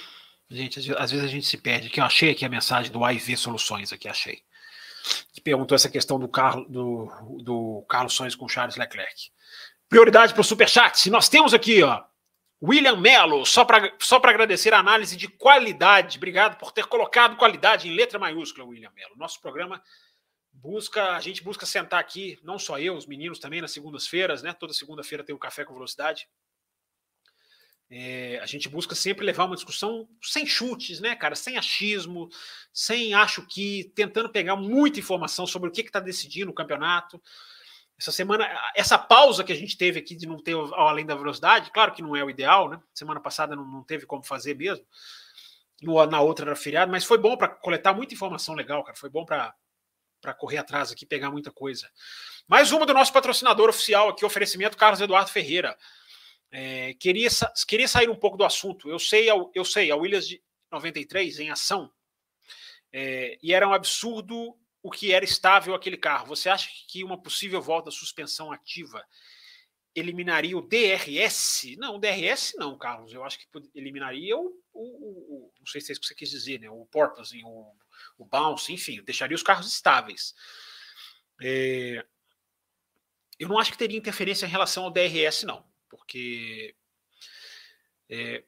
Gente, 0.51 0.81
às 0.99 1.13
vezes 1.13 1.25
a 1.25 1.29
gente 1.29 1.47
se 1.47 1.59
perde. 1.59 1.87
Aqui 1.87 2.01
eu 2.01 2.05
achei 2.05 2.33
aqui 2.33 2.45
a 2.45 2.49
mensagem 2.49 2.91
do 2.91 3.05
AIV 3.05 3.37
Soluções, 3.37 3.93
aqui 3.93 4.09
achei. 4.09 4.43
Que 5.33 5.41
perguntou 5.41 5.77
essa 5.77 5.89
questão 5.89 6.19
do, 6.19 6.27
do, 6.69 7.39
do 7.45 7.87
Carlos 7.89 8.15
Sonhos 8.15 8.35
com 8.35 8.49
Charles 8.49 8.75
Leclerc. 8.75 9.31
Prioridade 9.91 10.33
para 10.33 10.41
o 10.41 10.45
Superchat. 10.45 11.11
Nós 11.11 11.29
temos 11.29 11.53
aqui, 11.53 11.83
ó, 11.83 12.05
William 12.63 12.97
Mello, 12.97 13.45
só 13.45 13.65
para 13.65 13.93
só 13.99 14.19
agradecer 14.23 14.73
a 14.73 14.79
análise 14.79 15.17
de 15.17 15.27
qualidade. 15.27 16.17
Obrigado 16.17 16.57
por 16.59 16.71
ter 16.71 16.87
colocado 16.87 17.37
qualidade 17.37 17.89
em 17.89 17.95
letra 17.97 18.17
maiúscula, 18.17 18.65
William 18.65 18.93
Mello. 18.95 19.17
Nosso 19.17 19.41
programa 19.41 19.83
busca, 20.53 21.17
a 21.17 21.21
gente 21.21 21.43
busca 21.43 21.67
sentar 21.67 21.99
aqui, 21.99 22.39
não 22.45 22.57
só 22.57 22.79
eu, 22.79 22.95
os 22.95 23.05
meninos 23.05 23.41
também 23.41 23.61
nas 23.61 23.73
segundas-feiras, 23.73 24.45
né? 24.45 24.53
Toda 24.53 24.73
segunda-feira 24.73 25.25
tem 25.25 25.35
o 25.35 25.39
Café 25.39 25.65
com 25.65 25.75
Velocidade. 25.75 26.29
É, 27.91 28.39
a 28.41 28.47
gente 28.47 28.69
busca 28.69 28.95
sempre 28.95 29.27
levar 29.27 29.47
uma 29.47 29.57
discussão 29.57 30.09
sem 30.23 30.47
chutes, 30.47 31.01
né, 31.01 31.17
cara? 31.17 31.35
Sem 31.35 31.57
achismo, 31.59 32.29
sem 32.73 33.13
acho 33.13 33.45
que, 33.45 33.91
tentando 33.97 34.31
pegar 34.31 34.55
muita 34.55 35.01
informação 35.01 35.49
sobre 35.49 35.69
o 35.69 35.73
que 35.73 35.81
está 35.81 35.99
decidindo 35.99 36.53
o 36.53 36.55
campeonato. 36.55 37.21
Essa 38.01 38.13
semana, 38.13 38.49
essa 38.75 38.99
pausa 38.99 39.45
que 39.45 39.53
a 39.53 39.55
gente 39.55 39.77
teve 39.77 39.99
aqui 39.99 40.17
de 40.17 40.27
não 40.27 40.43
ter 40.43 40.55
ao 40.55 40.89
além 40.89 41.05
da 41.05 41.15
velocidade, 41.15 41.71
claro 41.71 41.93
que 41.93 42.01
não 42.01 42.17
é 42.17 42.25
o 42.25 42.31
ideal, 42.31 42.67
né? 42.67 42.81
Semana 42.95 43.21
passada 43.21 43.55
não, 43.55 43.63
não 43.63 43.85
teve 43.85 44.07
como 44.07 44.23
fazer 44.25 44.57
mesmo. 44.57 44.87
No, 45.83 46.07
na 46.07 46.19
outra 46.23 46.47
era 46.47 46.57
feriado, 46.57 46.91
mas 46.91 47.05
foi 47.05 47.19
bom 47.19 47.37
para 47.37 47.49
coletar 47.49 47.93
muita 47.93 48.15
informação 48.15 48.55
legal, 48.55 48.83
cara. 48.83 48.97
Foi 48.97 49.11
bom 49.11 49.27
para 49.27 49.55
para 50.19 50.35
correr 50.35 50.59
atrás 50.59 50.93
aqui, 50.93 51.07
pegar 51.07 51.31
muita 51.31 51.51
coisa. 51.51 51.91
Mais 52.47 52.73
uma 52.73 52.85
do 52.85 52.93
nosso 52.93 53.11
patrocinador 53.11 53.71
oficial 53.71 54.11
aqui, 54.11 54.25
oferecimento 54.25 54.77
Carlos 54.77 55.01
Eduardo 55.01 55.31
Ferreira. 55.31 55.77
É, 56.51 56.95
queria, 56.95 57.29
queria 57.67 57.89
sair 57.89 58.11
um 58.11 58.17
pouco 58.17 58.37
do 58.37 58.45
assunto. 58.45 58.91
Eu 58.91 58.99
sei, 58.99 59.29
eu 59.55 59.65
sei, 59.65 59.91
a 59.91 59.97
Williams 59.97 60.29
de 60.29 60.43
93 60.71 61.41
em 61.41 61.51
ação, 61.51 61.91
é, 62.93 63.39
e 63.43 63.55
era 63.55 63.67
um 63.67 63.73
absurdo 63.73 64.55
o 64.83 64.91
que 64.91 65.13
era 65.13 65.25
estável 65.25 65.75
aquele 65.75 65.97
carro. 65.97 66.27
Você 66.27 66.49
acha 66.49 66.69
que 66.89 67.05
uma 67.05 67.21
possível 67.21 67.61
volta 67.61 67.89
à 67.89 67.93
suspensão 67.93 68.51
ativa 68.53 69.05
eliminaria 69.95 70.57
o 70.57 70.63
DRS? 70.63 71.77
Não, 71.77 71.97
o 71.97 71.99
DRS 71.99 72.55
não, 72.57 72.79
Carlos. 72.79 73.13
Eu 73.13 73.25
acho 73.25 73.39
que 73.39 73.47
eliminaria 73.75 74.37
o, 74.37 74.57
o, 74.73 74.83
o 74.83 75.53
não 75.59 75.67
sei 75.67 75.81
se 75.81 75.91
é 75.91 75.93
isso 75.93 76.01
que 76.01 76.07
você 76.07 76.15
quis 76.15 76.31
dizer, 76.31 76.61
né? 76.61 76.71
O 76.71 76.87
porpoising, 76.87 77.43
o 77.45 77.75
o 78.19 78.25
bounce, 78.25 78.73
enfim, 78.73 79.03
deixaria 79.03 79.35
os 79.35 79.43
carros 79.43 79.67
estáveis. 79.67 80.35
É, 81.41 82.05
eu 83.39 83.49
não 83.49 83.59
acho 83.59 83.73
que 83.73 83.79
teria 83.79 83.99
interferência 83.99 84.47
em 84.47 84.51
relação 84.51 84.85
ao 84.85 84.91
DRS, 84.91 85.45
não, 85.45 85.65
porque 85.89 86.75
é, 88.09 88.45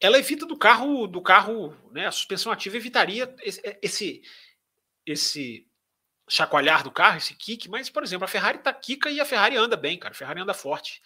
ela 0.00 0.18
evita 0.18 0.46
do 0.46 0.56
carro, 0.56 1.06
do 1.06 1.20
carro, 1.20 1.76
né? 1.90 2.06
A 2.06 2.12
suspensão 2.12 2.52
ativa 2.52 2.76
evitaria 2.76 3.34
esse, 3.42 3.78
esse, 3.82 4.22
esse 5.06 5.66
chacoalhar 6.28 6.82
do 6.82 6.90
carro, 6.90 7.18
esse 7.18 7.34
kick, 7.34 7.68
mas, 7.68 7.88
por 7.88 8.02
exemplo, 8.02 8.24
a 8.24 8.28
Ferrari 8.28 8.58
tá 8.58 8.72
quica 8.72 9.10
e 9.10 9.20
a 9.20 9.24
Ferrari 9.24 9.56
anda 9.56 9.76
bem, 9.76 9.98
cara. 9.98 10.12
A 10.12 10.16
Ferrari 10.16 10.40
anda 10.40 10.52
forte. 10.52 11.00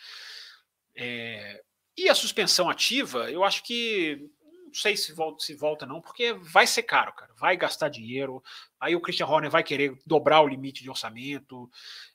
É, 0.96 1.62
e 1.96 2.08
a 2.08 2.14
suspensão 2.14 2.70
ativa, 2.70 3.30
eu 3.30 3.44
acho 3.44 3.62
que 3.62 4.30
não 4.70 4.74
sei 4.74 4.96
se 4.96 5.12
volta, 5.12 5.44
se 5.44 5.54
volta 5.54 5.84
não, 5.84 6.00
porque 6.00 6.32
vai 6.32 6.66
ser 6.66 6.84
caro, 6.84 7.12
cara. 7.12 7.32
Vai 7.36 7.56
gastar 7.56 7.88
dinheiro. 7.88 8.42
Aí 8.78 8.94
o 8.94 9.00
Christian 9.00 9.26
Horner 9.26 9.50
vai 9.50 9.64
querer 9.64 9.98
dobrar 10.06 10.40
o 10.40 10.48
limite 10.48 10.82
de 10.82 10.88
orçamento. 10.88 11.68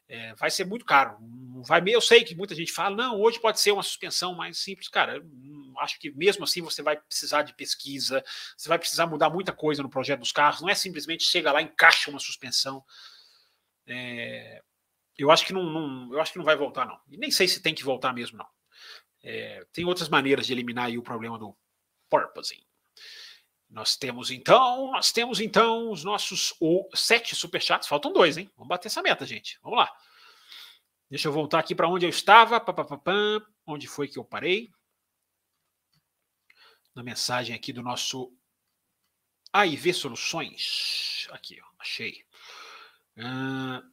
É, 0.08 0.34
vai 0.36 0.49
ser 0.49 0.66
muito 0.66 0.86
caro. 0.86 1.18
Vai, 1.68 1.84
eu 1.88 1.99
sei 1.99 2.24
que 2.24 2.34
muita 2.34 2.56
gente 2.56 2.72
fala, 2.72 2.95
não, 2.95 3.20
hoje 3.20 3.39
pode 3.39 3.60
ser 3.60 3.74
uma 3.74 3.84
suspensão 3.84 4.34
mais 4.34 4.58
simples. 4.58 4.88
Cara, 4.88 5.22
acho 5.80 5.99
que 5.99 6.12
mesmo 6.12 6.45
assim 6.45 6.62
você 6.62 6.82
vai 6.82 6.95
precisar 6.95 7.43
de 7.43 7.53
pesquisa, 7.53 8.24
você 8.56 8.70
vai 8.70 8.80
precisar 8.80 9.06
mudar 9.06 9.30
muita 9.30 9.51
coisa 9.51 9.84
no 9.84 9.89
projeto 9.89 10.22
dos 10.22 10.32
carros. 10.32 10.62
Não 10.62 10.70
é 10.70 10.76
simplesmente 10.76 11.26
chega 11.26 11.51
lá 11.51 11.62
encaixa 11.62 12.10
uma 12.10 12.20
suspensão. 12.20 12.84
É, 13.86 14.62
eu 15.18 15.30
acho 15.30 15.45
que 15.45 15.51
não, 15.51 15.64
não, 15.64 16.14
eu 16.14 16.22
acho 16.22 16.32
que 16.32 16.38
não 16.38 16.45
vai 16.45 16.56
voltar, 16.56 16.86
não. 16.86 16.97
E 17.10 17.18
nem 17.18 17.30
sei 17.30 17.49
se 17.49 17.62
tem 17.62 17.76
que 17.76 17.84
voltar 17.84 18.14
mesmo, 18.14 18.38
não. 18.38 18.47
É, 19.22 19.66
tem 19.74 19.84
outras 19.84 20.08
maneiras 20.08 20.47
de 20.47 20.53
eliminar 20.53 20.89
o 20.91 21.01
problema 21.01 21.38
do, 21.38 21.58
Nós 23.70 23.97
temos 23.97 24.32
então, 24.32 24.91
nós 24.91 25.11
temos 25.11 25.39
então 25.39 25.91
os 25.91 26.03
nossos 26.03 26.55
o, 26.59 26.88
sete 26.95 27.36
superchats. 27.36 27.88
Faltam 27.88 28.13
dois, 28.13 28.38
hein? 28.38 28.49
Vamos 28.55 28.70
bater 28.70 28.88
essa 28.88 29.01
meta, 29.01 29.26
gente. 29.26 29.59
Vamos 29.61 29.80
lá. 29.80 29.91
Deixa 31.09 31.28
eu 31.28 31.32
voltar 31.32 31.59
aqui 31.59 31.76
para 31.76 31.88
onde 31.88 32.05
eu 32.05 32.09
estava. 32.09 32.59
Pá, 32.59 32.74
onde 33.66 33.88
foi 33.88 34.07
que 34.07 34.18
eu 34.18 34.24
parei? 34.24 34.72
Na 36.95 37.03
mensagem 37.03 37.55
aqui 37.55 37.74
do 37.74 37.84
nosso 37.84 38.32
AIV 39.51 39.93
Soluções. 39.93 41.28
Aqui, 41.32 41.59
ó, 41.61 41.66
achei. 41.80 42.24
Uh, 43.18 43.84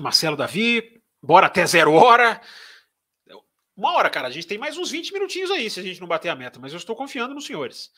Marcelo 0.00 0.36
Davi, 0.36 1.02
bora 1.22 1.46
até 1.46 1.66
zero 1.66 1.92
hora. 1.92 2.40
Uma 3.80 3.94
hora, 3.94 4.10
cara. 4.10 4.28
A 4.28 4.30
gente 4.30 4.46
tem 4.46 4.58
mais 4.58 4.76
uns 4.76 4.90
20 4.90 5.10
minutinhos 5.10 5.50
aí 5.50 5.70
se 5.70 5.80
a 5.80 5.82
gente 5.82 6.02
não 6.02 6.06
bater 6.06 6.28
a 6.28 6.36
meta, 6.36 6.60
mas 6.60 6.70
eu 6.70 6.76
estou 6.76 6.94
confiando 6.94 7.34
nos 7.34 7.46
senhores. 7.46 7.90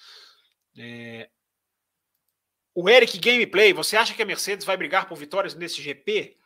É... 0.79 1.29
O 2.73 2.89
Eric 2.89 3.19
Gameplay, 3.19 3.73
você 3.73 3.97
acha 3.97 4.15
que 4.15 4.23
a 4.23 4.25
Mercedes 4.25 4.65
vai 4.65 4.77
brigar 4.77 5.09
por 5.09 5.19
vitórias 5.19 5.57
nesse 5.57 5.83
GP? 5.83 6.39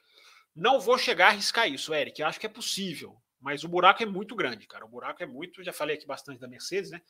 Não 0.54 0.80
vou 0.80 0.96
chegar 0.96 1.26
a 1.26 1.28
arriscar 1.28 1.68
isso, 1.68 1.92
Eric. 1.92 2.18
Eu 2.18 2.26
acho 2.26 2.40
que 2.40 2.46
é 2.46 2.48
possível, 2.48 3.22
mas 3.38 3.62
o 3.62 3.68
buraco 3.68 4.02
é 4.02 4.06
muito 4.06 4.34
grande, 4.34 4.66
cara. 4.66 4.86
O 4.86 4.88
buraco 4.88 5.22
é 5.22 5.26
muito. 5.26 5.62
Já 5.62 5.70
falei 5.70 5.96
aqui 5.96 6.06
bastante 6.06 6.40
da 6.40 6.48
Mercedes, 6.48 6.90
né? 6.90 7.02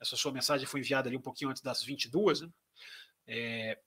Essa 0.00 0.16
sua 0.16 0.32
mensagem 0.32 0.66
foi 0.66 0.80
enviada 0.80 1.10
ali 1.10 1.16
um 1.18 1.20
pouquinho 1.20 1.50
antes 1.50 1.60
das 1.60 1.84
22, 1.84 2.40
né? 2.40 2.48
É... 3.26 3.78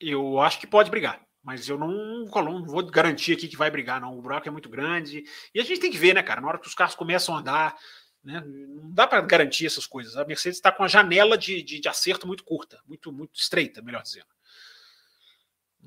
Eu 0.00 0.40
acho 0.40 0.58
que 0.58 0.66
pode 0.66 0.90
brigar 0.90 1.22
mas 1.44 1.68
eu 1.68 1.78
não, 1.78 2.24
não 2.24 2.64
vou 2.64 2.82
garantir 2.86 3.34
aqui 3.34 3.46
que 3.46 3.56
vai 3.56 3.70
brigar, 3.70 4.00
não. 4.00 4.18
O 4.18 4.22
buraco 4.22 4.48
é 4.48 4.50
muito 4.50 4.68
grande. 4.70 5.24
E 5.54 5.60
a 5.60 5.62
gente 5.62 5.78
tem 5.78 5.90
que 5.90 5.98
ver, 5.98 6.14
né, 6.14 6.22
cara? 6.22 6.40
Na 6.40 6.48
hora 6.48 6.58
que 6.58 6.66
os 6.66 6.74
carros 6.74 6.94
começam 6.94 7.36
a 7.36 7.40
andar, 7.40 7.76
né, 8.24 8.42
não 8.46 8.90
dá 8.90 9.06
para 9.06 9.20
garantir 9.20 9.66
essas 9.66 9.86
coisas. 9.86 10.16
A 10.16 10.24
Mercedes 10.24 10.56
está 10.56 10.72
com 10.72 10.82
a 10.82 10.88
janela 10.88 11.36
de, 11.36 11.62
de, 11.62 11.78
de, 11.78 11.88
acerto 11.88 12.26
muito 12.26 12.42
curta, 12.44 12.80
muito, 12.86 13.12
muito 13.12 13.38
estreita, 13.38 13.82
melhor 13.82 14.02
dizendo. 14.02 14.26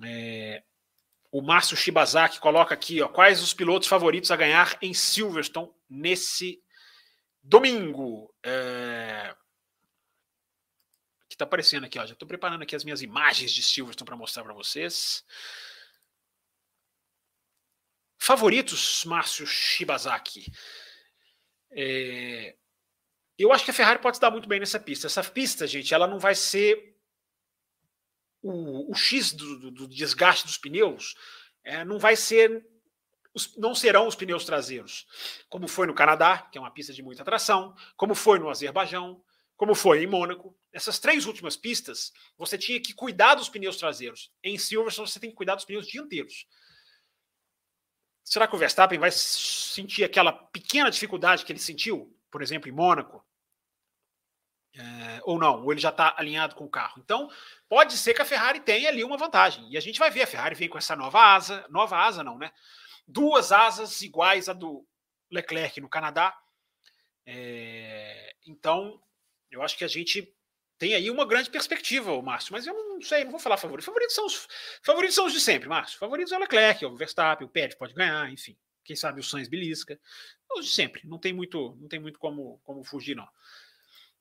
É, 0.03 0.61
o 1.31 1.41
Márcio 1.41 1.75
Shibazaki 1.75 2.39
coloca 2.39 2.75
aqui, 2.75 3.01
ó, 3.01 3.07
quais 3.07 3.41
os 3.41 3.51
pilotos 3.51 3.87
favoritos 3.87 4.29
a 4.29 4.35
ganhar 4.35 4.77
em 4.79 4.93
Silverstone 4.93 5.71
nesse 5.89 6.61
domingo? 7.41 8.31
É, 8.43 8.96
está 11.37 11.45
aparecendo 11.45 11.85
aqui, 11.85 11.99
ó. 11.99 12.05
Já 12.05 12.13
estou 12.13 12.27
preparando 12.27 12.63
aqui 12.63 12.75
as 12.75 12.83
minhas 12.83 13.01
imagens 13.01 13.51
de 13.51 13.63
Silverstone 13.63 14.05
para 14.05 14.17
mostrar 14.17 14.43
para 14.43 14.53
vocês. 14.53 15.23
Favoritos, 18.19 19.05
Márcio 19.05 19.45
Shibazaki. 19.45 20.51
É, 21.71 22.55
eu 23.37 23.53
acho 23.53 23.63
que 23.63 23.71
a 23.71 23.73
Ferrari 23.73 23.99
pode 23.99 24.17
estar 24.17 24.31
muito 24.31 24.49
bem 24.49 24.59
nessa 24.59 24.79
pista. 24.79 25.07
Essa 25.07 25.23
pista, 25.23 25.67
gente, 25.67 25.93
ela 25.93 26.07
não 26.07 26.19
vai 26.19 26.33
ser 26.33 26.97
o, 28.41 28.91
o 28.91 28.95
X 28.95 29.33
do, 29.33 29.59
do, 29.59 29.71
do, 29.71 29.87
desgaste 29.87 30.45
dos 30.45 30.57
pneus, 30.57 31.15
é, 31.63 31.83
não 31.83 31.99
vai 31.99 32.15
ser, 32.15 32.65
os, 33.33 33.55
não 33.57 33.75
serão 33.75 34.07
os 34.07 34.15
pneus 34.15 34.45
traseiros, 34.45 35.05
como 35.49 35.67
foi 35.67 35.85
no 35.85 35.93
Canadá, 35.93 36.47
que 36.51 36.57
é 36.57 36.61
uma 36.61 36.71
pista 36.71 36.93
de 36.93 37.03
muita 37.03 37.23
tração, 37.23 37.75
como 37.95 38.15
foi 38.15 38.39
no 38.39 38.49
Azerbaijão, 38.49 39.21
como 39.57 39.73
foi 39.73 40.03
em 40.03 40.07
Mônaco. 40.07 40.55
Essas 40.71 40.99
três 40.99 41.25
últimas 41.25 41.57
pistas, 41.57 42.13
você 42.37 42.57
tinha 42.57 42.79
que 42.79 42.93
cuidar 42.93 43.35
dos 43.35 43.49
pneus 43.49 43.75
traseiros. 43.75 44.31
Em 44.43 44.57
Silverstone, 44.57 45.07
você 45.07 45.19
tem 45.19 45.31
que 45.31 45.35
cuidar 45.35 45.55
dos 45.55 45.65
pneus 45.65 45.87
dianteiros. 45.87 46.45
Será 48.23 48.47
que 48.47 48.55
o 48.55 48.59
Verstappen 48.59 48.99
vai 48.99 49.11
sentir 49.11 50.03
aquela 50.03 50.31
pequena 50.31 50.91
dificuldade 50.91 51.43
que 51.43 51.51
ele 51.51 51.59
sentiu, 51.59 52.15
por 52.29 52.41
exemplo, 52.41 52.69
em 52.69 52.73
Mônaco? 52.73 53.25
É, 54.75 55.21
ou 55.23 55.39
não, 55.39 55.63
ou 55.63 55.71
ele 55.71 55.81
já 55.81 55.89
está 55.89 56.13
alinhado 56.15 56.53
com 56.53 56.65
o 56.65 56.69
carro. 56.69 57.01
Então, 57.03 57.27
pode 57.67 57.97
ser 57.97 58.13
que 58.13 58.21
a 58.21 58.25
Ferrari 58.25 58.59
tenha 58.59 58.89
ali 58.89 59.03
uma 59.03 59.17
vantagem. 59.17 59.67
E 59.71 59.77
a 59.77 59.79
gente 59.79 59.97
vai 59.97 60.11
ver, 60.11 60.21
a 60.21 60.27
Ferrari 60.27 60.53
vem 60.53 60.69
com 60.69 60.77
essa 60.77 60.95
nova 60.95 61.19
asa, 61.19 61.65
nova 61.69 61.97
asa 61.97 62.23
não, 62.23 62.37
né? 62.37 62.51
Duas 63.07 63.51
asas 63.51 64.01
iguais 64.01 64.47
à 64.47 64.53
do 64.53 64.85
Leclerc 65.31 65.81
no 65.81 65.89
Canadá. 65.89 66.37
É, 67.25 68.35
então, 68.45 69.01
eu 69.51 69.61
acho 69.61 69.77
que 69.77 69.83
a 69.83 69.87
gente 69.87 70.33
tem 70.77 70.93
aí 70.93 71.09
uma 71.09 71.25
grande 71.25 71.49
perspectiva, 71.49 72.21
Márcio, 72.21 72.53
mas 72.53 72.67
eu 72.67 72.73
não 72.73 73.01
sei, 73.01 73.23
não 73.23 73.31
vou 73.31 73.39
falar 73.39 73.57
favoritos. 73.57 73.85
Favoritos 73.85 74.15
são 74.15 74.25
os, 74.25 74.47
favoritos 74.83 75.15
são 75.15 75.25
os 75.25 75.33
de 75.33 75.41
sempre, 75.41 75.67
Márcio. 75.67 75.97
Favoritos 75.97 76.31
é 76.31 76.37
o 76.37 76.39
Leclerc, 76.39 76.85
o 76.85 76.95
Verstappen, 76.95 77.47
o 77.47 77.49
Pérez 77.49 77.75
pode 77.75 77.93
ganhar, 77.93 78.31
enfim. 78.31 78.55
Quem 78.83 78.95
sabe 78.95 79.19
o 79.19 79.23
Sainz 79.23 79.47
belisca. 79.47 79.99
Os 80.55 80.65
de 80.65 80.71
sempre, 80.71 81.01
não 81.05 81.17
tem 81.17 81.33
muito, 81.33 81.75
não 81.79 81.87
tem 81.87 81.99
muito 81.99 82.19
como, 82.19 82.61
como 82.63 82.83
fugir, 82.83 83.15
não. 83.15 83.27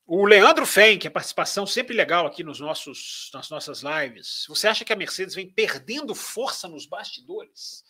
O 0.08 0.24
Leandro 0.24 0.64
Fenck, 0.64 1.06
a 1.06 1.10
participação 1.10 1.66
sempre 1.66 1.94
legal 1.94 2.26
aqui 2.26 2.44
nos 2.44 2.60
nossos, 2.60 3.30
nas 3.34 3.50
nossas 3.50 3.82
lives. 3.82 4.44
Você 4.48 4.68
acha 4.68 4.84
que 4.84 4.92
a 4.92 4.96
Mercedes 4.96 5.34
vem 5.34 5.50
perdendo 5.50 6.14
força 6.14 6.68
nos 6.68 6.86
bastidores? 6.86 7.84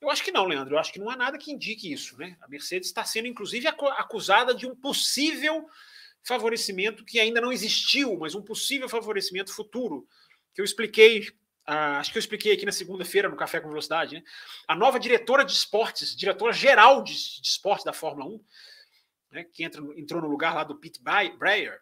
Eu 0.00 0.10
acho 0.10 0.22
que 0.22 0.32
não, 0.32 0.46
Leandro. 0.46 0.74
Eu 0.74 0.78
acho 0.78 0.92
que 0.92 0.98
não 0.98 1.10
há 1.10 1.16
nada 1.16 1.38
que 1.38 1.52
indique 1.52 1.92
isso. 1.92 2.16
Né? 2.16 2.36
A 2.40 2.48
Mercedes 2.48 2.88
está 2.88 3.04
sendo, 3.04 3.28
inclusive, 3.28 3.66
acusada 3.68 4.54
de 4.54 4.66
um 4.66 4.74
possível 4.74 5.68
favorecimento 6.24 7.04
que 7.04 7.20
ainda 7.20 7.40
não 7.40 7.52
existiu, 7.52 8.16
mas 8.18 8.34
um 8.34 8.42
possível 8.42 8.88
favorecimento 8.88 9.52
futuro, 9.52 10.08
que 10.54 10.60
eu 10.60 10.64
expliquei, 10.64 11.28
ah, 11.66 11.98
acho 11.98 12.10
que 12.10 12.18
eu 12.18 12.20
expliquei 12.20 12.52
aqui 12.52 12.64
na 12.64 12.72
segunda-feira 12.72 13.28
no 13.28 13.36
Café 13.36 13.60
com 13.60 13.68
Velocidade. 13.68 14.16
Né? 14.16 14.22
A 14.66 14.74
nova 14.74 14.98
diretora 14.98 15.44
de 15.44 15.52
esportes, 15.52 16.16
diretora 16.16 16.52
geral 16.52 17.02
de, 17.02 17.12
de 17.12 17.48
esportes 17.48 17.84
da 17.84 17.92
Fórmula 17.92 18.26
1, 18.26 18.44
né, 19.32 19.44
que 19.44 19.64
entra, 19.64 19.82
entrou 19.96 20.22
no 20.22 20.28
lugar 20.28 20.54
lá 20.54 20.64
do 20.64 20.76
Pete 20.76 21.00
Breyer, 21.02 21.80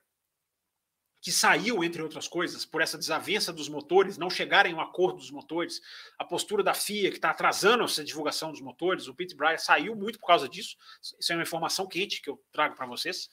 que 1.20 1.30
saiu, 1.30 1.84
entre 1.84 2.02
outras 2.02 2.26
coisas, 2.26 2.64
por 2.64 2.82
essa 2.82 2.98
desavença 2.98 3.52
dos 3.52 3.68
motores, 3.68 4.18
não 4.18 4.28
chegarem 4.28 4.72
a 4.72 4.76
um 4.76 4.80
acordo 4.80 5.18
dos 5.18 5.30
motores, 5.30 5.80
a 6.18 6.24
postura 6.24 6.64
da 6.64 6.74
FIA, 6.74 7.10
que 7.10 7.16
está 7.16 7.30
atrasando 7.30 7.84
essa 7.84 8.02
divulgação 8.02 8.50
dos 8.50 8.60
motores, 8.60 9.06
o 9.06 9.14
Pete 9.14 9.36
Breyer 9.36 9.62
saiu 9.62 9.94
muito 9.94 10.18
por 10.18 10.26
causa 10.26 10.48
disso. 10.48 10.76
Isso 11.00 11.32
é 11.32 11.36
uma 11.36 11.44
informação 11.44 11.86
quente 11.86 12.20
que 12.20 12.28
eu 12.28 12.42
trago 12.50 12.74
para 12.74 12.86
vocês. 12.86 13.30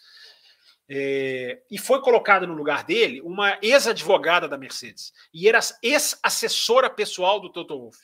É, 0.92 1.62
e 1.70 1.78
foi 1.78 2.02
colocada 2.02 2.48
no 2.48 2.56
lugar 2.56 2.84
dele 2.84 3.22
uma 3.22 3.60
ex-advogada 3.62 4.48
da 4.48 4.58
Mercedes, 4.58 5.14
e 5.32 5.48
era 5.48 5.60
ex-assessora 5.84 6.90
pessoal 6.90 7.40
do 7.40 7.52
Toto 7.52 7.78
Wolff, 7.78 8.00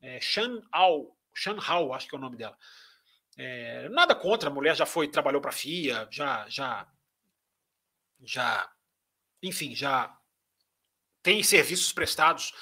é, 0.00 0.18
Shan 0.18 0.62
Hao, 0.72 1.14
Shan 1.34 1.58
Hao, 1.60 1.92
acho 1.92 2.08
que 2.08 2.14
é 2.14 2.18
o 2.18 2.20
nome 2.20 2.38
dela. 2.38 2.56
É, 3.36 3.88
nada 3.90 4.14
contra, 4.14 4.48
a 4.48 4.52
mulher 4.52 4.74
já 4.74 4.86
foi, 4.86 5.08
trabalhou 5.08 5.42
para 5.42 5.50
a 5.50 5.52
FIA, 5.52 6.08
já, 6.10 6.48
já, 6.48 6.88
já, 8.22 8.72
enfim, 9.42 9.74
já 9.74 10.16
tem 11.22 11.42
serviços 11.42 11.92
prestados, 11.92 12.54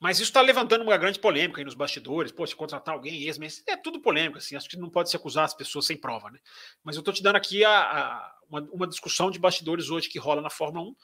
mas 0.00 0.18
isso 0.18 0.30
está 0.30 0.40
levantando 0.40 0.82
uma 0.82 0.96
grande 0.96 1.18
polêmica 1.18 1.60
aí 1.60 1.64
nos 1.64 1.74
bastidores. 1.74 2.32
Pô, 2.32 2.46
se 2.46 2.56
contratar 2.56 2.94
alguém 2.94 3.22
ex 3.22 3.38
é 3.66 3.76
tudo 3.76 4.00
polêmico, 4.00 4.38
assim, 4.38 4.56
acho 4.56 4.68
que 4.68 4.78
não 4.78 4.88
pode 4.88 5.10
se 5.10 5.16
acusar 5.16 5.44
as 5.44 5.54
pessoas 5.54 5.86
sem 5.86 5.96
prova, 5.96 6.30
né? 6.30 6.38
Mas 6.82 6.96
eu 6.96 7.00
estou 7.00 7.12
te 7.12 7.22
dando 7.22 7.36
aqui 7.36 7.64
a, 7.64 7.70
a 7.70 8.34
uma, 8.48 8.60
uma 8.72 8.86
discussão 8.86 9.30
de 9.30 9.38
bastidores 9.38 9.90
hoje 9.90 10.08
que 10.08 10.18
rola 10.18 10.40
na 10.40 10.50
Fórmula 10.50 10.88
1 10.88 10.94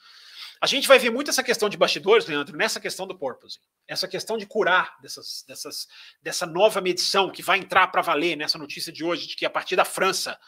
a 0.61 0.67
gente 0.67 0.89
vai 0.89 0.99
ver 0.99 1.11
muito 1.11 1.31
essa 1.31 1.43
questão 1.43 1.69
de 1.69 1.77
bastidores, 1.77 2.27
Leandro, 2.27 2.57
nessa 2.57 2.81
questão 2.81 3.07
do 3.07 3.17
porpoise. 3.17 3.61
Essa 3.87 4.09
questão 4.09 4.39
de 4.39 4.47
curar 4.47 4.97
dessas, 5.03 5.45
dessas, 5.47 5.87
dessa 6.23 6.47
nova 6.47 6.81
medição 6.81 7.31
que 7.31 7.43
vai 7.43 7.59
entrar 7.59 7.89
para 7.89 8.01
valer 8.01 8.37
nessa 8.37 8.57
notícia 8.57 8.91
de 8.91 9.05
hoje, 9.05 9.27
de 9.27 9.37
que 9.37 9.45
a 9.45 9.51
partir 9.51 9.77
da 9.77 9.85
França 9.85 10.39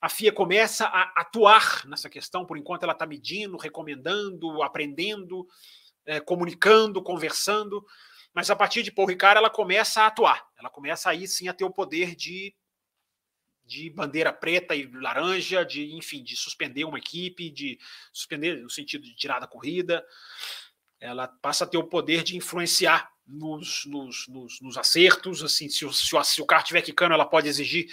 a 0.00 0.08
FIA 0.08 0.30
começa 0.30 0.86
a 0.86 1.20
atuar 1.20 1.84
nessa 1.86 2.08
questão, 2.08 2.44
por 2.44 2.56
enquanto 2.56 2.84
ela 2.84 2.92
está 2.92 3.06
medindo, 3.06 3.56
recomendando, 3.56 4.62
aprendendo, 4.62 5.48
é, 6.06 6.20
comunicando, 6.20 7.02
conversando, 7.02 7.84
mas 8.32 8.50
a 8.50 8.56
partir 8.56 8.82
de 8.82 8.92
Paul 8.92 9.08
Ricard 9.08 9.38
ela 9.38 9.50
começa 9.50 10.02
a 10.02 10.06
atuar, 10.06 10.46
ela 10.58 10.70
começa 10.70 11.10
aí 11.10 11.26
sim 11.26 11.48
a 11.48 11.54
ter 11.54 11.64
o 11.64 11.70
poder 11.70 12.14
de 12.14 12.54
de 13.70 13.88
bandeira 13.88 14.32
preta 14.32 14.74
e 14.74 14.90
laranja, 14.90 15.64
de 15.64 15.94
enfim, 15.94 16.24
de 16.24 16.34
suspender 16.34 16.84
uma 16.84 16.98
equipe, 16.98 17.48
de 17.48 17.78
suspender 18.12 18.56
no 18.56 18.68
sentido 18.68 19.04
de 19.04 19.14
tirar 19.14 19.38
da 19.38 19.46
corrida. 19.46 20.04
Ela 20.98 21.28
passa 21.28 21.62
a 21.62 21.66
ter 21.68 21.78
o 21.78 21.86
poder 21.86 22.24
de 22.24 22.36
influenciar 22.36 23.08
nos, 23.24 23.84
nos, 23.86 24.26
nos, 24.26 24.60
nos 24.60 24.76
acertos. 24.76 25.44
Assim, 25.44 25.68
se 25.68 25.84
o, 25.84 25.92
se, 25.92 26.16
o, 26.16 26.24
se 26.24 26.42
o 26.42 26.46
carro 26.46 26.62
estiver 26.62 26.82
quicando, 26.82 27.14
ela 27.14 27.24
pode 27.24 27.46
exigir 27.46 27.86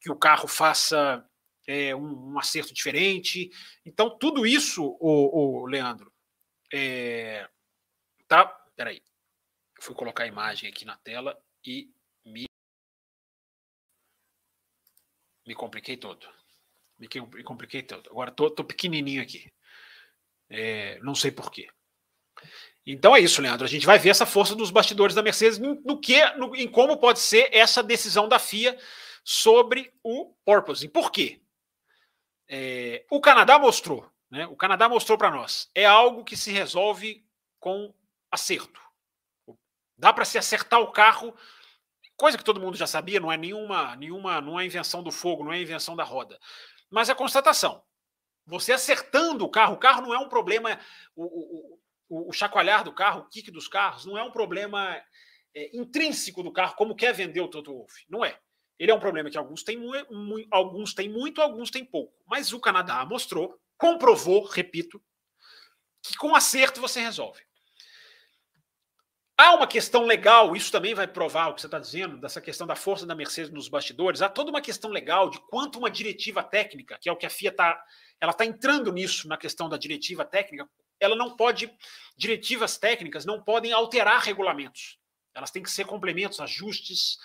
que 0.00 0.10
o 0.10 0.16
carro 0.16 0.48
faça 0.48 1.24
é, 1.68 1.94
um, 1.94 2.32
um, 2.32 2.38
acerto 2.40 2.74
diferente. 2.74 3.48
Então, 3.86 4.18
tudo 4.18 4.44
isso, 4.44 4.96
o, 5.00 5.62
o 5.62 5.66
Leandro, 5.66 6.11
é, 6.72 7.48
tá. 8.26 8.46
Peraí, 8.74 9.02
fui 9.80 9.94
colocar 9.94 10.24
a 10.24 10.28
imagem 10.28 10.68
aqui 10.68 10.84
na 10.84 10.96
tela 10.96 11.38
e 11.64 11.92
me 12.24 12.46
me 15.46 15.54
compliquei 15.54 15.96
todo. 15.96 16.26
Me, 16.98 17.08
me 17.34 17.42
compliquei 17.42 17.82
todo. 17.82 18.08
Agora 18.10 18.30
tô, 18.30 18.50
tô 18.50 18.64
pequenininho 18.64 19.22
aqui. 19.22 19.52
É, 20.48 20.98
não 21.00 21.14
sei 21.14 21.30
porquê. 21.30 21.68
Então 22.86 23.14
é 23.14 23.20
isso, 23.20 23.40
Leandro. 23.40 23.64
A 23.64 23.68
gente 23.68 23.86
vai 23.86 23.98
ver 23.98 24.10
essa 24.10 24.26
força 24.26 24.54
dos 24.54 24.70
bastidores 24.70 25.14
da 25.14 25.22
Mercedes 25.22 25.58
no, 25.58 26.00
que, 26.00 26.24
no, 26.36 26.54
em 26.56 26.68
como 26.68 26.96
pode 26.98 27.20
ser 27.20 27.48
essa 27.52 27.82
decisão 27.82 28.28
da 28.28 28.38
FIA 28.38 28.78
sobre 29.24 29.92
o 30.02 30.34
porpoising. 30.44 30.88
Por 30.88 31.10
quê? 31.10 31.40
É, 32.48 33.04
o 33.10 33.20
Canadá 33.20 33.58
mostrou, 33.58 34.11
né? 34.32 34.46
O 34.48 34.56
Canadá 34.56 34.88
mostrou 34.88 35.16
para 35.16 35.30
nós. 35.30 35.70
É 35.72 35.84
algo 35.84 36.24
que 36.24 36.36
se 36.36 36.50
resolve 36.50 37.24
com 37.60 37.94
acerto. 38.32 38.80
Dá 39.96 40.12
para 40.12 40.24
se 40.24 40.36
acertar 40.36 40.80
o 40.80 40.90
carro 40.90 41.32
coisa 42.22 42.38
que 42.38 42.44
todo 42.44 42.60
mundo 42.60 42.76
já 42.76 42.86
sabia, 42.86 43.18
não 43.18 43.32
é 43.32 43.36
nenhuma, 43.36 43.96
nenhuma, 43.96 44.40
não 44.40 44.60
é 44.60 44.64
invenção 44.64 45.02
do 45.02 45.10
fogo, 45.10 45.42
não 45.42 45.52
é 45.52 45.60
invenção 45.60 45.96
da 45.96 46.04
roda, 46.04 46.38
mas 46.88 47.08
é 47.08 47.14
constatação. 47.16 47.82
Você 48.46 48.72
acertando 48.72 49.44
o 49.44 49.50
carro, 49.50 49.74
o 49.74 49.78
carro 49.78 50.02
não 50.02 50.14
é 50.14 50.18
um 50.20 50.28
problema, 50.28 50.78
o, 51.16 51.80
o, 52.08 52.28
o, 52.28 52.32
chacoalhar 52.32 52.84
do 52.84 52.92
carro, 52.92 53.22
o 53.22 53.28
kick 53.28 53.50
dos 53.50 53.66
carros, 53.66 54.04
não 54.04 54.16
é 54.16 54.22
um 54.22 54.30
problema 54.30 55.02
é, 55.52 55.76
intrínseco 55.76 56.44
do 56.44 56.52
carro, 56.52 56.76
como 56.76 56.94
quer 56.94 57.12
vender 57.12 57.40
o 57.40 57.48
Toto 57.48 57.72
Wolff. 57.72 58.04
Não 58.08 58.24
é. 58.24 58.38
Ele 58.78 58.92
é 58.92 58.94
um 58.94 59.00
problema 59.00 59.28
que 59.28 59.38
alguns 59.38 59.64
têm, 59.64 59.76
mu 59.76 60.44
alguns 60.48 60.94
têm 60.94 61.08
muito, 61.08 61.42
alguns 61.42 61.70
têm 61.70 61.84
pouco. 61.84 62.14
Mas 62.26 62.52
o 62.52 62.60
Canadá 62.60 63.04
mostrou, 63.04 63.60
comprovou, 63.82 64.44
repito, 64.44 65.02
que 66.04 66.16
com 66.16 66.36
acerto 66.36 66.80
você 66.80 67.00
resolve. 67.00 67.42
Há 69.36 69.56
uma 69.56 69.66
questão 69.66 70.04
legal, 70.04 70.54
isso 70.54 70.70
também 70.70 70.94
vai 70.94 71.08
provar 71.08 71.48
o 71.48 71.54
que 71.54 71.60
você 71.60 71.66
está 71.66 71.80
dizendo, 71.80 72.16
dessa 72.16 72.40
questão 72.40 72.64
da 72.64 72.76
força 72.76 73.04
da 73.04 73.12
Mercedes 73.16 73.50
nos 73.50 73.68
bastidores. 73.68 74.22
Há 74.22 74.28
toda 74.28 74.50
uma 74.50 74.60
questão 74.60 74.88
legal 74.88 75.28
de 75.28 75.40
quanto 75.48 75.80
uma 75.80 75.90
diretiva 75.90 76.44
técnica, 76.44 76.96
que 77.00 77.08
é 77.08 77.12
o 77.12 77.16
que 77.16 77.26
a 77.26 77.30
FIA 77.30 77.50
está. 77.50 77.84
Ela 78.20 78.30
está 78.30 78.44
entrando 78.44 78.92
nisso, 78.92 79.26
na 79.26 79.36
questão 79.36 79.68
da 79.68 79.76
diretiva 79.76 80.24
técnica. 80.24 80.70
Ela 81.00 81.16
não 81.16 81.34
pode. 81.34 81.68
Diretivas 82.16 82.78
técnicas 82.78 83.24
não 83.24 83.42
podem 83.42 83.72
alterar 83.72 84.20
regulamentos. 84.20 84.96
Elas 85.34 85.50
têm 85.50 85.60
que 85.60 85.70
ser 85.72 85.86
complementos, 85.86 86.38
ajustes. 86.38 87.18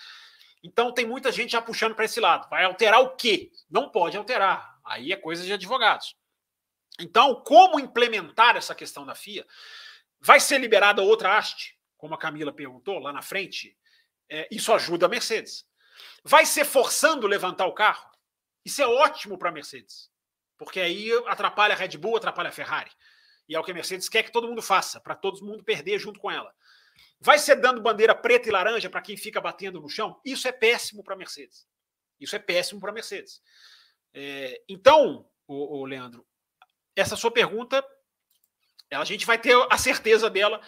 Então 0.64 0.92
tem 0.92 1.06
muita 1.06 1.30
gente 1.30 1.52
já 1.52 1.62
puxando 1.62 1.94
para 1.94 2.06
esse 2.06 2.18
lado. 2.18 2.50
Vai 2.50 2.64
alterar 2.64 3.00
o 3.00 3.14
quê? 3.14 3.52
Não 3.70 3.88
pode 3.88 4.16
alterar. 4.16 4.76
Aí 4.84 5.12
é 5.12 5.16
coisa 5.16 5.44
de 5.44 5.52
advogados. 5.52 6.16
Então, 6.98 7.42
como 7.42 7.78
implementar 7.78 8.56
essa 8.56 8.74
questão 8.74 9.06
da 9.06 9.14
FIA? 9.14 9.46
Vai 10.20 10.40
ser 10.40 10.58
liberada 10.58 11.02
outra 11.02 11.36
haste? 11.36 11.78
como 11.98 12.14
a 12.14 12.18
Camila 12.18 12.52
perguntou 12.52 12.98
lá 13.00 13.12
na 13.12 13.20
frente, 13.20 13.76
é, 14.30 14.48
isso 14.50 14.72
ajuda 14.72 15.06
a 15.06 15.08
Mercedes. 15.08 15.66
Vai 16.22 16.46
ser 16.46 16.64
forçando 16.64 17.26
levantar 17.26 17.66
o 17.66 17.74
carro? 17.74 18.08
Isso 18.64 18.80
é 18.80 18.86
ótimo 18.86 19.36
para 19.36 19.50
a 19.50 19.52
Mercedes, 19.52 20.10
porque 20.56 20.80
aí 20.80 21.10
atrapalha 21.26 21.74
a 21.74 21.76
Red 21.76 21.98
Bull, 21.98 22.16
atrapalha 22.16 22.48
a 22.48 22.52
Ferrari. 22.52 22.90
E 23.48 23.54
é 23.54 23.60
o 23.60 23.64
que 23.64 23.72
a 23.72 23.74
Mercedes 23.74 24.08
quer 24.08 24.22
que 24.22 24.30
todo 24.30 24.46
mundo 24.46 24.62
faça, 24.62 25.00
para 25.00 25.16
todo 25.16 25.44
mundo 25.44 25.64
perder 25.64 25.98
junto 25.98 26.20
com 26.20 26.30
ela. 26.30 26.54
Vai 27.20 27.38
ser 27.38 27.56
dando 27.56 27.82
bandeira 27.82 28.14
preta 28.14 28.48
e 28.48 28.52
laranja 28.52 28.88
para 28.88 29.02
quem 29.02 29.16
fica 29.16 29.40
batendo 29.40 29.80
no 29.80 29.88
chão? 29.88 30.20
Isso 30.24 30.46
é 30.46 30.52
péssimo 30.52 31.02
para 31.02 31.14
a 31.14 31.18
Mercedes. 31.18 31.66
Isso 32.20 32.36
é 32.36 32.38
péssimo 32.38 32.80
para 32.80 32.90
a 32.90 32.94
Mercedes. 32.94 33.42
É, 34.14 34.62
então, 34.68 35.28
o, 35.46 35.84
Leandro, 35.84 36.26
essa 37.00 37.16
sua 37.16 37.30
pergunta, 37.30 37.84
a 38.90 39.04
gente 39.04 39.24
vai 39.24 39.38
ter 39.38 39.54
a 39.70 39.78
certeza 39.78 40.28
dela 40.28 40.60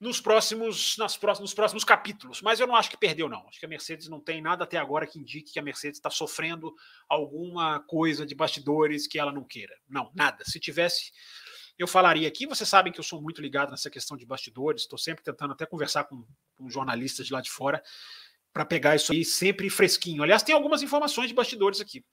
nos 0.00 0.20
próximos, 0.20 0.96
nas 0.98 1.16
próximos, 1.16 1.50
nos 1.50 1.54
próximos 1.54 1.84
capítulos. 1.84 2.42
Mas 2.42 2.58
eu 2.58 2.66
não 2.66 2.74
acho 2.74 2.90
que 2.90 2.96
perdeu, 2.96 3.28
não. 3.28 3.46
Acho 3.48 3.58
que 3.58 3.66
a 3.66 3.68
Mercedes 3.68 4.08
não 4.08 4.20
tem 4.20 4.40
nada 4.40 4.64
até 4.64 4.76
agora 4.76 5.06
que 5.06 5.18
indique 5.18 5.52
que 5.52 5.58
a 5.58 5.62
Mercedes 5.62 5.98
está 5.98 6.10
sofrendo 6.10 6.74
alguma 7.08 7.80
coisa 7.80 8.26
de 8.26 8.34
bastidores 8.34 9.06
que 9.06 9.18
ela 9.18 9.32
não 9.32 9.44
queira. 9.44 9.74
Não, 9.88 10.10
nada. 10.14 10.44
Se 10.44 10.58
tivesse, 10.58 11.12
eu 11.78 11.86
falaria 11.86 12.28
aqui. 12.28 12.46
Vocês 12.46 12.68
sabem 12.68 12.92
que 12.92 13.00
eu 13.00 13.04
sou 13.04 13.20
muito 13.20 13.40
ligado 13.40 13.70
nessa 13.70 13.90
questão 13.90 14.16
de 14.16 14.26
bastidores. 14.26 14.82
Estou 14.82 14.98
sempre 14.98 15.22
tentando 15.22 15.52
até 15.52 15.66
conversar 15.66 16.04
com, 16.04 16.26
com 16.56 16.68
jornalistas 16.68 17.26
de 17.26 17.32
lá 17.32 17.40
de 17.40 17.50
fora 17.50 17.82
para 18.52 18.64
pegar 18.64 18.94
isso 18.94 19.12
aí 19.12 19.24
sempre 19.24 19.68
fresquinho. 19.68 20.22
Aliás, 20.22 20.42
tem 20.42 20.54
algumas 20.54 20.82
informações 20.82 21.28
de 21.28 21.34
bastidores 21.34 21.80
aqui. 21.80 22.04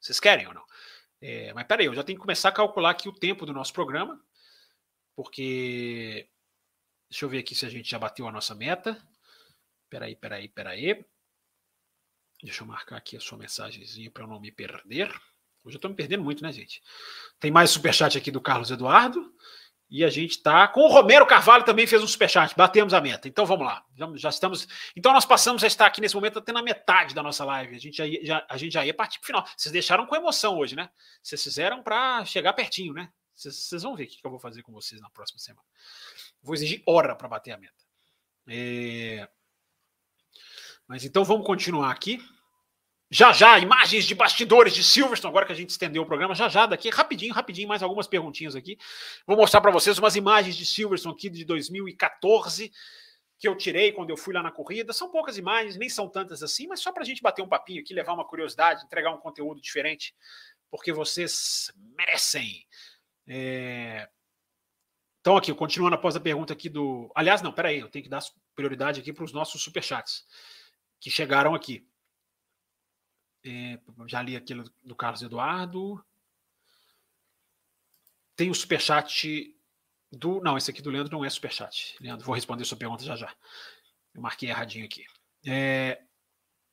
Vocês 0.00 0.20
querem 0.20 0.46
ou 0.46 0.54
não? 0.54 0.64
É, 1.20 1.52
mas 1.52 1.66
peraí, 1.66 1.86
eu 1.86 1.94
já 1.94 2.02
tenho 2.02 2.18
que 2.18 2.22
começar 2.22 2.48
a 2.48 2.52
calcular 2.52 2.90
aqui 2.90 3.08
o 3.08 3.12
tempo 3.12 3.44
do 3.44 3.52
nosso 3.52 3.72
programa, 3.72 4.20
porque 5.14 6.28
Deixa 7.10 7.24
eu 7.24 7.28
ver 7.28 7.38
aqui 7.38 7.56
se 7.56 7.66
a 7.66 7.68
gente 7.68 7.90
já 7.90 7.98
bateu 7.98 8.28
a 8.28 8.32
nossa 8.32 8.54
meta. 8.54 8.96
Peraí, 9.90 10.14
peraí, 10.14 10.48
peraí. 10.48 11.04
Deixa 12.40 12.62
eu 12.62 12.66
marcar 12.68 12.96
aqui 12.96 13.16
a 13.16 13.20
sua 13.20 13.36
mensagenzinha 13.36 14.08
para 14.10 14.22
eu 14.22 14.28
não 14.28 14.38
me 14.38 14.52
perder. 14.52 15.08
Hoje 15.64 15.74
eu 15.74 15.78
estou 15.78 15.90
me 15.90 15.96
perdendo 15.96 16.22
muito, 16.22 16.42
né, 16.44 16.52
gente? 16.52 16.80
Tem 17.40 17.50
mais 17.50 17.70
superchat 17.70 18.16
aqui 18.16 18.30
do 18.30 18.40
Carlos 18.40 18.70
Eduardo. 18.70 19.34
E 19.90 20.04
a 20.04 20.08
gente 20.08 20.32
está 20.32 20.68
com 20.68 20.82
o 20.82 20.88
Romero 20.88 21.26
Carvalho 21.26 21.64
também 21.64 21.84
fez 21.84 22.00
um 22.00 22.06
superchat. 22.06 22.54
Batemos 22.56 22.94
a 22.94 23.00
meta. 23.00 23.26
Então 23.26 23.44
vamos 23.44 23.66
lá. 23.66 23.84
Já 24.14 24.28
estamos. 24.28 24.68
Então 24.94 25.12
nós 25.12 25.24
passamos 25.24 25.64
a 25.64 25.66
estar 25.66 25.86
aqui 25.86 26.00
nesse 26.00 26.14
momento 26.14 26.38
até 26.38 26.52
na 26.52 26.62
metade 26.62 27.12
da 27.12 27.24
nossa 27.24 27.44
live. 27.44 27.74
A 27.74 27.78
gente 27.78 27.96
já 27.96 28.06
ia, 28.06 28.24
já, 28.24 28.46
a 28.48 28.56
gente 28.56 28.72
já 28.72 28.86
ia 28.86 28.94
partir 28.94 29.18
para 29.18 29.24
o 29.24 29.26
final. 29.26 29.44
Vocês 29.56 29.72
deixaram 29.72 30.06
com 30.06 30.14
emoção 30.14 30.56
hoje, 30.56 30.76
né? 30.76 30.88
Vocês 31.20 31.42
fizeram 31.42 31.82
para 31.82 32.24
chegar 32.24 32.52
pertinho, 32.52 32.94
né? 32.94 33.10
Vocês, 33.34 33.82
vão 33.82 33.96
ver 33.96 34.04
o 34.04 34.06
que 34.06 34.20
eu 34.22 34.30
vou 34.30 34.38
fazer 34.38 34.62
com 34.62 34.70
vocês 34.70 35.00
na 35.00 35.10
próxima 35.10 35.40
semana. 35.40 35.66
Vou 36.40 36.54
exigir 36.54 36.82
hora 36.86 37.16
para 37.16 37.26
bater 37.26 37.50
a 37.50 37.58
meta. 37.58 37.84
É... 38.46 39.28
Mas 40.86 41.04
então 41.04 41.24
vamos 41.24 41.44
continuar 41.44 41.90
aqui. 41.90 42.22
Já 43.12 43.32
já, 43.32 43.58
imagens 43.58 44.04
de 44.04 44.14
bastidores 44.14 44.72
de 44.72 44.84
Silverstone, 44.84 45.32
agora 45.32 45.44
que 45.44 45.52
a 45.52 45.56
gente 45.56 45.70
estendeu 45.70 46.04
o 46.04 46.06
programa, 46.06 46.32
já 46.32 46.48
já, 46.48 46.64
daqui, 46.64 46.88
rapidinho, 46.90 47.34
rapidinho, 47.34 47.66
mais 47.66 47.82
algumas 47.82 48.06
perguntinhas 48.06 48.54
aqui. 48.54 48.78
Vou 49.26 49.36
mostrar 49.36 49.60
para 49.60 49.72
vocês 49.72 49.98
umas 49.98 50.14
imagens 50.14 50.54
de 50.54 50.64
Silverstone 50.64 51.16
aqui 51.16 51.28
de 51.28 51.44
2014, 51.44 52.70
que 53.36 53.48
eu 53.48 53.56
tirei 53.56 53.90
quando 53.90 54.10
eu 54.10 54.16
fui 54.16 54.32
lá 54.32 54.44
na 54.44 54.52
corrida. 54.52 54.92
São 54.92 55.10
poucas 55.10 55.36
imagens, 55.36 55.76
nem 55.76 55.88
são 55.88 56.08
tantas 56.08 56.40
assim, 56.40 56.68
mas 56.68 56.78
só 56.78 56.92
para 56.92 57.02
a 57.02 57.04
gente 57.04 57.20
bater 57.20 57.42
um 57.42 57.48
papinho 57.48 57.80
aqui, 57.80 57.92
levar 57.92 58.12
uma 58.12 58.24
curiosidade, 58.24 58.84
entregar 58.84 59.10
um 59.10 59.18
conteúdo 59.18 59.60
diferente, 59.60 60.14
porque 60.70 60.92
vocês 60.92 61.72
merecem. 61.96 62.64
É... 63.26 64.08
Então, 65.20 65.36
aqui, 65.36 65.52
continuando 65.52 65.96
após 65.96 66.14
a 66.14 66.20
pergunta 66.20 66.52
aqui 66.52 66.68
do. 66.68 67.10
Aliás, 67.16 67.42
não, 67.42 67.52
peraí, 67.52 67.80
eu 67.80 67.88
tenho 67.88 68.04
que 68.04 68.10
dar 68.10 68.22
prioridade 68.54 69.00
aqui 69.00 69.12
para 69.12 69.24
os 69.24 69.32
nossos 69.32 69.60
superchats 69.62 70.24
que 71.00 71.10
chegaram 71.10 71.56
aqui. 71.56 71.84
É, 73.44 73.78
já 74.06 74.22
li 74.22 74.36
aquilo 74.36 74.64
do 74.82 74.94
Carlos 74.94 75.22
Eduardo. 75.22 76.04
Tem 78.36 78.50
o 78.50 78.54
superchat 78.54 79.54
do. 80.10 80.40
Não, 80.40 80.56
esse 80.56 80.70
aqui 80.70 80.82
do 80.82 80.90
Leandro 80.90 81.12
não 81.12 81.24
é 81.24 81.30
superchat. 81.30 81.96
Leandro, 82.00 82.24
vou 82.24 82.34
responder 82.34 82.64
sua 82.64 82.78
pergunta 82.78 83.04
já 83.04 83.16
já. 83.16 83.34
Eu 84.14 84.20
marquei 84.20 84.48
erradinho 84.48 84.84
aqui. 84.84 85.04
É, 85.46 86.02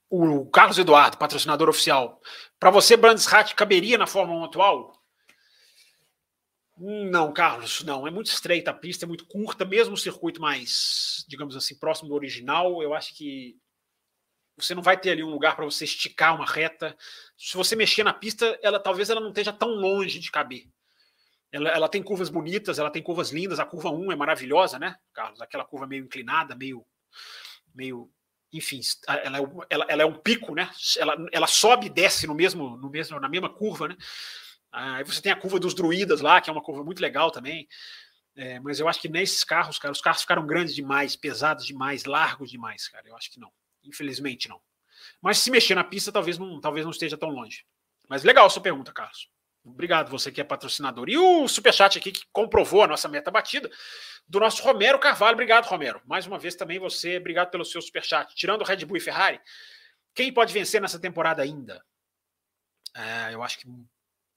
o 0.10 0.46
Carlos 0.48 0.78
Eduardo, 0.78 1.18
patrocinador 1.18 1.70
oficial. 1.70 2.22
Para 2.60 2.72
você, 2.72 2.98
Brands 2.98 3.32
Hatch 3.32 3.54
caberia 3.54 3.98
na 3.98 4.08
Fórmula 4.08 4.42
1 4.42 4.44
atual? 4.46 4.98
Não, 6.78 7.34
Carlos, 7.34 7.84
não. 7.84 8.08
É 8.08 8.12
muito 8.12 8.28
estreita 8.28 8.72
a 8.72 8.74
pista, 8.74 9.06
é 9.06 9.08
muito 9.08 9.26
curta, 9.26 9.66
mesmo 9.66 9.96
o 9.96 9.98
circuito 9.98 10.40
mais, 10.40 11.26
digamos 11.28 11.56
assim, 11.56 11.78
próximo 11.78 12.10
do 12.10 12.16
original. 12.16 12.82
Eu 12.84 12.94
acho 12.94 13.16
que 13.16 13.58
você 14.58 14.74
não 14.74 14.82
vai 14.82 14.98
ter 14.98 15.12
ali 15.12 15.24
um 15.24 15.30
lugar 15.30 15.56
para 15.56 15.66
você 15.66 15.86
esticar 15.86 16.36
uma 16.36 16.46
reta. 16.46 16.98
Se 17.38 17.56
você 17.56 17.76
mexer 17.76 18.04
na 18.04 18.14
pista, 18.14 18.58
ela 18.62 18.80
talvez 18.80 19.10
ela 19.10 19.22
não 19.22 19.30
esteja 19.30 19.54
tão 19.54 19.70
longe 19.70 20.20
de 20.20 20.32
caber. 20.32 20.68
Ela, 21.52 21.70
ela, 21.70 21.88
tem 21.88 22.04
curvas 22.04 22.30
bonitas, 22.30 22.78
ela 22.78 22.90
tem 22.90 23.02
curvas 23.02 23.32
lindas. 23.32 23.60
A 23.60 23.66
curva 23.66 23.90
1 23.90 24.12
é 24.12 24.16
maravilhosa, 24.16 24.78
né, 24.78 24.98
Carlos? 25.14 25.40
Aquela 25.42 25.64
curva 25.64 25.88
meio 25.88 26.04
inclinada, 26.04 26.56
meio. 26.56 26.86
meio 27.74 28.12
enfim, 28.52 28.80
ela 29.08 29.38
é, 29.38 29.42
ela, 29.70 29.86
ela 29.90 30.02
é 30.02 30.06
um 30.06 30.16
pico, 30.16 30.56
né? 30.56 30.70
Ela, 30.98 31.16
ela 31.32 31.48
sobe 31.48 31.86
e 31.88 31.90
desce 31.90 32.26
no 32.26 32.34
mesmo, 32.34 32.78
no 32.78 32.90
mesmo, 32.90 33.20
na 33.20 33.30
mesma 33.30 33.50
curva, 33.50 33.90
né? 33.90 33.98
Aí 34.72 35.04
você 35.04 35.22
tem 35.22 35.32
a 35.32 35.36
curva 35.40 35.60
dos 35.60 35.74
druidas 35.74 36.22
lá, 36.22 36.42
que 36.42 36.50
é 36.50 36.54
uma 36.54 36.64
curva 36.64 36.84
muito 36.84 37.02
legal 37.02 37.32
também. 37.32 37.68
É, 38.36 38.60
mas 38.60 38.80
eu 38.80 38.88
acho 38.88 39.02
que 39.02 39.10
nesses 39.10 39.44
carros, 39.44 39.80
cara, 39.80 39.92
os 39.92 40.02
carros 40.02 40.22
ficaram 40.22 40.46
grandes 40.46 40.76
demais, 40.76 41.16
pesados 41.16 41.66
demais, 41.66 42.06
largos 42.06 42.52
demais, 42.52 42.88
cara. 42.88 43.08
Eu 43.08 43.16
acho 43.16 43.32
que 43.32 43.40
não. 43.40 43.52
Infelizmente 43.88 44.50
não. 44.50 44.62
Mas 45.22 45.40
se 45.40 45.50
mexer 45.50 45.76
na 45.76 45.84
pista, 45.84 46.12
talvez 46.12 46.38
não, 46.38 46.60
talvez 46.60 46.86
não 46.86 46.92
esteja 46.92 47.18
tão 47.18 47.30
longe. 47.30 47.66
Mas 48.08 48.24
legal 48.24 48.50
sua 48.50 48.62
pergunta, 48.62 48.92
Carlos. 48.92 49.30
Obrigado, 49.64 50.10
você 50.10 50.32
que 50.32 50.40
é 50.40 50.44
patrocinador. 50.44 51.10
E 51.10 51.18
o 51.18 51.48
superchat 51.48 51.98
aqui 51.98 52.12
que 52.12 52.24
comprovou 52.32 52.84
a 52.84 52.88
nossa 52.88 53.08
meta 53.10 53.30
batida, 53.30 53.70
do 54.28 54.40
nosso 54.40 54.64
Romero 54.64 55.00
Carvalho. 55.00 55.34
Obrigado, 55.34 55.66
Romero. 55.66 56.02
Mais 56.06 56.26
uma 56.26 56.40
vez 56.40 56.56
também 56.56 56.80
você, 56.80 57.18
obrigado 57.18 57.50
pelo 57.50 57.66
seu 57.66 57.82
superchat. 57.82 58.34
Tirando 58.36 58.64
Red 58.64 58.86
Bull 58.86 58.98
e 58.98 59.02
Ferrari, 59.02 59.42
quem 60.16 60.34
pode 60.34 60.54
vencer 60.54 60.82
nessa 60.82 61.00
temporada 61.00 61.42
ainda? 61.42 61.84
É, 62.96 63.34
eu 63.34 63.44
acho 63.44 63.60
que 63.60 63.68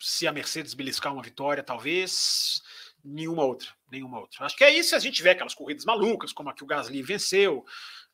se 0.00 0.26
a 0.26 0.32
Mercedes 0.32 0.74
beliscar 0.74 1.12
uma 1.12 1.22
vitória, 1.22 1.62
talvez 1.62 2.62
nenhuma 3.04 3.44
outra, 3.44 3.68
nenhuma 3.90 4.18
outra. 4.18 4.44
Acho 4.44 4.56
que 4.56 4.64
é 4.64 4.70
isso 4.70 4.90
se 4.90 4.94
a 4.94 4.98
gente 4.98 5.14
tiver 5.14 5.32
aquelas 5.32 5.54
corridas 5.54 5.84
malucas, 5.84 6.32
como 6.32 6.50
a 6.50 6.54
que 6.54 6.64
o 6.64 6.66
Gasly 6.66 7.02
venceu, 7.02 7.64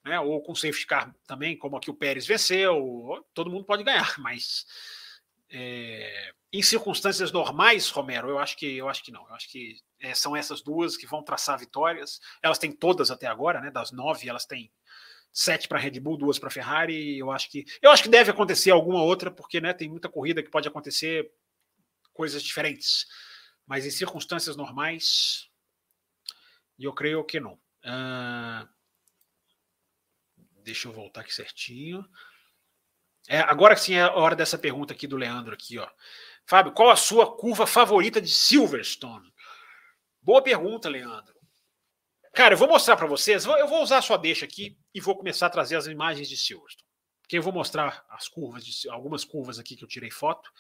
né, 0.07 0.21
ou 0.21 0.41
com 0.41 0.55
safety 0.55 0.87
car 0.87 1.15
também, 1.27 1.59
como 1.59 1.77
a 1.77 1.81
que 1.81 1.91
o 1.91 1.95
Pérez 1.95 2.27
venceu, 2.27 3.27
todo 3.35 3.51
mundo 3.51 3.65
pode 3.65 3.83
ganhar, 3.83 4.19
mas 4.19 4.65
é, 5.51 6.33
em 6.53 6.63
circunstâncias 6.63 7.33
normais, 7.33 7.91
Romero, 7.91 8.29
eu 8.29 8.39
acho 8.39 8.57
que 8.57 8.77
eu 8.77 8.89
acho 8.89 9.03
que 9.03 9.13
não. 9.13 9.27
Eu 9.29 9.35
acho 9.35 9.51
que 9.51 9.77
é, 10.01 10.15
são 10.15 10.37
essas 10.37 10.63
duas 10.63 10.97
que 10.97 11.07
vão 11.07 11.23
traçar 11.23 11.59
vitórias. 11.59 12.21
Elas 12.43 12.59
têm 12.59 12.73
todas 12.73 13.11
até 13.11 13.27
agora, 13.27 13.61
né? 13.61 13.71
Das 13.71 13.93
nove, 13.93 14.29
elas 14.29 14.47
têm 14.47 14.73
sete 15.33 15.69
para 15.69 15.79
Red 15.79 16.01
Bull, 16.01 16.17
duas 16.17 16.39
para 16.39 16.51
Ferrari. 16.51 17.19
Eu 17.19 17.31
acho 17.31 17.51
que 17.51 17.65
eu 17.83 17.91
acho 17.91 18.03
que 18.03 18.09
deve 18.09 18.31
acontecer 18.31 18.71
alguma 18.71 19.03
outra, 19.03 19.31
porque 19.31 19.61
né, 19.61 19.73
tem 19.73 19.89
muita 19.89 20.09
corrida 20.09 20.43
que 20.43 20.51
pode 20.51 20.69
acontecer 20.69 21.31
coisas 22.13 22.43
diferentes. 22.43 23.07
Mas 23.67 23.85
em 23.85 23.91
circunstâncias 23.91 24.57
normais, 24.57 25.49
eu 26.79 26.93
creio 26.93 27.25
que 27.25 27.41
não. 27.41 27.55
Uh, 27.85 28.69
deixa 30.67 30.89
eu 30.89 30.93
voltar 30.93 31.23
aqui 31.23 31.33
certinho. 31.33 32.05
É, 33.29 33.39
agora 33.39 33.77
sim 33.77 33.95
é 33.95 34.03
a 34.03 34.13
hora 34.13 34.37
dessa 34.37 34.59
pergunta 34.59 34.93
aqui 34.93 35.07
do 35.07 35.17
Leandro 35.17 35.55
aqui, 35.55 35.79
ó. 35.79 35.89
Fábio, 36.45 36.73
qual 36.73 36.91
a 36.91 36.97
sua 36.97 37.37
curva 37.37 37.67
favorita 37.67 38.21
de 38.21 38.31
Silverstone? 38.31 39.33
Boa 40.21 40.43
pergunta, 40.43 40.89
Leandro. 40.89 41.35
Cara, 42.35 42.55
eu 42.55 42.59
vou 42.59 42.69
mostrar 42.69 42.97
para 42.97 43.07
vocês. 43.07 43.47
Eu 43.47 43.67
vou 43.67 43.83
usar 43.83 43.99
a 43.99 44.03
sua 44.03 44.17
deixa 44.17 44.45
aqui 44.45 44.77
e 44.93 45.01
vou 45.01 45.17
começar 45.17 45.47
a 45.47 45.51
trazer 45.51 45.77
as 45.77 45.87
imagens 45.87 46.29
de 46.29 46.37
Silverstone. 46.37 46.87
Porque 47.23 47.39
eu 47.39 47.43
vou 47.43 47.53
mostrar 47.53 48.05
as 48.11 48.29
curvas, 48.29 48.65
de, 48.65 48.89
algumas 48.91 49.25
curvas 49.25 49.59
aqui 49.59 49.75
que 49.75 49.83
eu 49.83 49.89
tirei 49.89 50.11
foto 50.11 50.51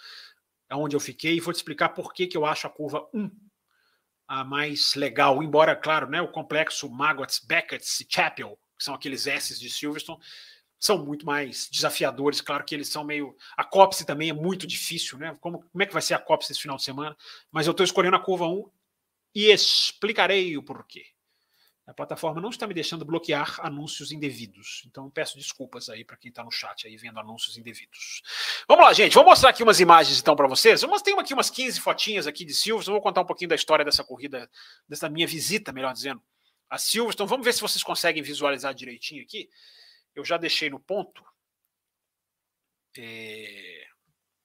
onde 0.72 0.96
eu 0.96 1.00
fiquei 1.00 1.36
e 1.36 1.40
vou 1.40 1.52
te 1.52 1.56
explicar 1.56 1.90
por 1.90 2.12
que, 2.12 2.26
que 2.26 2.36
eu 2.36 2.44
acho 2.44 2.66
a 2.66 2.70
curva 2.70 3.08
1 3.14 3.30
a 4.26 4.42
mais 4.42 4.94
legal, 4.96 5.40
embora, 5.40 5.76
claro, 5.76 6.08
né, 6.08 6.20
o 6.20 6.32
complexo 6.32 6.90
Maggots, 6.90 7.38
Beckett 7.38 7.84
e 8.02 8.06
Chapel, 8.12 8.58
que 8.76 8.84
são 8.84 8.94
aqueles 8.94 9.26
S 9.26 9.58
de 9.58 9.70
Silverstone, 9.70 10.20
são 10.78 11.04
muito 11.04 11.24
mais 11.24 11.68
desafiadores, 11.70 12.40
claro 12.40 12.64
que 12.64 12.74
eles 12.74 12.88
são 12.88 13.02
meio... 13.02 13.34
A 13.56 13.64
Copse 13.64 14.04
também 14.04 14.28
é 14.28 14.32
muito 14.32 14.66
difícil, 14.66 15.18
né? 15.18 15.36
Como, 15.40 15.62
como 15.62 15.82
é 15.82 15.86
que 15.86 15.92
vai 15.92 16.02
ser 16.02 16.14
a 16.14 16.18
Copse 16.18 16.52
esse 16.52 16.60
final 16.60 16.76
de 16.76 16.84
semana? 16.84 17.16
Mas 17.50 17.66
eu 17.66 17.70
estou 17.70 17.84
escolhendo 17.84 18.16
a 18.16 18.20
curva 18.20 18.46
1 18.46 18.70
e 19.34 19.50
explicarei 19.50 20.56
o 20.56 20.62
porquê. 20.62 21.06
A 21.86 21.94
plataforma 21.94 22.40
não 22.40 22.50
está 22.50 22.66
me 22.66 22.74
deixando 22.74 23.04
bloquear 23.04 23.60
anúncios 23.64 24.10
indevidos. 24.10 24.82
Então 24.86 25.08
peço 25.08 25.38
desculpas 25.38 25.88
aí 25.88 26.04
para 26.04 26.16
quem 26.16 26.30
está 26.30 26.42
no 26.42 26.50
chat 26.50 26.84
aí 26.84 26.96
vendo 26.96 27.20
anúncios 27.20 27.56
indevidos. 27.56 28.22
Vamos 28.66 28.84
lá, 28.84 28.92
gente. 28.92 29.14
Vou 29.14 29.24
mostrar 29.24 29.50
aqui 29.50 29.62
umas 29.62 29.78
imagens 29.78 30.18
então 30.18 30.34
para 30.34 30.48
vocês. 30.48 30.82
Eu 30.82 30.90
tenho 31.00 31.20
aqui 31.20 31.32
umas 31.32 31.48
15 31.48 31.80
fotinhas 31.80 32.26
aqui 32.26 32.44
de 32.44 32.52
Silverstone. 32.52 32.96
Vou 32.96 33.02
contar 33.02 33.20
um 33.20 33.26
pouquinho 33.26 33.50
da 33.50 33.54
história 33.54 33.84
dessa 33.84 34.02
corrida, 34.02 34.50
dessa 34.88 35.08
minha 35.08 35.28
visita, 35.28 35.72
melhor 35.72 35.92
dizendo, 35.92 36.20
a 36.68 36.78
Silverstone. 36.78 37.28
Vamos 37.28 37.44
ver 37.44 37.52
se 37.52 37.60
vocês 37.60 37.82
conseguem 37.82 38.22
visualizar 38.22 38.74
direitinho 38.74 39.22
aqui. 39.22 39.48
Eu 40.14 40.24
já 40.24 40.36
deixei 40.36 40.70
no 40.70 40.80
ponto. 40.80 41.24
É... 42.96 43.86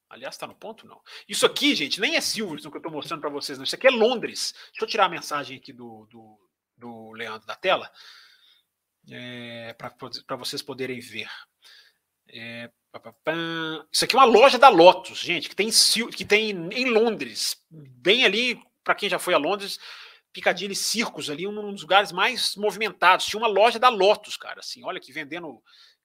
Aliás, 0.09 0.35
está 0.35 0.45
no 0.45 0.55
ponto? 0.55 0.85
Não. 0.85 1.01
Isso 1.27 1.45
aqui, 1.45 1.73
gente, 1.73 2.01
nem 2.01 2.15
é 2.15 2.21
Silverstone 2.21 2.71
que 2.71 2.77
eu 2.77 2.81
estou 2.81 2.91
mostrando 2.91 3.21
para 3.21 3.29
vocês, 3.29 3.57
não. 3.57 3.63
Isso 3.63 3.75
aqui 3.75 3.87
é 3.87 3.91
Londres. 3.91 4.53
Deixa 4.71 4.83
eu 4.83 4.87
tirar 4.87 5.05
a 5.05 5.09
mensagem 5.09 5.57
aqui 5.57 5.71
do, 5.71 6.05
do, 6.07 6.49
do 6.75 7.11
Leandro 7.13 7.47
da 7.47 7.55
tela 7.55 7.91
é, 9.09 9.73
para 9.73 10.35
vocês 10.35 10.61
poderem 10.61 10.99
ver. 10.99 11.29
É, 12.27 12.69
isso 13.91 14.05
aqui 14.05 14.15
é 14.15 14.19
uma 14.19 14.25
loja 14.25 14.57
da 14.57 14.69
Lotus, 14.69 15.19
gente, 15.19 15.49
que 15.49 15.55
tem, 15.55 15.69
que 16.15 16.25
tem 16.25 16.51
em 16.51 16.89
Londres, 16.89 17.57
bem 17.69 18.25
ali, 18.25 18.61
para 18.83 18.95
quem 18.95 19.09
já 19.09 19.17
foi 19.17 19.33
a 19.33 19.37
Londres, 19.37 19.79
Piccadilly 20.33 20.75
Circus 20.75 21.29
ali, 21.29 21.47
um 21.47 21.71
dos 21.71 21.81
lugares 21.81 22.11
mais 22.11 22.55
movimentados. 22.55 23.25
Tinha 23.25 23.39
uma 23.39 23.47
loja 23.47 23.77
da 23.77 23.89
Lotus, 23.89 24.37
cara, 24.37 24.59
assim, 24.59 24.83
olha 24.83 24.99
que 24.99 25.11
vendendo 25.11 25.61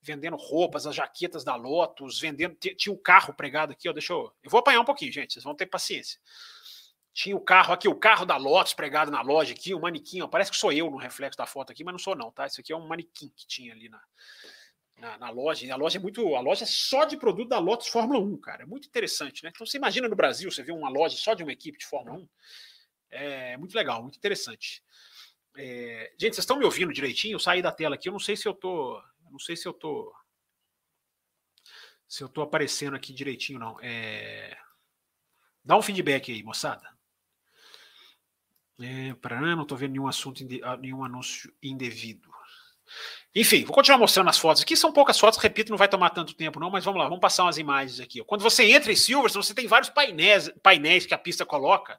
vendendo 0.07 0.37
roupas, 0.37 0.87
as 0.87 0.95
jaquetas 0.95 1.43
da 1.43 1.57
Lotus, 1.57 2.21
vendendo. 2.21 2.55
Tinha 2.55 2.93
o 2.93 2.97
um 2.97 3.03
carro 3.03 3.35
pregado 3.35 3.73
aqui, 3.73 3.89
ó. 3.89 3.93
Deixa 3.93 4.13
eu. 4.13 4.33
Eu 4.43 4.51
vou 4.51 4.61
apanhar 4.61 4.81
um 4.81 4.85
pouquinho, 4.85 5.13
gente. 5.13 5.33
Vocês 5.33 5.45
vão 5.45 5.55
ter 5.55 5.67
paciência. 5.67 6.21
Tinha 7.13 7.35
o 7.35 7.41
carro 7.41 7.73
aqui, 7.73 7.89
o 7.89 7.95
carro 7.95 8.25
da 8.25 8.37
Lotus 8.37 8.75
pregado 8.75 9.11
na 9.11 9.23
loja 9.23 9.53
aqui, 9.53 9.73
o 9.75 9.79
um 9.79 9.81
manequim, 9.81 10.21
ó, 10.21 10.29
parece 10.29 10.51
que 10.51 10.57
sou 10.57 10.71
eu 10.71 10.91
no 10.91 10.99
reflexo 10.99 11.39
da 11.39 11.47
foto 11.47 11.73
aqui, 11.73 11.83
mas 11.83 11.93
não 11.93 11.99
sou 11.99 12.15
não, 12.15 12.31
tá? 12.31 12.47
Isso 12.47 12.61
aqui 12.61 12.75
é 12.75 12.77
um 12.77 12.87
manequim 12.87 13.33
que 13.35 13.47
tinha 13.47 13.73
ali 13.73 13.89
na, 13.89 14.03
na, 14.99 15.19
na, 15.19 15.31
loja. 15.31 15.65
E 15.65 15.71
a 15.71 15.77
loja 15.77 15.99
é 15.99 16.01
muito. 16.01 16.37
A 16.37 16.41
loja 16.41 16.65
é 16.65 16.67
só 16.67 17.05
de 17.05 17.17
produto 17.17 17.49
da 17.49 17.59
Lotus 17.59 17.89
Fórmula 17.89 18.21
1, 18.21 18.37
cara. 18.39 18.63
É 18.65 18.67
muito 18.67 18.87
interessante, 18.87 19.43
né? 19.43 19.51
Então 19.53 19.67
você 19.67 19.79
imagina 19.79 20.07
no 20.09 20.15
Brasil, 20.15 20.51
você 20.51 20.63
vê 20.63 20.73
uma 20.73 20.91
loja 20.91 21.17
só 21.17 21.33
de 21.33 21.43
uma 21.43 21.53
equipe 21.53 21.79
de 21.79 21.87
Fórmula 21.87 22.19
1. 22.19 22.29
É 23.11 23.57
muito 23.57 23.75
legal, 23.75 24.03
muito 24.03 24.17
interessante. 24.17 24.83
É... 25.57 26.13
Gente, 26.19 26.35
vocês 26.35 26.39
estão 26.39 26.59
me 26.59 26.65
ouvindo 26.65 26.93
direitinho? 26.93 27.35
Eu 27.35 27.41
saí 27.41 27.63
da 27.63 27.73
tela 27.73 27.95
aqui, 27.95 28.09
eu 28.09 28.13
não 28.13 28.19
sei 28.19 28.37
se 28.37 28.47
eu 28.47 28.55
tô. 28.55 29.03
Não 29.31 29.39
sei 29.39 29.57
se 29.57 29.67
eu 29.67 29.73
tô. 29.73 30.15
Se 32.09 32.23
eu 32.23 32.29
tô 32.29 32.43
aparecendo 32.43 32.95
aqui 32.95 33.13
direitinho, 33.13 33.59
não. 33.59 33.79
É... 33.81 34.57
Dá 35.65 35.77
um 35.77 35.83
feedback 35.83 36.31
aí, 36.31 36.43
moçada. 36.43 36.97
É, 38.79 39.15
para 39.15 39.41
não 39.41 39.63
estou 39.63 39.77
vendo 39.77 39.93
nenhum 39.93 40.07
assunto, 40.07 40.45
ah, 40.63 40.77
nenhum 40.77 41.03
anúncio 41.03 41.53
indevido. 41.63 42.31
Enfim, 43.35 43.65
vou 43.65 43.75
continuar 43.75 43.99
mostrando 43.99 44.31
as 44.31 44.39
fotos 44.39 44.63
aqui. 44.63 44.77
São 44.77 44.93
poucas 44.93 45.19
fotos, 45.19 45.39
repito, 45.39 45.71
não 45.71 45.79
vai 45.79 45.89
tomar 45.89 46.11
tanto 46.11 46.35
tempo, 46.35 46.61
não, 46.61 46.71
mas 46.71 46.85
vamos 46.85 47.01
lá, 47.01 47.07
vamos 47.07 47.21
passar 47.21 47.45
umas 47.45 47.59
imagens 47.59 48.01
aqui. 48.01 48.23
Quando 48.25 48.43
você 48.43 48.65
entra 48.65 48.93
em 48.93 48.97
Silverstone, 48.97 49.45
você 49.45 49.55
tem 49.55 49.67
vários 49.67 49.91
painéis, 49.91 50.51
painéis 50.63 51.07
que 51.07 51.15
a 51.15 51.19
pista 51.19 51.45
coloca, 51.45 51.99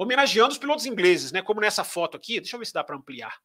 homenageando 0.00 0.50
os 0.50 0.58
pilotos 0.58 0.86
ingleses, 0.86 1.30
né? 1.30 1.42
Como 1.42 1.60
nessa 1.60 1.84
foto 1.84 2.16
aqui. 2.16 2.40
Deixa 2.40 2.56
eu 2.56 2.58
ver 2.58 2.64
se 2.64 2.72
dá 2.72 2.82
para 2.82 2.96
ampliar. 2.96 3.38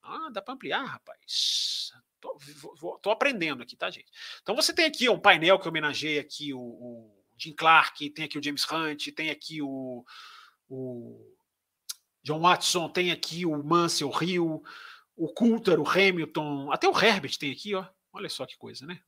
Ah, 0.00 0.30
dá 0.32 0.40
para 0.40 0.54
ampliar, 0.54 0.84
rapaz. 0.84 1.92
Tô, 2.20 2.38
vou, 2.80 2.98
tô, 2.98 3.10
aprendendo 3.10 3.64
aqui, 3.64 3.76
tá, 3.76 3.90
gente? 3.90 4.08
Então 4.40 4.54
você 4.54 4.72
tem 4.72 4.84
aqui 4.84 5.08
um 5.08 5.18
painel 5.18 5.58
que 5.58 5.68
homenageia 5.68 6.20
aqui 6.20 6.54
o, 6.54 6.60
o 6.60 7.24
Jim 7.36 7.52
Clark, 7.52 8.10
tem 8.10 8.24
aqui 8.24 8.38
o 8.38 8.42
James 8.42 8.64
Hunt, 8.70 9.08
tem 9.08 9.30
aqui 9.30 9.60
o, 9.60 10.04
o 10.68 11.36
John 12.22 12.40
Watson, 12.40 12.88
tem 12.88 13.10
aqui 13.10 13.44
o 13.44 13.60
Mansell 13.62 14.10
Rio, 14.10 14.62
o 15.16 15.28
Coulter, 15.32 15.80
o 15.80 15.88
Hamilton, 15.88 16.70
até 16.72 16.88
o 16.88 16.96
Herbert 16.96 17.36
tem 17.36 17.50
aqui, 17.50 17.74
ó. 17.74 17.84
Olha 18.12 18.28
só 18.28 18.46
que 18.46 18.56
coisa, 18.56 18.86
né? 18.86 19.00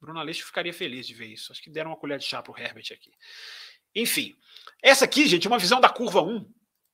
Bruno 0.00 0.18
Aleixo 0.18 0.44
ficaria 0.44 0.72
feliz 0.72 1.06
de 1.06 1.14
ver 1.14 1.26
isso. 1.26 1.52
Acho 1.52 1.62
que 1.62 1.70
deram 1.70 1.92
uma 1.92 1.96
colher 1.96 2.18
de 2.18 2.26
chá 2.26 2.42
para 2.42 2.52
o 2.52 2.58
Herbert 2.58 2.86
aqui. 2.92 3.12
Enfim, 3.94 4.36
essa 4.82 5.04
aqui, 5.04 5.26
gente, 5.26 5.46
é 5.46 5.50
uma 5.50 5.58
visão 5.58 5.80
da 5.80 5.88
curva 5.88 6.22
1. 6.22 6.50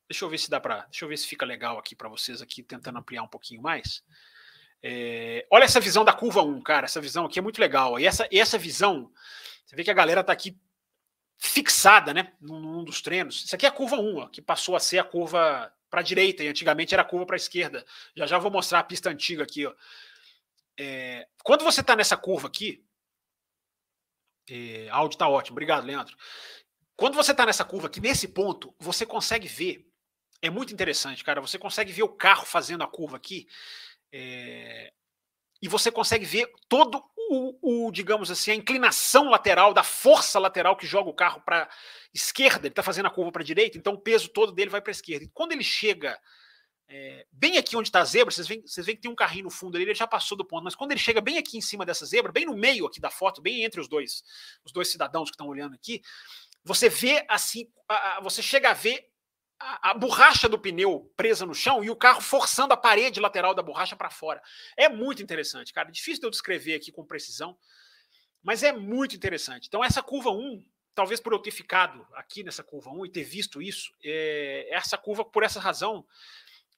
Deixa 0.08 0.24
eu 0.24 0.28
ver 0.28 0.38
se 0.38 0.50
dá 0.50 0.60
para. 0.60 0.86
Deixa 0.86 1.04
eu 1.04 1.08
ver 1.08 1.16
se 1.16 1.26
fica 1.26 1.46
legal 1.46 1.78
aqui 1.78 1.94
para 1.94 2.08
vocês 2.08 2.42
aqui, 2.42 2.62
tentando 2.62 2.98
ampliar 2.98 3.22
um 3.22 3.28
pouquinho 3.28 3.62
mais. 3.62 4.02
É, 4.82 5.46
olha 5.50 5.64
essa 5.64 5.80
visão 5.80 6.04
da 6.04 6.12
curva 6.12 6.42
1, 6.42 6.62
cara. 6.62 6.86
Essa 6.86 7.00
visão 7.00 7.26
aqui 7.26 7.38
é 7.38 7.42
muito 7.42 7.60
legal. 7.60 7.98
E 7.98 8.06
essa, 8.06 8.28
essa 8.32 8.58
visão, 8.58 9.10
você 9.64 9.76
vê 9.76 9.84
que 9.84 9.90
a 9.90 9.94
galera 9.94 10.20
está 10.20 10.32
aqui 10.32 10.58
fixada, 11.38 12.12
né? 12.12 12.32
Num, 12.40 12.60
num, 12.60 12.84
dos 12.84 13.00
treinos. 13.00 13.44
Isso 13.44 13.54
aqui 13.54 13.66
é 13.66 13.68
a 13.68 13.72
curva 13.72 13.96
1, 13.96 14.16
ó, 14.16 14.26
que 14.28 14.42
passou 14.42 14.76
a 14.76 14.80
ser 14.80 14.98
a 14.98 15.04
curva 15.04 15.72
para 15.88 16.00
a 16.00 16.04
direita, 16.04 16.44
e 16.44 16.48
antigamente 16.48 16.94
era 16.94 17.02
a 17.02 17.04
curva 17.04 17.26
para 17.26 17.36
a 17.36 17.38
esquerda. 17.38 17.84
Já 18.14 18.26
já 18.26 18.38
vou 18.38 18.50
mostrar 18.50 18.78
a 18.78 18.84
pista 18.84 19.10
antiga 19.10 19.42
aqui. 19.42 19.66
Ó. 19.66 19.74
É, 20.78 21.26
quando 21.42 21.64
você 21.64 21.80
está 21.80 21.96
nessa 21.96 22.16
curva 22.16 22.46
aqui, 22.48 22.84
é, 24.48 24.88
áudio 24.90 25.14
está 25.14 25.28
ótimo, 25.28 25.54
obrigado, 25.54 25.84
Leandro. 25.84 26.16
Quando 27.00 27.14
você 27.14 27.30
está 27.30 27.46
nessa 27.46 27.64
curva 27.64 27.86
aqui, 27.86 27.98
nesse 27.98 28.28
ponto, 28.28 28.74
você 28.78 29.06
consegue 29.06 29.48
ver. 29.48 29.86
É 30.42 30.50
muito 30.50 30.70
interessante, 30.70 31.24
cara. 31.24 31.40
Você 31.40 31.58
consegue 31.58 31.90
ver 31.90 32.02
o 32.02 32.10
carro 32.10 32.44
fazendo 32.44 32.84
a 32.84 32.86
curva 32.86 33.16
aqui. 33.16 33.48
É, 34.12 34.92
e 35.62 35.66
você 35.66 35.90
consegue 35.90 36.26
ver 36.26 36.52
todo 36.68 37.02
o, 37.16 37.86
o, 37.86 37.90
digamos 37.90 38.30
assim, 38.30 38.50
a 38.50 38.54
inclinação 38.54 39.30
lateral, 39.30 39.72
da 39.72 39.82
força 39.82 40.38
lateral 40.38 40.76
que 40.76 40.86
joga 40.86 41.08
o 41.08 41.14
carro 41.14 41.40
para 41.40 41.70
esquerda, 42.12 42.66
ele 42.66 42.72
está 42.72 42.82
fazendo 42.82 43.06
a 43.06 43.10
curva 43.10 43.32
para 43.32 43.42
direita, 43.42 43.78
então 43.78 43.94
o 43.94 43.98
peso 43.98 44.28
todo 44.28 44.52
dele 44.52 44.68
vai 44.68 44.82
para 44.82 44.90
esquerda. 44.90 45.24
E 45.24 45.28
quando 45.28 45.52
ele 45.52 45.64
chega 45.64 46.20
é, 46.86 47.24
bem 47.32 47.56
aqui 47.56 47.76
onde 47.76 47.88
está 47.88 48.00
a 48.00 48.04
zebra, 48.04 48.30
vocês 48.30 48.46
veem, 48.46 48.60
vocês 48.60 48.84
veem 48.84 48.96
que 48.96 49.02
tem 49.02 49.10
um 49.10 49.14
carrinho 49.14 49.44
no 49.44 49.50
fundo 49.50 49.76
ali, 49.76 49.84
ele 49.84 49.94
já 49.94 50.06
passou 50.06 50.36
do 50.36 50.44
ponto, 50.44 50.64
mas 50.64 50.74
quando 50.74 50.90
ele 50.90 51.00
chega 51.00 51.22
bem 51.22 51.38
aqui 51.38 51.56
em 51.56 51.62
cima 51.62 51.86
dessa 51.86 52.04
zebra, 52.04 52.30
bem 52.30 52.44
no 52.44 52.54
meio 52.54 52.84
aqui 52.84 53.00
da 53.00 53.10
foto, 53.10 53.40
bem 53.40 53.64
entre 53.64 53.80
os 53.80 53.88
dois, 53.88 54.22
os 54.64 54.72
dois 54.72 54.88
cidadãos 54.88 55.30
que 55.30 55.34
estão 55.34 55.46
olhando 55.46 55.74
aqui, 55.74 56.02
você 56.64 56.88
vê 56.88 57.24
assim, 57.28 57.70
você 58.22 58.42
chega 58.42 58.70
a 58.70 58.74
ver 58.74 59.10
a, 59.58 59.90
a, 59.90 59.94
borracha 59.94 60.48
do 60.48 60.58
pneu 60.58 61.12
presa 61.16 61.44
no 61.44 61.54
chão 61.54 61.84
e 61.84 61.90
o 61.90 61.96
carro 61.96 62.20
forçando 62.20 62.72
a 62.72 62.76
parede 62.76 63.20
lateral 63.20 63.54
da 63.54 63.62
borracha 63.62 63.94
para 63.94 64.10
fora. 64.10 64.42
É 64.76 64.88
muito 64.88 65.22
interessante, 65.22 65.72
cara. 65.72 65.90
Difícil 65.90 66.20
de 66.20 66.26
eu 66.26 66.30
descrever 66.30 66.74
aqui 66.74 66.90
com 66.90 67.04
precisão, 67.04 67.56
mas 68.42 68.62
é 68.62 68.72
muito 68.72 69.14
interessante. 69.14 69.68
Então, 69.68 69.84
essa 69.84 70.02
curva 70.02 70.30
1, 70.30 70.64
talvez 70.94 71.20
por 71.20 71.32
eu 71.32 71.38
ter 71.38 71.50
ficado 71.50 72.06
aqui 72.14 72.42
nessa 72.42 72.62
curva 72.62 72.90
1 72.90 73.06
e 73.06 73.10
ter 73.10 73.24
visto 73.24 73.60
isso, 73.60 73.92
é, 74.02 74.68
essa 74.70 74.96
curva, 74.96 75.24
por 75.24 75.42
essa 75.42 75.60
razão, 75.60 76.06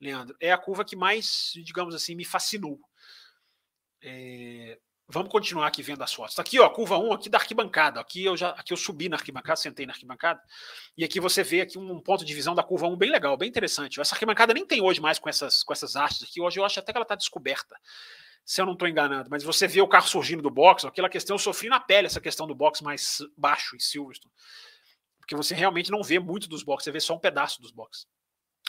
Leandro, 0.00 0.36
é 0.40 0.50
a 0.50 0.58
curva 0.58 0.84
que 0.84 0.96
mais, 0.96 1.52
digamos 1.64 1.94
assim, 1.94 2.16
me 2.16 2.24
fascinou. 2.24 2.80
É, 4.02 4.80
Vamos 5.08 5.30
continuar 5.30 5.66
aqui 5.66 5.82
vendo 5.82 6.02
as 6.02 6.12
fotos. 6.12 6.34
Tá 6.34 6.42
aqui, 6.42 6.58
ó, 6.58 6.68
curva 6.70 6.96
1 6.98 7.12
aqui 7.12 7.28
da 7.28 7.38
arquibancada. 7.38 8.00
Aqui 8.00 8.24
eu 8.24 8.36
já 8.36 8.50
aqui 8.50 8.72
eu 8.72 8.76
subi 8.76 9.08
na 9.08 9.16
arquibancada, 9.16 9.56
sentei 9.56 9.84
na 9.84 9.92
arquibancada. 9.92 10.40
E 10.96 11.04
aqui 11.04 11.20
você 11.20 11.42
vê 11.42 11.60
aqui 11.60 11.78
um 11.78 12.00
ponto 12.00 12.24
de 12.24 12.34
visão 12.34 12.54
da 12.54 12.62
curva 12.62 12.86
1 12.86 12.96
bem 12.96 13.10
legal, 13.10 13.36
bem 13.36 13.48
interessante. 13.48 14.00
Essa 14.00 14.14
arquibancada 14.14 14.54
nem 14.54 14.64
tem 14.64 14.80
hoje 14.80 15.00
mais 15.00 15.18
com 15.18 15.28
essas 15.28 15.62
com 15.62 15.72
essas 15.72 15.96
hastes 15.96 16.22
aqui. 16.28 16.40
Hoje 16.40 16.58
eu 16.58 16.64
acho 16.64 16.78
até 16.78 16.92
que 16.92 16.96
ela 16.96 17.04
está 17.04 17.14
descoberta. 17.14 17.76
Se 18.44 18.60
eu 18.60 18.66
não 18.66 18.72
estou 18.72 18.88
enganando, 18.88 19.30
mas 19.30 19.44
você 19.44 19.68
vê 19.68 19.80
o 19.80 19.88
carro 19.88 20.08
surgindo 20.08 20.42
do 20.42 20.50
box, 20.50 20.84
aquela 20.84 21.08
questão 21.08 21.34
eu 21.34 21.38
sofri 21.38 21.68
na 21.68 21.78
pele 21.78 22.06
essa 22.06 22.20
questão 22.20 22.46
do 22.46 22.54
box 22.54 22.82
mais 22.82 23.18
baixo 23.36 23.76
em 23.76 23.78
Silverstone. 23.78 24.32
Porque 25.18 25.36
você 25.36 25.54
realmente 25.54 25.90
não 25.90 26.02
vê 26.02 26.18
muito 26.18 26.48
dos 26.48 26.64
boxes, 26.64 26.84
você 26.84 26.90
vê 26.90 27.00
só 27.00 27.14
um 27.14 27.20
pedaço 27.20 27.60
dos 27.62 27.70
boxes. 27.70 28.06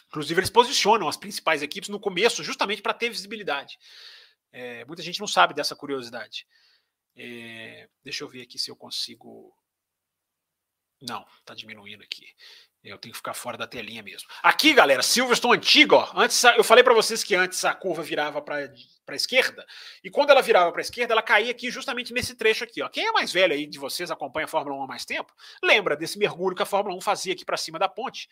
Inclusive 0.07 0.39
eles 0.39 0.49
posicionam 0.51 1.07
as 1.07 1.17
principais 1.17 1.63
equipes 1.63 1.89
no 1.89 1.99
começo 1.99 2.43
justamente 2.43 2.83
para 2.83 2.93
ter 2.93 3.09
visibilidade. 3.09 3.79
É, 4.53 4.85
muita 4.85 5.01
gente 5.01 5.19
não 5.19 5.27
sabe 5.27 5.53
dessa 5.53 5.75
curiosidade. 5.75 6.47
É, 7.15 7.89
deixa 8.03 8.23
eu 8.23 8.29
ver 8.29 8.43
aqui 8.43 8.59
se 8.59 8.69
eu 8.69 8.75
consigo. 8.75 9.51
Não, 11.01 11.25
está 11.39 11.55
diminuindo 11.55 12.03
aqui. 12.03 12.27
Eu 12.83 12.97
tenho 12.97 13.13
que 13.13 13.17
ficar 13.17 13.33
fora 13.33 13.57
da 13.57 13.65
telinha 13.65 14.03
mesmo. 14.03 14.27
Aqui, 14.41 14.73
galera, 14.73 15.01
Silverstone 15.01 15.55
antigo, 15.55 15.95
ó. 15.95 16.11
Antes, 16.15 16.43
eu 16.43 16.65
falei 16.65 16.83
para 16.83 16.93
vocês 16.93 17.23
que 17.23 17.33
antes 17.33 17.63
a 17.63 17.73
curva 17.73 18.03
virava 18.03 18.41
para 18.41 18.57
a 19.07 19.15
esquerda, 19.15 19.65
e 20.03 20.09
quando 20.09 20.31
ela 20.31 20.41
virava 20.41 20.69
para 20.69 20.81
a 20.81 20.83
esquerda, 20.83 21.13
ela 21.13 21.21
caía 21.21 21.51
aqui 21.51 21.71
justamente 21.71 22.11
nesse 22.13 22.35
trecho 22.35 22.65
aqui, 22.65 22.81
ó. 22.81 22.89
Quem 22.89 23.07
é 23.07 23.11
mais 23.13 23.31
velho 23.31 23.53
aí 23.53 23.65
de 23.65 23.79
vocês, 23.79 24.11
acompanha 24.11 24.43
a 24.45 24.49
Fórmula 24.49 24.75
1 24.75 24.83
há 24.83 24.87
mais 24.87 25.05
tempo, 25.05 25.33
lembra 25.63 25.95
desse 25.95 26.19
mergulho 26.19 26.57
que 26.57 26.61
a 26.61 26.65
Fórmula 26.65 26.93
1 26.97 26.99
fazia 26.99 27.31
aqui 27.31 27.45
para 27.45 27.55
cima 27.55 27.79
da 27.79 27.87
ponte. 27.87 28.27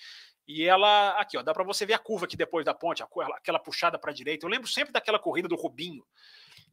E 0.46 0.66
ela, 0.66 1.12
aqui, 1.12 1.38
ó, 1.38 1.42
dá 1.42 1.54
para 1.54 1.64
você 1.64 1.86
ver 1.86 1.94
a 1.94 2.00
curva 2.00 2.26
aqui 2.26 2.36
depois 2.36 2.66
da 2.66 2.74
ponte, 2.74 3.02
aquela 3.34 3.60
puxada 3.60 3.98
para 3.98 4.12
a 4.12 4.14
direita. 4.14 4.46
Eu 4.46 4.50
lembro 4.50 4.68
sempre 4.68 4.92
daquela 4.92 5.18
corrida 5.18 5.48
do 5.48 5.56
Rubinho 5.56 6.04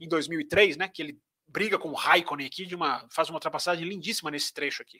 em 0.00 0.08
2003, 0.08 0.76
né, 0.76 0.88
que 0.88 1.00
ele 1.00 1.20
briga 1.46 1.78
com 1.78 1.90
o 1.90 1.94
Raikkonen 1.94 2.46
aqui 2.46 2.66
de 2.66 2.74
uma 2.74 3.06
faz 3.10 3.30
uma 3.30 3.36
ultrapassagem 3.36 3.88
lindíssima 3.88 4.32
nesse 4.32 4.52
trecho 4.52 4.82
aqui. 4.82 4.98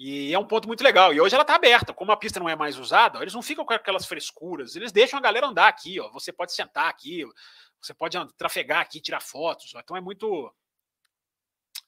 E 0.00 0.32
é 0.32 0.38
um 0.38 0.46
ponto 0.46 0.68
muito 0.68 0.84
legal. 0.84 1.12
E 1.12 1.20
hoje 1.20 1.34
ela 1.34 1.42
está 1.42 1.56
aberta. 1.56 1.92
Como 1.92 2.12
a 2.12 2.16
pista 2.16 2.38
não 2.38 2.48
é 2.48 2.54
mais 2.54 2.78
usada, 2.78 3.18
eles 3.20 3.34
não 3.34 3.42
ficam 3.42 3.64
com 3.64 3.72
aquelas 3.72 4.06
frescuras. 4.06 4.76
Eles 4.76 4.92
deixam 4.92 5.18
a 5.18 5.22
galera 5.22 5.48
andar 5.48 5.66
aqui. 5.66 5.98
Ó. 5.98 6.08
Você 6.12 6.32
pode 6.32 6.54
sentar 6.54 6.88
aqui, 6.88 7.24
você 7.82 7.92
pode 7.92 8.16
trafegar 8.36 8.80
aqui, 8.80 9.00
tirar 9.00 9.20
fotos. 9.20 9.72
Então 9.74 9.96
é 9.96 10.00
muito, 10.00 10.54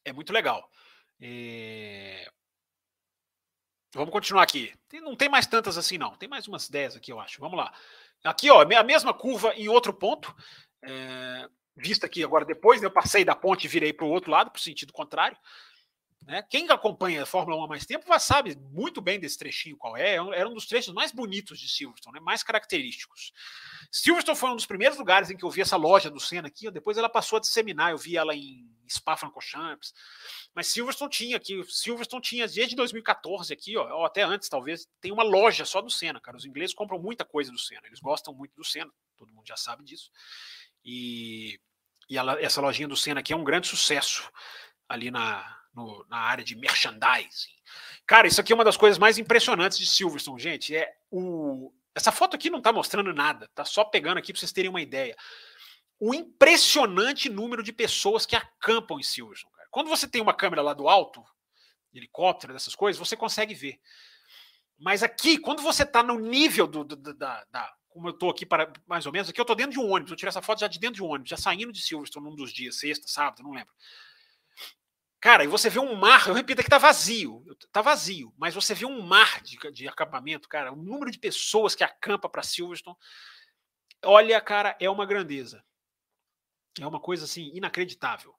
é 0.05 0.13
muito 0.13 0.33
legal. 0.33 0.69
E... 1.21 2.27
Vamos 3.95 4.11
continuar 4.11 4.43
aqui. 4.43 4.75
Tem, 4.89 5.01
não 5.01 5.15
tem 5.15 5.29
mais 5.29 5.47
tantas 5.47 5.79
assim, 5.79 5.97
não. 5.97 6.17
Tem 6.17 6.29
mais 6.29 6.49
umas 6.49 6.69
10 6.69 6.97
aqui, 6.97 7.13
eu 7.13 7.21
acho. 7.21 7.41
Vamos 7.41 7.57
lá. 7.57 7.73
Aqui, 8.25 8.51
ó, 8.51 8.63
a 8.63 8.83
mesma 8.83 9.15
curva 9.15 9.55
em 9.55 9.69
outro 9.69 9.95
ponto. 9.95 10.35
É, 10.83 11.49
vista 11.77 12.07
aqui 12.07 12.25
agora 12.25 12.45
depois, 12.45 12.81
né, 12.81 12.89
eu 12.89 12.93
passei 12.93 13.25
da 13.25 13.37
ponte 13.37 13.67
e 13.67 13.69
virei 13.69 13.93
para 13.93 14.05
o 14.05 14.11
outro 14.11 14.33
lado, 14.33 14.51
para 14.51 14.59
o 14.59 14.63
sentido 14.63 14.93
contrário. 14.93 15.37
Né? 16.27 16.43
Quem 16.51 16.69
acompanha 16.71 17.23
a 17.23 17.27
Fórmula 17.27 17.57
1 17.59 17.65
há 17.65 17.69
mais 17.69 17.87
tempo 17.87 18.07
já 18.07 18.19
sabe 18.19 18.55
muito 18.71 19.01
bem 19.01 19.19
desse 19.19 19.39
trechinho 19.39 19.77
qual 19.77 19.97
é. 19.97 20.17
Era 20.17 20.49
um 20.49 20.55
dos 20.55 20.67
trechos 20.67 20.93
mais 20.93 21.13
bonitos 21.13 21.59
de 21.59 21.69
Silverstone, 21.69 22.15
né? 22.15 22.21
mais 22.21 22.43
característicos. 22.43 23.33
Silverstone 23.91 24.37
foi 24.37 24.51
um 24.51 24.57
dos 24.57 24.67
primeiros 24.67 24.99
lugares 24.99 25.31
em 25.31 25.37
que 25.37 25.45
eu 25.45 25.51
vi 25.51 25.63
essa 25.63 25.77
loja 25.77 26.11
do 26.11 26.21
Senna 26.21 26.49
aqui. 26.49 26.71
Depois 26.71 26.99
ela 26.99 27.09
passou 27.09 27.39
a 27.39 27.41
disseminar. 27.41 27.91
Eu 27.91 27.99
vi 27.99 28.17
ela 28.17 28.35
em 28.35 28.71
Spa-Francorchamps. 28.89 29.95
Mas 30.55 30.67
Silverstone 30.67 31.11
tinha 31.11 31.37
aqui. 31.37 31.65
Silverstone 31.65 32.23
tinha 32.23 32.47
desde 32.47 32.77
2014 32.77 33.53
aqui, 33.53 33.77
ó, 33.77 33.99
ou 33.99 34.05
até 34.05 34.23
antes 34.23 34.49
talvez, 34.49 34.87
tem 35.01 35.11
uma 35.11 35.23
loja 35.23 35.65
só 35.65 35.81
do 35.81 35.91
Senna, 35.91 36.21
cara. 36.21 36.37
Os 36.37 36.45
ingleses 36.45 36.75
compram 36.75 37.01
muita 37.01 37.25
coisa 37.25 37.51
do 37.51 37.59
Senna. 37.59 37.87
Eles 37.87 38.01
gostam 38.01 38.35
muito 38.35 38.55
do 38.55 38.65
Senna. 38.65 38.91
Todo 39.17 39.33
mundo 39.33 39.47
já 39.47 39.57
sabe 39.57 39.85
disso. 39.85 40.11
E, 40.85 41.59
e 42.09 42.19
ela, 42.19 42.41
essa 42.41 42.61
lojinha 42.61 42.89
do 42.89 42.97
Senna 42.97 43.21
aqui 43.21 43.33
é 43.33 43.37
um 43.37 43.45
grande 43.45 43.69
sucesso 43.69 44.31
ali 44.89 45.11
na, 45.11 45.60
no, 45.75 46.05
na 46.09 46.19
área 46.19 46.45
de 46.45 46.57
merchandising. 46.57 47.53
Cara, 48.07 48.27
isso 48.27 48.41
aqui 48.41 48.53
é 48.53 48.55
uma 48.55 48.65
das 48.65 48.77
coisas 48.77 48.99
mais 48.99 49.19
impressionantes 49.19 49.79
de 49.79 49.87
Silverstone, 49.87 50.41
gente. 50.41 50.75
É 50.75 50.93
o. 51.11 51.73
Essa 51.95 52.13
foto 52.13 52.37
aqui 52.37 52.51
não 52.51 52.59
está 52.59 52.73
mostrando 52.73 53.13
nada, 53.13 53.49
tá 53.55 53.65
só 53.65 53.85
pegando 53.85 54.19
aqui 54.19 54.33
para 54.33 54.41
vocês 54.41 54.53
terem 54.53 54.71
uma 54.71 54.81
ideia. 54.81 55.17
O 55.99 56.15
impressionante 56.15 57.29
número 57.29 57.63
de 57.63 57.73
pessoas 57.73 58.25
que 58.25 58.37
acampam 58.37 58.99
em 58.99 59.03
Silverstone. 59.03 59.53
Cara. 59.55 59.69
Quando 59.71 59.89
você 59.89 60.09
tem 60.09 60.23
uma 60.23 60.33
câmera 60.33 60.63
lá 60.63 60.73
do 60.73 60.89
alto, 60.89 61.23
helicóptero, 61.93 62.53
dessas 62.53 62.75
coisas, 62.75 62.99
você 62.99 63.17
consegue 63.17 63.55
ver. 63.55 63.79
Mas 64.79 65.03
aqui, 65.03 65.37
quando 65.37 65.63
você 65.63 65.83
está 65.83 66.03
no 66.03 66.19
nível 66.19 66.67
do, 66.67 66.85
do, 66.85 66.97
da, 66.97 67.45
da, 67.51 67.75
Como 67.91 68.09
eu 68.09 68.13
estou 68.13 68.31
aqui, 68.31 68.47
para, 68.47 68.73
mais 68.87 69.05
ou 69.05 69.13
menos, 69.13 69.29
aqui 69.29 69.39
eu 69.39 69.43
estou 69.43 69.57
dentro 69.57 69.73
de 69.73 69.79
um 69.79 69.91
ônibus. 69.91 70.11
Eu 70.11 70.17
tirei 70.17 70.31
essa 70.31 70.41
foto 70.41 70.61
já 70.61 70.69
de 70.69 70.79
dentro 70.79 70.97
de 70.97 71.03
um 71.03 71.09
ônibus, 71.09 71.29
já 71.29 71.37
saindo 71.37 71.73
de 71.73 71.83
Silverstone 71.83 72.25
num 72.25 72.35
dos 72.35 72.53
dias, 72.53 72.79
sexta, 72.79 73.07
sábado, 73.07 73.43
não 73.43 73.51
lembro. 73.51 73.73
Cara, 75.21 75.45
e 75.45 75.47
você 75.47 75.69
vê 75.69 75.79
um 75.79 75.95
mar, 75.95 76.29
eu 76.29 76.35
repito 76.35 76.63
que 76.63 76.71
tá 76.71 76.79
vazio, 76.79 77.45
tá 77.71 77.83
vazio, 77.83 78.33
mas 78.39 78.55
você 78.55 78.75
vê 78.75 78.87
um 78.87 79.03
mar 79.03 79.43
de, 79.43 79.59
de 79.71 79.87
acampamento, 79.87 80.49
cara, 80.49 80.73
o 80.73 80.77
número 80.77 81.11
de 81.11 81.19
pessoas 81.19 81.75
que 81.75 81.85
acampa 81.85 82.27
para 82.27 82.43
Silverstone, 82.43 82.97
olha, 84.03 84.41
cara, 84.41 84.75
é 84.81 84.89
uma 84.89 85.05
grandeza. 85.05 85.63
É 86.81 86.87
uma 86.87 87.01
coisa 87.01 87.27
assim 87.27 87.51
inacreditável. 87.55 88.35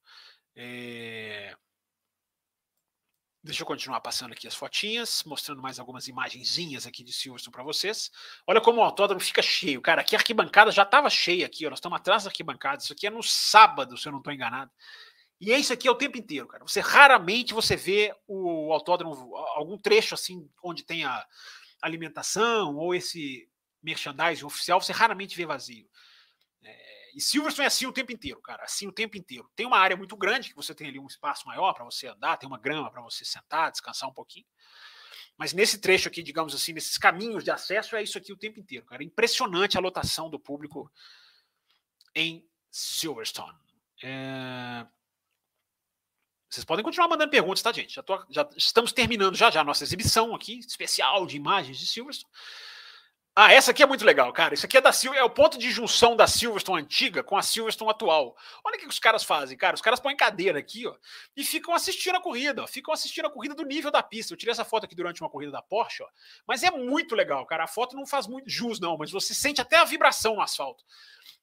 É... 0.55 1.55
Deixa 3.43 3.61
eu 3.61 3.67
continuar 3.67 4.01
passando 4.01 4.33
aqui 4.33 4.47
as 4.47 4.55
fotinhas, 4.55 5.23
mostrando 5.23 5.61
mais 5.61 5.79
algumas 5.79 6.07
imagenzinhas 6.07 6.87
aqui 6.87 7.03
de 7.03 7.13
Silverstone 7.13 7.51
para 7.51 7.63
vocês. 7.63 8.11
Olha 8.47 8.61
como 8.61 8.81
o 8.81 8.83
autódromo 8.83 9.21
fica 9.21 9.41
cheio, 9.41 9.81
cara. 9.81 10.01
Aqui 10.01 10.15
a 10.15 10.19
arquibancada 10.19 10.71
já 10.71 10.83
estava 10.83 11.09
cheia 11.09 11.45
aqui, 11.45 11.65
ó, 11.65 11.69
nós 11.69 11.77
estamos 11.77 11.97
atrás 11.97 12.23
da 12.23 12.29
arquibancada. 12.29 12.81
Isso 12.81 12.93
aqui 12.93 13.05
é 13.05 13.09
no 13.09 13.21
sábado, 13.21 13.97
se 13.97 14.07
eu 14.07 14.11
não 14.11 14.19
estou 14.19 14.33
enganado. 14.33 14.71
E 15.41 15.51
é 15.51 15.57
isso 15.57 15.73
aqui 15.73 15.87
é 15.87 15.91
o 15.91 15.95
tempo 15.95 16.19
inteiro, 16.19 16.47
cara. 16.47 16.63
Você 16.63 16.79
raramente 16.79 17.51
você 17.51 17.75
vê 17.75 18.15
o 18.27 18.71
autódromo, 18.71 19.35
algum 19.55 19.75
trecho 19.75 20.13
assim, 20.13 20.47
onde 20.63 20.83
tem 20.83 21.03
a 21.03 21.25
alimentação 21.81 22.75
ou 22.75 22.93
esse 22.93 23.49
merchandising 23.81 24.45
oficial, 24.45 24.79
você 24.79 24.93
raramente 24.93 25.35
vê 25.35 25.43
vazio. 25.43 25.89
É, 26.63 27.17
e 27.17 27.19
Silverstone 27.19 27.63
é 27.63 27.67
assim 27.67 27.87
o 27.87 27.91
tempo 27.91 28.11
inteiro, 28.11 28.39
cara. 28.39 28.63
Assim 28.63 28.85
o 28.87 28.91
tempo 28.91 29.17
inteiro. 29.17 29.49
Tem 29.55 29.65
uma 29.65 29.79
área 29.79 29.97
muito 29.97 30.15
grande 30.15 30.49
que 30.49 30.55
você 30.55 30.75
tem 30.75 30.87
ali 30.87 30.99
um 30.99 31.07
espaço 31.07 31.47
maior 31.47 31.73
para 31.73 31.85
você 31.85 32.05
andar, 32.05 32.37
tem 32.37 32.47
uma 32.47 32.59
grama 32.59 32.91
para 32.91 33.01
você 33.01 33.25
sentar, 33.25 33.71
descansar 33.71 34.07
um 34.07 34.13
pouquinho. 34.13 34.45
Mas 35.35 35.53
nesse 35.53 35.79
trecho 35.79 36.07
aqui, 36.07 36.21
digamos 36.21 36.53
assim, 36.53 36.71
nesses 36.71 36.99
caminhos 36.99 37.43
de 37.43 37.49
acesso, 37.49 37.95
é 37.95 38.03
isso 38.03 38.15
aqui 38.15 38.31
o 38.31 38.37
tempo 38.37 38.59
inteiro, 38.59 38.85
cara. 38.85 39.03
Impressionante 39.03 39.75
a 39.75 39.81
lotação 39.81 40.29
do 40.29 40.39
público 40.39 40.91
em 42.13 42.47
Silverstone. 42.69 43.57
É... 44.03 44.85
Vocês 46.51 46.65
podem 46.65 46.83
continuar 46.83 47.07
mandando 47.07 47.31
perguntas, 47.31 47.61
tá, 47.61 47.71
gente? 47.71 47.95
Já, 47.95 48.03
tô, 48.03 48.21
já 48.29 48.47
estamos 48.57 48.91
terminando 48.91 49.35
já 49.35 49.49
já 49.49 49.61
a 49.61 49.63
nossa 49.63 49.85
exibição 49.85 50.35
aqui, 50.35 50.59
especial 50.59 51.25
de 51.25 51.37
imagens 51.37 51.79
de 51.79 51.87
Silverstone. 51.87 52.29
Ah, 53.33 53.53
essa 53.53 53.71
aqui 53.71 53.81
é 53.81 53.85
muito 53.85 54.03
legal, 54.03 54.31
cara. 54.33 54.53
Isso 54.53 54.65
aqui 54.65 54.77
é 54.77 54.81
da 54.81 54.91
é 55.15 55.23
o 55.23 55.29
ponto 55.29 55.57
de 55.57 55.71
junção 55.71 56.17
da 56.17 56.27
Silverstone 56.27 56.81
antiga 56.81 57.23
com 57.23 57.37
a 57.37 57.41
Silverstone 57.41 57.89
atual. 57.89 58.35
Olha 58.61 58.75
o 58.75 58.79
que 58.79 58.85
os 58.85 58.99
caras 58.99 59.23
fazem, 59.23 59.57
cara. 59.57 59.73
Os 59.73 59.81
caras 59.81 60.01
põem 60.01 60.17
cadeira 60.17 60.59
aqui, 60.59 60.85
ó, 60.85 60.93
e 61.35 61.45
ficam 61.45 61.73
assistindo 61.73 62.15
a 62.15 62.21
corrida, 62.21 62.63
ó. 62.63 62.67
Ficam 62.67 62.93
assistindo 62.93 63.27
a 63.27 63.29
corrida 63.29 63.55
do 63.55 63.63
nível 63.63 63.89
da 63.89 64.03
pista. 64.03 64.33
Eu 64.33 64.37
tirei 64.37 64.51
essa 64.51 64.65
foto 64.65 64.83
aqui 64.83 64.95
durante 64.95 65.21
uma 65.21 65.29
corrida 65.29 65.53
da 65.53 65.61
Porsche, 65.61 66.03
ó. 66.03 66.07
Mas 66.45 66.61
é 66.61 66.71
muito 66.71 67.15
legal, 67.15 67.45
cara. 67.45 67.63
A 67.63 67.67
foto 67.67 67.95
não 67.95 68.05
faz 68.05 68.27
muito 68.27 68.49
jus, 68.49 68.81
não, 68.81 68.97
mas 68.97 69.11
você 69.11 69.33
sente 69.33 69.61
até 69.61 69.77
a 69.77 69.85
vibração 69.85 70.35
no 70.35 70.41
asfalto. 70.41 70.83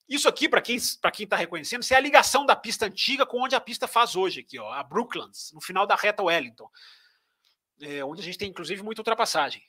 Isso 0.07 0.29
aqui, 0.29 0.47
para 0.47 0.61
quem 0.61 0.77
para 1.01 1.11
quem 1.11 1.25
está 1.25 1.37
reconhecendo, 1.37 1.87
é 1.91 1.95
a 1.95 2.01
ligação 2.01 2.45
da 2.45 2.55
pista 2.55 2.85
antiga 2.85 3.25
com 3.25 3.43
onde 3.43 3.55
a 3.55 3.61
pista 3.61 3.89
faz 3.89 4.15
hoje, 4.15 4.41
aqui, 4.41 4.59
ó, 4.59 4.71
a 4.73 4.83
Brooklands, 4.83 5.53
no 5.55 5.61
final 5.61 5.87
da 5.87 5.95
reta 5.95 6.23
Wellington, 6.23 6.69
é, 7.81 8.05
onde 8.05 8.21
a 8.21 8.25
gente 8.25 8.37
tem 8.37 8.51
inclusive 8.51 8.83
muita 8.83 9.01
ultrapassagem. 9.01 9.63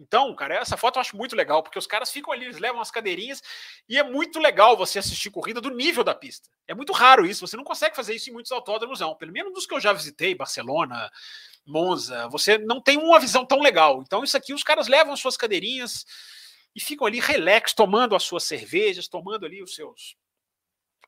Então, 0.00 0.34
cara, 0.34 0.54
essa 0.54 0.78
foto 0.78 0.96
eu 0.96 1.02
acho 1.02 1.14
muito 1.14 1.36
legal, 1.36 1.62
porque 1.62 1.78
os 1.78 1.86
caras 1.86 2.10
ficam 2.10 2.32
ali, 2.32 2.46
eles 2.46 2.58
levam 2.58 2.80
as 2.80 2.90
cadeirinhas, 2.90 3.42
e 3.86 3.98
é 3.98 4.02
muito 4.02 4.40
legal 4.40 4.74
você 4.74 4.98
assistir 4.98 5.30
corrida 5.30 5.60
do 5.60 5.68
nível 5.68 6.02
da 6.02 6.14
pista. 6.14 6.48
É 6.66 6.74
muito 6.74 6.94
raro 6.94 7.26
isso, 7.26 7.46
você 7.46 7.54
não 7.54 7.64
consegue 7.64 7.94
fazer 7.94 8.14
isso 8.14 8.30
em 8.30 8.32
muitos 8.32 8.50
autódromos, 8.50 9.00
não. 9.00 9.14
Pelo 9.14 9.30
menos 9.30 9.52
dos 9.52 9.66
que 9.66 9.74
eu 9.74 9.80
já 9.80 9.92
visitei, 9.92 10.34
Barcelona, 10.34 11.10
Monza, 11.66 12.26
você 12.28 12.56
não 12.56 12.80
tem 12.80 12.96
uma 12.96 13.20
visão 13.20 13.44
tão 13.44 13.60
legal. 13.60 14.00
Então, 14.00 14.24
isso 14.24 14.36
aqui, 14.36 14.54
os 14.54 14.64
caras 14.64 14.88
levam 14.88 15.14
suas 15.16 15.36
cadeirinhas, 15.36 16.06
e 16.74 16.80
ficam 16.80 17.06
ali 17.06 17.20
relax, 17.20 17.74
tomando 17.74 18.16
as 18.16 18.22
suas 18.22 18.44
cervejas, 18.44 19.06
tomando 19.06 19.44
ali 19.44 19.62
os 19.62 19.74
seus 19.74 20.16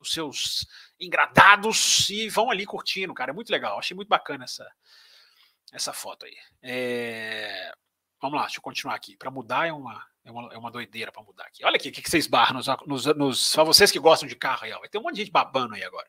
os 0.01 0.12
seus 0.12 0.66
engradados 0.99 2.11
e 2.11 2.28
vão 2.28 2.51
ali 2.51 2.66
curtindo, 2.66 3.14
cara. 3.14 3.30
É 3.30 3.34
muito 3.34 3.51
legal. 3.51 3.78
Achei 3.78 3.95
muito 3.95 4.09
bacana 4.09 4.43
essa, 4.43 4.68
essa 5.72 5.93
foto 5.93 6.26
aí. 6.26 6.36
É... 6.61 7.72
Vamos 8.23 8.39
lá, 8.39 8.45
deixa 8.45 8.59
eu 8.59 8.62
continuar 8.62 8.95
aqui. 8.95 9.16
Para 9.16 9.33
mudar 9.33 9.66
é 9.66 9.73
uma, 9.73 10.07
é 10.25 10.31
uma, 10.31 10.55
é 10.55 10.57
uma 10.57 10.70
doideira 10.70 11.11
para 11.11 11.25
mudar 11.25 11.43
aqui. 11.45 11.64
Olha 11.64 11.75
aqui 11.75 11.89
o 11.89 11.93
que, 11.93 12.01
que 12.01 12.09
vocês 12.09 12.29
barram 12.29 12.55
nos, 12.55 12.66
nos, 12.87 13.05
nos. 13.16 13.45
Só 13.45 13.64
vocês 13.64 13.91
que 13.91 13.99
gostam 13.99 14.29
de 14.29 14.37
carro 14.37 14.64
aí, 14.64 14.73
ó. 14.73 14.79
Vai 14.79 14.89
ter 14.89 14.99
um 14.99 15.03
monte 15.03 15.16
de 15.16 15.23
gente 15.23 15.33
babando 15.33 15.75
aí 15.75 15.83
agora. 15.83 16.07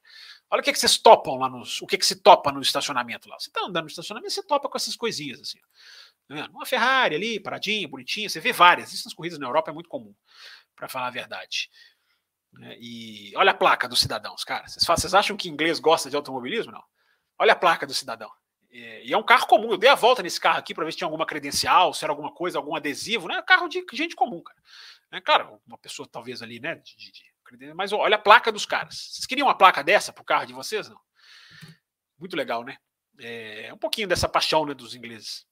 Olha 0.51 0.61
o 0.61 0.63
que, 0.63 0.71
que 0.71 0.77
vocês 0.77 0.95
topam 0.99 1.37
lá 1.37 1.49
nos. 1.49 1.81
O 1.81 1.87
que, 1.87 1.97
que 1.97 2.05
se 2.05 2.17
topa 2.17 2.51
no 2.51 2.61
estacionamento 2.61 3.27
lá. 3.27 3.39
Você 3.39 3.49
tá 3.49 3.61
andando 3.61 3.85
no 3.85 3.89
estacionamento, 3.89 4.31
você 4.31 4.43
topa 4.43 4.69
com 4.69 4.77
essas 4.77 4.95
coisinhas 4.95 5.41
assim. 5.41 5.57
Né? 6.29 6.47
Uma 6.51 6.67
Ferrari 6.67 7.15
ali, 7.15 7.39
paradinha, 7.39 7.87
bonitinha, 7.87 8.29
você 8.29 8.39
vê 8.39 8.53
várias. 8.53 8.93
Isso 8.93 9.07
nas 9.07 9.13
corridas 9.15 9.39
na 9.39 9.47
Europa 9.47 9.71
é 9.71 9.73
muito 9.73 9.89
comum, 9.89 10.13
para 10.75 10.87
falar 10.87 11.07
a 11.07 11.11
verdade. 11.11 11.71
Né? 12.51 12.77
E 12.79 13.33
olha 13.35 13.49
a 13.49 13.55
placa 13.55 13.89
dos 13.89 13.99
cidadãos, 13.99 14.43
cara. 14.43 14.67
Vocês, 14.67 14.85
vocês 14.85 15.15
acham 15.15 15.35
que 15.35 15.49
inglês 15.49 15.79
gosta 15.79 16.11
de 16.11 16.15
automobilismo? 16.15 16.71
Não. 16.71 16.83
Olha 17.39 17.53
a 17.53 17.55
placa 17.55 17.87
do 17.87 17.93
cidadão. 17.95 18.31
E 18.73 19.13
é 19.13 19.17
um 19.17 19.23
carro 19.23 19.45
comum. 19.45 19.71
Eu 19.71 19.77
dei 19.77 19.89
a 19.89 19.95
volta 19.95 20.23
nesse 20.23 20.39
carro 20.39 20.57
aqui 20.57 20.73
para 20.73 20.83
ver 20.83 20.91
se 20.91 20.97
tinha 20.97 21.05
alguma 21.05 21.27
credencial, 21.27 21.93
se 21.93 22.03
era 22.03 22.11
alguma 22.11 22.33
coisa, 22.33 22.57
algum 22.57 22.75
adesivo. 22.75 23.27
Né? 23.27 23.39
Carro 23.43 23.69
de 23.69 23.85
gente 23.93 24.15
comum, 24.15 24.41
cara. 24.41 24.59
É, 25.11 25.21
claro, 25.21 25.61
uma 25.67 25.77
pessoa 25.77 26.07
talvez 26.11 26.41
ali, 26.41 26.59
né? 26.59 26.75
De, 26.75 26.95
de, 26.97 27.11
de, 27.11 27.73
mas 27.75 27.93
olha 27.93 28.15
a 28.15 28.19
placa 28.19 28.51
dos 28.51 28.65
caras. 28.65 28.95
Vocês 29.11 29.27
queriam 29.27 29.47
uma 29.47 29.55
placa 29.55 29.83
dessa 29.83 30.11
para 30.11 30.23
o 30.23 30.25
carro 30.25 30.47
de 30.47 30.53
vocês? 30.53 30.89
Não. 30.89 30.99
Muito 32.17 32.35
legal, 32.35 32.63
né? 32.63 32.77
É 33.19 33.71
um 33.71 33.77
pouquinho 33.77 34.07
dessa 34.07 34.27
paixão 34.27 34.65
né, 34.65 34.73
dos 34.73 34.95
ingleses. 34.95 35.45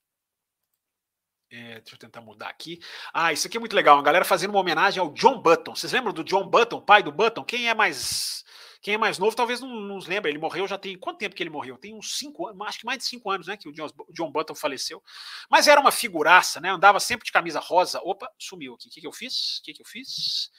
É, 1.51 1.80
deixa 1.82 1.93
eu 1.93 1.99
tentar 1.99 2.22
mudar 2.22 2.49
aqui. 2.49 2.80
Ah, 3.13 3.32
isso 3.32 3.45
aqui 3.45 3.57
é 3.57 3.59
muito 3.59 3.76
legal. 3.76 3.99
A 3.99 4.01
galera 4.01 4.26
fazendo 4.26 4.49
uma 4.49 4.59
homenagem 4.61 4.99
ao 4.99 5.13
John 5.13 5.39
Button. 5.39 5.76
Vocês 5.76 5.93
lembram 5.93 6.11
do 6.11 6.24
John 6.24 6.47
Button, 6.47 6.82
pai 6.82 7.03
do 7.03 7.11
Button? 7.11 7.43
Quem 7.43 7.69
é 7.69 7.74
mais 7.76 8.43
quem 8.82 8.95
é 8.95 8.97
mais 8.97 9.19
novo 9.19 9.36
talvez 9.36 9.61
não, 9.61 9.69
não 9.69 9.99
lembre. 9.99 10.32
Ele 10.32 10.39
morreu 10.39 10.67
já 10.67 10.77
tem 10.77 10.97
quanto 10.97 11.19
tempo 11.19 11.36
que 11.36 11.43
ele 11.43 11.49
morreu? 11.51 11.77
Tem 11.77 11.93
uns 11.93 12.17
cinco 12.17 12.47
anos, 12.47 12.67
acho 12.67 12.79
que 12.79 12.86
mais 12.86 12.97
de 12.97 13.05
cinco 13.05 13.29
anos, 13.29 13.47
né? 13.47 13.55
Que 13.55 13.69
o 13.69 13.71
John, 13.71 13.88
John 14.09 14.32
Button 14.32 14.55
faleceu. 14.55 15.03
Mas 15.49 15.67
era 15.67 15.79
uma 15.79 15.91
figuraça, 15.91 16.59
né? 16.59 16.69
Andava 16.69 16.99
sempre 16.99 17.25
de 17.25 17.32
camisa 17.32 17.59
rosa. 17.59 18.01
Opa, 18.03 18.29
sumiu 18.39 18.73
aqui. 18.73 18.88
O 18.88 18.91
que, 18.91 19.01
que 19.01 19.07
eu 19.07 19.11
fiz? 19.11 19.59
O 19.59 19.63
que, 19.63 19.73
que 19.73 19.82
eu 19.82 19.86
fiz? 19.86 20.49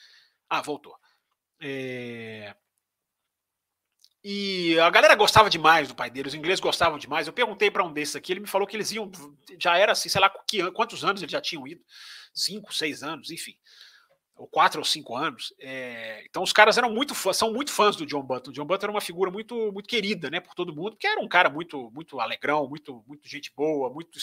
Ah, 0.49 0.61
voltou. 0.61 0.95
É... 1.59 2.55
E 4.23 4.79
a 4.79 4.89
galera 4.89 5.15
gostava 5.15 5.49
demais 5.49 5.89
do 5.89 5.95
pai 5.95 6.09
dele, 6.09 6.29
os 6.29 6.33
ingleses 6.33 6.61
gostavam 6.61 6.97
demais. 6.97 7.27
Eu 7.27 7.33
perguntei 7.33 7.69
para 7.69 7.83
um 7.83 7.91
desses 7.91 8.15
aqui, 8.15 8.31
ele 8.31 8.39
me 8.39 8.47
falou 8.47 8.65
que 8.65 8.77
eles 8.77 8.89
iam, 8.93 9.11
já 9.59 9.77
era 9.77 9.91
assim, 9.91 10.07
sei 10.07 10.21
lá 10.21 10.31
quantos 10.73 11.03
anos 11.03 11.21
eles 11.21 11.31
já 11.31 11.41
tinham 11.41 11.67
ido, 11.67 11.83
cinco, 12.33 12.73
seis 12.73 13.03
anos, 13.03 13.31
enfim 13.31 13.57
ou 14.35 14.47
quatro 14.47 14.79
ou 14.79 14.85
cinco 14.85 15.15
anos. 15.15 15.53
É, 15.59 16.23
então 16.25 16.41
os 16.41 16.51
caras 16.51 16.77
eram 16.77 16.91
muito 16.91 17.13
são 17.33 17.53
muito 17.53 17.71
fãs 17.71 17.95
do 17.95 18.05
John 18.05 18.23
Button. 18.23 18.49
O 18.49 18.53
John 18.53 18.65
Button 18.65 18.85
era 18.85 18.91
uma 18.91 19.01
figura 19.01 19.29
muito 19.29 19.71
muito 19.71 19.87
querida, 19.87 20.29
né, 20.29 20.39
por 20.39 20.55
todo 20.55 20.75
mundo, 20.75 20.91
porque 20.91 21.07
era 21.07 21.21
um 21.21 21.27
cara 21.27 21.49
muito 21.49 21.91
muito 21.91 22.19
alegrão, 22.19 22.67
muito 22.67 23.03
muito 23.07 23.27
gente 23.27 23.51
boa, 23.55 23.89
muito 23.91 24.19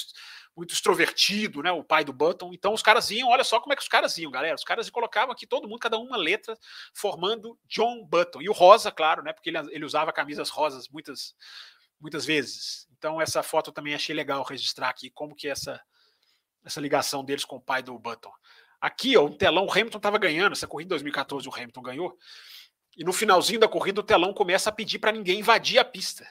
muito 0.57 0.75
extrovertido, 0.75 1.63
né, 1.63 1.71
o 1.71 1.85
pai 1.85 2.05
do 2.05 2.13
Button. 2.13 2.51
Então 2.53 2.75
os 2.75 2.83
caras 2.83 3.11
iam, 3.11 3.29
olha 3.29 3.45
só 3.45 3.61
como 3.61 3.73
é 3.73 3.77
que 3.77 3.83
os 3.83 3.89
caras 3.89 4.19
iam, 4.19 4.31
galera. 4.31 4.55
Os 4.55 4.65
caras 4.65 4.91
colocavam 4.91 5.33
aqui 5.33 5.47
todo 5.47 5.69
mundo 5.69 5.79
cada 5.79 5.99
uma 5.99 6.17
letra 6.17 6.57
formando 6.95 7.59
John 7.69 8.05
Button. 8.05 8.43
E 8.43 8.49
o 8.49 8.53
rosa, 8.53 8.91
claro, 8.91 9.23
né, 9.23 9.33
porque 9.33 9.51
ele, 9.51 9.59
ele 9.71 9.85
usava 9.85 10.13
camisas 10.13 10.51
rosas 10.51 10.89
muitas 10.89 11.35
muitas 12.01 12.25
vezes. 12.25 12.89
Então 12.99 13.21
essa 13.21 13.43
foto 13.43 13.71
eu 13.71 13.75
também 13.75 13.95
achei 13.95 14.15
legal 14.15 14.43
registrar 14.43 14.89
aqui 14.89 15.11
como 15.11 15.37
que 15.37 15.49
essa 15.49 15.81
essa 16.65 16.81
ligação 16.81 17.25
deles 17.25 17.45
com 17.45 17.57
o 17.57 17.61
pai 17.61 17.83
do 17.83 17.99
Button. 17.99 18.31
Aqui, 18.81 19.17
ó, 19.17 19.25
o 19.27 19.37
telão, 19.37 19.67
o 19.67 19.71
Hamilton 19.71 19.99
estava 19.99 20.19
ganhando, 20.19 20.53
essa 20.53 20.67
corrida 20.67 20.89
em 20.89 20.91
2014 20.91 21.49
o 21.49 21.55
Hamilton 21.55 21.83
ganhou. 21.83 22.19
E 22.97 23.05
no 23.05 23.13
finalzinho 23.13 23.61
da 23.61 23.69
corrida 23.69 24.01
o 24.01 24.05
telão 24.05 24.33
começa 24.33 24.71
a 24.71 24.73
pedir 24.73 24.99
para 24.99 25.13
ninguém 25.13 25.41
invadir 25.41 25.79
a 25.79 25.85
pista. 25.85 26.27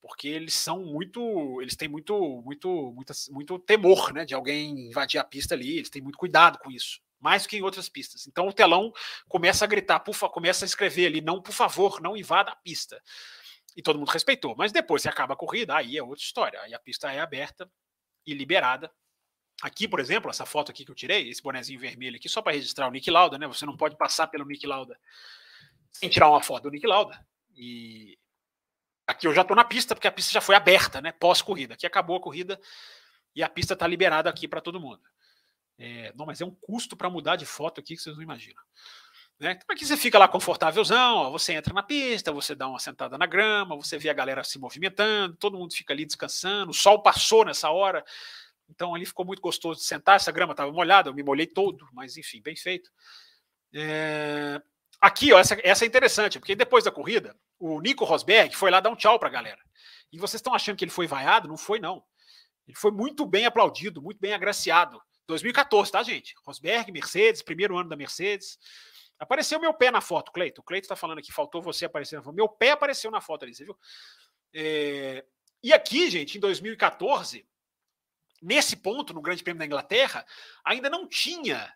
porque 0.00 0.28
eles 0.28 0.54
são 0.54 0.84
muito, 0.84 1.60
eles 1.60 1.74
têm 1.76 1.88
muito, 1.88 2.40
muito, 2.44 2.92
muito, 2.94 3.12
muito 3.30 3.58
temor, 3.58 4.12
né, 4.14 4.24
de 4.24 4.34
alguém 4.34 4.88
invadir 4.88 5.18
a 5.18 5.24
pista 5.24 5.54
ali. 5.54 5.78
Eles 5.78 5.90
têm 5.90 6.00
muito 6.02 6.16
cuidado 6.18 6.58
com 6.58 6.70
isso, 6.70 7.00
mais 7.20 7.42
do 7.42 7.48
que 7.48 7.56
em 7.56 7.62
outras 7.62 7.88
pistas. 7.88 8.26
Então 8.26 8.46
o 8.46 8.52
telão 8.52 8.92
começa 9.28 9.64
a 9.64 9.68
gritar, 9.68 9.98
pufa, 10.00 10.28
começa 10.28 10.64
a 10.64 10.66
escrever 10.66 11.06
ali, 11.06 11.20
não, 11.20 11.42
por 11.42 11.52
favor, 11.52 12.00
não 12.00 12.16
invada 12.16 12.52
a 12.52 12.56
pista. 12.56 13.02
E 13.76 13.82
todo 13.82 13.98
mundo 13.98 14.10
respeitou. 14.10 14.54
Mas 14.56 14.72
depois 14.72 15.02
se 15.02 15.08
acaba 15.08 15.34
a 15.34 15.36
corrida, 15.36 15.76
aí 15.76 15.96
é 15.98 16.02
outra 16.02 16.22
história. 16.24 16.60
Aí 16.62 16.72
a 16.72 16.78
pista 16.78 17.12
é 17.12 17.20
aberta 17.20 17.68
e 18.26 18.32
liberada. 18.32 18.90
Aqui, 19.62 19.88
por 19.88 20.00
exemplo, 20.00 20.30
essa 20.30 20.44
foto 20.44 20.70
aqui 20.70 20.84
que 20.84 20.90
eu 20.90 20.94
tirei, 20.94 21.30
esse 21.30 21.42
bonezinho 21.42 21.80
vermelho 21.80 22.16
aqui, 22.16 22.28
só 22.28 22.42
para 22.42 22.52
registrar 22.52 22.88
o 22.88 22.90
Nick 22.90 23.10
Lauda, 23.10 23.38
né? 23.38 23.46
Você 23.46 23.64
não 23.64 23.76
pode 23.76 23.96
passar 23.96 24.26
pelo 24.26 24.44
Nick 24.44 24.66
Lauda 24.66 24.98
sem 25.92 26.10
tirar 26.10 26.28
uma 26.28 26.42
foto 26.42 26.64
do 26.64 26.70
Nick 26.70 26.86
Lauda. 26.86 27.18
E 27.54 28.18
aqui 29.06 29.26
eu 29.26 29.34
já 29.34 29.40
estou 29.40 29.56
na 29.56 29.64
pista, 29.64 29.94
porque 29.94 30.06
a 30.06 30.12
pista 30.12 30.32
já 30.32 30.40
foi 30.40 30.54
aberta, 30.54 31.00
né? 31.00 31.12
Pós-corrida. 31.12 31.74
Aqui 31.74 31.86
acabou 31.86 32.16
a 32.16 32.20
corrida 32.20 32.60
e 33.34 33.42
a 33.42 33.48
pista 33.48 33.72
está 33.72 33.86
liberada 33.86 34.28
aqui 34.28 34.46
para 34.46 34.60
todo 34.60 34.80
mundo. 34.80 35.00
É, 35.78 36.12
não, 36.14 36.26
mas 36.26 36.40
é 36.40 36.44
um 36.44 36.54
custo 36.54 36.96
para 36.96 37.10
mudar 37.10 37.36
de 37.36 37.46
foto 37.46 37.80
aqui 37.80 37.96
que 37.96 38.02
vocês 38.02 38.16
não 38.16 38.22
imaginam. 38.22 38.62
Né? 39.38 39.52
Então 39.52 39.74
aqui 39.74 39.84
você 39.84 39.96
fica 39.96 40.18
lá 40.18 40.26
confortávelzão, 40.26 41.16
ó, 41.16 41.30
você 41.30 41.52
entra 41.52 41.74
na 41.74 41.82
pista, 41.82 42.32
você 42.32 42.54
dá 42.54 42.66
uma 42.66 42.78
sentada 42.78 43.18
na 43.18 43.26
grama, 43.26 43.76
você 43.76 43.98
vê 43.98 44.08
a 44.08 44.14
galera 44.14 44.42
se 44.42 44.58
movimentando, 44.58 45.36
todo 45.36 45.58
mundo 45.58 45.74
fica 45.74 45.92
ali 45.92 46.06
descansando, 46.06 46.70
o 46.70 46.74
sol 46.74 47.02
passou 47.02 47.44
nessa 47.44 47.70
hora, 47.70 48.02
então 48.68 48.94
ali 48.94 49.06
ficou 49.06 49.24
muito 49.24 49.40
gostoso 49.40 49.80
de 49.80 49.86
sentar, 49.86 50.16
essa 50.16 50.32
grama 50.32 50.52
estava 50.52 50.72
molhada, 50.72 51.08
eu 51.08 51.14
me 51.14 51.22
molhei 51.22 51.46
todo, 51.46 51.88
mas 51.92 52.16
enfim, 52.16 52.40
bem 52.42 52.56
feito. 52.56 52.90
É... 53.74 54.60
Aqui, 55.00 55.32
ó, 55.32 55.38
essa, 55.38 55.56
essa 55.62 55.84
é 55.84 55.88
interessante, 55.88 56.38
porque 56.38 56.56
depois 56.56 56.84
da 56.84 56.90
corrida, 56.90 57.36
o 57.58 57.80
Nico 57.80 58.04
Rosberg 58.04 58.56
foi 58.56 58.70
lá 58.70 58.80
dar 58.80 58.90
um 58.90 58.96
tchau 58.96 59.18
para 59.18 59.28
a 59.28 59.32
galera. 59.32 59.60
E 60.12 60.18
vocês 60.18 60.38
estão 60.38 60.54
achando 60.54 60.76
que 60.76 60.84
ele 60.84 60.90
foi 60.90 61.06
vaiado? 61.06 61.48
Não 61.48 61.56
foi, 61.56 61.78
não. 61.78 62.02
Ele 62.66 62.76
foi 62.76 62.90
muito 62.90 63.26
bem 63.26 63.46
aplaudido, 63.46 64.02
muito 64.02 64.18
bem 64.18 64.32
agraciado. 64.32 65.00
2014, 65.26 65.92
tá, 65.92 66.02
gente? 66.02 66.34
Rosberg, 66.44 66.90
Mercedes, 66.90 67.42
primeiro 67.42 67.76
ano 67.76 67.88
da 67.88 67.96
Mercedes. 67.96 68.58
Apareceu 69.18 69.58
meu 69.58 69.74
pé 69.74 69.90
na 69.90 70.00
foto, 70.00 70.32
Cleito. 70.32 70.60
O 70.60 70.64
Cleito 70.64 70.84
está 70.84 70.96
falando 70.96 71.18
aqui, 71.18 71.32
faltou 71.32 71.62
você 71.62 71.84
aparecer 71.84 72.16
na 72.16 72.22
foto. 72.22 72.34
Meu 72.34 72.48
pé 72.48 72.70
apareceu 72.70 73.10
na 73.10 73.20
foto 73.20 73.44
ali, 73.44 73.54
você 73.54 73.64
viu? 73.64 73.76
É... 74.54 75.24
E 75.62 75.72
aqui, 75.72 76.10
gente, 76.10 76.36
em 76.36 76.40
2014, 76.40 77.46
nesse 78.42 78.76
ponto, 78.76 79.14
no 79.14 79.22
Grande 79.22 79.42
Prêmio 79.42 79.58
da 79.58 79.66
Inglaterra, 79.66 80.24
ainda 80.64 80.90
não 80.90 81.08
tinha 81.08 81.72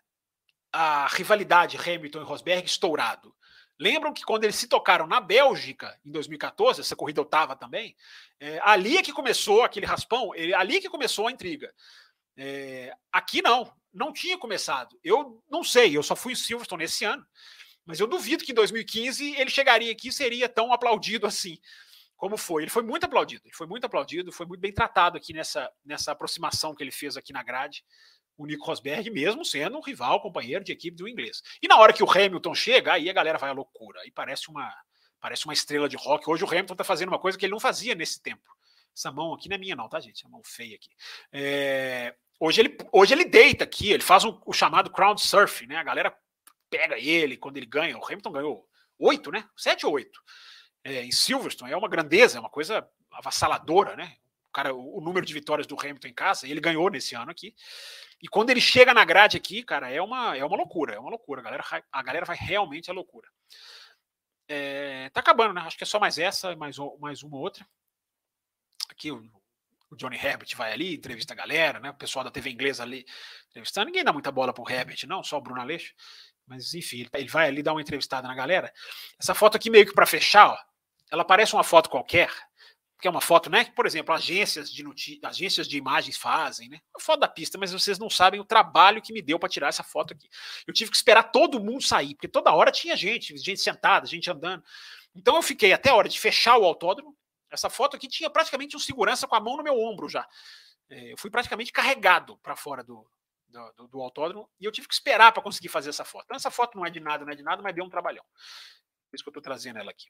a 0.72 1.06
rivalidade 1.08 1.76
Hamilton 1.76 2.20
e 2.20 2.24
Rosberg 2.24 2.66
estourado. 2.66 3.34
Lembram 3.78 4.12
que 4.12 4.22
quando 4.22 4.44
eles 4.44 4.56
se 4.56 4.68
tocaram 4.68 5.06
na 5.06 5.20
Bélgica, 5.20 5.98
em 6.04 6.10
2014, 6.10 6.82
essa 6.82 6.94
corrida 6.94 7.20
eu 7.20 7.24
estava 7.24 7.56
também, 7.56 7.96
é, 8.38 8.60
ali 8.62 8.98
é 8.98 9.02
que 9.02 9.12
começou 9.12 9.62
aquele 9.62 9.86
raspão, 9.86 10.34
ele, 10.34 10.52
ali 10.54 10.76
é 10.76 10.80
que 10.80 10.88
começou 10.88 11.26
a 11.26 11.32
intriga. 11.32 11.72
É, 12.36 12.94
aqui 13.10 13.40
não, 13.40 13.72
não 13.92 14.12
tinha 14.12 14.36
começado. 14.36 14.98
Eu 15.02 15.42
não 15.50 15.64
sei, 15.64 15.96
eu 15.96 16.02
só 16.02 16.14
fui 16.14 16.34
em 16.34 16.36
Silverstone 16.36 16.84
esse 16.84 17.04
ano, 17.04 17.26
mas 17.86 17.98
eu 17.98 18.06
duvido 18.06 18.44
que 18.44 18.52
em 18.52 18.54
2015 18.54 19.34
ele 19.36 19.50
chegaria 19.50 19.90
aqui 19.90 20.08
e 20.08 20.12
seria 20.12 20.48
tão 20.48 20.72
aplaudido 20.72 21.26
assim 21.26 21.58
como 22.20 22.36
foi. 22.36 22.64
Ele 22.64 22.70
foi 22.70 22.82
muito 22.82 23.04
aplaudido, 23.04 23.42
ele 23.46 23.54
foi 23.54 23.66
muito 23.66 23.86
aplaudido, 23.86 24.30
foi 24.30 24.44
muito 24.44 24.60
bem 24.60 24.72
tratado 24.72 25.16
aqui 25.16 25.32
nessa, 25.32 25.72
nessa 25.82 26.12
aproximação 26.12 26.74
que 26.74 26.84
ele 26.84 26.90
fez 26.90 27.16
aqui 27.16 27.32
na 27.32 27.42
grade, 27.42 27.82
o 28.36 28.44
Nico 28.44 28.66
Rosberg, 28.66 29.08
mesmo 29.10 29.42
sendo 29.42 29.78
um 29.78 29.80
rival, 29.80 30.20
companheiro 30.20 30.62
de 30.62 30.70
equipe 30.70 30.94
do 30.94 31.08
inglês. 31.08 31.42
E 31.62 31.66
na 31.66 31.78
hora 31.78 31.94
que 31.94 32.02
o 32.02 32.10
Hamilton 32.10 32.54
chega, 32.54 32.92
aí 32.92 33.08
a 33.08 33.12
galera 33.14 33.38
vai 33.38 33.48
à 33.48 33.54
loucura, 33.54 34.06
e 34.06 34.10
parece 34.10 34.50
uma, 34.50 34.70
parece 35.18 35.46
uma 35.46 35.54
estrela 35.54 35.88
de 35.88 35.96
rock. 35.96 36.28
Hoje 36.28 36.44
o 36.44 36.46
Hamilton 36.46 36.74
está 36.74 36.84
fazendo 36.84 37.08
uma 37.08 37.18
coisa 37.18 37.38
que 37.38 37.46
ele 37.46 37.52
não 37.52 37.60
fazia 37.60 37.94
nesse 37.94 38.22
tempo. 38.22 38.44
Essa 38.94 39.10
mão 39.10 39.32
aqui 39.32 39.48
não 39.48 39.56
é 39.56 39.58
minha, 39.58 39.74
não, 39.74 39.88
tá, 39.88 39.98
gente? 39.98 40.26
É 40.26 40.28
mão 40.28 40.42
feia 40.44 40.76
aqui. 40.76 40.90
É, 41.32 42.14
hoje, 42.38 42.60
ele, 42.60 42.76
hoje 42.92 43.14
ele 43.14 43.24
deita 43.24 43.64
aqui, 43.64 43.92
ele 43.92 44.02
faz 44.02 44.24
um, 44.24 44.38
o 44.44 44.52
chamado 44.52 44.90
crowd 44.90 45.22
surf, 45.22 45.66
né? 45.66 45.76
A 45.76 45.84
galera 45.84 46.14
pega 46.68 46.98
ele 46.98 47.38
quando 47.38 47.56
ele 47.56 47.66
ganha. 47.66 47.96
O 47.96 48.04
Hamilton 48.04 48.32
ganhou 48.32 48.68
oito, 48.98 49.30
né? 49.30 49.48
Sete 49.56 49.86
ou 49.86 49.94
oito 49.94 50.20
é, 50.84 51.04
em 51.04 51.12
Silverstone 51.12 51.72
é 51.72 51.76
uma 51.76 51.88
grandeza, 51.88 52.38
é 52.38 52.40
uma 52.40 52.50
coisa 52.50 52.88
avassaladora, 53.10 53.96
né? 53.96 54.16
O, 54.48 54.52
cara, 54.52 54.74
o, 54.74 54.98
o, 54.98 55.00
número 55.00 55.24
de 55.24 55.34
vitórias 55.34 55.66
do 55.66 55.78
Hamilton 55.78 56.08
em 56.08 56.14
casa, 56.14 56.48
ele 56.48 56.60
ganhou 56.60 56.90
nesse 56.90 57.14
ano 57.14 57.30
aqui. 57.30 57.54
E 58.22 58.28
quando 58.28 58.50
ele 58.50 58.60
chega 58.60 58.92
na 58.92 59.04
grade 59.04 59.36
aqui, 59.36 59.62
cara, 59.62 59.90
é 59.90 60.00
uma, 60.00 60.36
é 60.36 60.44
uma 60.44 60.56
loucura, 60.56 60.94
é 60.94 60.98
uma 60.98 61.10
loucura. 61.10 61.40
A 61.40 61.44
galera, 61.44 61.64
a 61.92 62.02
galera 62.02 62.26
vai 62.26 62.36
realmente 62.36 62.90
à 62.90 62.94
loucura. 62.94 63.28
É, 64.48 65.08
tá 65.10 65.20
acabando, 65.20 65.54
né? 65.54 65.60
Acho 65.60 65.76
que 65.76 65.84
é 65.84 65.86
só 65.86 66.00
mais 66.00 66.18
essa, 66.18 66.56
mais, 66.56 66.76
mais 66.98 67.22
uma 67.22 67.38
outra. 67.38 67.66
Aqui 68.90 69.12
o, 69.12 69.22
o 69.90 69.96
Johnny 69.96 70.16
Herbert 70.16 70.56
vai 70.56 70.72
ali, 70.72 70.94
entrevista 70.94 71.34
a 71.34 71.36
galera, 71.36 71.78
né? 71.78 71.90
O 71.90 71.94
pessoal 71.94 72.24
da 72.24 72.30
TV 72.30 72.50
inglesa 72.50 72.82
ali 72.82 73.06
entrevistando. 73.50 73.86
Ninguém 73.86 74.04
dá 74.04 74.12
muita 74.12 74.32
bola 74.32 74.52
pro 74.52 74.68
Herbert, 74.68 74.98
não, 75.06 75.22
só 75.22 75.38
o 75.38 75.40
Bruno 75.40 75.60
Aleixo. 75.60 75.94
Mas 76.46 76.74
enfim, 76.74 77.06
ele 77.14 77.28
vai 77.28 77.46
ali 77.46 77.62
dar 77.62 77.72
uma 77.72 77.80
entrevistada 77.80 78.26
na 78.26 78.34
galera. 78.34 78.72
Essa 79.20 79.34
foto 79.34 79.56
aqui 79.56 79.70
meio 79.70 79.86
que 79.86 79.94
para 79.94 80.06
fechar, 80.06 80.48
ó 80.48 80.69
ela 81.10 81.24
parece 81.24 81.54
uma 81.54 81.64
foto 81.64 81.90
qualquer, 81.90 82.30
que 83.00 83.08
é 83.08 83.10
uma 83.10 83.20
foto, 83.20 83.48
né? 83.48 83.64
Por 83.74 83.86
exemplo, 83.86 84.14
agências 84.14 84.70
de 84.70 84.84
agências 85.24 85.66
de 85.66 85.78
imagens 85.78 86.16
fazem, 86.16 86.68
né? 86.68 86.80
Uma 86.94 87.00
foto 87.02 87.20
da 87.20 87.28
pista, 87.28 87.58
mas 87.58 87.72
vocês 87.72 87.98
não 87.98 88.10
sabem 88.10 88.38
o 88.38 88.44
trabalho 88.44 89.00
que 89.00 89.12
me 89.12 89.22
deu 89.22 89.38
para 89.38 89.48
tirar 89.48 89.68
essa 89.68 89.82
foto 89.82 90.12
aqui. 90.12 90.28
Eu 90.66 90.74
tive 90.74 90.90
que 90.90 90.96
esperar 90.96 91.24
todo 91.24 91.60
mundo 91.60 91.82
sair, 91.82 92.14
porque 92.14 92.28
toda 92.28 92.52
hora 92.52 92.70
tinha 92.70 92.96
gente, 92.96 93.36
gente 93.38 93.60
sentada, 93.60 94.06
gente 94.06 94.30
andando. 94.30 94.62
Então 95.14 95.36
eu 95.36 95.42
fiquei 95.42 95.72
até 95.72 95.90
a 95.90 95.94
hora 95.94 96.08
de 96.08 96.20
fechar 96.20 96.58
o 96.58 96.64
autódromo. 96.64 97.16
Essa 97.50 97.68
foto 97.70 97.96
aqui 97.96 98.06
tinha 98.06 98.30
praticamente 98.30 98.76
um 98.76 98.80
segurança 98.80 99.26
com 99.26 99.34
a 99.34 99.40
mão 99.40 99.56
no 99.56 99.62
meu 99.62 99.78
ombro 99.78 100.08
já. 100.08 100.28
É, 100.88 101.12
eu 101.12 101.18
fui 101.18 101.30
praticamente 101.30 101.72
carregado 101.72 102.36
para 102.38 102.54
fora 102.54 102.84
do, 102.84 103.08
do, 103.48 103.88
do, 103.88 104.00
autódromo 104.00 104.48
e 104.60 104.64
eu 104.64 104.72
tive 104.72 104.86
que 104.86 104.94
esperar 104.94 105.32
para 105.32 105.42
conseguir 105.42 105.68
fazer 105.68 105.90
essa 105.90 106.04
foto. 106.04 106.24
Então, 106.24 106.36
essa 106.36 106.50
foto 106.50 106.76
não 106.76 106.86
é 106.86 106.90
de 106.90 107.00
nada, 107.00 107.24
não 107.24 107.32
é 107.32 107.36
de 107.36 107.42
nada, 107.42 107.62
mas 107.62 107.74
deu 107.74 107.84
um 107.84 107.90
trabalhão. 107.90 108.24
Por 109.10 109.16
isso 109.16 109.24
que 109.24 109.28
eu 109.28 109.32
estou 109.32 109.42
trazendo 109.42 109.78
ela 109.78 109.90
aqui. 109.90 110.08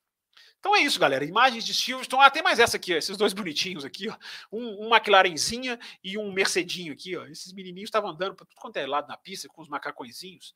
Então 0.60 0.76
é 0.76 0.80
isso, 0.80 1.00
galera. 1.00 1.24
Imagens 1.24 1.64
de 1.64 1.72
Silverstone. 1.72 2.22
Ah, 2.22 2.30
tem 2.30 2.42
mais 2.42 2.58
essa 2.58 2.76
aqui, 2.76 2.94
ó, 2.94 2.96
esses 2.96 3.16
dois 3.16 3.32
bonitinhos 3.34 3.84
aqui, 3.84 4.08
ó. 4.08 4.16
Um, 4.52 4.86
um 4.86 4.94
McLarenzinha 4.94 5.78
e 6.04 6.18
um 6.18 6.30
Mercedinho 6.32 6.92
aqui, 6.92 7.16
ó. 7.16 7.24
Esses 7.26 7.52
menininhos 7.52 7.88
estavam 7.88 8.10
andando 8.10 8.34
para 8.34 8.44
tudo 8.44 8.60
quanto 8.60 8.76
é 8.76 8.86
lado 8.86 9.08
na 9.08 9.16
pista 9.16 9.48
com 9.48 9.62
os 9.62 9.68
macacõezinhos. 9.68 10.54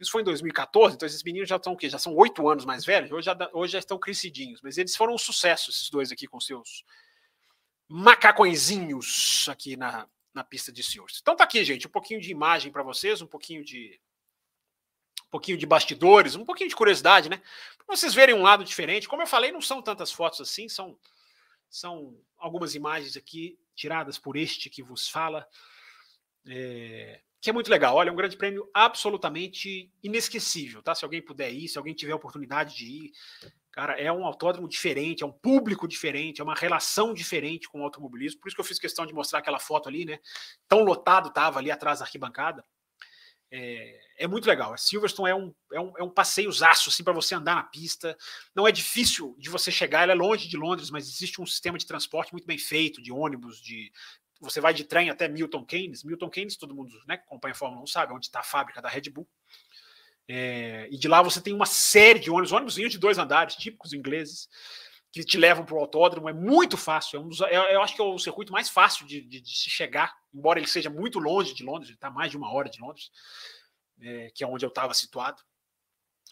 Isso 0.00 0.10
foi 0.10 0.22
em 0.22 0.24
2014, 0.24 0.96
então 0.96 1.06
esses 1.06 1.22
meninos 1.22 1.48
já 1.48 1.56
estão 1.56 1.74
o 1.74 1.76
quê? 1.76 1.88
Já 1.88 1.98
são 1.98 2.14
oito 2.16 2.48
anos 2.48 2.64
mais 2.64 2.84
velhos, 2.84 3.12
hoje 3.12 3.26
já, 3.26 3.36
hoje 3.52 3.72
já 3.74 3.78
estão 3.78 3.98
crescidinhos, 3.98 4.60
mas 4.62 4.78
eles 4.78 4.96
foram 4.96 5.14
um 5.14 5.18
sucesso, 5.18 5.70
esses 5.70 5.90
dois 5.90 6.10
aqui 6.10 6.26
com 6.26 6.40
seus 6.40 6.84
macacõezinhos 7.88 9.46
aqui 9.50 9.76
na, 9.76 10.08
na 10.32 10.42
pista 10.42 10.72
de 10.72 10.82
Silverstone. 10.82 11.20
Então 11.20 11.36
tá 11.36 11.44
aqui, 11.44 11.62
gente, 11.62 11.86
um 11.86 11.90
pouquinho 11.90 12.20
de 12.20 12.30
imagem 12.30 12.72
para 12.72 12.82
vocês, 12.82 13.20
um 13.20 13.26
pouquinho 13.26 13.62
de 13.62 14.00
pouquinho 15.32 15.56
de 15.56 15.64
bastidores, 15.64 16.36
um 16.36 16.44
pouquinho 16.44 16.68
de 16.68 16.76
curiosidade, 16.76 17.30
né? 17.30 17.40
Para 17.86 17.96
vocês 17.96 18.12
verem 18.12 18.34
um 18.34 18.42
lado 18.42 18.62
diferente. 18.62 19.08
Como 19.08 19.22
eu 19.22 19.26
falei, 19.26 19.50
não 19.50 19.62
são 19.62 19.80
tantas 19.80 20.12
fotos 20.12 20.42
assim, 20.42 20.68
são, 20.68 20.96
são 21.70 22.14
algumas 22.36 22.74
imagens 22.74 23.16
aqui 23.16 23.58
tiradas 23.74 24.18
por 24.18 24.36
este 24.36 24.68
que 24.68 24.82
vos 24.82 25.08
fala, 25.08 25.48
é, 26.46 27.22
que 27.40 27.48
é 27.48 27.52
muito 27.52 27.70
legal. 27.70 27.96
Olha, 27.96 28.10
é 28.10 28.12
um 28.12 28.16
grande 28.16 28.36
prêmio 28.36 28.68
absolutamente 28.74 29.90
inesquecível, 30.02 30.82
tá? 30.82 30.94
Se 30.94 31.02
alguém 31.02 31.22
puder 31.22 31.50
ir, 31.50 31.66
se 31.66 31.78
alguém 31.78 31.94
tiver 31.94 32.14
oportunidade 32.14 32.76
de 32.76 32.84
ir, 32.84 33.12
cara, 33.70 33.98
é 33.98 34.12
um 34.12 34.26
autódromo 34.26 34.68
diferente, 34.68 35.22
é 35.22 35.26
um 35.26 35.32
público 35.32 35.88
diferente, 35.88 36.42
é 36.42 36.44
uma 36.44 36.54
relação 36.54 37.14
diferente 37.14 37.70
com 37.70 37.80
o 37.80 37.84
automobilismo. 37.84 38.38
Por 38.38 38.48
isso 38.48 38.54
que 38.54 38.60
eu 38.60 38.66
fiz 38.66 38.78
questão 38.78 39.06
de 39.06 39.14
mostrar 39.14 39.38
aquela 39.38 39.58
foto 39.58 39.88
ali, 39.88 40.04
né? 40.04 40.20
Tão 40.68 40.84
lotado 40.84 41.32
tava 41.32 41.58
ali 41.58 41.70
atrás 41.70 42.00
da 42.00 42.04
arquibancada. 42.04 42.62
É, 43.54 44.00
é, 44.16 44.26
muito 44.26 44.48
legal. 44.48 44.72
A 44.72 44.78
Silverstone 44.78 45.30
é 45.30 45.34
um, 45.34 45.54
é 45.70 45.78
um, 45.78 45.92
é 45.98 46.02
um 46.02 46.12
assim, 46.88 47.04
para 47.04 47.12
você 47.12 47.34
andar 47.34 47.54
na 47.54 47.62
pista. 47.62 48.16
Não 48.54 48.66
é 48.66 48.72
difícil 48.72 49.36
de 49.38 49.50
você 49.50 49.70
chegar, 49.70 50.04
ela 50.04 50.12
é 50.12 50.14
longe 50.14 50.48
de 50.48 50.56
Londres, 50.56 50.90
mas 50.90 51.06
existe 51.06 51.38
um 51.38 51.44
sistema 51.44 51.76
de 51.76 51.86
transporte 51.86 52.32
muito 52.32 52.46
bem 52.46 52.56
feito, 52.56 53.02
de 53.02 53.12
ônibus, 53.12 53.60
de. 53.60 53.92
Você 54.40 54.58
vai 54.58 54.72
de 54.72 54.84
trem 54.84 55.10
até 55.10 55.28
Milton 55.28 55.64
Keynes. 55.66 56.02
Milton 56.02 56.30
Keynes, 56.30 56.56
todo 56.56 56.74
mundo 56.74 56.90
né, 57.06 57.18
que 57.18 57.24
acompanha 57.24 57.52
a 57.52 57.54
Fórmula 57.54 57.82
1 57.82 57.86
sabe, 57.86 58.14
onde 58.14 58.26
está 58.26 58.40
a 58.40 58.44
fábrica 58.44 58.80
da 58.80 58.88
Red 58.88 59.10
Bull. 59.10 59.28
É, 60.26 60.88
e 60.90 60.96
de 60.96 61.06
lá 61.06 61.20
você 61.20 61.40
tem 61.40 61.52
uma 61.52 61.66
série 61.66 62.18
de 62.18 62.30
ônibus, 62.30 62.52
ônibus 62.52 62.74
de 62.74 62.98
dois 62.98 63.18
andares, 63.18 63.54
típicos 63.54 63.92
ingleses, 63.92 64.48
que 65.12 65.22
te 65.22 65.36
levam 65.36 65.64
para 65.64 65.74
o 65.74 65.78
autódromo. 65.78 66.28
É 66.28 66.32
muito 66.32 66.76
fácil. 66.76 67.18
É 67.18 67.20
um 67.20 67.28
dos, 67.28 67.40
é, 67.42 67.74
eu 67.74 67.82
acho 67.82 67.94
que 67.94 68.00
é 68.00 68.04
o 68.04 68.18
circuito 68.18 68.52
mais 68.52 68.68
fácil 68.68 69.06
de, 69.06 69.20
de, 69.20 69.40
de 69.40 69.56
se 69.56 69.68
chegar, 69.68 70.12
embora 70.34 70.58
ele 70.58 70.66
seja 70.66 70.88
muito 70.88 71.18
longe 71.18 71.54
de 71.54 71.62
Londres, 71.62 71.90
está 71.90 72.10
mais 72.10 72.30
de 72.30 72.36
uma 72.36 72.50
hora 72.52 72.68
de 72.68 72.80
Londres 72.80 73.10
é, 74.02 74.30
que 74.34 74.44
é 74.44 74.46
onde 74.46 74.64
eu 74.64 74.68
estava 74.68 74.92
situado. 74.94 75.42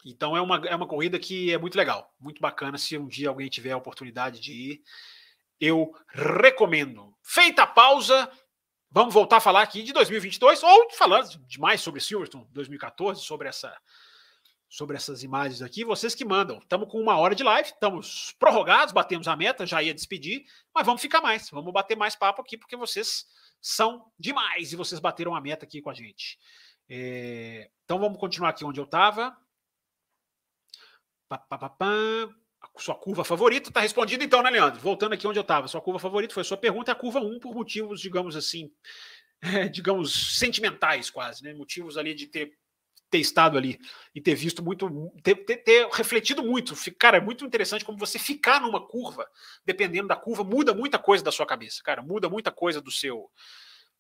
Então 0.05 0.37
é 0.37 0.41
uma, 0.41 0.57
é 0.67 0.75
uma 0.75 0.89
corrida 0.89 1.19
que 1.19 1.53
é 1.53 1.59
muito 1.59 1.77
legal, 1.77 2.13
muito 2.19 2.41
bacana. 2.41 2.79
Se 2.79 2.97
um 2.97 3.07
dia 3.07 3.29
alguém 3.29 3.49
tiver 3.49 3.73
a 3.73 3.77
oportunidade 3.77 4.41
de 4.41 4.53
ir, 4.53 4.83
eu 5.61 5.95
recomendo. 6.09 7.15
Feita 7.23 7.65
a 7.65 7.67
pausa, 7.67 8.31
vamos 8.91 9.13
voltar 9.13 9.37
a 9.37 9.41
falar 9.41 9.63
aqui 9.63 9.83
de 9.83 9.93
2022 9.93 10.63
ou 10.63 10.91
falar 10.93 11.23
de 11.23 11.61
mais 11.61 11.83
sobre 11.83 12.01
Silverstone 12.01 12.47
2014, 12.51 13.23
sobre 13.23 13.49
essa 13.49 13.77
sobre 14.71 14.97
essas 14.97 15.25
imagens 15.25 15.63
aqui, 15.63 15.85
vocês 15.85 16.15
que 16.15 16.25
mandam. 16.25 16.59
Estamos 16.59 16.89
com 16.89 17.01
uma 17.01 17.19
hora 17.19 17.35
de 17.35 17.43
live, 17.43 17.69
estamos 17.69 18.33
prorrogados, 18.39 18.95
batemos 18.95 19.27
a 19.27 19.35
meta, 19.35 19.67
já 19.67 19.83
ia 19.83 19.93
despedir, 19.93 20.47
mas 20.73 20.87
vamos 20.87 21.03
ficar 21.03 21.21
mais, 21.21 21.51
vamos 21.51 21.73
bater 21.73 21.97
mais 21.97 22.15
papo 22.15 22.41
aqui, 22.41 22.57
porque 22.57 22.77
vocês 22.77 23.27
são 23.61 24.07
demais 24.17 24.73
e 24.73 24.77
vocês 24.77 25.01
bateram 25.01 25.35
a 25.35 25.41
meta 25.41 25.65
aqui 25.65 25.83
com 25.83 25.91
a 25.91 25.95
gente. 25.95 26.39
É, 26.89 27.69
então 27.85 27.99
vamos 27.99 28.17
continuar 28.19 28.51
aqui 28.51 28.65
onde 28.65 28.79
eu 28.79 28.85
estava. 28.85 29.37
Sua 32.77 32.95
curva 32.95 33.25
favorita 33.25 33.71
está 33.71 33.81
respondida 33.81 34.23
então, 34.23 34.41
né, 34.41 34.51
Leandro? 34.51 34.81
Voltando 34.81 35.15
aqui 35.15 35.27
onde 35.27 35.39
eu 35.39 35.43
estava. 35.43 35.67
Sua 35.67 35.81
curva 35.81 35.99
favorita 35.99 36.33
foi 36.33 36.45
sua 36.45 36.57
pergunta, 36.57 36.93
a 36.93 36.95
curva 36.95 37.19
1 37.19 37.41
por 37.41 37.53
motivos, 37.53 38.01
digamos 38.01 38.37
assim, 38.37 38.73
é, 39.43 39.69
digamos, 39.69 40.39
sentimentais 40.39 41.11
quase, 41.11 41.43
né? 41.43 41.53
Motivos 41.55 41.99
ali 41.99 42.15
de 42.15 42.29
ter 42.29 42.57
ter 43.11 43.19
estado 43.19 43.59
ali 43.59 43.79
e 44.15 44.21
ter 44.21 44.35
visto 44.35 44.63
muito, 44.63 45.13
ter, 45.23 45.35
ter, 45.45 45.57
ter, 45.59 45.89
refletido 45.91 46.43
muito. 46.43 46.75
Cara, 46.99 47.17
é 47.17 47.21
muito 47.21 47.45
interessante 47.45 47.85
como 47.85 47.99
você 47.99 48.19
ficar 48.19 48.61
numa 48.61 48.87
curva, 48.87 49.27
dependendo 49.65 50.09
da 50.09 50.17
curva, 50.17 50.45
muda 50.45 50.73
muita 50.73 50.99
coisa 50.99 51.25
da 51.25 51.33
sua 51.33 51.45
cabeça, 51.45 51.83
cara, 51.83 52.03
muda 52.03 52.29
muita 52.29 52.51
coisa 52.51 52.81
do 52.81 52.91
seu 52.91 53.31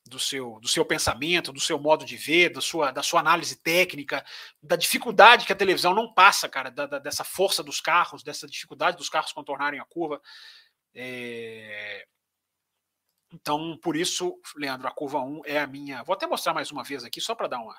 do 0.06 0.18
seu, 0.18 0.58
do 0.60 0.66
seu 0.66 0.84
pensamento, 0.84 1.52
do 1.52 1.60
seu 1.60 1.78
modo 1.78 2.06
de 2.06 2.16
ver, 2.16 2.50
da 2.50 2.60
sua, 2.60 2.90
da 2.90 3.02
sua 3.02 3.20
análise 3.20 3.56
técnica, 3.56 4.24
da 4.62 4.74
dificuldade 4.74 5.44
que 5.44 5.52
a 5.52 5.56
televisão 5.56 5.94
não 5.94 6.12
passa, 6.12 6.48
cara, 6.48 6.70
da, 6.70 6.86
da, 6.86 6.98
dessa 6.98 7.22
força 7.22 7.62
dos 7.62 7.82
carros, 7.82 8.22
dessa 8.22 8.46
dificuldade 8.46 8.96
dos 8.96 9.10
carros 9.10 9.32
contornarem 9.32 9.78
a 9.78 9.84
curva. 9.84 10.20
É... 10.94 12.06
Então, 13.32 13.78
por 13.82 13.94
isso, 13.94 14.40
Leandro, 14.56 14.88
a 14.88 14.90
curva 14.90 15.20
1 15.20 15.42
é 15.44 15.60
a 15.60 15.66
minha. 15.66 16.02
Vou 16.02 16.14
até 16.14 16.26
mostrar 16.26 16.54
mais 16.54 16.70
uma 16.70 16.82
vez 16.82 17.04
aqui, 17.04 17.20
só 17.20 17.34
para 17.34 17.46
dar 17.46 17.60
uma, 17.60 17.76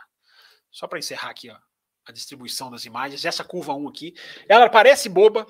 só 0.72 0.88
para 0.88 0.99
encerrar 0.99 1.30
aqui 1.30 1.49
ó, 1.49 1.57
a 2.05 2.11
distribuição 2.11 2.72
das 2.72 2.86
imagens, 2.86 3.26
essa 3.26 3.43
curva 3.43 3.74
1 3.74 3.88
aqui, 3.88 4.13
ela 4.47 4.69
parece 4.69 5.09
boba. 5.09 5.45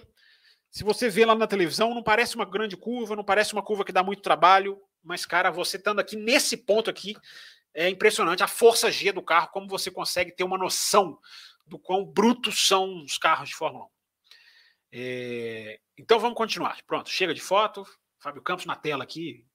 Se 0.70 0.84
você 0.84 1.10
vê 1.10 1.26
lá 1.26 1.36
na 1.36 1.48
televisão, 1.48 1.94
não 1.94 2.04
parece 2.04 2.36
uma 2.36 2.46
grande 2.46 2.78
curva, 2.78 3.16
não 3.16 3.24
parece 3.24 3.54
uma 3.54 3.64
curva 3.64 3.84
que 3.84 3.92
dá 3.92 4.04
muito 4.04 4.22
trabalho, 4.22 4.82
mas, 5.04 5.26
cara, 5.26 5.52
você 5.52 5.78
estando 5.78 6.00
aqui 6.00 6.16
nesse 6.16 6.56
ponto 6.56 6.90
aqui, 6.90 7.16
é 7.74 7.90
impressionante 7.90 8.44
a 8.44 8.48
força 8.48 8.92
G 8.92 9.12
do 9.12 9.22
carro, 9.22 9.50
como 9.50 9.68
você 9.68 9.90
consegue 9.90 10.32
ter 10.32 10.44
uma 10.44 10.58
noção 10.58 11.20
do 11.66 11.80
quão 11.80 12.06
brutos 12.06 12.68
são 12.68 13.04
os 13.04 13.18
carros 13.18 13.50
de 13.50 13.56
Fórmula 13.56 13.86
1. 13.86 13.90
É, 14.94 15.80
então 15.98 16.20
vamos 16.20 16.38
continuar. 16.38 16.82
Pronto, 16.86 17.10
chega 17.10 17.34
de 17.34 17.42
foto. 17.42 17.86
Fábio 18.20 18.42
Campos 18.42 18.66
na 18.66 18.76
tela 18.76 19.04
aqui, 19.04 19.46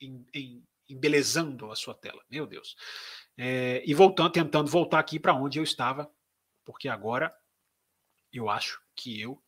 em, 0.00 0.26
em, 0.34 0.64
embelezando 0.88 1.70
a 1.70 1.76
sua 1.76 1.94
tela. 1.94 2.22
Meu 2.28 2.46
Deus. 2.46 2.74
É, 3.36 3.82
e 3.84 3.92
voltando, 3.94 4.30
tentando 4.30 4.70
voltar 4.70 4.98
aqui 4.98 5.18
para 5.18 5.34
onde 5.34 5.58
eu 5.58 5.64
estava, 5.64 6.10
porque 6.64 6.88
agora 6.88 7.34
eu 8.32 8.48
acho 8.48 8.80
que 8.94 9.20
eu 9.20 9.42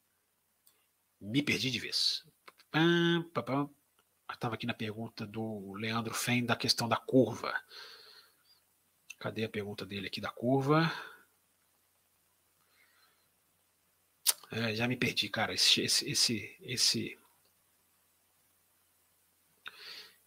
me 1.20 1.43
perdi 1.43 1.70
de 1.70 1.78
vez. 1.78 2.24
Estava 4.30 4.55
aqui 4.55 4.66
na 4.66 4.74
pergunta 4.74 5.26
do 5.26 5.72
Leandro 5.74 6.14
Fen 6.14 6.45
da 6.45 6.57
questão 6.57 6.89
da 6.89 6.97
curva. 6.97 7.55
Cadê 9.18 9.45
a 9.45 9.49
pergunta 9.49 9.87
dele 9.87 10.09
aqui 10.09 10.20
da 10.20 10.30
curva? 10.30 10.93
É, 14.51 14.74
já 14.74 14.87
me 14.87 14.97
perdi, 14.97 15.28
cara. 15.28 15.55
Esse, 15.55 15.80
esse, 15.82 16.11
esse, 16.11 16.57
esse, 16.61 17.18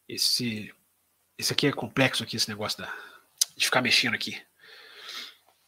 esse, 0.08 0.76
esse 1.38 1.54
aqui 1.54 1.68
é 1.68 1.72
complexo 1.72 2.24
aqui, 2.24 2.36
esse 2.36 2.50
negócio 2.50 2.80
da, 2.80 3.09
de 3.60 3.66
ficar 3.66 3.82
mexendo 3.82 4.16
aqui. 4.16 4.42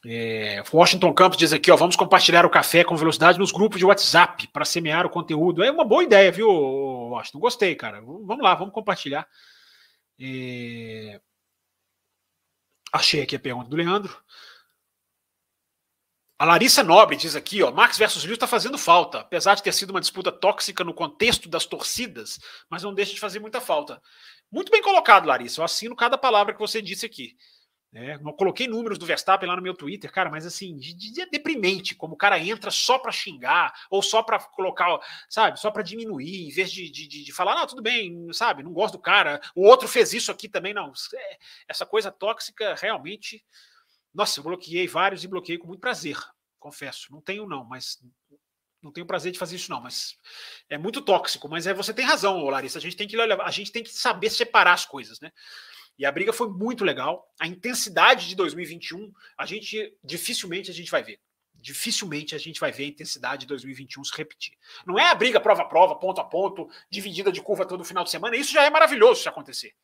É, 0.04 0.64
Washington 0.74 1.14
Campos 1.14 1.38
diz 1.38 1.54
aqui, 1.54 1.70
ó, 1.70 1.76
vamos 1.76 1.96
compartilhar 1.96 2.46
o 2.46 2.50
café 2.50 2.84
com 2.84 2.96
velocidade 2.96 3.38
nos 3.38 3.52
grupos 3.52 3.78
de 3.78 3.86
WhatsApp 3.86 4.48
para 4.48 4.66
semear 4.66 5.06
o 5.06 5.10
conteúdo. 5.10 5.64
É 5.64 5.70
uma 5.70 5.86
boa 5.86 6.04
ideia, 6.04 6.32
viu, 6.32 6.50
Washington? 6.50 7.40
Gostei, 7.40 7.76
cara. 7.76 8.02
Vamos 8.02 8.42
lá, 8.42 8.56
vamos 8.56 8.74
compartilhar. 8.74 9.28
É... 10.20 11.22
Achei 12.92 13.22
aqui 13.22 13.36
a 13.36 13.40
pergunta 13.40 13.70
do 13.70 13.76
Leandro. 13.76 14.18
A 16.40 16.46
Larissa 16.46 16.82
Nobre 16.82 17.16
diz 17.16 17.36
aqui, 17.36 17.62
ó, 17.62 17.72
Max 17.72 18.00
versus 18.00 18.24
Lewis 18.24 18.38
está 18.38 18.48
fazendo 18.48 18.76
falta, 18.76 19.20
apesar 19.20 19.54
de 19.54 19.62
ter 19.62 19.72
sido 19.72 19.92
uma 19.92 20.02
disputa 20.02 20.32
tóxica 20.32 20.84
no 20.84 20.92
contexto 20.92 21.48
das 21.48 21.68
torcidas, 21.68 22.40
mas 22.68 22.82
não 22.82 22.96
deixa 22.96 23.14
de 23.14 23.20
fazer 23.20 23.40
muita 23.40 23.62
falta. 23.62 24.02
Muito 24.52 24.72
bem 24.72 24.82
colocado, 24.82 25.28
Larissa. 25.28 25.62
Eu 25.62 25.66
assino 25.66 25.96
cada 25.96 26.18
palavra 26.18 26.54
que 26.54 26.60
você 26.60 26.82
disse 26.82 27.06
aqui. 27.06 27.38
É, 27.94 28.18
não 28.20 28.32
coloquei 28.32 28.70
números 28.70 28.98
do 28.98 29.06
Verstappen 29.06 29.50
lá 29.50 29.56
no 29.56 29.62
meu 29.62 29.74
Twitter, 29.74 30.10
cara, 30.10 30.30
mas 30.30 30.46
assim, 30.46 30.78
de, 30.78 30.94
de, 30.94 31.26
deprimente, 31.26 31.94
como 31.94 32.14
o 32.14 32.18
cara 32.18 32.40
entra 32.40 32.72
só 32.72 32.98
para 32.98 33.12
xingar, 33.12 33.74
ou 33.90 34.02
só 34.02 34.24
para 34.24 34.40
colocar, 34.40 34.98
sabe, 35.30 35.60
só 35.60 35.70
para 35.70 35.84
diminuir, 35.84 36.48
em 36.48 36.52
vez 36.52 36.72
de, 36.72 36.90
de, 36.90 37.06
de, 37.06 37.34
falar, 37.34 37.54
não, 37.54 37.68
tudo 37.68 37.82
bem, 37.82 38.32
sabe, 38.32 38.64
não 38.64 38.72
gosto 38.72 38.94
do 38.94 39.02
cara, 39.02 39.42
o 39.54 39.68
outro 39.68 39.90
fez 39.90 40.14
isso 40.14 40.32
aqui 40.32 40.48
também, 40.48 40.74
não. 40.74 40.94
É, 41.14 41.38
essa 41.68 41.86
coisa 41.86 42.10
tóxica 42.10 42.76
realmente. 42.76 43.44
Nossa, 44.14 44.40
eu 44.40 44.44
bloqueei 44.44 44.88
vários 44.88 45.24
e 45.24 45.28
bloqueei 45.28 45.58
com 45.58 45.68
muito 45.68 45.82
prazer, 45.82 46.18
confesso. 46.60 47.12
Não 47.12 47.22
tenho, 47.22 47.46
não, 47.46 47.66
mas 47.66 48.02
não 48.82 48.92
tenho 48.92 49.06
prazer 49.06 49.32
de 49.32 49.40
fazer 49.40 49.58
isso, 49.58 49.70
não, 49.70 49.82
mas 49.82 50.18
é 50.70 50.78
muito 50.78 51.02
tóxico. 51.02 51.48
Mas 51.48 51.68
é, 51.68 51.74
você 51.74 51.94
tem 51.94 52.06
razão, 52.06 52.44
Larissa. 52.46 52.80
A 52.80 52.82
gente 52.82 52.96
tem 52.96 53.08
que 53.08 53.20
a 53.20 53.52
gente 53.52 53.72
tem 53.72 53.84
que 53.84 53.90
saber 53.90 54.30
separar 54.30 54.74
as 54.74 54.86
coisas, 54.86 55.20
né? 55.20 55.32
E 55.98 56.06
a 56.06 56.12
briga 56.12 56.34
foi 56.34 56.50
muito 56.50 56.84
legal. 56.84 57.32
A 57.40 57.48
intensidade 57.48 58.28
de 58.28 58.36
2021, 58.36 59.12
a 59.38 59.46
gente 59.46 59.96
dificilmente 60.04 60.72
a 60.72 60.74
gente 60.74 60.90
vai 60.90 61.04
ver. 61.04 61.20
Dificilmente 61.54 62.34
a 62.34 62.40
gente 62.40 62.60
vai 62.60 62.72
ver 62.72 62.86
a 62.86 62.88
intensidade 62.88 63.42
de 63.42 63.48
2021 63.48 64.04
se 64.04 64.18
repetir. 64.18 64.58
Não 64.86 64.98
é 64.98 65.10
a 65.10 65.16
briga 65.16 65.40
prova 65.40 65.62
a 65.62 65.66
prova, 65.66 65.96
ponto 65.96 66.20
a 66.20 66.24
ponto, 66.24 66.70
dividida 66.90 67.32
de 67.32 67.42
curva 67.42 67.66
todo 67.66 67.84
final 67.84 68.04
de 68.04 68.10
semana. 68.10 68.36
Isso 68.36 68.52
já 68.52 68.64
é 68.64 68.70
maravilhoso 68.70 69.22
se 69.22 69.30
acontecer. 69.30 69.76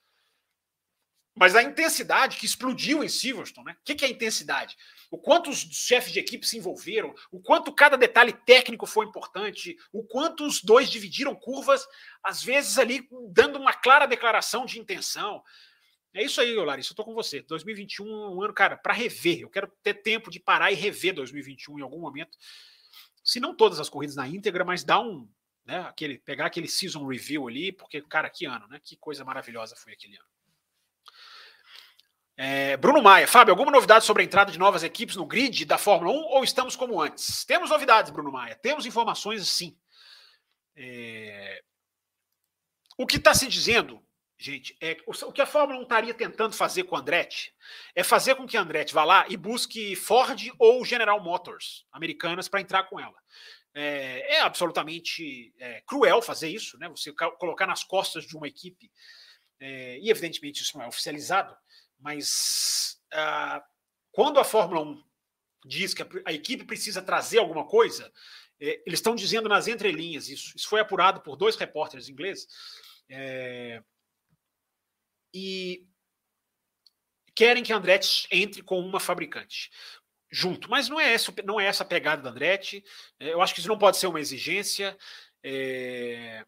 Mas 1.39 1.55
a 1.55 1.61
intensidade 1.61 2.37
que 2.37 2.47
explodiu 2.47 3.03
em 3.03 3.07
Silverstone, 3.07 3.67
né? 3.67 3.77
O 3.79 3.83
que, 3.85 3.93
que 3.93 4.03
é 4.03 4.09
intensidade? 4.09 4.75
O 5.11 5.19
quanto 5.19 5.51
os 5.51 5.59
chefes 5.59 6.11
de 6.11 6.19
equipe 6.19 6.47
se 6.47 6.57
envolveram, 6.57 7.13
o 7.31 7.39
quanto 7.39 7.71
cada 7.71 7.95
detalhe 7.95 8.33
técnico 8.33 8.87
foi 8.87 9.05
importante, 9.05 9.77
o 9.93 10.03
quanto 10.03 10.43
os 10.43 10.63
dois 10.63 10.89
dividiram 10.89 11.35
curvas, 11.35 11.87
às 12.23 12.41
vezes 12.41 12.79
ali 12.79 13.07
dando 13.29 13.59
uma 13.59 13.71
clara 13.71 14.07
declaração 14.07 14.65
de 14.65 14.79
intenção. 14.79 15.43
É 16.17 16.23
isso 16.23 16.41
aí, 16.41 16.55
Larissa, 16.55 16.93
eu 16.93 16.95
tô 16.95 17.05
com 17.05 17.13
você. 17.13 17.43
2021 17.43 18.07
é 18.07 18.29
um 18.29 18.41
ano, 18.41 18.51
cara, 18.51 18.75
para 18.75 18.91
rever. 18.91 19.41
Eu 19.41 19.51
quero 19.51 19.71
ter 19.83 19.93
tempo 19.93 20.31
de 20.31 20.39
parar 20.39 20.71
e 20.71 20.75
rever 20.75 21.13
2021 21.13 21.77
em 21.77 21.83
algum 21.83 21.99
momento. 21.99 22.35
Se 23.23 23.39
não 23.39 23.55
todas 23.55 23.79
as 23.79 23.87
corridas 23.87 24.15
na 24.15 24.27
íntegra, 24.27 24.65
mas 24.65 24.83
dar 24.83 24.99
um, 24.99 25.29
né, 25.63 25.81
aquele, 25.81 26.17
pegar 26.17 26.47
aquele 26.47 26.67
season 26.67 27.05
review 27.05 27.47
ali, 27.47 27.71
porque, 27.71 28.01
cara, 28.01 28.31
que 28.31 28.45
ano, 28.45 28.67
né? 28.67 28.81
Que 28.83 28.97
coisa 28.97 29.23
maravilhosa 29.23 29.75
foi 29.75 29.93
aquele 29.93 30.15
ano. 30.15 30.25
É, 32.35 32.75
Bruno 32.77 33.03
Maia, 33.03 33.27
Fábio, 33.27 33.51
alguma 33.51 33.71
novidade 33.71 34.03
sobre 34.03 34.23
a 34.23 34.25
entrada 34.25 34.51
de 34.51 34.57
novas 34.57 34.81
equipes 34.81 35.15
no 35.15 35.25
grid 35.25 35.65
da 35.65 35.77
Fórmula 35.77 36.11
1 36.11 36.15
ou 36.15 36.43
estamos 36.43 36.75
como 36.75 36.99
antes? 36.99 37.45
Temos 37.45 37.69
novidades, 37.69 38.09
Bruno 38.09 38.31
Maia, 38.31 38.55
temos 38.55 38.87
informações 38.87 39.47
sim. 39.47 39.77
É... 40.75 41.61
O 42.97 43.05
que 43.05 43.17
está 43.17 43.35
se 43.35 43.47
dizendo 43.47 44.03
gente, 44.37 44.77
é, 44.79 44.97
o, 45.05 45.31
que 45.31 45.41
a 45.41 45.45
Fórmula 45.45 45.79
1 45.79 45.83
estaria 45.83 46.13
tentando 46.13 46.55
fazer 46.55 46.83
com 46.83 46.95
o 46.95 46.99
Andretti 46.99 47.53
é 47.95 48.03
fazer 48.03 48.35
com 48.35 48.45
que 48.45 48.55
a 48.55 48.61
Andretti 48.61 48.93
vá 48.93 49.03
lá 49.03 49.25
e 49.29 49.35
busque 49.35 49.95
Ford 49.95 50.51
ou 50.59 50.85
General 50.85 51.19
Motors 51.21 51.85
americanas 51.91 52.47
para 52.47 52.61
entrar 52.61 52.83
com 52.83 52.99
ela. 52.99 53.15
É, 53.73 54.35
é 54.35 54.41
absolutamente 54.41 55.53
é, 55.59 55.81
cruel 55.81 56.21
fazer 56.21 56.49
isso, 56.49 56.77
né? 56.77 56.87
Você 56.89 57.11
colocar 57.39 57.67
nas 57.67 57.83
costas 57.83 58.25
de 58.25 58.35
uma 58.35 58.47
equipe, 58.47 58.91
é, 59.59 59.99
e 59.99 60.09
evidentemente 60.09 60.61
isso 60.61 60.77
não 60.77 60.85
é 60.85 60.87
oficializado, 60.87 61.55
mas 61.99 62.99
ah, 63.11 63.63
quando 64.11 64.39
a 64.39 64.43
Fórmula 64.43 64.81
1 64.81 65.03
diz 65.65 65.93
que 65.93 66.01
a, 66.01 66.07
a 66.25 66.33
equipe 66.33 66.63
precisa 66.63 67.01
trazer 67.01 67.39
alguma 67.39 67.65
coisa, 67.65 68.11
é, 68.59 68.81
eles 68.85 68.99
estão 68.99 69.15
dizendo 69.15 69.47
nas 69.47 69.67
entrelinhas 69.67 70.29
isso. 70.29 70.53
Isso 70.55 70.67
foi 70.67 70.79
apurado 70.79 71.21
por 71.21 71.35
dois 71.35 71.55
repórteres 71.55 72.09
ingleses. 72.09 72.47
E 75.39 75.85
querem 77.35 77.61
que 77.61 77.71
a 77.71 77.77
Andretti 77.77 78.27
entre 78.31 78.63
com 78.63 78.79
uma 78.79 78.99
fabricante 78.99 79.69
junto. 80.31 80.67
Mas 80.67 80.89
não 80.89 80.99
é 80.99 81.13
essa, 81.13 81.31
não 81.45 81.59
é 81.59 81.65
essa 81.65 81.83
a 81.83 81.85
pegada 81.85 82.23
da 82.23 82.31
Andretti. 82.31 82.83
É, 83.19 83.33
eu 83.33 83.41
acho 83.41 83.53
que 83.53 83.59
isso 83.59 83.69
não 83.69 83.77
pode 83.77 83.97
ser 83.97 84.07
uma 84.07 84.19
exigência. 84.19 84.97
É... 85.43 86.43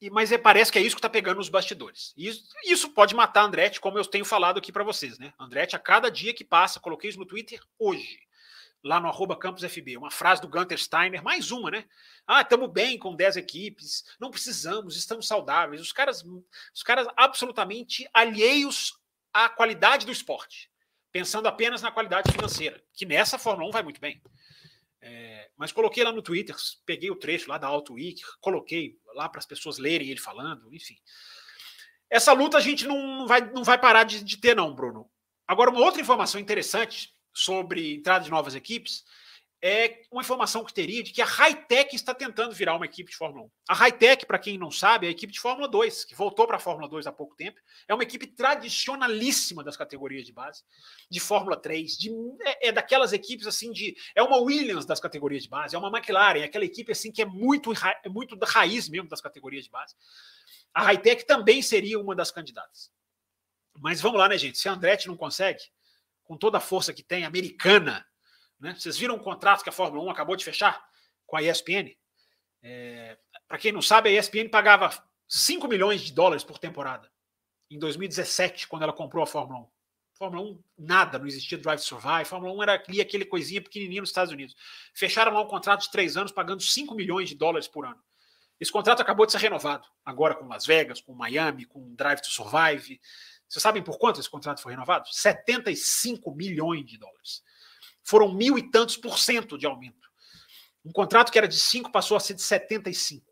E, 0.00 0.10
mas 0.10 0.32
é, 0.32 0.36
parece 0.36 0.72
que 0.72 0.78
é 0.78 0.82
isso 0.82 0.96
que 0.96 0.98
está 0.98 1.08
pegando 1.08 1.36
nos 1.36 1.48
bastidores. 1.48 2.12
E 2.16 2.26
isso, 2.26 2.44
isso, 2.64 2.90
pode 2.90 3.14
matar 3.14 3.42
a 3.42 3.44
Andretti, 3.44 3.80
como 3.80 3.96
eu 3.96 4.04
tenho 4.04 4.24
falado 4.24 4.58
aqui 4.58 4.72
para 4.72 4.82
vocês. 4.82 5.16
Né? 5.16 5.32
Andretti, 5.38 5.76
a 5.76 5.78
cada 5.78 6.10
dia 6.10 6.34
que 6.34 6.44
passa, 6.44 6.80
coloquei 6.80 7.08
isso 7.08 7.18
no 7.18 7.26
Twitter 7.26 7.60
hoje 7.78 8.25
lá 8.86 9.00
no 9.00 9.08
arroba 9.08 9.36
campusfb, 9.36 9.96
uma 9.96 10.10
frase 10.10 10.40
do 10.40 10.48
Gunter 10.48 10.78
Steiner, 10.78 11.22
mais 11.22 11.50
uma, 11.50 11.70
né? 11.70 11.84
Ah, 12.26 12.42
estamos 12.42 12.70
bem 12.70 12.96
com 12.96 13.16
10 13.16 13.36
equipes, 13.36 14.04
não 14.20 14.30
precisamos, 14.30 14.96
estamos 14.96 15.26
saudáveis. 15.26 15.80
Os 15.80 15.92
caras, 15.92 16.24
os 16.72 16.82
caras 16.82 17.08
absolutamente 17.16 18.08
alheios 18.14 18.94
à 19.32 19.48
qualidade 19.48 20.06
do 20.06 20.12
esporte. 20.12 20.70
pensando 21.10 21.48
apenas 21.48 21.80
na 21.80 21.90
qualidade 21.90 22.30
financeira, 22.30 22.82
que 22.92 23.06
nessa 23.06 23.38
Fórmula 23.38 23.68
1 23.70 23.72
vai 23.72 23.82
muito 23.82 24.00
bem. 24.00 24.22
É, 25.00 25.50
mas 25.56 25.72
coloquei 25.72 26.04
lá 26.04 26.12
no 26.12 26.20
Twitter, 26.20 26.54
peguei 26.84 27.10
o 27.10 27.16
trecho 27.16 27.48
lá 27.48 27.56
da 27.56 27.66
Auto 27.66 27.94
Week, 27.94 28.20
coloquei 28.38 28.98
lá 29.14 29.26
para 29.26 29.38
as 29.38 29.46
pessoas 29.46 29.78
lerem 29.78 30.10
ele 30.10 30.20
falando, 30.20 30.72
enfim. 30.74 30.96
Essa 32.10 32.32
luta 32.32 32.58
a 32.58 32.60
gente 32.60 32.86
não 32.86 33.26
vai, 33.26 33.40
não 33.50 33.64
vai 33.64 33.78
parar 33.78 34.04
de, 34.04 34.22
de 34.22 34.36
ter, 34.36 34.54
não, 34.54 34.74
Bruno. 34.74 35.10
Agora, 35.48 35.70
uma 35.70 35.80
outra 35.80 36.02
informação 36.02 36.38
interessante 36.38 37.15
sobre 37.36 37.94
entrada 37.94 38.24
de 38.24 38.30
novas 38.30 38.54
equipes 38.54 39.04
é 39.62 40.02
uma 40.12 40.20
informação 40.20 40.64
que 40.64 40.72
teria 40.72 41.02
de 41.02 41.12
que 41.12 41.22
a 41.22 41.24
Hightech 41.24 41.96
está 41.96 42.14
tentando 42.14 42.54
virar 42.54 42.76
uma 42.76 42.84
equipe 42.84 43.10
de 43.10 43.16
Fórmula 43.16 43.46
1. 43.46 43.50
A 43.68 43.74
Hightech, 43.74 44.26
para 44.26 44.38
quem 44.38 44.58
não 44.58 44.70
sabe, 44.70 45.06
é 45.06 45.08
a 45.08 45.12
equipe 45.12 45.32
de 45.32 45.40
Fórmula 45.40 45.66
2, 45.66 46.04
que 46.04 46.14
voltou 46.14 46.46
para 46.46 46.56
a 46.56 46.60
Fórmula 46.60 46.88
2 46.88 47.06
há 47.06 47.12
pouco 47.12 47.34
tempo. 47.34 47.58
É 47.88 47.94
uma 47.94 48.02
equipe 48.02 48.26
tradicionalíssima 48.26 49.64
das 49.64 49.76
categorias 49.76 50.24
de 50.24 50.32
base, 50.32 50.62
de 51.10 51.18
Fórmula 51.18 51.56
3, 51.56 51.96
de, 51.96 52.10
é, 52.42 52.68
é, 52.68 52.72
daquelas 52.72 53.12
equipes 53.12 53.46
assim 53.46 53.72
de. 53.72 53.96
É 54.14 54.22
uma 54.22 54.38
Williams 54.38 54.84
das 54.84 55.00
categorias 55.00 55.42
de 55.42 55.48
base, 55.48 55.74
é 55.74 55.78
uma 55.78 55.88
McLaren, 55.88 56.40
é 56.40 56.44
aquela 56.44 56.64
equipe 56.64 56.92
assim 56.92 57.10
que 57.10 57.22
é 57.22 57.26
muito, 57.26 57.72
é 58.04 58.08
muito 58.08 58.36
da 58.36 58.46
raiz 58.46 58.88
mesmo 58.88 59.08
das 59.08 59.20
categorias 59.20 59.64
de 59.64 59.70
base. 59.70 59.94
A 60.74 60.82
Hightech 60.82 61.26
também 61.26 61.62
seria 61.62 61.98
uma 61.98 62.14
das 62.14 62.30
candidatas. 62.30 62.90
Mas 63.80 64.00
vamos 64.00 64.18
lá, 64.18 64.28
né, 64.28 64.38
gente? 64.38 64.58
Se 64.58 64.68
a 64.68 64.72
Andretti 64.72 65.08
não 65.08 65.16
consegue, 65.16 65.60
com 66.26 66.36
toda 66.36 66.58
a 66.58 66.60
força 66.60 66.92
que 66.92 67.02
tem, 67.02 67.24
americana, 67.24 68.06
né? 68.60 68.74
Vocês 68.74 68.96
viram 68.96 69.16
o 69.16 69.20
contrato 69.20 69.62
que 69.62 69.68
a 69.68 69.72
Fórmula 69.72 70.04
1 70.04 70.10
acabou 70.10 70.36
de 70.36 70.44
fechar 70.44 70.84
com 71.26 71.36
a 71.36 71.42
ESPN? 71.42 71.96
É, 72.62 73.16
Para 73.46 73.58
quem 73.58 73.72
não 73.72 73.82
sabe, 73.82 74.08
a 74.08 74.18
ESPN 74.18 74.48
pagava 74.48 74.90
5 75.28 75.68
milhões 75.68 76.00
de 76.00 76.12
dólares 76.12 76.42
por 76.42 76.58
temporada 76.58 77.10
em 77.70 77.78
2017, 77.78 78.68
quando 78.68 78.82
ela 78.82 78.92
comprou 78.92 79.22
a 79.22 79.26
Fórmula 79.26 79.60
1. 79.60 79.68
Fórmula 80.14 80.42
1, 80.50 80.62
nada, 80.78 81.18
não 81.18 81.26
existia 81.26 81.58
Drive 81.58 81.80
to 81.80 81.86
Survive. 81.86 82.24
Fórmula 82.24 82.52
1 82.54 82.62
era 82.62 82.84
ali 82.88 83.00
aquele 83.00 83.24
coisinha 83.26 83.60
pequenininho 83.60 84.00
nos 84.00 84.08
Estados 84.08 84.32
Unidos. 84.32 84.56
Fecharam 84.94 85.32
lá 85.32 85.42
um 85.42 85.46
contrato 85.46 85.82
de 85.82 85.90
três 85.90 86.16
anos, 86.16 86.32
pagando 86.32 86.62
5 86.62 86.94
milhões 86.94 87.28
de 87.28 87.34
dólares 87.34 87.68
por 87.68 87.84
ano. 87.84 88.02
Esse 88.58 88.72
contrato 88.72 89.02
acabou 89.02 89.26
de 89.26 89.32
ser 89.32 89.38
renovado, 89.38 89.86
agora 90.02 90.34
com 90.34 90.46
Las 90.46 90.64
Vegas, 90.64 91.02
com 91.02 91.12
Miami, 91.12 91.66
com 91.66 91.94
Drive 91.94 92.22
to 92.22 92.30
Survive. 92.30 92.98
Vocês 93.48 93.62
sabem 93.62 93.82
por 93.82 93.98
quanto 93.98 94.20
esse 94.20 94.28
contrato 94.28 94.60
foi 94.60 94.72
renovado? 94.72 95.08
75 95.10 96.34
milhões 96.34 96.84
de 96.84 96.98
dólares 96.98 97.42
foram 98.02 98.32
mil 98.32 98.56
e 98.56 98.70
tantos 98.70 98.96
por 98.96 99.18
cento 99.18 99.58
de 99.58 99.66
aumento. 99.66 100.06
Um 100.84 100.92
contrato 100.92 101.32
que 101.32 101.38
era 101.38 101.48
de 101.48 101.58
5 101.58 101.90
passou 101.90 102.16
a 102.16 102.20
ser 102.20 102.34
de 102.34 102.42
75. 102.42 103.26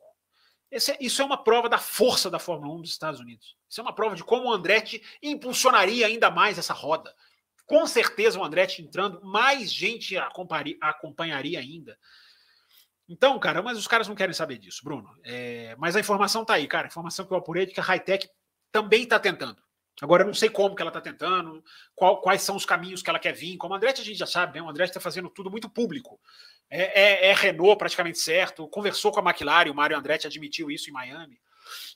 Esse, 0.71 0.91
é, 0.91 0.99
isso 1.01 1.23
é 1.23 1.25
uma 1.25 1.43
prova 1.43 1.69
da 1.69 1.79
força 1.79 2.29
da 2.29 2.41
Fórmula 2.41 2.75
1 2.75 2.81
dos 2.81 2.91
Estados 2.91 3.21
Unidos. 3.21 3.57
Isso 3.71 3.81
é 3.81 3.83
uma 3.83 3.95
prova 3.95 4.17
de 4.17 4.25
como 4.25 4.49
o 4.49 4.53
Andretti 4.53 5.01
impulsionaria 5.23 6.07
ainda 6.09 6.31
mais 6.33 6.59
essa 6.59 6.75
roda. 6.75 7.15
Com 7.65 7.87
certeza 7.87 8.39
o 8.39 8.45
Andretti 8.45 8.83
entrando, 8.83 9.25
mais 9.25 9.73
gente 9.73 10.17
acompanharia 10.17 11.61
ainda. 11.61 11.97
Então, 13.09 13.39
cara, 13.39 13.63
mas 13.63 13.79
os 13.79 13.87
caras 13.87 14.09
não 14.09 14.17
querem 14.17 14.35
saber 14.35 14.59
disso, 14.59 14.81
Bruno. 14.83 15.09
É, 15.23 15.77
mas 15.79 15.95
a 15.95 16.01
informação 16.01 16.43
está 16.43 16.55
aí, 16.55 16.67
cara. 16.67 16.87
A 16.87 16.89
informação 16.89 17.25
que 17.25 17.33
eu 17.33 17.37
apurei 17.37 17.63
é 17.63 17.67
de 17.67 17.73
que 17.73 17.81
a 17.81 17.85
Hightech 17.85 18.29
também 18.73 19.05
está 19.05 19.21
tentando. 19.21 19.63
Agora, 20.03 20.23
eu 20.23 20.27
não 20.27 20.35
sei 20.35 20.49
como 20.51 20.75
que 20.75 20.83
ela 20.83 20.91
está 20.91 21.01
tentando, 21.01 21.63
qual, 21.95 22.21
quais 22.21 22.43
são 22.43 22.57
os 22.57 22.67
caminhos 22.67 23.03
que 23.03 23.09
ela 23.09 23.19
quer 23.19 23.33
vir. 23.33 23.57
Como 23.57 23.75
a 23.75 23.77
Andretti, 23.77 24.01
a 24.01 24.05
gente 24.05 24.19
já 24.19 24.27
sabe, 24.27 24.59
né? 24.59 24.63
o 24.65 24.69
Andretti 24.69 24.91
está 24.91 25.01
fazendo 25.01 25.31
tudo 25.31 25.51
muito 25.51 25.69
público. 25.71 26.21
É, 26.69 27.01
é, 27.01 27.27
é, 27.27 27.35
Renault 27.35 27.79
praticamente 27.79 28.19
certo, 28.19 28.69
conversou 28.69 29.13
com 29.13 29.21
a 29.21 29.31
McLaren, 29.31 29.71
o 29.71 29.75
Mário 29.75 29.97
Andretti 29.97 30.27
admitiu 30.27 30.71
isso 30.71 30.91
em 30.91 30.93
Miami. 30.93 31.41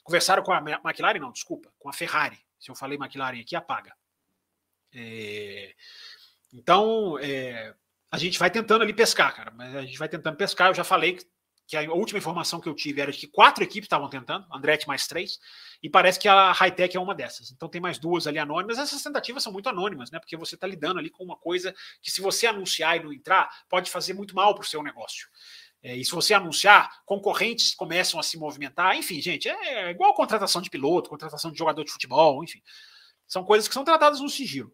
Conversaram 0.05 0.43
com 0.43 0.53
a 0.53 0.59
McLaren, 0.59 1.19
não, 1.19 1.33
desculpa, 1.33 1.73
com 1.79 1.89
a 1.89 1.93
Ferrari. 1.93 2.39
Se 2.59 2.71
eu 2.71 2.75
falei 2.75 2.97
McLaren 2.97 3.41
aqui, 3.41 3.57
apaga. 3.57 3.93
É, 4.95 5.75
então, 6.53 7.19
é, 7.19 7.75
a 8.11 8.19
gente 8.19 8.39
vai 8.39 8.51
tentando 8.51 8.83
ali 8.83 8.93
pescar, 8.93 9.35
cara. 9.35 9.51
Mas 9.51 9.75
a 9.75 9.83
gente 9.83 9.99
vai 9.99 10.09
tentando 10.09 10.37
pescar. 10.37 10.69
Eu 10.69 10.75
já 10.75 10.85
falei 10.85 11.15
que 11.15 11.27
que 11.69 11.77
a 11.77 11.93
última 11.93 12.19
informação 12.19 12.61
que 12.61 12.69
eu 12.69 12.75
tive 12.75 13.03
era 13.03 13.13
de 13.13 13.19
que 13.19 13.27
quatro 13.27 13.63
equipes 13.63 13.85
estavam 13.85 14.09
tentando, 14.09 14.47
Andretti 14.51 14.89
mais 14.89 15.07
três, 15.07 15.39
e 15.83 15.91
parece 15.91 16.19
que 16.19 16.27
a 16.27 16.51
Hightech 16.51 16.97
é 16.97 17.01
uma 17.01 17.15
dessas. 17.15 17.51
Então 17.51 17.69
tem 17.69 17.79
mais 17.79 17.99
duas 17.99 18.27
ali 18.27 18.39
anônimas. 18.39 18.79
Essas 18.79 19.03
tentativas 19.03 19.43
são 19.43 19.53
muito 19.53 19.69
anônimas, 19.69 20.11
né? 20.11 20.19
Porque 20.19 20.35
você 20.35 20.55
está 20.55 20.67
lidando 20.67 20.99
ali 20.99 21.11
com 21.11 21.23
uma 21.23 21.37
coisa 21.37 21.75
que, 22.01 22.11
se 22.11 22.23
você 22.23 22.47
anunciar 22.47 22.97
e 22.97 23.05
não 23.05 23.13
entrar, 23.13 23.51
pode 23.69 23.91
fazer 23.91 24.15
muito 24.15 24.35
mal 24.35 24.55
para 24.55 24.63
o 24.63 24.67
seu 24.67 24.83
negócio. 24.83 25.29
É, 25.83 25.95
e 25.95 26.03
se 26.03 26.11
você 26.11 26.33
anunciar, 26.33 27.03
concorrentes 27.05 27.75
começam 27.75 28.19
a 28.19 28.23
se 28.23 28.39
movimentar. 28.39 28.97
Enfim, 28.97 29.21
gente, 29.21 29.47
é 29.47 29.91
igual 29.91 30.15
contratação 30.15 30.63
de 30.63 30.71
piloto, 30.71 31.11
contratação 31.11 31.53
de 31.53 31.59
jogador 31.59 31.85
de 31.85 31.93
futebol, 31.93 32.43
enfim. 32.43 32.63
São 33.27 33.45
coisas 33.45 33.69
que 33.69 33.75
são 33.75 33.85
tratadas 33.85 34.21
no 34.21 34.31
sigilo. 34.31 34.73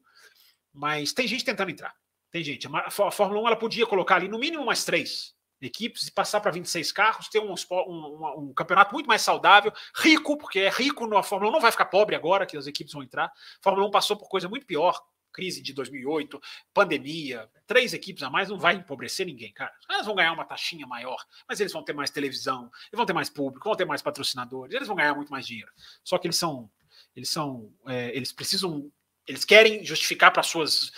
Mas 0.72 1.12
tem 1.12 1.26
gente 1.26 1.44
tentando 1.44 1.72
entrar. 1.72 1.92
Tem 2.30 2.44
gente. 2.44 2.68
A 2.72 2.90
Fórmula 3.10 3.42
1 3.42 3.46
ela 3.48 3.56
podia 3.56 3.84
colocar 3.84 4.14
ali 4.14 4.28
no 4.28 4.38
mínimo 4.38 4.64
mais 4.64 4.84
três 4.84 5.34
equipes 5.64 6.06
e 6.06 6.12
passar 6.12 6.40
para 6.40 6.50
26 6.50 6.92
carros, 6.92 7.28
ter 7.28 7.40
um, 7.40 7.54
um, 7.70 8.38
um, 8.38 8.54
campeonato 8.54 8.92
muito 8.92 9.06
mais 9.06 9.22
saudável, 9.22 9.72
rico, 9.96 10.36
porque 10.36 10.60
é 10.60 10.68
rico 10.68 11.06
na 11.06 11.22
Fórmula 11.22 11.50
1, 11.50 11.54
não 11.54 11.60
vai 11.60 11.72
ficar 11.72 11.86
pobre 11.86 12.14
agora 12.14 12.46
que 12.46 12.56
as 12.56 12.66
equipes 12.66 12.92
vão 12.92 13.02
entrar. 13.02 13.26
A 13.26 13.32
Fórmula 13.62 13.86
1 13.88 13.90
passou 13.90 14.16
por 14.16 14.28
coisa 14.28 14.48
muito 14.48 14.66
pior, 14.66 15.00
crise 15.34 15.60
de 15.60 15.72
2008, 15.72 16.40
pandemia, 16.72 17.50
três 17.66 17.92
equipes 17.92 18.22
a 18.22 18.30
mais 18.30 18.48
não 18.48 18.58
vai 18.58 18.76
empobrecer 18.76 19.26
ninguém, 19.26 19.52
cara. 19.52 19.72
Elas 19.90 20.06
vão 20.06 20.14
ganhar 20.14 20.32
uma 20.32 20.44
taxinha 20.44 20.86
maior, 20.86 21.18
mas 21.48 21.58
eles 21.58 21.72
vão 21.72 21.82
ter 21.82 21.92
mais 21.92 22.10
televisão, 22.10 22.62
eles 22.62 22.96
vão 22.96 23.04
ter 23.04 23.12
mais 23.12 23.28
público, 23.28 23.68
vão 23.68 23.76
ter 23.76 23.84
mais 23.84 24.00
patrocinadores, 24.00 24.74
eles 24.74 24.86
vão 24.86 24.96
ganhar 24.96 25.14
muito 25.14 25.30
mais 25.30 25.44
dinheiro. 25.44 25.70
Só 26.04 26.16
que 26.16 26.28
eles 26.28 26.38
são, 26.38 26.70
eles 27.16 27.28
são, 27.28 27.74
é, 27.88 28.16
eles 28.16 28.32
precisam, 28.32 28.90
eles 29.26 29.44
querem 29.44 29.84
justificar 29.84 30.32
para 30.32 30.42
suas 30.42 30.92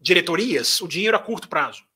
diretorias 0.00 0.80
o 0.80 0.88
dinheiro 0.88 1.16
a 1.16 1.20
curto 1.20 1.48
prazo. 1.48 1.86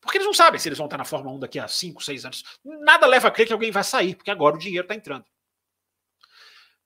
Porque 0.00 0.16
eles 0.16 0.26
não 0.26 0.34
sabem 0.34 0.58
se 0.58 0.68
eles 0.68 0.78
vão 0.78 0.86
estar 0.86 0.96
na 0.96 1.04
Fórmula 1.04 1.36
1 1.36 1.40
daqui 1.40 1.58
a 1.58 1.68
5, 1.68 2.02
6 2.02 2.24
anos. 2.24 2.44
Nada 2.64 3.06
leva 3.06 3.28
a 3.28 3.30
crer 3.30 3.46
que 3.46 3.52
alguém 3.52 3.70
vai 3.70 3.84
sair, 3.84 4.14
porque 4.14 4.30
agora 4.30 4.56
o 4.56 4.58
dinheiro 4.58 4.84
está 4.84 4.94
entrando. 4.94 5.24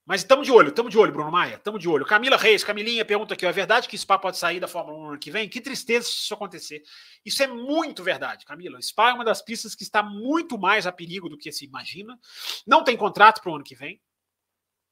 Mas 0.07 0.20
estamos 0.20 0.47
de 0.47 0.53
olho, 0.53 0.69
estamos 0.69 0.93
de 0.93 0.99
olho, 0.99 1.12
Bruno 1.12 1.31
Maia, 1.31 1.55
estamos 1.55 1.81
de 1.81 1.89
olho. 1.89 2.05
Camila 2.05 2.36
Reis, 2.36 2.62
Camilinha 2.62 3.07
pergunta 3.07 3.32
aqui: 3.32 3.47
é 3.47 3.53
verdade 3.53 3.89
que 3.89 3.97
Spa 3.97 4.19
pode 4.19 4.36
sair 4.36 4.61
da 4.61 4.69
Fórmula 4.69 4.99
1 4.99 5.03
no 5.03 5.09
ano 5.11 5.19
que 5.19 5.31
vem? 5.31 5.49
Que 5.49 5.62
tristeza 5.62 6.07
se 6.07 6.12
isso 6.12 6.35
acontecer. 6.35 6.82
Isso 7.24 7.43
é 7.43 7.47
muito 7.47 8.03
verdade, 8.03 8.45
Camila. 8.45 8.81
Spa 8.82 9.11
é 9.11 9.12
uma 9.15 9.24
das 9.24 9.41
pistas 9.41 9.74
que 9.74 9.82
está 9.82 10.03
muito 10.03 10.59
mais 10.59 10.86
a 10.86 10.93
perigo 10.93 11.31
do 11.31 11.39
que 11.39 11.51
se 11.51 11.65
imagina. 11.65 12.19
Não 12.66 12.85
tem 12.85 12.99
contrato 12.99 13.41
para 13.41 13.51
o 13.51 13.55
ano 13.55 13.65
que 13.65 13.74
vem. 13.74 13.99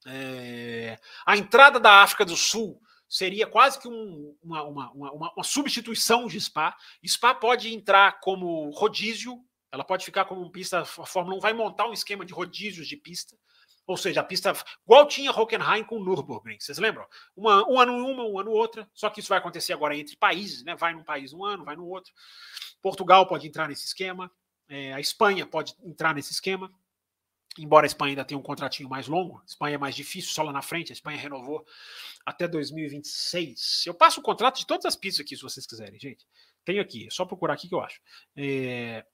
É... 0.06 0.98
A 1.26 1.36
entrada 1.36 1.78
da 1.78 2.02
África 2.02 2.24
do 2.24 2.36
Sul 2.36 2.80
seria 3.12 3.46
quase 3.46 3.78
que 3.78 3.86
um, 3.86 4.34
uma, 4.42 4.62
uma, 4.62 4.90
uma, 4.92 5.32
uma, 5.34 5.44
substituição 5.44 6.26
de 6.26 6.40
Spa. 6.40 6.74
Spa 7.06 7.34
pode 7.34 7.74
entrar 7.74 8.20
como 8.20 8.70
rodízio, 8.70 9.38
ela 9.70 9.84
pode 9.84 10.02
ficar 10.02 10.24
como 10.24 10.50
pista. 10.50 10.80
A 10.80 10.84
Fórmula 10.86 11.36
1 11.36 11.40
vai 11.40 11.52
montar 11.52 11.86
um 11.86 11.92
esquema 11.92 12.24
de 12.24 12.32
rodízios 12.32 12.88
de 12.88 12.96
pista. 12.96 13.36
Ou 13.86 13.98
seja, 13.98 14.20
a 14.20 14.24
pista 14.24 14.54
igual 14.86 15.06
tinha 15.06 15.30
Hockenheim 15.30 15.84
com 15.84 16.02
Nürburgring, 16.02 16.58
vocês 16.58 16.78
lembram? 16.78 17.06
Uma, 17.36 17.68
um 17.68 17.78
ano 17.78 17.92
uma, 17.98 18.24
um 18.24 18.38
ano 18.38 18.50
outra. 18.50 18.88
Só 18.94 19.10
que 19.10 19.20
isso 19.20 19.28
vai 19.28 19.38
acontecer 19.38 19.74
agora 19.74 19.94
entre 19.94 20.16
países, 20.16 20.64
né? 20.64 20.74
Vai 20.74 20.94
num 20.94 21.04
país 21.04 21.34
um 21.34 21.44
ano, 21.44 21.66
vai 21.66 21.76
no 21.76 21.86
outro. 21.86 22.14
Portugal 22.80 23.26
pode 23.26 23.46
entrar 23.46 23.68
nesse 23.68 23.84
esquema. 23.84 24.32
É, 24.66 24.94
a 24.94 25.00
Espanha 25.00 25.44
pode 25.44 25.74
entrar 25.84 26.14
nesse 26.14 26.32
esquema. 26.32 26.72
Embora 27.58 27.84
a 27.84 27.88
Espanha 27.88 28.12
ainda 28.12 28.24
tenha 28.24 28.38
um 28.38 28.42
contratinho 28.42 28.88
mais 28.88 29.06
longo, 29.06 29.38
a 29.38 29.44
Espanha 29.44 29.74
é 29.74 29.78
mais 29.78 29.94
difícil, 29.94 30.32
só 30.32 30.42
lá 30.42 30.52
na 30.52 30.62
frente, 30.62 30.90
a 30.90 30.94
Espanha 30.94 31.18
renovou 31.18 31.66
até 32.24 32.46
2026. 32.48 33.84
Eu 33.86 33.94
passo 33.94 34.20
o 34.20 34.22
contrato 34.22 34.58
de 34.58 34.66
todas 34.66 34.86
as 34.86 34.96
pistas 34.96 35.24
aqui, 35.24 35.36
se 35.36 35.42
vocês 35.42 35.66
quiserem, 35.66 35.98
gente. 35.98 36.26
Tenho 36.64 36.80
aqui, 36.80 37.06
é 37.06 37.10
só 37.10 37.24
procurar 37.24 37.54
aqui 37.54 37.68
que 37.68 37.74
eu 37.74 37.80
acho. 37.80 38.00
É... 38.36 39.04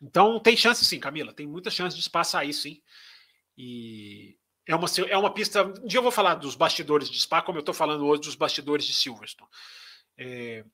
Então 0.00 0.38
tem 0.38 0.56
chance 0.56 0.84
sim, 0.84 1.00
Camila, 1.00 1.32
tem 1.32 1.46
muita 1.46 1.70
chance 1.70 1.96
de 1.96 2.02
espaçar 2.02 2.42
aí 2.42 2.52
sim. 2.52 2.80
E 3.56 4.38
é 4.66 4.76
uma, 4.76 4.86
é 5.08 5.16
uma 5.16 5.32
pista. 5.32 5.64
Um 5.64 5.86
dia 5.86 5.98
eu 5.98 6.02
vou 6.02 6.12
falar 6.12 6.36
dos 6.36 6.54
bastidores 6.54 7.10
de 7.10 7.18
Spa, 7.20 7.42
como 7.42 7.58
eu 7.58 7.60
estou 7.60 7.74
falando 7.74 8.06
hoje 8.06 8.22
dos 8.22 8.36
bastidores 8.36 8.86
de 8.86 8.92
Silverstone. 8.92 9.50
É, 10.16 10.64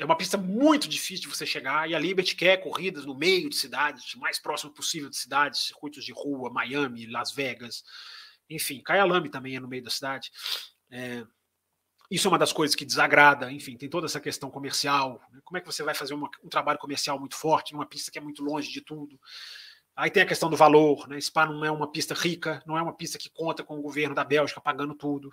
é 0.00 0.04
uma 0.04 0.16
pista 0.16 0.36
muito 0.36 0.88
difícil 0.88 1.28
de 1.28 1.36
você 1.36 1.46
chegar 1.46 1.88
e 1.88 1.94
a 1.94 1.98
Liberty 1.98 2.34
quer 2.34 2.56
corridas 2.56 3.04
no 3.04 3.14
meio 3.14 3.48
de 3.48 3.56
cidades, 3.56 4.14
mais 4.14 4.38
próximo 4.38 4.72
possível 4.72 5.08
de 5.08 5.16
cidades, 5.16 5.66
circuitos 5.66 6.04
de 6.04 6.12
rua, 6.12 6.50
Miami, 6.50 7.06
Las 7.06 7.32
Vegas, 7.32 7.84
enfim, 8.50 8.82
Kyalami 8.82 9.30
também 9.30 9.56
é 9.56 9.60
no 9.60 9.68
meio 9.68 9.82
da 9.82 9.90
cidade. 9.90 10.30
É, 10.90 11.24
isso 12.10 12.26
é 12.26 12.30
uma 12.30 12.38
das 12.38 12.52
coisas 12.52 12.74
que 12.74 12.84
desagrada, 12.84 13.52
enfim, 13.52 13.76
tem 13.76 13.88
toda 13.88 14.06
essa 14.06 14.20
questão 14.20 14.50
comercial. 14.50 15.22
Né? 15.30 15.40
Como 15.44 15.56
é 15.56 15.60
que 15.60 15.66
você 15.66 15.82
vai 15.84 15.94
fazer 15.94 16.12
uma, 16.12 16.28
um 16.42 16.48
trabalho 16.48 16.78
comercial 16.78 17.18
muito 17.18 17.36
forte 17.36 17.72
numa 17.72 17.86
pista 17.86 18.10
que 18.10 18.18
é 18.18 18.20
muito 18.20 18.42
longe 18.42 18.70
de 18.70 18.80
tudo? 18.80 19.18
Aí 19.94 20.10
tem 20.10 20.22
a 20.22 20.26
questão 20.26 20.50
do 20.50 20.56
valor, 20.56 21.06
né? 21.08 21.20
Spa 21.20 21.46
não 21.46 21.64
é 21.64 21.70
uma 21.70 21.90
pista 21.90 22.14
rica, 22.14 22.62
não 22.66 22.76
é 22.76 22.82
uma 22.82 22.92
pista 22.92 23.18
que 23.18 23.28
conta 23.28 23.62
com 23.62 23.78
o 23.78 23.82
governo 23.82 24.14
da 24.14 24.24
Bélgica 24.24 24.60
pagando 24.60 24.94
tudo. 24.94 25.30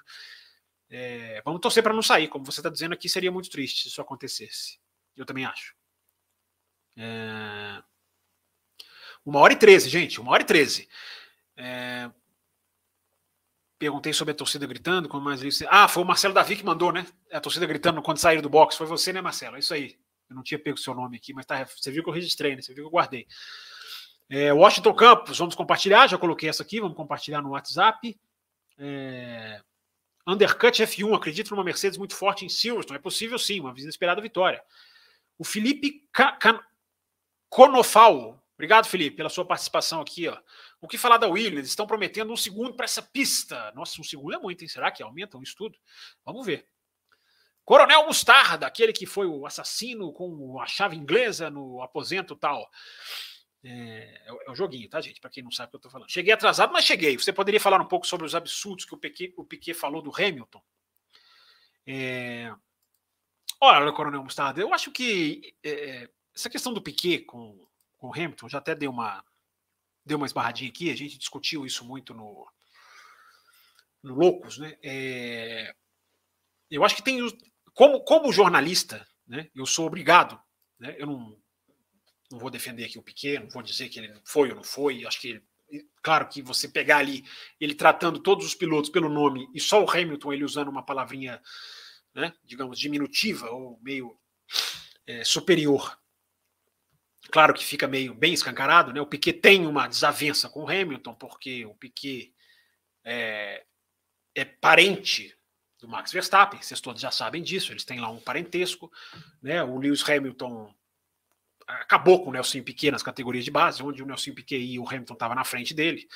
É, 0.90 1.42
vamos 1.44 1.62
torcer 1.62 1.82
para 1.82 1.94
não 1.94 2.02
sair, 2.02 2.28
como 2.28 2.46
você 2.46 2.60
está 2.60 2.70
dizendo 2.70 2.94
aqui, 2.94 3.10
seria 3.10 3.32
muito 3.32 3.50
triste 3.50 3.84
se 3.84 3.88
isso 3.90 4.02
acontecesse. 4.02 4.80
Eu 5.16 5.26
também 5.26 5.46
acho. 5.46 5.74
É, 6.96 7.82
uma 9.26 9.40
hora 9.40 9.54
e 9.54 9.58
treze, 9.58 9.90
gente, 9.90 10.20
uma 10.20 10.32
hora 10.32 10.44
e 10.44 10.46
treze. 10.46 10.88
É, 11.56 12.10
perguntei 13.78 14.14
sobre 14.14 14.32
a 14.32 14.36
torcida 14.36 14.66
gritando, 14.66 15.08
como 15.08 15.24
mais 15.24 15.42
isso. 15.42 15.66
Ah, 15.70 15.88
foi 15.88 16.04
o 16.04 16.06
Marcelo 16.06 16.34
Davi 16.34 16.56
que 16.56 16.66
mandou, 16.66 16.92
né? 16.92 17.06
A 17.32 17.40
torcida 17.40 17.66
gritando 17.66 18.02
quando 18.02 18.18
saíram 18.18 18.42
do 18.42 18.50
box. 18.50 18.76
Foi 18.76 18.88
você, 18.88 19.14
né, 19.14 19.22
Marcelo? 19.22 19.56
É 19.56 19.60
isso 19.60 19.74
aí. 19.74 19.98
Eu 20.30 20.36
não 20.36 20.44
tinha 20.44 20.60
pego 20.60 20.78
seu 20.78 20.94
nome 20.94 21.18
aqui, 21.18 21.34
mas 21.34 21.46
tá, 21.46 21.66
você 21.66 21.92
viu 21.92 22.04
que 22.04 22.10
eu 22.10 22.14
registrei, 22.14 22.56
né? 22.56 22.62
Você 22.62 22.74
viu 22.74 22.84
que 22.84 22.88
eu 22.88 22.92
guardei. 22.92 23.28
É, 24.30 24.52
Washington 24.52 24.94
Campos, 24.94 25.38
vamos 25.38 25.56
compartilhar. 25.56 26.08
Já 26.08 26.18
coloquei 26.18 26.50
essa 26.50 26.64
aqui, 26.64 26.82
vamos 26.82 26.98
compartilhar 26.98 27.42
no 27.42 27.52
WhatsApp. 27.52 28.20
É, 28.78 29.62
Undercut 30.28 30.84
F1, 30.84 31.16
acredito 31.16 31.52
numa 31.52 31.64
Mercedes 31.64 31.98
muito 31.98 32.16
forte 32.16 32.46
em 32.46 32.50
Silverstone. 32.50 33.00
É 33.00 33.02
possível 33.02 33.40
sim, 33.40 33.62
uma 33.62 33.74
inesperada 33.78 34.22
vitória. 34.22 34.62
O 35.38 35.46
Felipe 35.46 36.04
Conofal, 37.50 38.44
obrigado, 38.58 38.88
Felipe, 38.88 39.16
pela 39.16 39.30
sua 39.30 39.46
participação 39.46 40.02
aqui. 40.02 40.28
Ó. 40.28 40.38
O 40.82 40.88
que 40.88 40.98
falar 40.98 41.18
da 41.18 41.28
Williams? 41.28 41.70
Estão 41.70 41.88
prometendo 41.88 42.34
um 42.34 42.38
segundo 42.38 42.74
para 42.76 42.86
essa 42.86 43.02
pista. 43.02 43.72
Nossa, 43.74 44.02
um 44.02 44.04
segundo 44.04 44.36
é 44.36 44.40
muito, 44.40 44.64
hein? 44.64 44.68
Será 44.68 44.92
que 44.92 45.02
aumenta 45.02 45.38
um 45.38 45.44
estudo? 45.44 45.78
Vamos 46.26 46.46
ver. 46.46 46.68
Coronel 47.64 48.06
Mostarda, 48.06 48.66
aquele 48.66 48.94
que 48.94 49.06
foi 49.06 49.28
o 49.28 49.46
assassino 49.46 50.14
com 50.14 50.60
a 50.62 50.66
chave 50.66 50.96
inglesa 50.96 51.50
no 51.50 51.82
aposento 51.82 52.36
tal. 52.36 52.70
É, 53.64 54.22
é, 54.26 54.52
o 54.52 54.56
joguinho, 54.56 54.88
tá, 54.90 55.02
gente? 55.02 55.20
Para 55.20 55.30
quem 55.30 55.44
não 55.44 55.52
sabe 55.52 55.68
o 55.68 55.72
que 55.72 55.76
eu 55.76 55.82
tô 55.82 55.90
falando. 55.90 56.10
Cheguei 56.10 56.34
atrasado, 56.34 56.72
mas 56.72 56.86
cheguei. 56.86 57.18
Você 57.18 57.34
poderia 57.34 57.60
falar 57.60 57.82
um 57.82 57.88
pouco 57.88 58.08
sobre 58.08 58.26
os 58.26 58.34
absurdos 58.34 58.86
que 58.86 58.94
o 58.94 58.98
Piquet, 58.98 59.34
o 59.36 59.44
Piquet 59.44 59.74
falou 59.74 60.02
do 60.02 60.14
Hamilton? 60.16 60.62
É... 61.86 62.54
Olha, 63.60 63.92
Coronel 63.92 64.24
Mostarda, 64.24 64.62
eu 64.62 64.74
acho 64.74 64.92
que 64.92 65.54
é, 65.64 66.10
essa 66.34 66.50
questão 66.50 66.74
do 66.74 66.82
Piquet 66.82 67.26
com, 67.26 67.68
com 67.98 68.08
o 68.08 68.14
Hamilton 68.14 68.50
já 68.50 68.58
até 68.60 68.76
deu 68.76 68.92
uma, 68.92 69.24
deu 70.06 70.18
uma 70.18 70.26
esbarradinha 70.26 70.70
aqui. 70.70 70.92
A 70.92 70.96
gente 70.96 71.18
discutiu 71.18 71.66
isso 71.66 71.86
muito 71.86 72.14
no, 72.14 72.48
no 74.04 74.16
Loucos, 74.16 74.58
né? 74.58 74.78
É, 74.84 75.74
eu 76.70 76.84
acho 76.84 76.96
que 76.96 77.04
tem. 77.04 77.20
Como, 77.74 78.04
como 78.04 78.32
jornalista, 78.32 79.08
né, 79.28 79.50
eu 79.54 79.66
sou 79.66 79.86
obrigado, 79.86 80.42
né, 80.80 80.96
eu 80.98 81.06
não 81.06 81.38
não 82.30 82.40
vou 82.40 82.50
defender 82.50 82.86
aqui 82.86 83.00
o 83.00 83.04
Piquet, 83.04 83.40
não 83.40 83.50
vou 83.50 83.64
dizer 83.64 83.90
que 83.90 84.00
ele 84.00 84.14
foi 84.26 84.50
ou 84.50 84.56
não 84.56 84.64
foi. 84.64 85.06
Acho 85.06 85.22
que, 85.22 85.42
claro, 86.02 86.28
que 86.28 86.42
você 86.42 86.68
pegar 86.68 86.98
ali 86.98 87.24
ele 87.60 87.74
tratando 87.74 88.20
todos 88.20 88.46
os 88.46 88.54
pilotos 88.54 88.90
pelo 88.90 89.10
nome 89.10 89.50
e 89.54 89.60
só 89.60 89.84
o 89.84 89.90
Hamilton 89.90 90.34
ele 90.34 90.44
usando 90.44 90.68
uma 90.68 90.84
palavrinha, 90.84 91.42
né, 92.14 92.34
digamos, 92.44 92.78
diminutiva 92.78 93.50
ou 93.50 93.80
meio 93.82 94.18
é, 95.06 95.24
superior. 95.24 95.98
Claro 97.32 97.54
que 97.54 97.64
fica 97.64 97.88
meio 97.88 98.14
bem 98.14 98.34
escancarado, 98.34 98.94
né? 98.94 99.02
O 99.02 99.06
Piquet 99.06 99.34
tem 99.34 99.66
uma 99.66 99.88
desavença 99.88 100.50
com 100.50 100.64
o 100.64 100.70
Hamilton, 100.70 101.14
porque 101.16 101.66
o 101.66 101.76
Piquet 101.76 102.34
é, 103.04 103.64
é 104.36 104.46
parente 104.46 105.36
do 105.80 105.88
Max 105.88 106.12
Verstappen, 106.12 106.62
vocês 106.62 106.82
todos 106.82 107.02
já 107.02 107.12
sabem 107.12 107.44
disso, 107.44 107.72
eles 107.72 107.86
têm 107.86 108.00
lá 108.00 108.10
um 108.10 108.20
parentesco, 108.20 108.92
né? 109.42 109.64
O 109.64 109.78
Lewis 109.78 110.08
Hamilton 110.08 110.74
acabou 111.68 112.24
com 112.24 112.30
o 112.30 112.34
Nelson 112.34 112.64
Piquet 112.64 112.92
nas 112.92 113.04
categorias 113.04 113.46
de 113.46 113.52
base, 113.52 113.84
onde 113.84 114.02
o 114.02 114.06
Nelson 114.06 114.34
Piquet 114.34 114.58
e 114.58 114.80
o 114.80 114.88
Hamilton 114.88 115.14
estavam 115.14 115.36
na 115.36 115.44
frente 115.44 115.74
dele. 115.74 116.08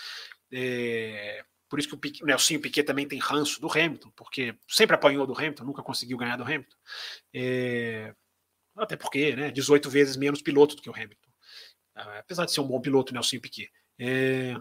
É, 0.51 1.43
por 1.69 1.77
isso 1.77 1.89
que 1.89 1.95
o, 1.95 1.97
Piquet, 1.97 2.23
o 2.23 2.25
Nelson 2.25 2.59
Piquet 2.59 2.83
também 2.83 3.07
tem 3.07 3.19
ranço 3.19 3.59
do 3.59 3.69
Hamilton, 3.69 4.11
porque 4.15 4.55
sempre 4.67 4.95
apanhou 4.95 5.27
do 5.27 5.38
Hamilton, 5.38 5.65
nunca 5.65 5.83
conseguiu 5.83 6.17
ganhar 6.17 6.38
do 6.38 6.43
Hamilton. 6.43 6.75
É, 7.33 8.15
até 8.76 8.95
porque, 8.95 9.35
né, 9.35 9.52
18 9.52 9.89
vezes 9.89 10.15
menos 10.15 10.41
piloto 10.41 10.76
do 10.76 10.81
que 10.81 10.89
o 10.89 10.95
Hamilton. 10.95 11.30
É, 11.95 12.19
apesar 12.19 12.45
de 12.45 12.52
ser 12.52 12.61
um 12.61 12.68
bom 12.68 12.80
piloto, 12.80 13.14
Nelson 13.14 13.39
Piquet. 13.39 13.69
É, 13.99 14.56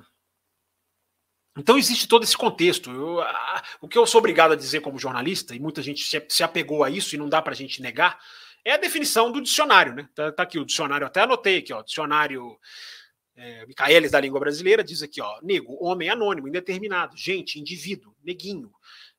então 1.56 1.78
existe 1.78 2.06
todo 2.06 2.24
esse 2.24 2.36
contexto. 2.36 2.90
Eu, 2.90 3.20
a, 3.20 3.62
o 3.80 3.88
que 3.88 3.98
eu 3.98 4.06
sou 4.06 4.18
obrigado 4.18 4.52
a 4.52 4.56
dizer 4.56 4.80
como 4.80 4.98
jornalista, 4.98 5.54
e 5.54 5.60
muita 5.60 5.82
gente 5.82 6.02
se, 6.02 6.24
se 6.28 6.42
apegou 6.42 6.84
a 6.84 6.90
isso 6.90 7.14
e 7.14 7.18
não 7.18 7.28
dá 7.28 7.42
para 7.42 7.52
a 7.52 7.56
gente 7.56 7.82
negar, 7.82 8.18
é 8.64 8.72
a 8.72 8.78
definição 8.78 9.32
do 9.32 9.40
dicionário, 9.40 9.94
né? 9.94 10.08
Tá, 10.14 10.32
tá 10.32 10.42
aqui 10.42 10.58
o 10.58 10.64
dicionário, 10.64 11.06
até 11.06 11.20
anotei 11.20 11.58
aqui, 11.58 11.72
ó, 11.72 11.82
dicionário 11.82 12.58
é, 13.36 14.08
da 14.08 14.20
língua 14.20 14.40
brasileira 14.40 14.84
diz 14.84 15.02
aqui, 15.02 15.20
ó, 15.20 15.40
nego, 15.42 15.76
homem 15.82 16.08
anônimo, 16.08 16.48
indeterminado, 16.48 17.16
gente, 17.16 17.58
indivíduo, 17.58 18.14
neguinho. 18.22 18.72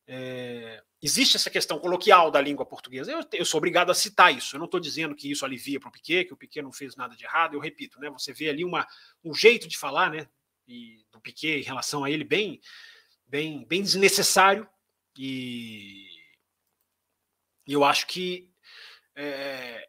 É, 0.08 0.84
existe 1.02 1.38
essa 1.38 1.50
questão 1.50 1.80
coloquial 1.80 2.30
da 2.30 2.42
língua 2.42 2.66
portuguesa. 2.66 3.12
Eu, 3.12 3.26
eu 3.34 3.46
sou 3.46 3.58
obrigado 3.58 3.92
a 3.92 3.96
citar 3.96 4.36
isso. 4.36 4.56
Eu 4.56 4.60
não 4.60 4.66
estou 4.66 4.80
dizendo 4.80 5.16
que 5.16 5.32
isso 5.32 5.46
alivia 5.46 5.80
para 5.80 5.90
o 5.90 5.92
Piquet, 5.92 6.26
que 6.26 6.34
o 6.34 6.38
Piquet 6.38 6.62
não 6.62 6.72
fez 6.72 6.96
nada 6.96 7.16
de 7.16 7.24
errado. 7.24 7.54
Eu 7.54 7.60
repito, 7.60 8.00
né? 8.00 8.10
Você 8.10 8.34
vê 8.34 8.50
ali 8.50 8.66
uma, 8.66 8.86
um 9.24 9.34
jeito 9.34 9.68
de 9.68 9.78
falar, 9.78 10.12
né? 10.12 10.28
E, 10.68 11.06
do 11.12 11.22
Piquet 11.22 11.60
em 11.60 11.64
relação 11.64 12.04
a 12.04 12.12
ele 12.12 12.24
bem, 12.24 12.60
bem, 13.26 13.66
bem 13.66 13.82
desnecessário. 13.82 14.68
E 15.18 16.08
eu 17.66 17.84
acho 17.84 18.08
que 18.08 18.50
é, 19.16 19.88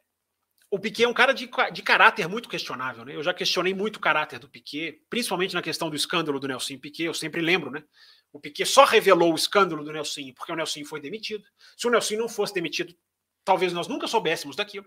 o 0.73 0.79
Piquet 0.79 1.05
é 1.05 1.09
um 1.09 1.13
cara 1.13 1.35
de, 1.35 1.51
de 1.71 1.83
caráter 1.83 2.27
muito 2.27 2.49
questionável, 2.49 3.05
né? 3.05 3.15
Eu 3.15 3.23
já 3.23 3.35
questionei 3.35 3.75
muito 3.75 3.97
o 3.97 4.01
caráter 4.01 4.39
do 4.39 4.49
Piquet, 4.49 5.03
principalmente 5.11 5.53
na 5.53 5.61
questão 5.61 5.91
do 5.91 5.95
escândalo 5.95 6.41
do 6.41 6.49
Nelson 6.49 6.79
Piquet. 6.79 7.05
Eu 7.05 7.13
sempre 7.13 7.43
lembro, 7.43 7.71
né? 7.71 7.85
O 8.33 8.41
Piquet 8.41 8.65
só 8.65 8.87
revelou 8.87 9.33
o 9.33 9.37
escândalo 9.37 9.85
do 9.85 9.93
Nelson 9.93 10.33
porque 10.35 10.51
o 10.51 10.57
Nelson 10.57 10.83
foi 10.87 10.99
demitido. 10.99 11.45
Se 11.77 11.87
o 11.87 11.91
Nelson 11.91 12.15
não 12.15 12.27
fosse 12.27 12.55
demitido, 12.55 12.97
talvez 13.45 13.75
nós 13.75 13.87
nunca 13.87 14.09
soubéssemos 14.09 14.57
daquilo. 14.57 14.87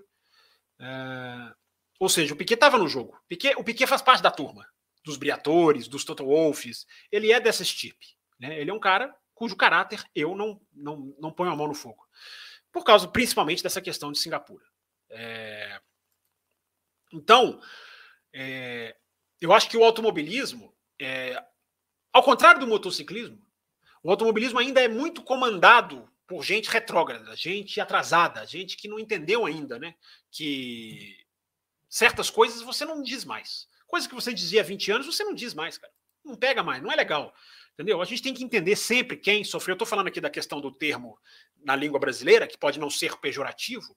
É, 0.80 1.54
ou 2.00 2.10
seja, 2.10 2.34
o 2.34 2.38
Piquet 2.38 2.56
estava 2.56 2.80
no 2.80 2.88
jogo. 2.88 3.16
Piquet, 3.28 3.54
o 3.56 3.64
Piquet 3.64 3.86
faz 3.86 4.02
parte 4.02 4.24
da 4.24 4.32
turma, 4.32 4.68
dos 5.06 5.18
Briatores, 5.18 5.88
dos 5.88 6.04
Toto 6.04 6.26
Wolffs. 6.26 6.88
Ele 7.12 7.32
é 7.32 7.40
dessa 7.40 7.62
estipe. 7.62 8.08
Né? 8.40 8.60
Ele 8.60 8.72
é 8.72 8.74
um 8.74 8.80
cara 8.80 9.16
cujo 9.36 9.56
caráter 9.56 10.04
eu 10.16 10.36
não, 10.36 10.60
não, 10.74 11.16
não 11.20 11.32
ponho 11.32 11.52
a 11.52 11.56
mão 11.56 11.68
no 11.68 11.76
fogo 11.76 12.04
por 12.76 12.84
causa 12.84 13.08
principalmente 13.08 13.64
dessa 13.64 13.80
questão 13.80 14.12
de 14.12 14.20
Singapura. 14.20 14.66
É... 15.16 15.82
Então, 17.14 17.62
é... 18.34 18.96
eu 19.40 19.54
acho 19.54 19.70
que 19.70 19.78
o 19.78 19.84
automobilismo, 19.84 20.76
é... 21.00 21.42
ao 22.12 22.24
contrário 22.24 22.60
do 22.60 22.68
motociclismo, 22.68 23.42
o 24.04 24.12
automobilismo 24.12 24.60
ainda 24.60 24.82
é 24.82 24.88
muito 24.88 25.24
comandado 25.24 26.08
por 26.28 26.44
gente 26.44 26.70
retrógrada, 26.70 27.36
gente 27.36 27.80
atrasada, 27.80 28.46
gente 28.46 28.78
que 28.78 28.88
não 28.88 29.00
entendeu 29.00 29.46
ainda, 29.46 29.80
né? 29.80 29.96
Que 30.32 31.26
certas 31.90 32.30
coisas 32.30 32.62
você 32.62 32.84
não 32.84 33.02
diz 33.02 33.24
mais. 33.24 33.68
Coisas 33.88 34.08
que 34.08 34.16
você 34.16 34.34
dizia 34.34 34.62
há 34.62 34.64
20 34.64 34.92
anos, 34.92 35.08
você 35.08 35.24
não 35.24 35.34
diz 35.34 35.54
mais, 35.54 35.78
cara. 35.78 35.94
Não 36.24 36.36
pega 36.36 36.64
mais, 36.64 36.82
não 36.82 36.92
é 36.92 36.96
legal. 36.96 37.34
Entendeu? 37.74 38.02
A 38.02 38.06
gente 38.06 38.22
tem 38.22 38.34
que 38.34 38.44
entender 38.44 38.76
sempre 38.76 39.18
quem 39.18 39.44
sofreu. 39.44 39.74
Eu 39.74 39.76
estou 39.76 39.88
falando 39.88 40.08
aqui 40.08 40.22
da 40.22 40.30
questão 40.30 40.60
do 40.60 40.72
termo 40.72 41.20
na 41.64 41.76
língua 41.76 42.00
brasileira, 42.00 42.48
que 42.48 42.58
pode 42.58 42.80
não 42.80 42.90
ser 42.90 43.16
pejorativo, 43.18 43.96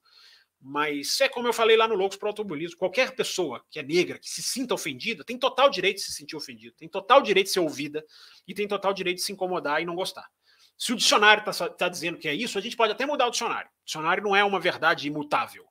mas 0.61 1.21
é 1.21 1.29
como 1.29 1.47
eu 1.47 1.53
falei 1.53 1.77
lá 1.77 1.87
no 1.87 1.95
Loucos 1.95 2.17
para 2.17 2.27
o 2.27 2.29
Automobilismo: 2.29 2.77
qualquer 2.77 3.15
pessoa 3.15 3.63
que 3.69 3.79
é 3.79 3.83
negra, 3.83 4.19
que 4.19 4.29
se 4.29 4.43
sinta 4.43 4.73
ofendida, 4.73 5.23
tem 5.23 5.37
total 5.37 5.69
direito 5.69 5.97
de 5.97 6.03
se 6.03 6.11
sentir 6.11 6.35
ofendida, 6.35 6.75
tem 6.77 6.87
total 6.87 7.21
direito 7.21 7.47
de 7.47 7.53
ser 7.53 7.61
ouvida 7.61 8.05
e 8.47 8.53
tem 8.53 8.67
total 8.67 8.93
direito 8.93 9.17
de 9.17 9.23
se 9.23 9.31
incomodar 9.31 9.81
e 9.81 9.85
não 9.85 9.95
gostar. 9.95 10.29
Se 10.77 10.93
o 10.93 10.95
dicionário 10.95 11.49
está 11.49 11.69
tá 11.69 11.89
dizendo 11.89 12.17
que 12.17 12.27
é 12.27 12.33
isso, 12.33 12.57
a 12.57 12.61
gente 12.61 12.75
pode 12.75 12.91
até 12.91 13.05
mudar 13.05 13.27
o 13.27 13.31
dicionário. 13.31 13.69
O 13.81 13.85
dicionário 13.85 14.23
não 14.23 14.35
é 14.35 14.43
uma 14.43 14.59
verdade 14.59 15.07
imutável. 15.07 15.65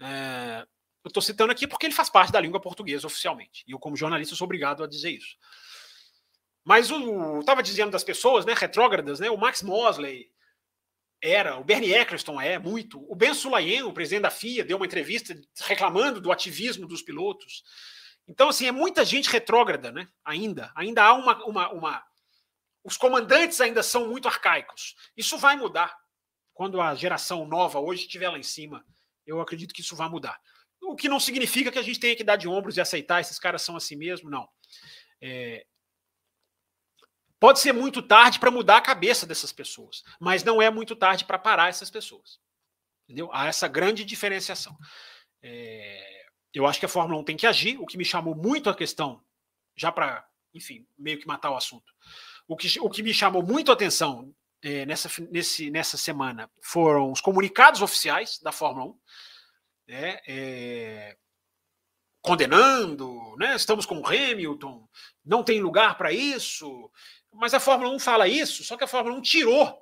É, 0.00 0.66
eu 1.02 1.08
estou 1.08 1.22
citando 1.22 1.52
aqui 1.52 1.66
porque 1.66 1.86
ele 1.86 1.94
faz 1.94 2.08
parte 2.08 2.32
da 2.32 2.40
língua 2.40 2.60
portuguesa 2.60 3.06
oficialmente. 3.06 3.62
E 3.66 3.72
eu, 3.72 3.78
como 3.78 3.96
jornalista, 3.96 4.34
sou 4.34 4.46
obrigado 4.46 4.82
a 4.82 4.86
dizer 4.86 5.10
isso. 5.10 5.36
Mas 6.64 6.90
o 6.90 7.40
estava 7.40 7.62
dizendo 7.62 7.90
das 7.90 8.04
pessoas, 8.04 8.46
né, 8.46 8.54
retrógradas, 8.54 9.20
né? 9.20 9.30
O 9.30 9.36
Max 9.36 9.62
Mosley 9.62 10.30
era, 11.24 11.58
o 11.58 11.64
Bernie 11.64 11.94
Eccleston 11.94 12.38
é 12.38 12.58
muito. 12.58 13.02
O 13.10 13.16
Ben 13.16 13.32
Sulayem, 13.32 13.82
o 13.82 13.92
presidente 13.92 14.22
da 14.22 14.30
FIA, 14.30 14.62
deu 14.62 14.76
uma 14.76 14.84
entrevista 14.84 15.34
reclamando 15.62 16.20
do 16.20 16.30
ativismo 16.30 16.86
dos 16.86 17.00
pilotos. 17.00 17.64
Então, 18.28 18.50
assim, 18.50 18.66
é 18.66 18.72
muita 18.72 19.04
gente 19.06 19.30
retrógrada, 19.30 19.90
né? 19.90 20.06
Ainda, 20.22 20.70
ainda 20.74 21.02
há 21.02 21.14
uma, 21.14 21.44
uma, 21.46 21.72
uma 21.72 22.04
os 22.84 22.98
comandantes 22.98 23.58
ainda 23.62 23.82
são 23.82 24.06
muito 24.08 24.28
arcaicos. 24.28 24.94
Isso 25.16 25.38
vai 25.38 25.56
mudar 25.56 25.96
quando 26.52 26.78
a 26.78 26.94
geração 26.94 27.46
nova 27.46 27.80
hoje 27.80 28.02
estiver 28.02 28.28
lá 28.28 28.38
em 28.38 28.42
cima. 28.42 28.84
Eu 29.26 29.40
acredito 29.40 29.72
que 29.72 29.80
isso 29.80 29.96
vai 29.96 30.10
mudar. 30.10 30.38
O 30.82 30.94
que 30.94 31.08
não 31.08 31.18
significa 31.18 31.72
que 31.72 31.78
a 31.78 31.82
gente 31.82 31.98
tenha 31.98 32.14
que 32.14 32.22
dar 32.22 32.36
de 32.36 32.46
ombros 32.46 32.76
e 32.76 32.82
aceitar 32.82 33.22
esses 33.22 33.38
caras 33.38 33.62
são 33.62 33.76
assim 33.76 33.96
mesmo, 33.96 34.28
não. 34.28 34.46
É, 35.22 35.64
Pode 37.40 37.60
ser 37.60 37.72
muito 37.72 38.00
tarde 38.00 38.38
para 38.38 38.50
mudar 38.50 38.78
a 38.78 38.82
cabeça 38.82 39.26
dessas 39.26 39.52
pessoas, 39.52 40.02
mas 40.20 40.42
não 40.44 40.62
é 40.62 40.70
muito 40.70 40.96
tarde 40.96 41.24
para 41.24 41.38
parar 41.38 41.68
essas 41.68 41.90
pessoas. 41.90 42.38
Entendeu? 43.04 43.30
Há 43.32 43.46
essa 43.46 43.68
grande 43.68 44.04
diferenciação. 44.04 44.76
É, 45.42 46.26
eu 46.54 46.66
acho 46.66 46.78
que 46.78 46.86
a 46.86 46.88
Fórmula 46.88 47.20
1 47.20 47.24
tem 47.24 47.36
que 47.36 47.46
agir, 47.46 47.78
o 47.78 47.86
que 47.86 47.98
me 47.98 48.04
chamou 48.04 48.34
muito 48.34 48.70
a 48.70 48.74
questão, 48.74 49.22
já 49.76 49.92
para, 49.92 50.26
enfim, 50.54 50.86
meio 50.96 51.18
que 51.18 51.26
matar 51.26 51.50
o 51.50 51.56
assunto. 51.56 51.92
O 52.48 52.56
que, 52.56 52.80
o 52.80 52.88
que 52.88 53.02
me 53.02 53.12
chamou 53.12 53.42
muito 53.42 53.70
a 53.70 53.74
atenção 53.74 54.34
é, 54.62 54.86
nessa, 54.86 55.10
nesse, 55.30 55.70
nessa 55.70 55.98
semana 55.98 56.50
foram 56.62 57.12
os 57.12 57.20
comunicados 57.20 57.82
oficiais 57.82 58.38
da 58.38 58.52
Fórmula 58.52 58.86
1, 58.86 58.98
né, 59.88 60.18
é, 60.26 61.16
condenando, 62.24 63.36
né? 63.36 63.54
estamos 63.54 63.84
com 63.84 64.00
o 64.00 64.06
Hamilton, 64.06 64.88
não 65.22 65.44
tem 65.44 65.60
lugar 65.60 65.98
para 65.98 66.10
isso. 66.10 66.90
Mas 67.30 67.52
a 67.52 67.60
Fórmula 67.60 67.90
1 67.90 67.98
fala 67.98 68.26
isso, 68.26 68.64
só 68.64 68.78
que 68.78 68.84
a 68.84 68.88
Fórmula 68.88 69.14
1 69.18 69.20
tirou 69.20 69.78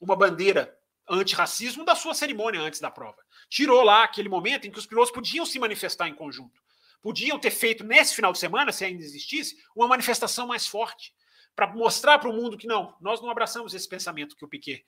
uma 0.00 0.14
bandeira 0.14 0.78
antirracismo 1.10 1.84
da 1.84 1.96
sua 1.96 2.14
cerimônia 2.14 2.60
antes 2.60 2.78
da 2.78 2.88
prova. 2.88 3.18
Tirou 3.48 3.82
lá 3.82 4.04
aquele 4.04 4.28
momento 4.28 4.66
em 4.66 4.70
que 4.70 4.78
os 4.78 4.86
pilotos 4.86 5.10
podiam 5.10 5.44
se 5.44 5.58
manifestar 5.58 6.06
em 6.06 6.14
conjunto. 6.14 6.62
Podiam 7.02 7.38
ter 7.38 7.50
feito 7.50 7.82
nesse 7.82 8.14
final 8.14 8.32
de 8.32 8.38
semana, 8.38 8.70
se 8.70 8.84
ainda 8.84 9.02
existisse, 9.02 9.56
uma 9.74 9.88
manifestação 9.88 10.46
mais 10.46 10.68
forte 10.68 11.12
para 11.56 11.66
mostrar 11.66 12.20
para 12.20 12.30
o 12.30 12.32
mundo 12.32 12.56
que 12.56 12.68
não, 12.68 12.96
nós 13.00 13.20
não 13.20 13.28
abraçamos 13.28 13.74
esse 13.74 13.88
pensamento 13.88 14.36
que 14.36 14.44
o 14.44 14.48
Piquet 14.48 14.86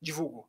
divulgou. 0.00 0.48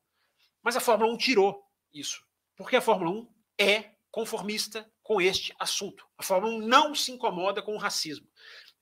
Mas 0.61 0.75
a 0.75 0.79
Fórmula 0.79 1.11
1 1.11 1.17
tirou 1.17 1.63
isso, 1.91 2.23
porque 2.55 2.75
a 2.75 2.81
Fórmula 2.81 3.09
1 3.09 3.27
é 3.57 3.91
conformista 4.11 4.87
com 5.11 5.19
este 5.19 5.53
assunto. 5.59 6.07
A 6.17 6.23
Fórmula 6.23 6.53
1 6.53 6.59
não 6.65 6.95
se 6.95 7.11
incomoda 7.11 7.61
com 7.61 7.75
o 7.75 7.77
racismo. 7.77 8.25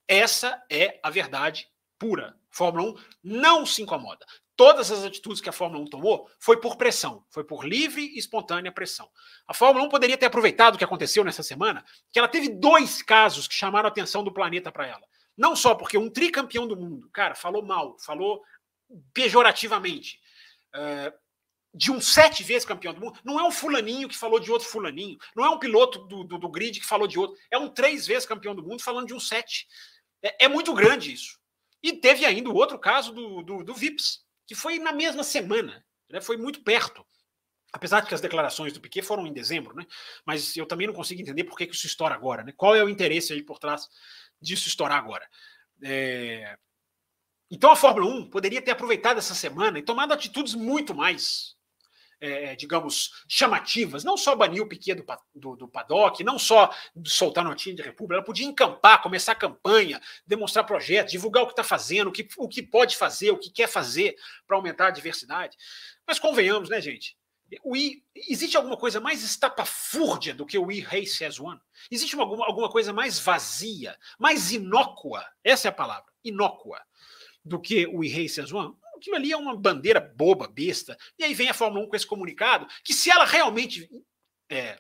Essa 0.08 0.64
é 0.70 1.00
a 1.02 1.10
verdade 1.10 1.68
pura. 1.98 2.38
A 2.54 2.56
Fórmula 2.56 2.92
1 2.92 2.96
não 3.24 3.66
se 3.66 3.82
incomoda. 3.82 4.24
Todas 4.56 4.92
as 4.92 5.04
atitudes 5.04 5.42
que 5.42 5.50
a 5.50 5.52
Fórmula 5.52 5.82
1 5.86 5.88
tomou 5.88 6.30
foi 6.38 6.62
por 6.62 6.76
pressão, 6.76 7.26
foi 7.32 7.44
por 7.44 7.66
livre 7.66 8.04
e 8.04 8.20
espontânea 8.20 8.72
pressão. 8.72 9.10
A 9.48 9.56
Fórmula 9.56 9.88
1 9.88 9.90
poderia 9.90 10.20
ter 10.20 10.28
aproveitado 10.28 10.76
o 10.76 10.78
que 10.78 10.84
aconteceu 10.84 11.24
nessa 11.24 11.42
semana, 11.42 11.84
que 12.12 12.20
ela 12.20 12.28
teve 12.28 12.50
dois 12.50 13.02
casos 13.02 13.48
que 13.48 13.56
chamaram 13.56 13.88
a 13.88 13.92
atenção 13.92 14.24
do 14.24 14.32
planeta 14.32 14.72
para 14.72 14.86
ela. 14.86 15.08
Não 15.36 15.56
só 15.56 15.74
porque 15.74 15.98
um 15.98 16.12
tricampeão 16.12 16.68
do 16.68 16.78
mundo, 16.78 17.10
cara, 17.12 17.34
falou 17.34 17.66
mal, 17.66 17.98
falou 17.98 18.44
pejorativamente. 19.16 20.20
Uh, 20.76 21.12
de 21.74 21.92
um 21.92 22.02
sete 22.02 22.44
vezes 22.44 22.66
campeão 22.66 22.94
do 22.94 23.02
mundo, 23.02 23.20
não 23.24 23.40
é 23.40 23.44
um 23.44 23.52
fulaninho 23.52 24.10
que 24.10 24.18
falou 24.18 24.40
de 24.40 24.52
outro 24.52 24.68
fulaninho, 24.68 25.18
não 25.36 25.46
é 25.46 25.50
um 25.50 25.60
piloto 25.60 26.00
do, 26.00 26.24
do, 26.24 26.38
do 26.38 26.50
grid 26.50 26.80
que 26.80 26.86
falou 26.86 27.08
de 27.08 27.20
outro, 27.20 27.38
é 27.52 27.58
um 27.58 27.70
três 27.70 28.08
vezes 28.08 28.28
campeão 28.28 28.56
do 28.56 28.64
mundo 28.64 28.82
falando 28.82 29.08
de 29.08 29.14
um 29.14 29.20
sete. 29.20 29.68
É, 30.22 30.46
é 30.46 30.48
muito 30.48 30.74
grande 30.74 31.14
isso. 31.14 31.40
E 31.82 31.94
teve 31.94 32.26
ainda 32.26 32.50
o 32.50 32.56
outro 32.56 32.78
caso 32.78 33.14
do, 33.14 33.44
do, 33.44 33.64
do 33.64 33.74
Vips, 33.74 34.26
que 34.48 34.56
foi 34.56 34.80
na 34.80 34.92
mesma 34.92 35.24
semana, 35.24 35.86
né? 36.10 36.20
foi 36.20 36.38
muito 36.38 36.64
perto. 36.64 37.06
Apesar 37.72 38.02
de 38.02 38.08
que 38.08 38.16
as 38.16 38.22
declarações 38.22 38.74
do 38.74 38.82
Piquet 38.82 39.04
foram 39.04 39.28
em 39.28 39.32
dezembro, 39.32 39.76
né? 39.76 39.86
Mas 40.26 40.58
eu 40.58 40.66
também 40.66 40.88
não 40.88 40.94
consigo 40.94 41.22
entender 41.22 41.44
por 41.44 41.56
que, 41.56 41.68
que 41.68 41.76
isso 41.76 41.86
estoura 41.86 42.16
agora, 42.16 42.44
né? 42.44 42.52
Qual 42.58 42.76
é 42.76 42.84
o 42.84 42.90
interesse 42.90 43.32
aí 43.32 43.44
por 43.44 43.60
trás 43.60 43.88
disso 44.42 44.68
estourar 44.68 44.98
agora? 44.98 45.30
É... 45.84 46.58
Então 47.52 47.72
a 47.72 47.76
Fórmula 47.76 48.08
1 48.08 48.32
poderia 48.32 48.60
ter 48.60 48.72
aproveitado 48.72 49.20
essa 49.20 49.36
semana 49.36 49.78
e 49.78 49.84
tomado 49.84 50.12
atitudes 50.12 50.56
muito 50.56 50.96
mais 50.96 51.56
é, 52.22 52.56
digamos, 52.56 53.24
chamativas, 53.28 54.04
não 54.04 54.18
só 54.18 54.36
banir 54.36 54.62
o 54.62 54.68
Piquet 54.68 54.96
do, 54.96 55.06
do, 55.34 55.56
do 55.56 55.68
paddock, 55.68 56.24
não 56.24 56.38
só 56.38 56.74
soltar 57.06 57.44
notinha 57.44 57.76
de 57.76 57.82
república, 57.82 58.16
ela 58.16 58.26
podia 58.26 58.46
encampar, 58.46 59.02
começar 59.02 59.32
a 59.32 59.36
campanha, 59.36 60.02
demonstrar 60.26 60.66
projetos, 60.66 61.12
divulgar 61.12 61.44
o 61.44 61.48
que 61.48 61.54
está 61.54 61.64
fazendo, 61.64 62.08
o 62.08 62.12
que, 62.12 62.28
o 62.38 62.48
que 62.48 62.62
pode 62.62 62.98
fazer, 62.98 63.32
o 63.32 63.38
que 63.38 63.50
quer 63.50 63.68
fazer 63.68 64.16
para 64.46 64.58
aumentar 64.58 64.88
a 64.88 64.92
diversidade. 64.92 65.58
Mas 66.06 66.20
convenhamos, 66.20 66.70
né, 66.70 66.82
gente? 66.82 67.18
O 67.64 67.76
I, 67.76 68.04
existe 68.16 68.56
alguma 68.56 68.78
coisa 68.78 69.00
mais 69.00 69.24
estapafúrdia 69.24 70.36
do 70.36 70.46
que 70.46 70.58
o 70.58 70.72
I 70.72 70.82
Race 70.82 71.26
as 71.26 71.40
One? 71.40 71.60
Existe 71.90 72.16
uma, 72.16 72.24
alguma, 72.24 72.46
alguma 72.46 72.70
coisa 72.70 72.94
mais 72.94 73.20
vazia, 73.20 73.98
mais 74.20 74.52
inócua, 74.52 75.26
essa 75.44 75.68
é 75.68 75.70
a 75.70 75.74
palavra, 75.74 76.12
inócua, 76.24 76.80
do 77.44 77.60
que 77.60 77.88
o 77.88 78.04
I 78.04 78.10
Race 78.10 78.40
as 78.40 78.52
One? 78.52 78.76
Aquilo 79.00 79.16
ali 79.16 79.32
é 79.32 79.38
uma 79.38 79.56
bandeira 79.56 80.00
boba, 80.00 80.48
besta. 80.48 80.98
E 81.18 81.24
aí 81.24 81.34
vem 81.34 81.50
a 81.50 81.54
Fórmula 81.54 81.86
1 81.86 81.90
com 81.90 81.96
esse 81.96 82.06
comunicado, 82.06 82.68
que 82.84 82.94
se 82.94 83.10
ela 83.10 83.26
realmente 83.26 83.90
é, 84.50 84.80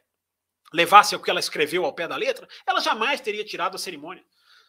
levasse 0.71 1.15
o 1.15 1.21
que 1.21 1.29
ela 1.29 1.39
escreveu 1.39 1.85
ao 1.85 1.93
pé 1.93 2.07
da 2.07 2.15
letra, 2.15 2.47
ela 2.67 2.79
jamais 2.79 3.19
teria 3.21 3.43
tirado 3.43 3.75
a 3.75 3.79
cerimônia. 3.79 4.23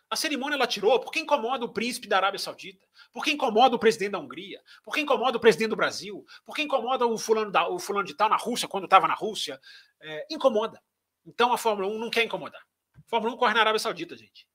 A 0.08 0.16
cerimônia 0.16 0.56
ela 0.56 0.66
tirou 0.66 0.98
porque 0.98 1.20
incomoda 1.20 1.64
o 1.64 1.72
príncipe 1.72 2.08
da 2.08 2.16
Arábia 2.16 2.38
Saudita, 2.38 2.84
porque 3.12 3.30
incomoda 3.30 3.76
o 3.76 3.78
presidente 3.78 4.12
da 4.12 4.18
Hungria, 4.18 4.60
porque 4.82 5.00
incomoda 5.00 5.36
o 5.36 5.40
presidente 5.40 5.70
do 5.70 5.76
Brasil, 5.76 6.26
porque 6.44 6.62
incomoda 6.62 7.06
o 7.06 7.16
fulano, 7.16 7.50
da, 7.52 7.68
o 7.68 7.78
fulano 7.78 8.06
de 8.06 8.14
tal 8.14 8.28
na 8.28 8.36
Rússia, 8.36 8.66
quando 8.66 8.84
estava 8.84 9.06
na 9.06 9.14
Rússia. 9.14 9.60
É, 10.00 10.26
incomoda. 10.30 10.82
Então 11.24 11.52
a 11.52 11.58
Fórmula 11.58 11.86
1 11.88 11.98
não 11.98 12.10
quer 12.10 12.24
incomodar. 12.24 12.60
A 12.96 13.08
Fórmula 13.08 13.34
1 13.34 13.36
corre 13.36 13.54
na 13.54 13.60
Arábia 13.60 13.78
Saudita, 13.78 14.16
gente. 14.16 14.48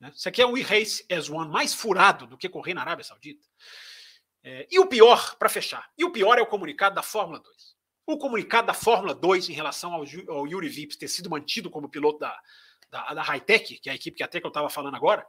Né? 0.00 0.10
Isso 0.14 0.28
aqui 0.28 0.40
é 0.40 0.46
um 0.46 0.56
e-race 0.56 1.04
as 1.10 1.28
one 1.28 1.50
mais 1.50 1.74
furado 1.74 2.26
do 2.26 2.38
que 2.38 2.48
correr 2.48 2.72
na 2.72 2.80
Arábia 2.80 3.04
Saudita. 3.04 3.46
É, 4.44 4.66
e 4.70 4.78
o 4.78 4.86
pior, 4.86 5.36
para 5.36 5.48
fechar, 5.48 5.88
e 5.96 6.04
o 6.04 6.10
pior 6.10 6.38
é 6.38 6.42
o 6.42 6.46
comunicado 6.46 6.94
da 6.94 7.02
Fórmula 7.02 7.38
2. 7.38 7.76
O 8.06 8.18
comunicado 8.18 8.66
da 8.66 8.74
Fórmula 8.74 9.14
2 9.14 9.48
em 9.48 9.52
relação 9.52 9.92
ao, 9.94 10.04
ao 10.28 10.46
Yuri 10.46 10.68
Vips 10.68 10.96
ter 10.96 11.08
sido 11.08 11.30
mantido 11.30 11.70
como 11.70 11.88
piloto 11.88 12.18
da, 12.18 12.36
da, 12.90 13.14
da 13.14 13.22
Hightech, 13.22 13.78
que 13.78 13.88
é 13.88 13.92
a 13.92 13.94
equipe 13.94 14.16
que 14.16 14.22
até 14.22 14.40
que 14.40 14.46
eu 14.46 14.48
estava 14.48 14.68
falando 14.68 14.96
agora, 14.96 15.24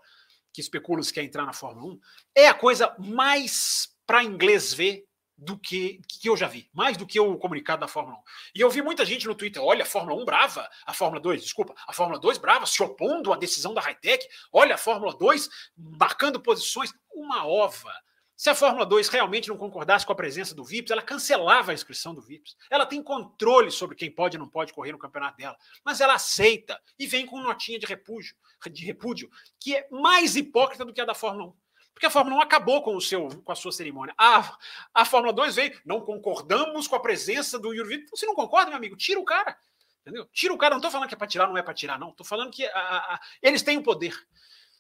que 0.52 0.62
especula 0.62 1.02
se 1.04 1.14
quer 1.14 1.24
entrar 1.24 1.46
na 1.46 1.54
Fórmula 1.54 1.94
1, 1.94 2.00
é 2.36 2.48
a 2.48 2.54
coisa 2.54 2.96
mais 3.00 3.96
para 4.06 4.24
inglês 4.24 4.74
ver 4.74 5.06
do 5.36 5.58
que, 5.58 6.00
que 6.08 6.30
eu 6.30 6.38
já 6.38 6.48
vi, 6.48 6.70
mais 6.74 6.96
do 6.96 7.08
que 7.08 7.20
o 7.20 7.38
comunicado 7.38 7.82
da 7.82 7.88
Fórmula 7.88 8.18
1. 8.18 8.22
E 8.56 8.62
eu 8.62 8.70
vi 8.70 8.82
muita 8.82 9.06
gente 9.06 9.28
no 9.28 9.36
Twitter, 9.36 9.62
olha, 9.62 9.84
a 9.84 9.86
Fórmula 9.86 10.22
1 10.22 10.26
brava, 10.26 10.70
a 10.86 10.94
Fórmula 10.94 11.22
2, 11.22 11.42
desculpa, 11.42 11.74
a 11.88 11.94
Fórmula 11.94 12.20
2 12.20 12.38
brava, 12.38 12.66
se 12.66 12.82
opondo 12.84 13.34
à 13.34 13.38
decisão 13.38 13.74
da 13.74 13.82
Hightech, 13.82 14.28
olha 14.52 14.76
a 14.76 14.78
Fórmula 14.78 15.16
2 15.18 15.50
marcando 15.76 16.40
posições, 16.40 16.94
uma 17.14 17.46
ova. 17.48 17.92
Se 18.36 18.50
a 18.50 18.56
Fórmula 18.56 18.86
2 18.86 19.10
realmente 19.10 19.48
não 19.48 19.58
concordasse 19.58 20.06
com 20.06 20.12
a 20.12 20.16
presença 20.16 20.56
do 20.56 20.64
VIPs, 20.64 20.92
ela 20.92 21.02
cancelava 21.02 21.72
a 21.72 21.74
inscrição 21.74 22.14
do 22.14 22.22
VIPs. 22.22 22.58
Ela 22.70 22.86
tem 22.86 23.02
controle 23.02 23.70
sobre 23.72 23.96
quem 23.96 24.10
pode 24.10 24.36
e 24.36 24.40
não 24.40 24.50
pode 24.50 24.74
correr 24.74 24.92
no 24.92 24.98
campeonato 24.98 25.38
dela, 25.38 25.56
mas 25.84 26.02
ela 26.02 26.16
aceita 26.16 26.82
e 26.98 27.06
vem 27.06 27.26
com 27.26 27.40
notinha 27.40 27.78
de 27.78 27.86
repúdio, 27.86 28.36
de 28.72 28.86
repúdio 28.86 29.30
que 29.60 29.76
é 29.76 29.88
mais 29.92 30.36
hipócrita 30.36 30.84
do 30.84 30.94
que 30.94 31.02
a 31.02 31.06
da 31.06 31.14
Fórmula 31.14 31.50
1. 31.50 31.64
Porque 31.94 32.08
a 32.08 32.10
Fórmula 32.10 32.38
1 32.38 32.42
acabou 32.42 32.82
com, 32.82 32.96
o 32.96 33.02
seu, 33.02 33.30
com 33.44 33.52
a 33.52 33.56
sua 33.56 33.72
cerimônia. 33.72 34.16
A, 34.18 34.58
a 34.94 35.06
Fórmula 35.06 35.32
2 35.32 35.56
veio, 35.56 35.80
não 35.86 36.02
concordamos 36.02 36.88
com 36.88 36.96
a 36.96 37.00
presença 37.00 37.60
do 37.60 37.72
Yuri 37.72 37.98
Vips. 37.98 38.10
Você 38.10 38.26
não 38.26 38.34
concorda, 38.34 38.70
meu 38.70 38.78
amigo? 38.78 38.98
Tira 38.98 39.20
o 39.20 39.24
cara. 39.24 39.56
Entendeu? 40.02 40.26
Tira 40.34 40.54
o 40.54 40.58
cara. 40.58 40.72
Não 40.72 40.80
estou 40.80 40.92
falando 40.92 41.08
que 41.08 41.14
é 41.14 41.18
para 41.18 41.28
tirar, 41.28 41.48
não 41.48 41.58
é 41.58 41.62
para 41.62 41.74
tirar, 41.74 42.00
não. 42.00 42.10
Estou 42.10 42.26
falando 42.26 42.52
que 42.52 42.66
a, 42.66 42.98
a, 43.14 43.22
eles 43.42 43.62
têm 43.62 43.78
o 43.78 43.84
poder. 43.84 44.14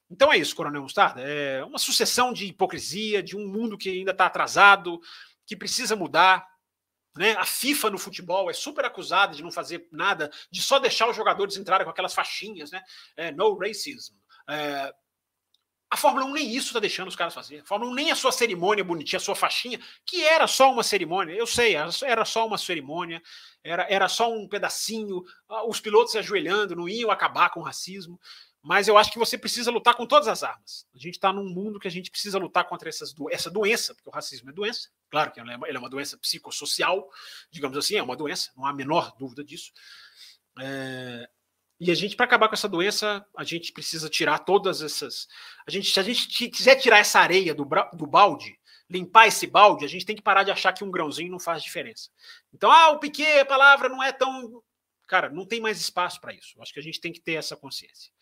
Então 0.09 0.31
é 0.31 0.37
isso, 0.37 0.55
Coronel 0.55 0.81
Mostarda. 0.81 1.21
É 1.21 1.63
uma 1.63 1.79
sucessão 1.79 2.31
de 2.31 2.45
hipocrisia, 2.45 3.23
de 3.23 3.35
um 3.35 3.47
mundo 3.47 3.77
que 3.77 3.89
ainda 3.89 4.11
está 4.11 4.25
atrasado, 4.25 4.99
que 5.45 5.55
precisa 5.55 5.95
mudar. 5.95 6.47
Né? 7.15 7.33
A 7.33 7.45
FIFA 7.45 7.91
no 7.91 7.97
futebol 7.97 8.49
é 8.49 8.53
super 8.53 8.85
acusada 8.85 9.35
de 9.35 9.43
não 9.43 9.51
fazer 9.51 9.87
nada, 9.91 10.31
de 10.51 10.61
só 10.61 10.79
deixar 10.79 11.09
os 11.09 11.15
jogadores 11.15 11.57
entrarem 11.57 11.85
com 11.85 11.91
aquelas 11.91 12.13
faixinhas, 12.13 12.71
né? 12.71 12.81
É, 13.15 13.31
no 13.31 13.55
racism. 13.57 14.15
É, 14.49 14.93
a 15.93 15.95
Fórmula 15.95 16.25
1 16.25 16.33
nem 16.33 16.49
isso 16.49 16.69
está 16.69 16.79
deixando 16.79 17.07
os 17.09 17.15
caras 17.15 17.35
fazer. 17.35 17.59
A 17.59 17.65
Fórmula 17.65 17.91
1 17.91 17.93
nem 17.93 18.11
a 18.11 18.15
sua 18.15 18.31
cerimônia 18.31 18.83
bonitinha, 18.83 19.17
a 19.17 19.21
sua 19.21 19.35
faixinha, 19.35 19.79
que 20.03 20.23
era 20.23 20.47
só 20.47 20.71
uma 20.71 20.81
cerimônia. 20.81 21.35
Eu 21.35 21.45
sei, 21.45 21.75
era 21.75 22.25
só 22.25 22.47
uma 22.47 22.57
cerimônia, 22.57 23.21
era, 23.63 23.85
era 23.87 24.07
só 24.09 24.33
um 24.33 24.47
pedacinho. 24.47 25.21
Ah, 25.47 25.67
os 25.67 25.79
pilotos 25.79 26.13
se 26.13 26.17
ajoelhando, 26.17 26.75
não 26.75 26.89
iam 26.89 27.11
acabar 27.11 27.51
com 27.51 27.59
o 27.59 27.63
racismo. 27.63 28.19
Mas 28.63 28.87
eu 28.87 28.97
acho 28.97 29.11
que 29.11 29.19
você 29.19 29.37
precisa 29.37 29.69
lutar 29.69 29.93
com 29.93 30.05
todas 30.05 30.27
as 30.29 30.41
armas. 30.41 30.87
A 30.95 30.97
gente 30.97 31.15
está 31.15 31.33
num 31.33 31.49
mundo 31.49 31.79
que 31.79 31.87
a 31.87 31.91
gente 31.91 32.09
precisa 32.09 32.39
lutar 32.39 32.63
contra 32.63 32.89
do 33.13 33.29
essa 33.29 33.51
doença, 33.51 33.93
porque 33.93 34.07
o 34.07 34.11
racismo 34.11 34.49
é 34.49 34.53
doença. 34.53 34.89
Claro 35.09 35.33
que 35.33 35.41
ele 35.41 35.51
é, 35.51 35.57
é 35.75 35.77
uma 35.77 35.89
doença 35.89 36.17
psicossocial, 36.17 37.09
digamos 37.51 37.77
assim, 37.77 37.97
é 37.97 38.01
uma 38.01 38.15
doença, 38.15 38.51
não 38.55 38.65
há 38.65 38.69
a 38.69 38.73
menor 38.73 39.13
dúvida 39.19 39.43
disso. 39.43 39.73
É, 40.61 41.27
e 41.77 41.91
a 41.91 41.93
gente, 41.93 42.15
para 42.15 42.25
acabar 42.25 42.47
com 42.47 42.53
essa 42.53 42.69
doença, 42.69 43.25
a 43.35 43.43
gente 43.43 43.73
precisa 43.73 44.07
tirar 44.07 44.39
todas 44.39 44.81
essas. 44.81 45.27
A 45.67 45.71
gente, 45.71 45.91
se 45.91 45.99
a 45.99 46.03
gente 46.03 46.47
quiser 46.47 46.77
tirar 46.77 46.99
essa 46.99 47.19
areia 47.19 47.53
do, 47.53 47.67
do 47.91 48.07
balde, 48.07 48.57
limpar 48.89 49.27
esse 49.27 49.45
balde, 49.45 49.83
a 49.83 49.89
gente 49.89 50.05
tem 50.05 50.15
que 50.15 50.21
parar 50.21 50.43
de 50.43 50.51
achar 50.51 50.71
que 50.71 50.85
um 50.85 50.91
grãozinho 50.91 51.29
não 51.29 51.39
faz 51.39 51.61
diferença. 51.61 52.09
Então, 52.53 52.71
ah, 52.71 52.91
o 52.91 52.99
piquet, 52.99 53.39
a 53.39 53.45
palavra 53.45 53.89
não 53.89 54.01
é 54.01 54.13
tão. 54.13 54.63
Cara, 55.05 55.29
não 55.29 55.45
tem 55.45 55.59
mais 55.59 55.81
espaço 55.81 56.21
para 56.21 56.33
isso. 56.33 56.61
Acho 56.61 56.73
que 56.73 56.79
a 56.79 56.83
gente 56.83 57.01
tem 57.01 57.11
que 57.11 57.19
ter 57.19 57.33
essa 57.33 57.57
consciência. 57.57 58.13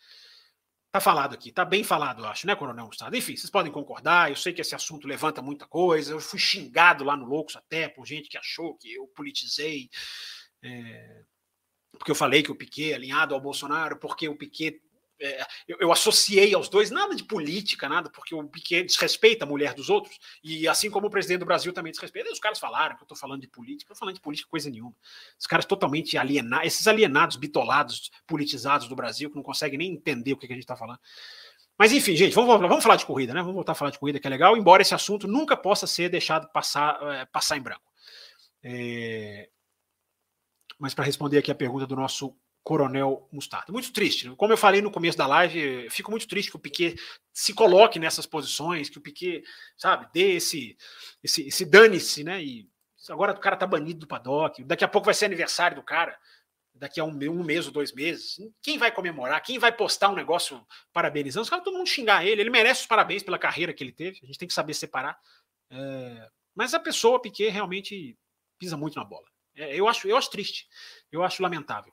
Tá 0.92 1.00
falado 1.00 1.32
aqui, 1.32 1.50
tá 1.50 1.64
bem 1.64 1.82
falado, 1.82 2.22
eu 2.22 2.28
acho, 2.28 2.46
né, 2.46 2.54
Coronel 2.54 2.86
Gustavo? 2.86 3.16
Enfim, 3.16 3.34
vocês 3.34 3.48
podem 3.48 3.72
concordar, 3.72 4.28
eu 4.28 4.36
sei 4.36 4.52
que 4.52 4.60
esse 4.60 4.74
assunto 4.74 5.08
levanta 5.08 5.40
muita 5.40 5.66
coisa, 5.66 6.12
eu 6.12 6.20
fui 6.20 6.38
xingado 6.38 7.02
lá 7.02 7.16
no 7.16 7.24
Loucos 7.24 7.56
até 7.56 7.88
por 7.88 8.06
gente 8.06 8.28
que 8.28 8.36
achou 8.36 8.76
que 8.76 8.92
eu 8.92 9.06
politizei, 9.16 9.88
é, 10.62 11.22
porque 11.92 12.10
eu 12.10 12.14
falei 12.14 12.42
que 12.42 12.52
o 12.52 12.54
Piquet 12.54 12.92
alinhado 12.92 13.34
ao 13.34 13.40
Bolsonaro, 13.40 13.98
porque 13.98 14.28
o 14.28 14.36
Piquet 14.36 14.82
é, 15.22 15.46
eu, 15.68 15.76
eu, 15.80 15.92
associei 15.92 16.52
aos 16.54 16.68
dois 16.68 16.90
nada 16.90 17.14
de 17.14 17.22
política, 17.22 17.88
nada, 17.88 18.10
porque 18.10 18.34
o 18.34 18.48
Piquet 18.48 18.84
desrespeita 18.84 19.44
a 19.44 19.48
mulher 19.48 19.72
dos 19.72 19.88
outros, 19.88 20.18
e 20.42 20.66
assim 20.66 20.90
como 20.90 21.06
o 21.06 21.10
presidente 21.10 21.40
do 21.40 21.46
Brasil 21.46 21.72
também 21.72 21.92
desrespeita. 21.92 22.28
E 22.28 22.32
os 22.32 22.40
caras 22.40 22.58
falaram 22.58 22.96
que 22.96 23.02
eu 23.02 23.04
estou 23.04 23.16
falando 23.16 23.40
de 23.40 23.48
política, 23.48 23.90
eu 23.90 23.94
estou 23.94 23.96
falando 23.96 24.16
de 24.16 24.20
política 24.20 24.50
coisa 24.50 24.68
nenhuma. 24.68 24.94
Os 25.38 25.46
caras 25.46 25.64
totalmente 25.64 26.18
alienados, 26.18 26.66
esses 26.66 26.86
alienados, 26.88 27.36
bitolados, 27.36 28.10
politizados 28.26 28.88
do 28.88 28.96
Brasil, 28.96 29.30
que 29.30 29.36
não 29.36 29.42
conseguem 29.42 29.78
nem 29.78 29.92
entender 29.92 30.32
o 30.32 30.36
que, 30.36 30.46
que 30.46 30.52
a 30.52 30.56
gente 30.56 30.64
está 30.64 30.76
falando. 30.76 30.98
Mas 31.78 31.92
enfim, 31.92 32.16
gente, 32.16 32.34
vamos, 32.34 32.60
vamos 32.60 32.82
falar 32.82 32.96
de 32.96 33.06
corrida, 33.06 33.32
né? 33.32 33.40
Vamos 33.40 33.54
voltar 33.54 33.72
a 33.72 33.76
falar 33.76 33.90
de 33.90 33.98
corrida, 33.98 34.18
que 34.18 34.26
é 34.26 34.30
legal, 34.30 34.56
embora 34.56 34.82
esse 34.82 34.94
assunto 34.94 35.26
nunca 35.26 35.56
possa 35.56 35.86
ser 35.86 36.08
deixado 36.08 36.48
passar, 36.52 36.98
é, 37.14 37.24
passar 37.26 37.56
em 37.56 37.62
branco. 37.62 37.82
É... 38.62 39.48
Mas 40.78 40.94
para 40.94 41.04
responder 41.04 41.38
aqui 41.38 41.50
a 41.50 41.54
pergunta 41.54 41.86
do 41.86 41.96
nosso 41.96 42.36
Coronel 42.62 43.28
Mostarda. 43.32 43.72
Muito 43.72 43.92
triste. 43.92 44.28
Né? 44.28 44.34
Como 44.36 44.52
eu 44.52 44.56
falei 44.56 44.80
no 44.80 44.90
começo 44.90 45.18
da 45.18 45.26
live, 45.26 45.88
fico 45.90 46.10
muito 46.10 46.28
triste 46.28 46.50
que 46.50 46.56
o 46.56 46.60
Piquet 46.60 46.96
se 47.32 47.52
coloque 47.52 47.98
nessas 47.98 48.26
posições, 48.26 48.88
que 48.88 48.98
o 48.98 49.00
Piquet, 49.00 49.42
sabe, 49.76 50.08
dê 50.12 50.36
esse, 50.36 50.76
esse, 51.22 51.48
esse 51.48 51.64
dane-se, 51.64 52.22
né? 52.22 52.42
E 52.42 52.68
agora 53.08 53.32
o 53.32 53.40
cara 53.40 53.56
tá 53.56 53.66
banido 53.66 54.00
do 54.00 54.06
paddock, 54.06 54.62
daqui 54.64 54.84
a 54.84 54.88
pouco 54.88 55.06
vai 55.06 55.14
ser 55.14 55.24
aniversário 55.24 55.76
do 55.76 55.82
cara, 55.82 56.16
daqui 56.74 57.00
a 57.00 57.04
um, 57.04 57.10
um 57.10 57.42
mês 57.42 57.66
ou 57.66 57.72
dois 57.72 57.92
meses. 57.92 58.38
Quem 58.62 58.78
vai 58.78 58.92
comemorar? 58.92 59.42
Quem 59.42 59.58
vai 59.58 59.72
postar 59.72 60.10
um 60.10 60.14
negócio 60.14 60.64
parabenizando? 60.92 61.42
Os 61.42 61.50
caras, 61.50 61.64
todo 61.64 61.76
mundo 61.76 61.88
xingar 61.88 62.24
ele, 62.24 62.40
ele 62.40 62.50
merece 62.50 62.82
os 62.82 62.86
parabéns 62.86 63.22
pela 63.22 63.38
carreira 63.38 63.72
que 63.72 63.82
ele 63.82 63.92
teve, 63.92 64.20
a 64.22 64.26
gente 64.26 64.38
tem 64.38 64.48
que 64.48 64.54
saber 64.54 64.74
separar. 64.74 65.18
É, 65.70 66.28
mas 66.54 66.74
a 66.74 66.80
pessoa, 66.80 67.20
Piquet, 67.20 67.48
realmente 67.48 68.16
pisa 68.58 68.76
muito 68.76 68.96
na 68.96 69.04
bola. 69.04 69.26
É, 69.56 69.74
eu, 69.74 69.88
acho, 69.88 70.06
eu 70.06 70.16
acho 70.16 70.30
triste, 70.30 70.68
eu 71.10 71.24
acho 71.24 71.42
lamentável. 71.42 71.92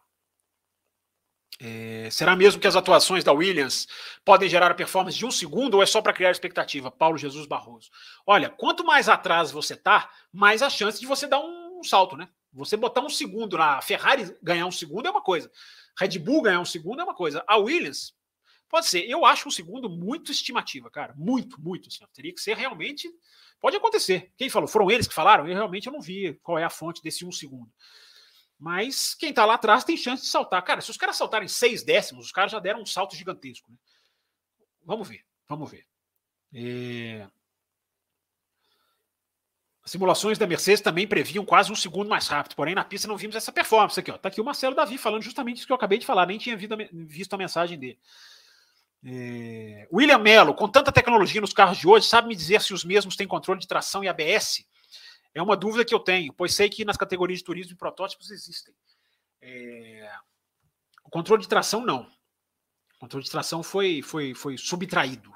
É, 1.62 2.08
será 2.10 2.38
mesmo 2.38 2.62
que 2.62 2.68
as 2.68 2.78
atuações 2.78 3.22
da 3.22 3.34
Williams 3.34 3.86
podem 4.24 4.48
gerar 4.48 4.72
a 4.72 4.74
performance 4.74 5.18
de 5.18 5.26
um 5.26 5.32
segundo 5.32 5.74
ou 5.74 5.84
é 5.84 5.86
só 5.86 6.02
para 6.02 6.14
criar 6.14 6.32
expectativa? 6.32 6.90
Paulo 6.90 7.18
Jesus 7.18 7.46
Barroso. 7.46 7.90
Olha, 8.26 8.50
quanto 8.50 8.86
mais 8.86 9.10
atrás 9.10 9.52
você 9.52 9.76
tá, 9.76 10.10
mais 10.32 10.62
a 10.62 10.70
chance 10.70 11.00
de 11.00 11.06
você 11.06 11.28
dar 11.28 11.40
um, 11.40 11.84
salto, 11.84 12.16
né? 12.16 12.30
Você 12.54 12.78
botar 12.78 13.02
um 13.02 13.10
segundo 13.10 13.58
na 13.58 13.82
Ferrari 13.82 14.36
ganhar 14.42 14.66
um 14.66 14.72
segundo 14.72 15.08
é 15.08 15.12
uma 15.12 15.22
coisa. 15.22 15.52
Red 15.98 16.18
Bull 16.18 16.42
ganhar 16.42 16.62
um 16.62 16.66
segundo 16.66 17.02
é 17.02 17.04
uma 17.04 17.14
coisa. 17.14 17.44
A 17.46 17.58
Williams 17.58 18.14
pode 18.70 18.88
ser. 18.88 19.10
Eu 19.10 19.26
acho 19.26 19.48
um 19.48 19.52
segundo 19.52 19.90
muito 19.90 20.32
estimativa, 20.32 20.90
cara. 20.90 21.14
Muito, 21.18 21.62
muito. 21.62 21.90
Assim, 21.90 22.06
teria 22.14 22.34
que 22.34 22.42
ser 22.42 22.56
realmente. 22.56 23.10
Pode 23.60 23.76
acontecer. 23.76 24.32
Quem 24.38 24.50
falou? 24.50 24.68
Foram 24.68 24.90
eles 24.90 25.08
que 25.08 25.14
falaram? 25.14 25.48
Eu 25.48 25.54
realmente 25.54 25.88
eu 25.88 25.94
não 25.94 26.02
vi 26.02 26.40
qual 26.42 26.58
é 26.58 26.64
a 26.64 26.70
fonte 26.70 27.04
desse 27.04 27.26
um 27.26 27.32
segundo. 27.32 27.70
Mas 28.60 29.16
quem 29.16 29.30
está 29.30 29.46
lá 29.46 29.54
atrás 29.54 29.86
tem 29.86 29.96
chance 29.96 30.24
de 30.24 30.30
saltar. 30.30 30.62
Cara, 30.64 30.82
se 30.82 30.92
os 30.92 30.98
caras 30.98 31.16
saltarem 31.16 31.48
seis 31.48 31.82
décimos, 31.82 32.26
os 32.26 32.32
caras 32.32 32.52
já 32.52 32.60
deram 32.60 32.82
um 32.82 32.86
salto 32.86 33.16
gigantesco. 33.16 33.72
Né? 33.72 33.78
Vamos 34.84 35.08
ver, 35.08 35.24
vamos 35.48 35.72
ver. 35.72 35.88
É... 36.54 37.26
As 39.82 39.92
simulações 39.92 40.38
da 40.38 40.46
Mercedes 40.46 40.82
também 40.82 41.08
previam 41.08 41.46
quase 41.46 41.72
um 41.72 41.76
segundo 41.76 42.10
mais 42.10 42.28
rápido, 42.28 42.56
porém 42.56 42.76
na 42.76 42.84
pista 42.84 43.08
não 43.08 43.16
vimos 43.16 43.36
essa 43.36 43.52
performance 43.52 43.98
aqui. 43.98 44.12
Ó. 44.12 44.18
Tá 44.18 44.28
aqui 44.28 44.42
o 44.42 44.46
Marcelo 44.46 44.76
Davi 44.76 44.98
falando 44.98 45.24
justamente 45.24 45.58
isso 45.58 45.66
que 45.66 45.72
eu 45.72 45.78
acabei 45.78 45.98
de 45.98 46.06
falar, 46.06 46.26
nem 46.26 46.38
tinha 46.38 46.58
visto 46.58 47.34
a 47.34 47.38
mensagem 47.38 47.80
dele. 47.80 47.98
É... 49.06 49.88
William 49.92 50.18
Mello, 50.18 50.54
com 50.54 50.68
tanta 50.68 50.92
tecnologia 50.92 51.40
nos 51.40 51.54
carros 51.54 51.78
de 51.78 51.88
hoje, 51.88 52.08
sabe 52.08 52.28
me 52.28 52.36
dizer 52.36 52.62
se 52.62 52.74
os 52.74 52.84
mesmos 52.84 53.16
têm 53.16 53.26
controle 53.26 53.60
de 53.60 53.68
tração 53.68 54.04
e 54.04 54.10
ABS? 54.10 54.66
É 55.40 55.44
uma 55.44 55.56
dúvida 55.56 55.86
que 55.86 55.96
eu 55.96 56.00
tenho, 56.00 56.34
pois 56.34 56.54
sei 56.54 56.70
que 56.70 56.84
nas 56.84 56.98
categorias 56.98 57.40
de 57.40 57.46
turismo 57.46 57.72
e 57.72 57.78
protótipos 57.78 58.30
existem. 58.30 58.74
É... 59.42 60.12
O 61.06 61.10
controle 61.10 61.42
de 61.42 61.48
tração, 61.48 61.86
não. 61.86 62.02
O 62.96 63.00
controle 63.00 63.24
de 63.24 63.32
tração 63.32 63.64
foi, 63.64 64.02
foi, 64.02 64.34
foi 64.34 64.58
subtraído. 64.58 65.32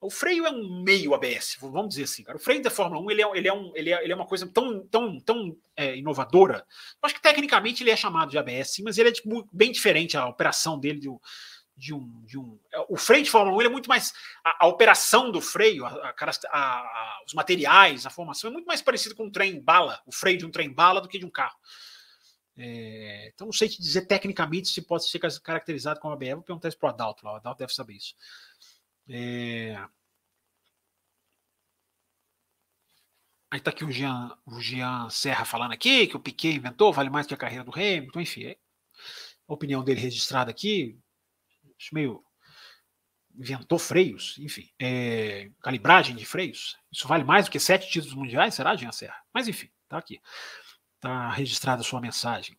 O 0.00 0.10
freio 0.10 0.46
é 0.46 0.50
um 0.50 0.82
meio 0.82 1.14
ABS, 1.14 1.56
vamos 1.60 1.90
dizer 1.90 2.04
assim. 2.04 2.24
Cara. 2.24 2.36
O 2.36 2.40
freio 2.40 2.62
da 2.62 2.70
Fórmula 2.70 3.00
1 3.02 3.10
ele 3.10 3.22
é, 3.22 3.38
ele 3.38 3.48
é, 3.48 3.52
um, 3.52 3.72
ele 3.74 3.92
é, 3.92 4.04
ele 4.04 4.12
é 4.12 4.16
uma 4.16 4.26
coisa 4.26 4.46
tão, 4.46 4.86
tão, 4.88 5.20
tão 5.20 5.56
é, 5.76 5.96
inovadora. 5.96 6.66
Eu 7.02 7.06
acho 7.06 7.14
que 7.14 7.22
tecnicamente 7.22 7.82
ele 7.82 7.90
é 7.90 7.96
chamado 7.96 8.30
de 8.30 8.38
ABS, 8.38 8.72
sim, 8.72 8.82
mas 8.82 8.98
ele 8.98 9.08
é 9.08 9.12
tipo, 9.12 9.48
bem 9.52 9.72
diferente 9.72 10.16
a 10.16 10.26
operação 10.26 10.78
dele 10.78 11.00
do, 11.00 11.20
de 11.76 11.92
um, 11.92 12.24
de 12.24 12.38
um. 12.38 12.58
É, 12.72 12.84
o 12.88 12.96
freio 12.96 13.22
de 13.22 13.30
Fórmula 13.30 13.56
1 13.58 13.62
é 13.62 13.68
muito 13.68 13.88
mais. 13.88 14.12
A, 14.44 14.64
a 14.64 14.68
operação 14.68 15.30
do 15.30 15.40
freio, 15.40 15.84
a, 15.84 16.14
a, 16.50 17.22
os 17.26 17.34
materiais, 17.34 18.06
a 18.06 18.10
formação 18.10 18.48
é 18.48 18.52
muito 18.52 18.66
mais 18.66 18.80
parecido 18.80 19.14
com 19.14 19.26
um 19.26 19.30
trem 19.30 19.60
bala, 19.60 20.00
o 20.06 20.12
freio 20.12 20.38
de 20.38 20.46
um 20.46 20.50
trem 20.50 20.72
bala, 20.72 21.00
do 21.00 21.08
que 21.08 21.18
de 21.18 21.26
um 21.26 21.30
carro. 21.30 21.56
É, 22.58 23.30
então 23.34 23.46
não 23.46 23.52
sei 23.52 23.68
te 23.68 23.82
dizer 23.82 24.06
tecnicamente 24.06 24.68
se 24.68 24.80
pode 24.80 25.06
ser 25.06 25.18
caracterizado 25.18 26.00
como 26.00 26.14
ABS. 26.14 26.34
Vou 26.34 26.42
perguntar 26.42 26.68
isso 26.68 26.78
para 26.78 26.88
o 26.88 26.92
Adalto 26.92 27.26
o 27.26 27.28
Adalto 27.28 27.58
deve 27.58 27.74
saber 27.74 27.94
isso. 27.94 28.14
É... 29.08 29.76
Aí 33.50 33.58
está 33.58 33.70
aqui 33.70 33.84
o 33.84 33.92
Jean, 33.92 34.36
o 34.44 34.60
Jean 34.60 35.08
Serra 35.08 35.44
falando 35.44 35.72
aqui 35.72 36.06
que 36.06 36.16
o 36.16 36.20
Piquet 36.20 36.54
inventou, 36.56 36.92
vale 36.92 37.10
mais 37.10 37.26
que 37.26 37.34
a 37.34 37.36
carreira 37.36 37.62
do 37.62 37.72
Hamilton, 37.72 38.20
enfim. 38.20 38.44
É 38.44 38.56
a 39.48 39.54
opinião 39.54 39.84
dele 39.84 40.00
registrada 40.00 40.50
aqui, 40.50 40.98
acho 41.78 41.94
meio 41.94 42.22
inventou 43.38 43.78
freios, 43.78 44.36
enfim, 44.38 44.70
é, 44.80 45.50
calibragem 45.62 46.16
de 46.16 46.24
freios. 46.24 46.76
Isso 46.90 47.06
vale 47.06 47.22
mais 47.22 47.44
do 47.44 47.50
que 47.50 47.60
sete 47.60 47.88
títulos 47.90 48.14
mundiais, 48.14 48.54
será, 48.54 48.74
Jean 48.74 48.92
Serra? 48.92 49.22
Mas 49.32 49.46
enfim, 49.46 49.70
tá 49.88 49.98
aqui. 49.98 50.20
Tá 51.00 51.30
registrada 51.30 51.82
a 51.82 51.84
sua 51.84 52.00
mensagem. 52.00 52.58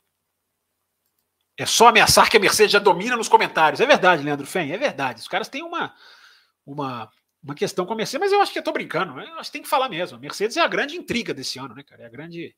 É 1.58 1.66
só 1.66 1.88
ameaçar 1.88 2.30
que 2.30 2.38
a 2.38 2.40
Mercedes 2.40 2.72
já 2.72 2.80
domina 2.80 3.18
nos 3.18 3.28
comentários. 3.28 3.82
É 3.82 3.86
verdade, 3.86 4.22
Leandro 4.22 4.46
Fen, 4.46 4.72
é 4.72 4.78
verdade. 4.78 5.20
Os 5.20 5.28
caras 5.28 5.50
têm 5.50 5.64
uma, 5.64 5.96
uma, 6.64 7.10
uma 7.42 7.56
questão 7.56 7.84
com 7.84 7.94
a 7.94 7.96
Mercedes, 7.96 8.20
mas 8.20 8.32
eu 8.32 8.40
acho 8.40 8.54
que 8.54 8.60
eu 8.60 8.64
tô 8.64 8.72
brincando. 8.72 9.20
Eu 9.20 9.40
acho 9.40 9.50
que 9.50 9.54
tem 9.54 9.64
que 9.64 9.68
falar 9.68 9.90
mesmo. 9.90 10.18
A 10.18 10.20
Mercedes 10.20 10.56
é 10.56 10.62
a 10.62 10.68
grande 10.68 10.96
intriga 10.96 11.34
desse 11.34 11.58
ano, 11.58 11.74
né, 11.74 11.82
cara? 11.82 12.04
É 12.04 12.06
a 12.06 12.10
grande, 12.10 12.56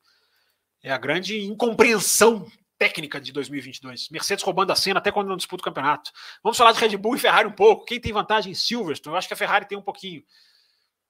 é 0.82 0.92
a 0.92 0.98
grande 0.98 1.40
incompreensão 1.40 2.46
técnica 2.80 3.20
de 3.20 3.30
2022. 3.30 4.08
Mercedes 4.08 4.42
roubando 4.42 4.72
a 4.72 4.74
cena 4.74 5.00
até 5.00 5.12
quando 5.12 5.28
não 5.28 5.36
disputa 5.36 5.60
o 5.60 5.64
campeonato. 5.64 6.10
Vamos 6.42 6.56
falar 6.56 6.72
de 6.72 6.80
Red 6.80 6.96
Bull 6.96 7.14
e 7.14 7.18
Ferrari 7.18 7.46
um 7.46 7.52
pouco. 7.52 7.84
Quem 7.84 8.00
tem 8.00 8.10
vantagem 8.10 8.52
em 8.52 8.54
Silverstone? 8.54 9.12
Eu 9.12 9.18
acho 9.18 9.28
que 9.28 9.34
a 9.34 9.36
Ferrari 9.36 9.68
tem 9.68 9.76
um 9.76 9.82
pouquinho. 9.82 10.24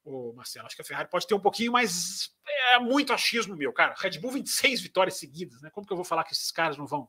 Ô, 0.05 0.33
Marcelo, 0.33 0.67
acho 0.67 0.75
que 0.75 0.83
a 0.83 0.85
Ferrari 0.85 1.09
pode 1.09 1.29
ter 1.29 1.35
um 1.35 1.41
pouquinho, 1.41 1.71
mas 1.71 2.35
é 2.73 2.79
muito 2.81 3.13
achismo 3.13 3.55
meu, 3.55 3.73
cara. 3.73 3.95
Red 3.97 4.19
Bull 4.19 4.33
26 4.33 4.81
vitórias 4.81 5.17
seguidas, 5.17 5.63
né? 5.63 5.71
Como 5.71 5.87
que 5.87 5.93
eu 5.93 5.97
vou 5.97 6.05
falar 6.05 6.25
que 6.25 6.33
esses 6.33 6.51
caras 6.51 6.77
não 6.77 6.89
vão 6.89 7.09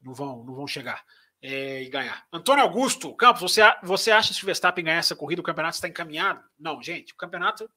não 0.00 0.14
vão 0.14 0.42
não 0.44 0.54
vão 0.54 0.66
chegar? 0.66 1.04
É, 1.42 1.82
e 1.82 1.88
ganhar. 1.88 2.24
Antônio 2.32 2.62
Augusto, 2.62 3.12
Campos, 3.16 3.42
você, 3.42 3.60
você 3.82 4.12
acha 4.12 4.28
que 4.28 4.34
se 4.34 4.42
o 4.44 4.46
Verstappen 4.46 4.84
ganhar 4.84 4.98
essa 4.98 5.16
corrida, 5.16 5.40
o 5.40 5.44
campeonato 5.44 5.74
está 5.74 5.88
encaminhado? 5.88 6.40
Não, 6.56 6.80
gente, 6.80 7.12
o 7.12 7.16
campeonato 7.16 7.68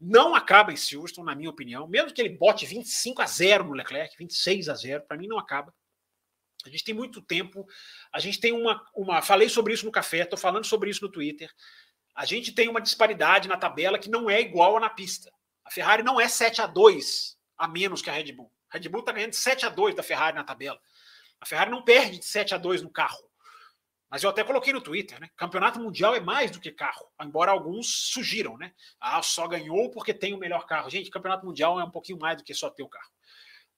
não 0.00 0.36
acaba 0.36 0.72
em 0.72 0.76
Silverstone, 0.76 1.26
na 1.26 1.34
minha 1.34 1.50
opinião. 1.50 1.88
Mesmo 1.88 2.12
que 2.12 2.22
ele 2.22 2.38
bote 2.38 2.64
25 2.64 3.20
a 3.20 3.26
0 3.26 3.64
no 3.64 3.72
Leclerc, 3.72 4.16
26 4.16 4.68
a 4.68 4.74
0, 4.74 5.04
para 5.08 5.16
mim 5.16 5.26
não 5.26 5.36
acaba. 5.36 5.74
A 6.64 6.68
gente 6.68 6.84
tem 6.84 6.94
muito 6.94 7.20
tempo, 7.20 7.66
a 8.12 8.20
gente 8.20 8.38
tem 8.38 8.52
uma, 8.52 8.80
uma. 8.94 9.20
Falei 9.20 9.48
sobre 9.48 9.74
isso 9.74 9.84
no 9.84 9.90
café, 9.90 10.18
estou 10.18 10.38
falando 10.38 10.64
sobre 10.64 10.88
isso 10.88 11.04
no 11.04 11.10
Twitter. 11.10 11.50
A 12.14 12.24
gente 12.24 12.52
tem 12.52 12.68
uma 12.68 12.80
disparidade 12.80 13.48
na 13.48 13.56
tabela 13.56 13.98
que 13.98 14.08
não 14.08 14.30
é 14.30 14.40
igual 14.40 14.76
a 14.76 14.80
na 14.80 14.88
pista. 14.88 15.32
A 15.64 15.70
Ferrari 15.72 16.04
não 16.04 16.20
é 16.20 16.28
7 16.28 16.62
a 16.62 16.66
2 16.68 17.36
a 17.58 17.66
menos 17.66 18.00
que 18.00 18.10
a 18.10 18.12
Red 18.12 18.30
Bull. 18.32 18.52
A 18.70 18.78
Red 18.78 18.88
Bull 18.88 19.00
está 19.00 19.10
ganhando 19.10 19.32
7 19.32 19.66
a 19.66 19.68
2 19.68 19.96
da 19.96 20.04
Ferrari 20.04 20.36
na 20.36 20.44
tabela. 20.44 20.78
A 21.42 21.44
Ferrari 21.44 21.72
não 21.72 21.82
perde 21.82 22.20
de 22.20 22.24
7 22.24 22.54
a 22.54 22.58
2 22.58 22.82
no 22.82 22.90
carro. 22.90 23.18
Mas 24.08 24.22
eu 24.22 24.30
até 24.30 24.44
coloquei 24.44 24.72
no 24.72 24.80
Twitter, 24.80 25.18
né? 25.18 25.28
Campeonato 25.36 25.80
mundial 25.80 26.14
é 26.14 26.20
mais 26.20 26.52
do 26.52 26.60
que 26.60 26.70
carro, 26.70 27.04
embora 27.20 27.50
alguns 27.50 28.12
sugiram, 28.12 28.56
né? 28.56 28.72
Ah, 29.00 29.20
só 29.22 29.48
ganhou 29.48 29.90
porque 29.90 30.14
tem 30.14 30.34
o 30.34 30.38
melhor 30.38 30.66
carro. 30.66 30.88
Gente, 30.88 31.10
campeonato 31.10 31.44
mundial 31.44 31.80
é 31.80 31.84
um 31.84 31.90
pouquinho 31.90 32.20
mais 32.20 32.36
do 32.36 32.44
que 32.44 32.54
só 32.54 32.70
ter 32.70 32.84
o 32.84 32.88
carro. 32.88 33.10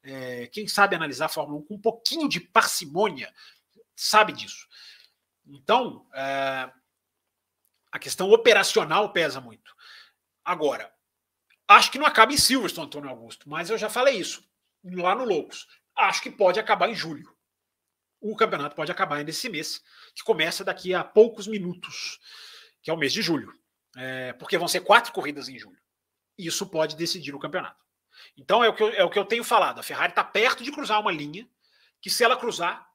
É, 0.03 0.47
quem 0.49 0.69
sabe 0.69 0.95
analisar 0.95 1.25
a 1.25 1.31
Fórmula 1.31 1.59
1 1.61 1.65
com 1.65 1.75
um 1.77 1.81
pouquinho 1.81 2.29
de 2.29 2.39
parcimônia 2.39 3.33
sabe 3.97 4.35
disso. 4.35 4.69
Então, 5.47 6.07
é, 6.13 6.71
a 7.91 7.99
questão 7.99 8.31
operacional 8.31 9.11
pesa 9.11 9.41
muito. 9.41 9.75
Agora, 10.45 10.93
acho 11.67 11.91
que 11.91 11.99
não 11.99 12.05
acaba 12.05 12.35
em 12.35 12.37
Silverstone, 12.37 12.89
Antônio 12.89 13.09
Augusto, 13.09 13.49
mas 13.49 13.71
eu 13.71 13.79
já 13.79 13.89
falei 13.89 14.19
isso 14.19 14.47
lá 14.85 15.15
no 15.15 15.25
Loucos. 15.25 15.67
Acho 15.97 16.21
que 16.21 16.31
pode 16.31 16.61
acabar 16.61 16.91
em 16.91 16.95
julho 16.95 17.34
o 18.33 18.37
campeonato 18.37 18.75
pode 18.75 18.91
acabar 18.91 19.17
ainda 19.17 19.31
esse 19.31 19.49
mês, 19.51 19.83
que 20.15 20.25
começa 20.25 20.65
daqui 20.65 20.95
a 20.95 21.05
poucos 21.05 21.47
minutos, 21.47 22.19
que 22.83 22.91
é 22.91 22.95
o 22.95 22.97
mês 22.97 23.13
de 23.13 23.21
julho. 23.21 23.53
É, 23.97 24.33
porque 24.33 24.57
vão 24.57 24.67
ser 24.67 24.81
quatro 24.81 25.13
corridas 25.13 25.49
em 25.49 25.59
julho. 25.59 25.79
Isso 26.37 26.67
pode 26.67 26.97
decidir 26.97 27.35
o 27.35 27.39
campeonato. 27.39 27.85
Então 28.37 28.65
é 28.65 28.69
o 28.69 28.75
que 28.75 28.83
eu, 28.83 28.89
é 28.91 29.05
o 29.05 29.11
que 29.11 29.19
eu 29.19 29.27
tenho 29.27 29.45
falado. 29.45 29.79
A 29.79 29.83
Ferrari 29.83 30.13
está 30.13 30.25
perto 30.25 30.65
de 30.65 30.73
cruzar 30.73 31.01
uma 31.01 31.13
linha 31.13 31.47
que, 32.01 32.09
se 32.09 32.25
ela 32.25 32.37
cruzar, 32.37 32.89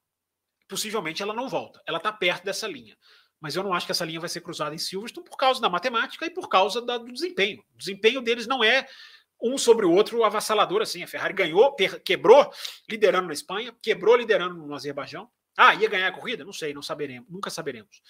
possivelmente 0.67 1.21
ela 1.21 1.33
não 1.33 1.47
volta. 1.47 1.81
Ela 1.85 1.99
está 1.99 2.11
perto 2.11 2.43
dessa 2.43 2.67
linha. 2.67 2.97
Mas 3.39 3.55
eu 3.55 3.63
não 3.63 3.73
acho 3.73 3.85
que 3.85 3.91
essa 3.91 4.03
linha 4.03 4.19
vai 4.19 4.29
ser 4.29 4.41
cruzada 4.41 4.73
em 4.73 4.79
Silverstone 4.79 5.25
por 5.29 5.37
causa 5.37 5.61
da 5.61 5.69
matemática 5.69 6.25
e 6.25 6.29
por 6.29 6.49
causa 6.49 6.81
da, 6.81 6.97
do 6.97 7.13
desempenho. 7.13 7.63
O 7.73 7.77
desempenho 7.77 8.21
deles 8.21 8.47
não 8.47 8.63
é 8.63 8.85
um 9.41 9.57
sobre 9.57 9.85
o 9.85 9.91
outro 9.91 10.23
avassalador 10.23 10.81
assim. 10.81 11.03
A 11.03 11.07
Ferrari 11.07 11.33
ganhou, 11.33 11.75
quebrou 12.03 12.51
liderando 12.89 13.27
na 13.27 13.33
Espanha, 13.33 13.75
quebrou 13.81 14.15
liderando 14.15 14.55
no 14.55 14.73
Azerbaijão. 14.73 15.29
Ah, 15.57 15.75
ia 15.75 15.89
ganhar 15.89 16.07
a 16.07 16.11
corrida? 16.11 16.43
Não 16.43 16.53
sei, 16.53 16.73
não 16.73 16.81
saberemos, 16.81 17.29
nunca 17.29 17.49
saberemos. 17.49 18.01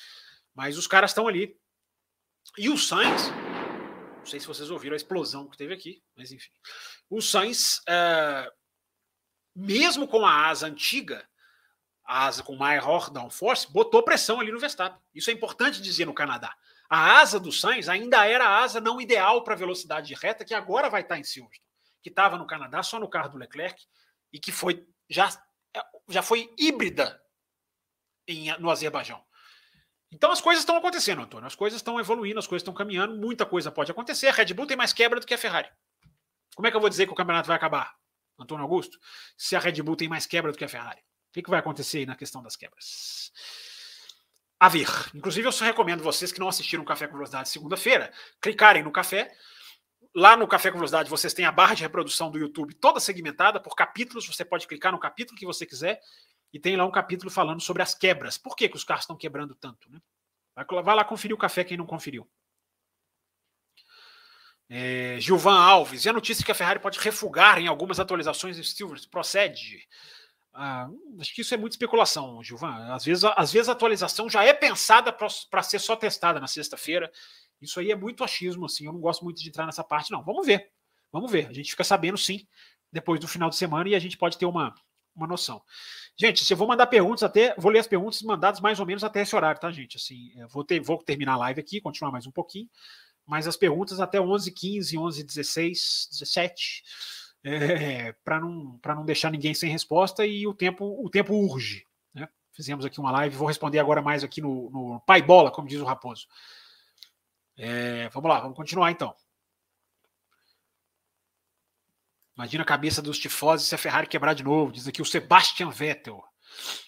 Mas 0.53 0.77
os 0.77 0.87
caras 0.87 1.11
estão 1.11 1.27
ali. 1.27 1.57
E 2.57 2.69
o 2.69 2.77
Sainz, 2.77 3.29
não 4.17 4.25
sei 4.25 4.39
se 4.39 4.47
vocês 4.47 4.69
ouviram 4.69 4.93
a 4.93 4.97
explosão 4.97 5.47
que 5.47 5.57
teve 5.57 5.73
aqui, 5.73 6.01
mas 6.15 6.31
enfim. 6.31 6.51
O 7.09 7.21
Sainz, 7.21 7.81
é, 7.87 8.51
mesmo 9.55 10.07
com 10.07 10.25
a 10.25 10.47
asa 10.47 10.67
antiga, 10.67 11.27
a 12.05 12.25
asa 12.25 12.41
com 12.41 12.55
maior 12.55 13.09
downforce, 13.09 13.71
botou 13.71 14.03
pressão 14.03 14.39
ali 14.39 14.51
no 14.51 14.59
Verstappen. 14.59 14.99
Isso 15.13 15.29
é 15.29 15.33
importante 15.33 15.81
dizer 15.81 16.05
no 16.05 16.13
Canadá. 16.13 16.55
A 16.89 17.19
asa 17.19 17.39
do 17.39 17.51
Sainz 17.51 17.87
ainda 17.87 18.25
era 18.25 18.47
a 18.47 18.63
asa 18.63 18.81
não 18.81 18.99
ideal 18.99 19.43
para 19.43 19.55
velocidade 19.55 20.07
de 20.07 20.15
reta, 20.15 20.43
que 20.43 20.55
agora 20.55 20.89
vai 20.89 21.01
estar 21.01 21.19
em 21.19 21.23
Silverstone, 21.23 21.63
que 22.01 22.09
estava 22.09 22.37
no 22.37 22.47
Canadá 22.47 22.81
só 22.81 22.99
no 22.99 23.07
carro 23.07 23.29
do 23.29 23.37
Leclerc 23.37 23.85
e 24.33 24.39
que 24.39 24.51
foi 24.51 24.87
já 25.07 25.29
já 26.07 26.23
foi 26.23 26.51
híbrida 26.57 27.21
em, 28.27 28.51
no 28.57 28.71
Azerbaijão. 28.71 29.23
Então 30.11 30.31
as 30.31 30.41
coisas 30.41 30.63
estão 30.63 30.75
acontecendo, 30.75 31.21
Antônio. 31.21 31.45
As 31.45 31.55
coisas 31.55 31.79
estão 31.79 31.99
evoluindo, 31.99 32.39
as 32.39 32.47
coisas 32.47 32.63
estão 32.63 32.73
caminhando, 32.73 33.15
muita 33.15 33.45
coisa 33.45 33.71
pode 33.71 33.91
acontecer. 33.91 34.27
A 34.27 34.31
Red 34.31 34.53
Bull 34.53 34.65
tem 34.65 34.75
mais 34.75 34.91
quebra 34.91 35.19
do 35.19 35.27
que 35.27 35.33
a 35.33 35.37
Ferrari. 35.37 35.69
Como 36.55 36.67
é 36.67 36.71
que 36.71 36.77
eu 36.77 36.81
vou 36.81 36.89
dizer 36.89 37.05
que 37.05 37.13
o 37.13 37.15
campeonato 37.15 37.47
vai 37.47 37.55
acabar, 37.55 37.95
Antônio 38.37 38.63
Augusto, 38.63 38.99
se 39.37 39.55
a 39.55 39.59
Red 39.59 39.81
Bull 39.83 39.95
tem 39.95 40.09
mais 40.09 40.25
quebra 40.25 40.51
do 40.51 40.57
que 40.57 40.65
a 40.65 40.69
Ferrari? 40.69 40.99
O 40.99 41.33
que, 41.33 41.43
que 41.43 41.49
vai 41.49 41.59
acontecer 41.59 41.99
aí 41.99 42.05
na 42.07 42.15
questão 42.15 42.41
das 42.41 42.55
quebras? 42.55 43.31
A 44.59 44.67
ver. 44.67 44.87
Inclusive, 45.15 45.47
eu 45.47 45.51
só 45.51 45.63
recomendo 45.63 46.03
vocês 46.03 46.31
que 46.31 46.39
não 46.39 46.49
assistiram 46.49 46.83
Café 46.83 47.07
com 47.07 47.13
Velocidade 47.13 47.49
segunda-feira, 47.49 48.11
clicarem 48.41 48.83
no 48.83 48.91
café. 48.91 49.31
Lá 50.13 50.35
no 50.35 50.47
Café 50.47 50.71
com 50.71 50.77
Velocidade 50.77 51.09
vocês 51.09 51.33
têm 51.33 51.45
a 51.45 51.51
barra 51.51 51.75
de 51.75 51.83
reprodução 51.83 52.31
do 52.31 52.39
YouTube 52.39 52.73
toda 52.73 52.99
segmentada 52.99 53.59
por 53.59 53.75
capítulos. 53.75 54.27
Você 54.27 54.43
pode 54.43 54.67
clicar 54.67 54.91
no 54.91 54.99
capítulo 54.99 55.37
que 55.37 55.45
você 55.45 55.65
quiser 55.65 56.01
e 56.51 56.59
tem 56.59 56.75
lá 56.75 56.85
um 56.85 56.91
capítulo 56.91 57.29
falando 57.29 57.61
sobre 57.61 57.83
as 57.83 57.93
quebras. 57.93 58.37
Por 58.37 58.55
que, 58.55 58.67
que 58.67 58.75
os 58.75 58.83
carros 58.83 59.03
estão 59.03 59.15
quebrando 59.15 59.55
tanto? 59.55 59.89
Né? 59.89 59.99
Vai 60.83 60.95
lá 60.95 61.05
conferir 61.05 61.35
o 61.35 61.39
café 61.39 61.63
quem 61.63 61.77
não 61.77 61.85
conferiu. 61.85 62.27
É, 64.67 65.17
Gilvan 65.19 65.57
Alves, 65.57 66.05
e 66.05 66.09
a 66.09 66.13
notícia 66.13 66.45
que 66.45 66.51
a 66.51 66.55
Ferrari 66.55 66.79
pode 66.79 66.99
refugar 66.99 67.59
em 67.59 67.67
algumas 67.67 67.99
atualizações 67.99 68.57
em 68.57 68.63
Silvers 68.63 69.05
procede? 69.05 69.87
Ah, 70.53 70.89
acho 71.19 71.33
que 71.33 71.41
isso 71.41 71.53
é 71.53 71.57
muita 71.57 71.75
especulação, 71.75 72.43
Gilvan. 72.43 72.93
Às 72.93 73.05
vezes, 73.05 73.23
às 73.23 73.51
vezes 73.51 73.69
a 73.69 73.73
atualização 73.73 74.29
já 74.29 74.43
é 74.43 74.53
pensada 74.53 75.11
para 75.13 75.63
ser 75.63 75.79
só 75.79 75.95
testada 75.95 76.39
na 76.39 76.47
sexta-feira. 76.47 77.11
Isso 77.61 77.79
aí 77.79 77.91
é 77.91 77.95
muito 77.95 78.23
achismo, 78.23 78.65
assim. 78.65 78.85
Eu 78.85 78.93
não 78.93 78.99
gosto 78.99 79.23
muito 79.23 79.41
de 79.41 79.49
entrar 79.49 79.65
nessa 79.65 79.83
parte, 79.83 80.11
não. 80.11 80.23
Vamos 80.23 80.45
ver. 80.45 80.71
Vamos 81.11 81.31
ver. 81.31 81.47
A 81.47 81.53
gente 81.53 81.71
fica 81.71 81.83
sabendo, 81.83 82.17
sim, 82.17 82.47
depois 82.91 83.19
do 83.19 83.27
final 83.27 83.49
de 83.49 83.55
semana 83.55 83.89
e 83.89 83.95
a 83.95 83.99
gente 83.99 84.17
pode 84.17 84.37
ter 84.37 84.45
uma, 84.45 84.73
uma 85.15 85.27
noção. 85.27 85.61
Gente, 86.17 86.49
eu 86.49 86.57
vou 86.57 86.67
mandar 86.67 86.87
perguntas 86.87 87.23
até, 87.23 87.55
vou 87.57 87.71
ler 87.71 87.79
as 87.79 87.87
perguntas 87.87 88.21
mandadas 88.21 88.59
mais 88.59 88.79
ou 88.79 88.85
menos 88.85 89.03
até 89.03 89.21
esse 89.21 89.35
horário, 89.35 89.59
tá, 89.59 89.71
gente? 89.71 89.97
Assim, 89.97 90.31
vou, 90.49 90.63
ter, 90.63 90.79
vou 90.79 90.97
terminar 90.97 91.33
a 91.33 91.37
live 91.37 91.61
aqui, 91.61 91.79
continuar 91.79 92.11
mais 92.11 92.27
um 92.27 92.31
pouquinho, 92.31 92.69
mas 93.25 93.47
as 93.47 93.55
perguntas 93.55 93.99
até 93.99 94.19
11 94.19 94.51
15 94.51 94.97
11 94.97 95.23
16 95.23 96.09
17 96.11 96.83
é, 97.43 98.11
para 98.23 98.39
não, 98.39 98.79
não 98.85 99.05
deixar 99.05 99.31
ninguém 99.31 99.53
sem 99.53 99.71
resposta 99.71 100.25
e 100.25 100.45
o 100.47 100.53
tempo, 100.53 101.03
o 101.03 101.09
tempo 101.09 101.33
urge. 101.33 101.85
Né? 102.13 102.27
Fizemos 102.51 102.85
aqui 102.85 102.99
uma 102.99 103.11
live, 103.11 103.35
vou 103.35 103.47
responder 103.47 103.79
agora 103.79 104.01
mais 104.01 104.23
aqui 104.23 104.41
no, 104.41 104.69
no 104.69 104.99
Pai 105.01 105.21
Bola, 105.21 105.51
como 105.51 105.67
diz 105.67 105.79
o 105.79 105.85
Raposo. 105.85 106.27
É, 107.57 108.09
vamos 108.09 108.29
lá, 108.29 108.39
vamos 108.39 108.55
continuar 108.55 108.91
então. 108.91 109.15
Imagina 112.35 112.63
a 112.63 112.65
cabeça 112.65 113.01
dos 113.01 113.19
tifoses 113.19 113.67
se 113.67 113.75
a 113.75 113.77
Ferrari 113.77 114.07
quebrar 114.07 114.33
de 114.33 114.43
novo, 114.43 114.71
diz 114.71 114.87
aqui 114.87 115.01
o 115.01 115.05
Sebastian 115.05 115.69
Vettel. 115.69 116.23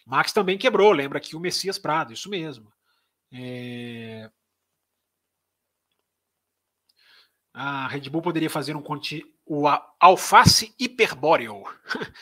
Max 0.06 0.32
também 0.32 0.58
quebrou, 0.58 0.92
lembra 0.92 1.18
aqui 1.18 1.36
o 1.36 1.42
Messias 1.42 1.78
Prado, 1.78 2.14
isso 2.14 2.30
mesmo. 2.30 2.72
É... 3.32 4.32
A 7.54 7.88
Red 7.88 8.10
Bull 8.10 8.22
poderia 8.22 8.50
fazer 8.50 8.76
um 8.76 8.82
conti... 8.82 9.24
o 9.46 9.68
alface 10.00 10.74
hiperbóreo. 10.80 11.64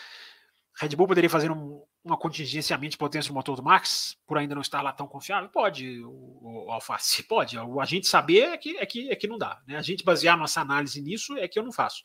Red 0.80 0.96
Bull 0.96 1.08
poderia 1.08 1.30
fazer 1.30 1.52
um, 1.52 1.84
uma 2.04 2.18
contingenciamento 2.18 2.92
de 2.92 2.98
potência 2.98 3.30
do 3.30 3.36
motor 3.36 3.56
do 3.56 3.64
Max, 3.64 4.18
por 4.26 4.38
ainda 4.38 4.56
não 4.56 4.62
estar 4.62 4.82
lá 4.82 4.92
tão 4.92 5.08
confiável? 5.08 5.50
Pode, 5.50 6.02
o, 6.02 6.66
o 6.68 6.72
alface, 6.72 7.24
pode. 7.24 7.58
O, 7.58 7.80
a 7.80 7.86
gente 7.86 8.08
saber 8.08 8.50
é 8.50 8.58
que, 8.58 8.78
é 8.78 8.86
que, 8.86 9.10
é 9.12 9.16
que 9.16 9.28
não 9.28 9.38
dá. 9.38 9.62
Né? 9.68 9.78
A 9.78 9.82
gente 9.82 10.04
basear 10.04 10.38
nossa 10.38 10.62
análise 10.62 11.02
nisso 11.02 11.38
é 11.38 11.48
que 11.48 11.60
eu 11.60 11.64
não 11.64 11.72
faço. 11.72 12.04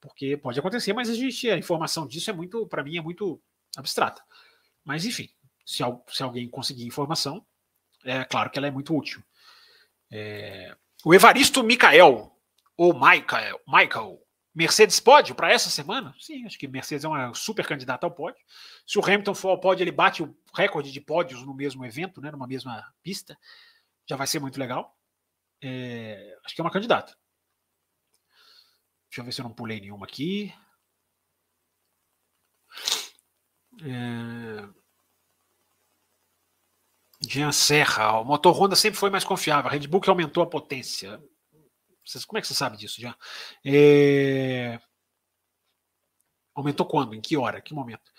Porque 0.00 0.36
pode 0.36 0.58
acontecer, 0.58 0.92
mas 0.92 1.10
a, 1.10 1.14
gente, 1.14 1.50
a 1.50 1.58
informação 1.58 2.06
disso 2.06 2.30
é 2.30 2.32
muito, 2.32 2.66
para 2.66 2.82
mim, 2.82 2.96
é 2.96 3.02
muito 3.02 3.40
abstrata. 3.76 4.22
Mas, 4.84 5.04
enfim, 5.04 5.28
se, 5.64 5.82
se 6.08 6.22
alguém 6.22 6.48
conseguir 6.48 6.86
informação, 6.86 7.44
é 8.04 8.24
claro 8.24 8.50
que 8.50 8.58
ela 8.58 8.68
é 8.68 8.70
muito 8.70 8.96
útil. 8.96 9.22
É, 10.10 10.74
o 11.04 11.14
Evaristo 11.14 11.62
Micael 11.62 12.37
ou 12.78 12.94
Michael, 12.94 13.60
Michael 13.66 14.24
Mercedes 14.54 15.00
pódio 15.00 15.34
para 15.34 15.52
essa 15.52 15.68
semana? 15.68 16.14
Sim, 16.18 16.46
acho 16.46 16.58
que 16.58 16.68
Mercedes 16.68 17.04
é 17.04 17.08
uma 17.08 17.34
super 17.34 17.66
candidata 17.66 18.06
ao 18.06 18.10
pódio. 18.10 18.42
Se 18.86 18.98
o 18.98 19.04
Hamilton 19.04 19.34
for 19.34 19.50
ao 19.50 19.60
pódio, 19.60 19.82
ele 19.82 19.92
bate 19.92 20.22
o 20.22 20.34
recorde 20.54 20.92
de 20.92 21.00
pódios 21.00 21.44
no 21.44 21.52
mesmo 21.52 21.84
evento, 21.84 22.20
né, 22.20 22.30
numa 22.30 22.46
mesma 22.46 22.82
pista. 23.02 23.36
Já 24.08 24.16
vai 24.16 24.26
ser 24.26 24.40
muito 24.40 24.58
legal. 24.58 24.96
É, 25.60 26.38
acho 26.44 26.54
que 26.54 26.60
é 26.60 26.64
uma 26.64 26.70
candidata. 26.70 27.16
Deixa 29.10 29.20
eu 29.20 29.24
ver 29.24 29.32
se 29.32 29.40
eu 29.40 29.44
não 29.44 29.52
pulei 29.54 29.80
nenhuma 29.80 30.06
aqui. 30.06 30.54
É... 33.82 34.68
Jean 37.20 37.50
Serra, 37.50 38.20
o 38.20 38.24
motor 38.24 38.56
Honda 38.56 38.76
sempre 38.76 38.98
foi 38.98 39.10
mais 39.10 39.24
confiável. 39.24 39.68
A 39.68 39.72
Red 39.72 39.88
Bull 39.88 40.00
que 40.00 40.10
aumentou 40.10 40.42
a 40.42 40.46
potência. 40.46 41.20
Vocês, 42.08 42.24
como 42.24 42.38
é 42.38 42.40
que 42.40 42.46
você 42.46 42.54
sabe 42.54 42.78
disso, 42.78 43.00
já? 43.00 43.14
É... 43.62 44.80
Aumentou 46.54 46.86
quando? 46.86 47.14
Em 47.14 47.20
que 47.20 47.36
hora? 47.36 47.60
Que 47.60 47.74
momento? 47.74 48.10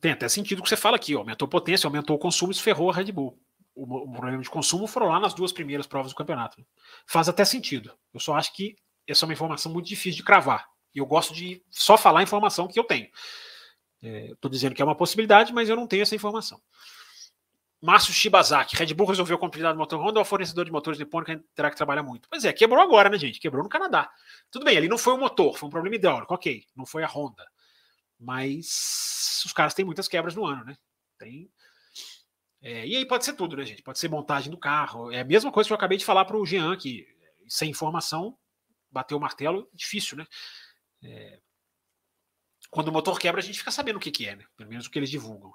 Tem 0.00 0.12
até 0.12 0.28
sentido 0.28 0.62
que 0.62 0.68
você 0.68 0.76
fala 0.76 0.96
aqui. 0.96 1.14
Aumentou 1.14 1.48
potência, 1.48 1.86
aumentou 1.86 2.14
o 2.14 2.18
consumo, 2.18 2.52
isso 2.52 2.62
ferrou 2.62 2.90
a 2.90 2.94
Red 2.94 3.10
Bull. 3.10 3.36
O, 3.74 3.82
o 3.82 4.12
problema 4.12 4.40
de 4.40 4.48
consumo 4.48 4.86
foram 4.86 5.08
lá 5.08 5.18
nas 5.18 5.34
duas 5.34 5.52
primeiras 5.52 5.86
provas 5.86 6.12
do 6.12 6.16
campeonato. 6.16 6.64
Faz 7.06 7.28
até 7.28 7.44
sentido. 7.44 7.92
Eu 8.14 8.20
só 8.20 8.34
acho 8.36 8.54
que 8.54 8.76
essa 9.06 9.24
é 9.24 9.26
uma 9.26 9.34
informação 9.34 9.72
muito 9.72 9.88
difícil 9.88 10.18
de 10.18 10.24
cravar. 10.24 10.68
E 10.94 10.98
eu 10.98 11.06
gosto 11.06 11.34
de 11.34 11.60
só 11.70 11.98
falar 11.98 12.20
a 12.20 12.22
informação 12.22 12.68
que 12.68 12.78
eu 12.78 12.84
tenho. 12.84 13.10
Estou 14.00 14.48
é, 14.48 14.52
dizendo 14.52 14.76
que 14.76 14.82
é 14.82 14.84
uma 14.84 14.96
possibilidade, 14.96 15.52
mas 15.52 15.68
eu 15.68 15.74
não 15.74 15.88
tenho 15.88 16.02
essa 16.02 16.14
informação. 16.14 16.62
Márcio 17.80 18.12
Shibazaki, 18.12 18.74
Red 18.74 18.92
Bull 18.92 19.06
resolveu 19.06 19.38
comprar 19.38 19.72
do 19.72 19.78
motor 19.78 20.00
Honda 20.00 20.18
ou 20.18 20.22
o 20.22 20.24
fornecedor 20.24 20.64
de 20.64 20.72
motores 20.72 20.98
nipônico 20.98 21.44
terá 21.54 21.70
que 21.70 21.76
trabalhar 21.76 22.02
muito? 22.02 22.28
Pois 22.28 22.44
é, 22.44 22.52
quebrou 22.52 22.82
agora, 22.82 23.08
né, 23.08 23.16
gente? 23.16 23.38
Quebrou 23.38 23.62
no 23.62 23.68
Canadá. 23.68 24.10
Tudo 24.50 24.64
bem, 24.64 24.76
ali 24.76 24.88
não 24.88 24.98
foi 24.98 25.14
o 25.14 25.18
motor, 25.18 25.56
foi 25.56 25.68
um 25.68 25.70
problema 25.70 25.94
hidráulico, 25.94 26.34
ok, 26.34 26.64
não 26.74 26.84
foi 26.84 27.04
a 27.04 27.06
Honda. 27.06 27.46
Mas 28.18 29.42
os 29.46 29.52
caras 29.52 29.74
têm 29.74 29.84
muitas 29.84 30.08
quebras 30.08 30.34
no 30.34 30.44
ano, 30.44 30.64
né? 30.64 30.76
Tem. 31.16 31.48
É, 32.60 32.84
e 32.84 32.96
aí 32.96 33.06
pode 33.06 33.24
ser 33.24 33.34
tudo, 33.34 33.56
né, 33.56 33.64
gente? 33.64 33.82
Pode 33.82 34.00
ser 34.00 34.08
montagem 34.08 34.50
do 34.50 34.58
carro. 34.58 35.12
É 35.12 35.20
a 35.20 35.24
mesma 35.24 35.52
coisa 35.52 35.68
que 35.68 35.72
eu 35.72 35.76
acabei 35.76 35.96
de 35.96 36.04
falar 36.04 36.24
para 36.24 36.36
o 36.36 36.44
Jean, 36.44 36.76
que 36.76 37.06
sem 37.48 37.70
informação, 37.70 38.36
bater 38.90 39.14
o 39.14 39.20
martelo, 39.20 39.68
difícil, 39.72 40.18
né? 40.18 40.26
É, 41.02 41.38
quando 42.70 42.88
o 42.88 42.92
motor 42.92 43.18
quebra, 43.18 43.40
a 43.40 43.44
gente 43.44 43.58
fica 43.58 43.70
sabendo 43.70 43.96
o 43.96 44.00
que, 44.00 44.10
que 44.10 44.26
é, 44.26 44.36
né? 44.36 44.44
Pelo 44.56 44.68
menos 44.68 44.86
o 44.86 44.90
que 44.90 44.98
eles 44.98 45.10
divulgam. 45.10 45.54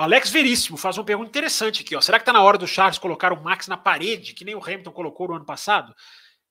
Alex 0.00 0.30
Veríssimo 0.30 0.76
faz 0.76 0.96
uma 0.96 1.04
pergunta 1.04 1.28
interessante 1.28 1.82
aqui. 1.82 1.96
Ó. 1.96 2.00
Será 2.00 2.18
que 2.18 2.22
está 2.22 2.32
na 2.32 2.42
hora 2.42 2.56
do 2.56 2.68
Charles 2.68 2.98
colocar 2.98 3.32
o 3.32 3.42
Max 3.42 3.66
na 3.66 3.76
parede, 3.76 4.32
que 4.32 4.44
nem 4.44 4.54
o 4.54 4.62
Hamilton 4.62 4.92
colocou 4.92 5.28
no 5.28 5.34
ano 5.34 5.44
passado? 5.44 5.94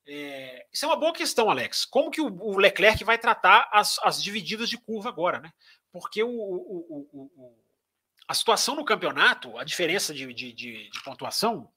É, 0.05 0.65
isso 0.71 0.83
é 0.83 0.87
uma 0.87 0.97
boa 0.97 1.13
questão, 1.13 1.49
Alex. 1.49 1.85
Como 1.85 2.11
que 2.11 2.19
o, 2.19 2.27
o 2.27 2.57
Leclerc 2.57 3.03
vai 3.05 3.17
tratar 3.17 3.69
as, 3.71 3.99
as, 3.99 4.21
divididas 4.21 4.69
de 4.69 4.77
curva 4.77 5.07
agora, 5.07 5.39
né? 5.39 5.51
Porque 5.91 6.21
o, 6.23 6.29
o, 6.29 7.57
a 8.27 8.33
situação 8.33 8.75
no 8.75 8.83
campeonato, 8.83 9.57
a 9.57 9.63
diferença 9.63 10.13
de, 10.13 10.33
de, 10.33 10.51
de, 10.51 10.89
de 10.89 11.03
pontuação. 11.03 11.71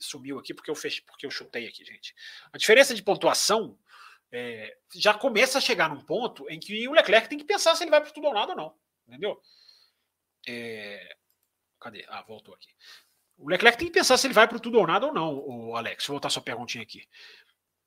Sumiu 0.00 0.38
aqui 0.38 0.54
porque 0.54 0.70
eu 0.70 0.74
porque 1.06 1.26
eu 1.26 1.30
chutei 1.30 1.66
aqui, 1.66 1.84
gente. 1.84 2.14
A 2.52 2.58
diferença 2.58 2.94
de 2.94 3.02
pontuação 3.02 3.78
é, 4.32 4.76
já 4.94 5.14
começa 5.14 5.58
a 5.58 5.60
chegar 5.60 5.88
num 5.88 6.00
ponto 6.00 6.48
em 6.48 6.58
que 6.58 6.86
o 6.88 6.92
Leclerc 6.92 7.28
tem 7.28 7.38
que 7.38 7.44
pensar 7.44 7.74
se 7.74 7.82
ele 7.82 7.90
vai 7.90 8.00
para 8.00 8.10
tudo 8.10 8.26
ou 8.26 8.34
nada 8.34 8.52
ou 8.52 8.56
não. 8.56 8.74
Entendeu? 9.06 9.40
É... 10.46 11.16
Cadê? 11.80 12.04
Ah, 12.08 12.22
voltou 12.22 12.54
aqui. 12.54 12.68
O 13.38 13.48
Leclerc 13.48 13.78
tem 13.78 13.88
que 13.88 13.92
pensar 13.92 14.16
se 14.16 14.26
ele 14.26 14.34
vai 14.34 14.48
para 14.48 14.58
tudo 14.58 14.78
ou 14.78 14.86
nada 14.86 15.06
ou 15.06 15.12
não, 15.12 15.38
o 15.46 15.76
Alex. 15.76 16.06
Vou 16.06 16.14
voltar 16.14 16.30
sua 16.30 16.42
perguntinha 16.42 16.82
aqui. 16.82 17.06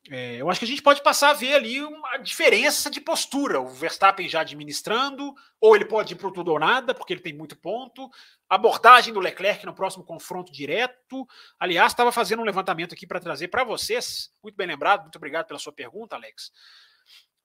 É, 0.10 0.38
eu 0.38 0.50
acho 0.50 0.60
que 0.60 0.66
a 0.66 0.68
gente 0.68 0.82
pode 0.82 1.04
passar 1.04 1.32
a 1.32 1.34
ver 1.34 1.54
ali 1.54 1.82
uma 1.84 2.18
diferença 2.18 2.90
de 2.90 3.02
postura. 3.02 3.60
O 3.60 3.68
Verstappen 3.68 4.30
já 4.30 4.42
administrando, 4.42 5.34
ou 5.60 5.76
ele 5.76 5.86
pode 5.86 6.14
ir 6.14 6.18
para 6.18 6.32
tudo 6.32 6.52
ou 6.52 6.60
nada, 6.60 6.94
porque 6.94 7.14
ele 7.14 7.22
tem 7.22 7.34
muito 7.34 7.58
ponto. 7.58 8.10
Abordagem 8.48 9.14
do 9.14 9.20
Leclerc 9.20 9.66
no 9.66 9.74
próximo 9.74 10.04
confronto 10.04 10.52
direto. 10.52 11.28
Aliás, 11.60 11.92
estava 11.92 12.12
fazendo 12.12 12.42
um 12.42 12.46
levantamento 12.46 12.94
aqui 12.94 13.06
para 13.06 13.20
trazer 13.20 13.50
para 13.50 13.64
vocês. 13.64 14.32
Muito 14.42 14.56
bem 14.56 14.68
lembrado, 14.68 15.02
muito 15.02 15.18
obrigado 15.18 15.48
pela 15.48 15.60
sua 15.60 15.74
pergunta, 15.74 16.16
Alex. 16.16 16.52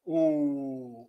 O, 0.05 1.09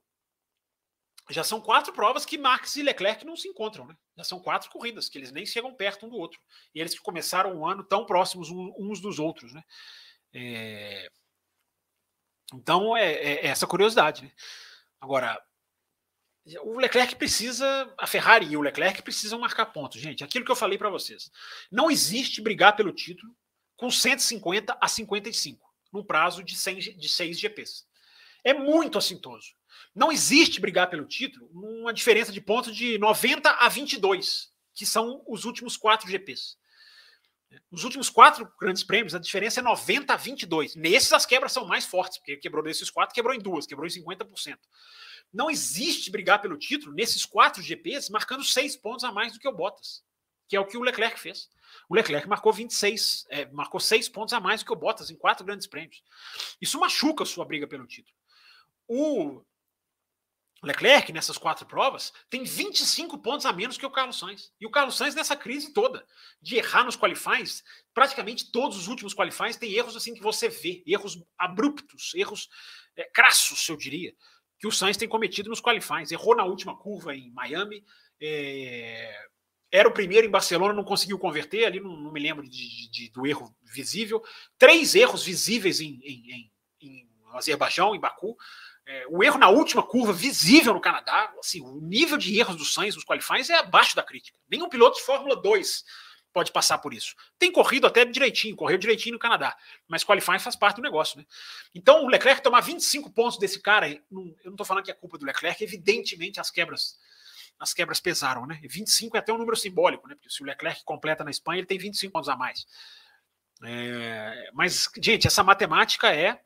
já 1.30 1.43
são 1.43 1.60
quatro 1.60 1.91
provas 1.91 2.26
que 2.26 2.38
Max 2.38 2.76
e 2.76 2.84
Leclerc 2.84 3.26
não 3.26 3.35
se 3.35 3.47
encontram, 3.47 3.85
né? 3.88 3.97
Já 4.15 4.23
são 4.23 4.39
quatro 4.39 4.69
corridas 4.69 5.10
que 5.10 5.18
eles 5.18 5.31
nem 5.31 5.45
chegam 5.45 5.73
perto 5.73 6.06
um 6.06 6.10
do 6.10 6.18
outro. 6.18 6.39
E 6.73 6.80
eles 6.80 6.93
que 6.93 7.02
começaram 7.02 7.56
um 7.56 7.65
ano 7.68 7.84
tão 7.84 8.06
próximos 8.06 8.49
uns 8.52 8.99
dos 8.99 9.18
outros, 9.18 9.52
né? 9.52 9.64
É... 10.34 11.10
Então 12.53 12.95
é, 12.95 13.11
é, 13.11 13.45
é, 13.45 13.47
essa 13.47 13.65
curiosidade. 13.65 14.22
Né? 14.22 14.31
Agora, 15.02 15.41
o 16.61 16.77
Leclerc 16.77 17.15
precisa, 17.15 17.91
a 17.97 18.06
Ferrari 18.06 18.45
e 18.45 18.57
o 18.57 18.61
Leclerc 18.61 19.02
precisam 19.02 19.39
marcar 19.39 19.65
pontos, 19.68 19.99
gente. 19.99 20.23
Aquilo 20.23 20.45
que 20.45 20.52
eu 20.52 20.56
falei 20.56 20.77
para 20.77 20.91
vocês. 20.91 21.31
Não 21.72 21.89
existe 21.89 22.39
brigar 22.39 22.76
pelo 22.76 22.91
título 22.91 23.35
com 23.76 23.89
150 23.89 24.77
a 24.80 24.88
55 24.88 25.65
no 25.91 26.06
prazo 26.06 26.43
de, 26.43 26.56
100, 26.56 26.97
de 26.97 27.10
6 27.10 27.39
GPs. 27.39 27.88
é 28.43 28.53
muito 28.53 28.97
assintoso. 28.97 29.56
Não 29.93 30.11
existe 30.11 30.59
brigar 30.59 30.89
pelo 30.89 31.05
título 31.05 31.49
uma 31.53 31.93
diferença 31.93 32.31
de 32.31 32.41
pontos 32.41 32.75
de 32.75 32.97
90 32.97 33.49
a 33.49 33.69
22, 33.69 34.51
que 34.73 34.85
são 34.85 35.23
os 35.27 35.45
últimos 35.45 35.77
quatro 35.77 36.09
GPs. 36.09 36.57
Nos 37.71 37.83
últimos 37.83 38.09
quatro 38.09 38.51
grandes 38.59 38.83
prêmios, 38.83 39.15
a 39.15 39.19
diferença 39.19 39.59
é 39.59 39.63
90 39.63 40.13
a 40.13 40.17
22. 40.17 40.75
Nesses, 40.75 41.11
as 41.13 41.25
quebras 41.25 41.51
são 41.51 41.65
mais 41.65 41.85
fortes, 41.85 42.17
porque 42.17 42.37
quebrou 42.37 42.63
desses 42.63 42.89
quatro, 42.89 43.13
quebrou 43.13 43.33
em 43.33 43.39
duas, 43.39 43.65
quebrou 43.65 43.87
em 43.87 43.89
50%. 43.89 44.57
Não 45.33 45.49
existe 45.49 46.11
brigar 46.11 46.41
pelo 46.41 46.57
título 46.57 46.93
nesses 46.93 47.25
quatro 47.25 47.61
GPs 47.61 48.09
marcando 48.09 48.43
seis 48.43 48.75
pontos 48.75 49.03
a 49.03 49.11
mais 49.11 49.33
do 49.33 49.39
que 49.39 49.47
o 49.47 49.53
Bottas, 49.53 50.03
que 50.47 50.55
é 50.55 50.59
o 50.59 50.65
que 50.65 50.77
o 50.77 50.81
Leclerc 50.81 51.19
fez. 51.19 51.49
O 51.89 51.95
Leclerc 51.95 52.27
marcou 52.27 52.53
26, 52.53 53.25
é, 53.29 53.45
marcou 53.51 53.79
seis 53.79 54.07
pontos 54.07 54.33
a 54.33 54.39
mais 54.39 54.61
do 54.61 54.65
que 54.65 54.73
o 54.73 54.75
Bottas 54.75 55.09
em 55.09 55.15
quatro 55.15 55.45
grandes 55.45 55.67
prêmios. 55.67 56.01
Isso 56.61 56.79
machuca 56.79 57.23
a 57.23 57.25
sua 57.25 57.45
briga 57.45 57.67
pelo 57.67 57.87
título. 57.87 58.15
O 58.87 59.41
Leclerc, 60.64 61.11
nessas 61.11 61.38
quatro 61.38 61.65
provas, 61.65 62.11
tem 62.30 62.44
25 62.44 63.18
pontos 63.19 63.45
a 63.45 63.53
menos 63.53 63.77
que 63.77 63.86
o 63.86 63.91
Carlos 63.91 64.18
Sainz. 64.18 64.52
E 64.60 64.65
o 64.65 64.72
Carlos 64.72 64.98
Sainz, 64.98 65.14
nessa 65.14 65.36
crise 65.36 65.73
toda, 65.73 66.06
de 66.41 66.56
errar 66.56 66.84
nos 66.84 66.95
qualifies, 66.95 67.64
praticamente 67.94 68.52
todos 68.52 68.77
os 68.77 68.88
últimos 68.88 69.14
qualifies 69.14 69.57
tem 69.57 69.73
erros 69.73 69.95
assim 69.95 70.14
que 70.14 70.22
você 70.22 70.49
vê, 70.49 70.84
erros 70.88 71.22
abruptos, 71.38 72.14
erros 72.15 72.49
é, 72.95 73.03
crassos, 73.14 73.68
eu 73.69 73.77
diria, 73.77 74.14
que 74.57 74.68
o 74.68 74.72
Sainz 74.72 74.98
tem 74.98 75.07
cometido 75.07 75.49
nos 75.49 75.60
qualifies. 75.60 76.11
Errou 76.11 76.36
na 76.36 76.45
última 76.45 76.77
curva 76.77 77.15
em 77.15 77.32
Miami, 77.32 77.84
é, 78.22 79.14
era 79.72 79.90
o 79.90 79.94
primeiro 79.94 80.26
em 80.26 80.32
Barcelona, 80.32 80.73
não 80.73 80.84
conseguiu 80.84 81.19
converter, 81.19 81.65
ali 81.65 81.80
não, 81.80 81.95
não 81.98 82.11
me 82.11 82.19
lembro 82.19 82.48
de, 82.48 82.90
de, 82.90 83.10
do 83.11 83.27
erro 83.27 83.53
visível. 83.61 84.23
Três 84.57 84.95
erros 84.95 85.23
visíveis 85.23 85.82
em, 85.82 85.99
em, 86.02 86.32
em, 86.32 86.52
em 86.82 87.10
Azerbaijão, 87.34 87.94
em 87.94 87.99
Baku. 87.99 88.38
É, 88.87 89.05
o 89.09 89.23
erro 89.23 89.39
na 89.39 89.49
última 89.49 89.81
curva, 89.81 90.13
visível 90.13 90.73
no 90.73 90.79
Canadá, 90.79 91.33
assim, 91.39 91.61
o 91.61 91.81
nível 91.81 92.17
de 92.17 92.37
erros 92.37 92.55
do 92.55 92.65
Sainz 92.65 92.95
nos 92.95 93.03
qualifies 93.03 93.49
é 93.49 93.55
abaixo 93.55 93.95
da 93.95 94.03
crítica. 94.03 94.37
Nenhum 94.49 94.69
piloto 94.69 94.97
de 94.97 95.03
Fórmula 95.03 95.35
2 95.35 95.83
pode 96.31 96.51
passar 96.51 96.77
por 96.79 96.93
isso. 96.93 97.15
Tem 97.39 97.51
corrido 97.51 97.87
até 97.87 98.03
direitinho, 98.03 98.55
correu 98.55 98.77
direitinho 98.77 99.13
no 99.13 99.19
Canadá, 99.19 99.57
mas 99.87 100.03
qualifying 100.03 100.37
faz 100.37 100.55
parte 100.55 100.75
do 100.75 100.81
negócio, 100.81 101.17
né? 101.17 101.25
Então, 101.73 102.03
o 102.03 102.07
Leclerc 102.07 102.43
tomar 102.43 102.59
25 102.59 103.09
pontos 103.11 103.39
desse 103.39 103.59
cara, 103.59 103.89
eu 103.89 104.03
não 104.11 104.51
estou 104.51 104.65
falando 104.65 104.83
que 104.83 104.91
é 104.91 104.93
culpa 104.93 105.17
do 105.17 105.25
Leclerc, 105.25 105.63
evidentemente 105.63 106.39
as 106.39 106.51
quebras 106.51 106.97
as 107.57 107.73
quebras 107.73 108.01
pesaram, 108.01 108.45
né? 108.45 108.59
25 108.63 109.15
é 109.15 109.19
até 109.21 109.31
um 109.31 109.37
número 109.37 109.55
simbólico, 109.55 110.07
né? 110.09 110.15
Porque 110.15 110.29
se 110.29 110.43
o 110.43 110.45
Leclerc 110.45 110.83
completa 110.83 111.23
na 111.23 111.31
Espanha, 111.31 111.59
ele 111.59 111.67
tem 111.67 111.77
25 111.77 112.11
pontos 112.11 112.27
a 112.27 112.35
mais. 112.35 112.67
É, 113.63 114.49
mas, 114.53 114.89
gente, 115.01 115.25
essa 115.25 115.41
matemática 115.41 116.13
é 116.13 116.41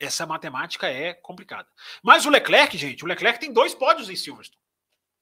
essa 0.00 0.26
matemática 0.26 0.88
é 0.88 1.12
complicada. 1.12 1.68
Mas 2.02 2.24
o 2.24 2.30
Leclerc, 2.30 2.76
gente, 2.76 3.04
o 3.04 3.06
Leclerc 3.06 3.38
tem 3.38 3.52
dois 3.52 3.74
pódios 3.74 4.08
em 4.08 4.16
Silverstone. 4.16 4.60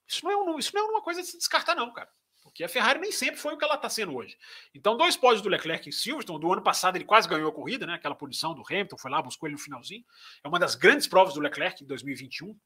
Isso 0.06 0.24
não 0.24 0.32
é, 0.32 0.36
um, 0.36 0.58
isso 0.58 0.74
não 0.74 0.86
é 0.86 0.90
uma 0.90 1.02
coisa 1.02 1.20
de 1.20 1.26
se 1.26 1.36
descartar, 1.36 1.74
não, 1.74 1.92
cara. 1.92 2.08
Porque 2.42 2.64
a 2.64 2.68
Ferrari 2.68 2.98
nem 2.98 3.12
sempre 3.12 3.38
foi 3.38 3.52
o 3.52 3.58
que 3.58 3.64
ela 3.64 3.74
está 3.74 3.90
sendo 3.90 4.16
hoje. 4.16 4.38
Então, 4.74 4.96
dois 4.96 5.16
pódios 5.16 5.42
do 5.42 5.48
Leclerc 5.50 5.86
em 5.86 5.92
Silverstone. 5.92 6.40
Do 6.40 6.52
ano 6.52 6.62
passado 6.62 6.96
ele 6.96 7.04
quase 7.04 7.28
ganhou 7.28 7.50
a 7.50 7.54
corrida, 7.54 7.86
né? 7.86 7.94
Aquela 7.94 8.14
punição 8.14 8.54
do 8.54 8.62
Hamilton, 8.62 8.96
foi 8.96 9.10
lá, 9.10 9.20
buscou 9.20 9.48
ele 9.48 9.56
no 9.56 9.60
finalzinho. 9.60 10.04
É 10.42 10.48
uma 10.48 10.58
das 10.58 10.74
grandes 10.74 11.06
provas 11.06 11.34
do 11.34 11.40
Leclerc 11.40 11.84
em 11.84 11.86
2021. 11.86 12.58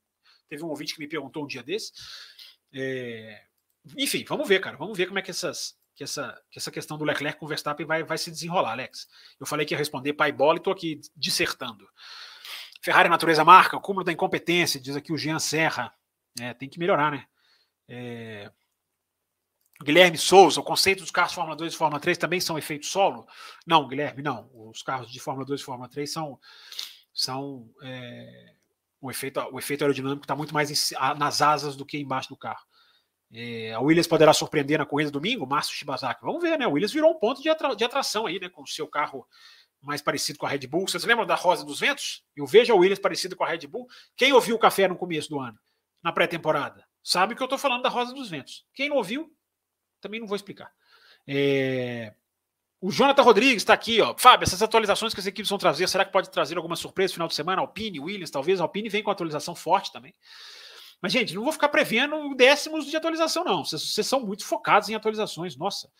Teve 0.48 0.62
um 0.62 0.68
ouvinte 0.68 0.94
que 0.94 1.00
me 1.00 1.08
perguntou 1.08 1.42
um 1.42 1.46
dia 1.46 1.62
desse. 1.62 1.92
É... 2.72 3.42
Enfim, 3.98 4.24
vamos 4.28 4.46
ver, 4.46 4.60
cara. 4.60 4.76
Vamos 4.76 4.96
ver 4.96 5.06
como 5.06 5.18
é 5.18 5.22
que 5.22 5.30
essas, 5.30 5.76
que 5.94 6.04
essa, 6.04 6.40
que 6.50 6.58
essa 6.58 6.70
questão 6.70 6.96
do 6.96 7.04
Leclerc 7.04 7.38
com 7.38 7.46
o 7.46 7.48
Verstappen 7.48 7.86
vai, 7.86 8.02
vai 8.02 8.18
se 8.18 8.30
desenrolar, 8.30 8.72
Alex. 8.72 9.08
Eu 9.38 9.46
falei 9.46 9.66
que 9.66 9.74
ia 9.74 9.78
responder 9.78 10.14
pai 10.14 10.32
bola 10.32 10.56
e 10.56 10.58
estou 10.58 10.72
aqui 10.72 11.00
dissertando. 11.16 11.88
Ferrari 12.82 13.08
natureza 13.08 13.44
marca, 13.44 13.76
o 13.76 13.80
cúmulo 13.80 14.04
da 14.04 14.12
incompetência, 14.12 14.80
diz 14.80 14.96
aqui 14.96 15.12
o 15.12 15.18
Jean 15.18 15.38
Serra. 15.38 15.94
É, 16.40 16.54
tem 16.54 16.68
que 16.68 16.78
melhorar, 16.78 17.12
né? 17.12 17.26
É... 17.88 18.50
Guilherme 19.82 20.16
Souza, 20.16 20.60
o 20.60 20.64
conceito 20.64 21.00
dos 21.00 21.10
carros 21.10 21.32
de 21.32 21.36
Fórmula 21.36 21.56
2 21.56 21.74
e 21.74 21.76
Fórmula 21.76 22.00
3 22.00 22.16
também 22.16 22.40
são 22.40 22.56
efeito 22.56 22.86
solo? 22.86 23.26
Não, 23.66 23.86
Guilherme, 23.86 24.22
não. 24.22 24.48
Os 24.54 24.82
carros 24.82 25.10
de 25.10 25.20
Fórmula 25.20 25.46
2 25.46 25.60
e 25.60 25.64
Fórmula 25.64 25.88
3 25.88 26.10
são, 26.10 26.38
são 27.12 27.68
é, 27.82 28.54
o, 29.00 29.10
efeito, 29.10 29.40
o 29.52 29.58
efeito 29.58 29.82
aerodinâmico 29.82 30.24
está 30.24 30.36
muito 30.36 30.54
mais 30.54 30.92
nas 31.18 31.42
asas 31.42 31.76
do 31.76 31.84
que 31.84 31.98
embaixo 31.98 32.28
do 32.28 32.36
carro. 32.36 32.64
É, 33.32 33.72
a 33.72 33.80
Williams 33.80 34.06
poderá 34.06 34.32
surpreender 34.34 34.78
na 34.78 34.84
corrida 34.84 35.10
domingo, 35.10 35.46
Márcio 35.46 35.74
Shibazaki. 35.74 36.20
Vamos 36.22 36.42
ver, 36.42 36.58
né? 36.58 36.66
O 36.66 36.72
Williams 36.72 36.92
virou 36.92 37.10
um 37.10 37.18
ponto 37.18 37.40
de, 37.40 37.48
atra, 37.48 37.74
de 37.74 37.82
atração 37.82 38.26
aí, 38.26 38.38
né? 38.38 38.48
Com 38.48 38.62
o 38.62 38.66
seu 38.66 38.86
carro 38.86 39.26
mais 39.80 40.02
parecido 40.02 40.38
com 40.38 40.46
a 40.46 40.48
Red 40.48 40.66
Bull. 40.66 40.86
Vocês 40.86 41.04
lembram 41.04 41.26
da 41.26 41.34
Rosa 41.34 41.64
dos 41.64 41.80
Ventos? 41.80 42.22
Eu 42.36 42.46
vejo 42.46 42.72
a 42.72 42.76
Williams 42.76 42.98
parecida 42.98 43.34
com 43.34 43.42
a 43.42 43.48
Red 43.48 43.66
Bull. 43.66 43.88
Quem 44.16 44.32
ouviu 44.32 44.54
o 44.54 44.58
café 44.58 44.86
no 44.86 44.96
começo 44.96 45.30
do 45.30 45.40
ano, 45.40 45.58
na 46.02 46.12
pré-temporada, 46.12 46.86
sabe 47.02 47.34
que 47.34 47.42
eu 47.42 47.46
estou 47.46 47.58
falando 47.58 47.82
da 47.82 47.88
Rosa 47.88 48.12
dos 48.14 48.30
Ventos. 48.30 48.64
Quem 48.74 48.88
não 48.88 48.96
ouviu, 48.96 49.34
também 50.00 50.20
não 50.20 50.26
vou 50.26 50.36
explicar. 50.36 50.70
É... 51.26 52.14
O 52.80 52.90
Jonathan 52.90 53.22
Rodrigues 53.22 53.62
está 53.62 53.72
aqui, 53.72 54.00
ó. 54.00 54.14
Fábio, 54.18 54.44
essas 54.44 54.60
atualizações 54.60 55.14
que 55.14 55.20
as 55.20 55.26
equipes 55.26 55.48
vão 55.48 55.58
trazer, 55.58 55.88
será 55.88 56.04
que 56.04 56.10
pode 56.10 56.30
trazer 56.30 56.56
alguma 56.56 56.74
surpresa 56.74 57.12
no 57.12 57.14
final 57.14 57.28
de 57.28 57.34
semana? 57.34 57.60
Alpine, 57.60 58.00
Williams, 58.00 58.30
talvez. 58.30 58.60
Alpine 58.60 58.88
vem 58.88 59.04
com 59.04 59.10
atualização 59.10 59.54
forte 59.54 59.92
também. 59.92 60.12
Mas, 61.02 61.12
gente, 61.12 61.34
não 61.34 61.42
vou 61.42 61.52
ficar 61.52 61.68
prevendo 61.68 62.32
décimos 62.36 62.86
de 62.86 62.96
atualização, 62.96 63.42
não. 63.42 63.64
Vocês, 63.64 64.06
são 64.06 64.20
muito 64.20 64.46
focados 64.46 64.88
em 64.88 64.94
atualizações, 64.94 65.56
nossa. 65.56 65.90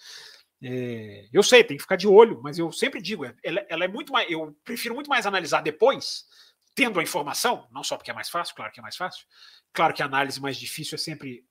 É, 0.62 1.28
eu 1.32 1.42
sei, 1.42 1.64
tem 1.64 1.76
que 1.76 1.82
ficar 1.82 1.96
de 1.96 2.06
olho, 2.06 2.40
mas 2.40 2.56
eu 2.56 2.70
sempre 2.70 3.02
digo, 3.02 3.24
ela, 3.24 3.66
ela, 3.68 3.84
é 3.84 3.88
muito 3.88 4.12
mais. 4.12 4.30
Eu 4.30 4.56
prefiro 4.64 4.94
muito 4.94 5.10
mais 5.10 5.26
analisar 5.26 5.60
depois, 5.60 6.24
tendo 6.72 7.00
a 7.00 7.02
informação, 7.02 7.66
não 7.72 7.82
só 7.82 7.96
porque 7.96 8.12
é 8.12 8.14
mais 8.14 8.30
fácil, 8.30 8.54
claro 8.54 8.72
que 8.72 8.78
é 8.78 8.82
mais 8.82 8.96
fácil. 8.96 9.26
Claro 9.72 9.92
que 9.92 10.02
a 10.02 10.06
análise 10.06 10.40
mais 10.40 10.56
difícil 10.56 10.94
é 10.94 10.98
sempre 10.98 11.44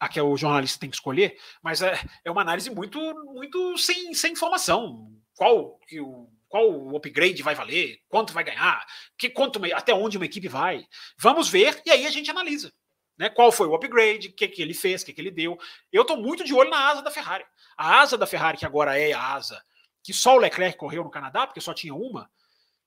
a 0.00 0.08
que 0.08 0.20
o 0.20 0.36
jornalista 0.36 0.80
tem 0.80 0.88
que 0.88 0.96
escolher, 0.96 1.38
mas 1.62 1.82
é, 1.82 2.00
é 2.24 2.30
uma 2.30 2.40
análise 2.40 2.70
muito, 2.70 2.98
muito 3.26 3.76
sem, 3.76 4.14
sem 4.14 4.32
informação. 4.32 5.12
Qual 5.34 5.78
que 5.86 6.00
o 6.00 6.30
qual 6.48 6.70
o 6.70 6.96
upgrade 6.96 7.42
vai 7.42 7.54
valer, 7.54 7.98
quanto 8.08 8.32
vai 8.32 8.44
ganhar, 8.44 8.86
que 9.18 9.28
quanto 9.28 9.60
até 9.74 9.92
onde 9.92 10.16
uma 10.16 10.26
equipe 10.26 10.48
vai. 10.48 10.86
Vamos 11.18 11.48
ver 11.48 11.82
e 11.84 11.90
aí 11.90 12.06
a 12.06 12.10
gente 12.10 12.30
analisa. 12.30 12.72
Né? 13.18 13.30
Qual 13.30 13.50
foi 13.50 13.66
o 13.66 13.74
upgrade, 13.74 14.28
o 14.28 14.32
que, 14.32 14.46
que 14.48 14.62
ele 14.62 14.74
fez, 14.74 15.02
o 15.02 15.06
que, 15.06 15.12
que 15.12 15.20
ele 15.20 15.30
deu. 15.30 15.58
Eu 15.92 16.02
estou 16.02 16.16
muito 16.16 16.44
de 16.44 16.54
olho 16.54 16.70
na 16.70 16.90
asa 16.90 17.02
da 17.02 17.10
Ferrari. 17.10 17.44
A 17.76 18.00
asa 18.00 18.18
da 18.18 18.26
Ferrari, 18.26 18.58
que 18.58 18.66
agora 18.66 18.98
é 18.98 19.12
a 19.12 19.34
asa 19.34 19.62
que 20.06 20.12
só 20.12 20.36
o 20.36 20.38
Leclerc 20.38 20.78
correu 20.78 21.02
no 21.02 21.10
Canadá, 21.10 21.48
porque 21.48 21.60
só 21.60 21.74
tinha 21.74 21.92
uma, 21.92 22.30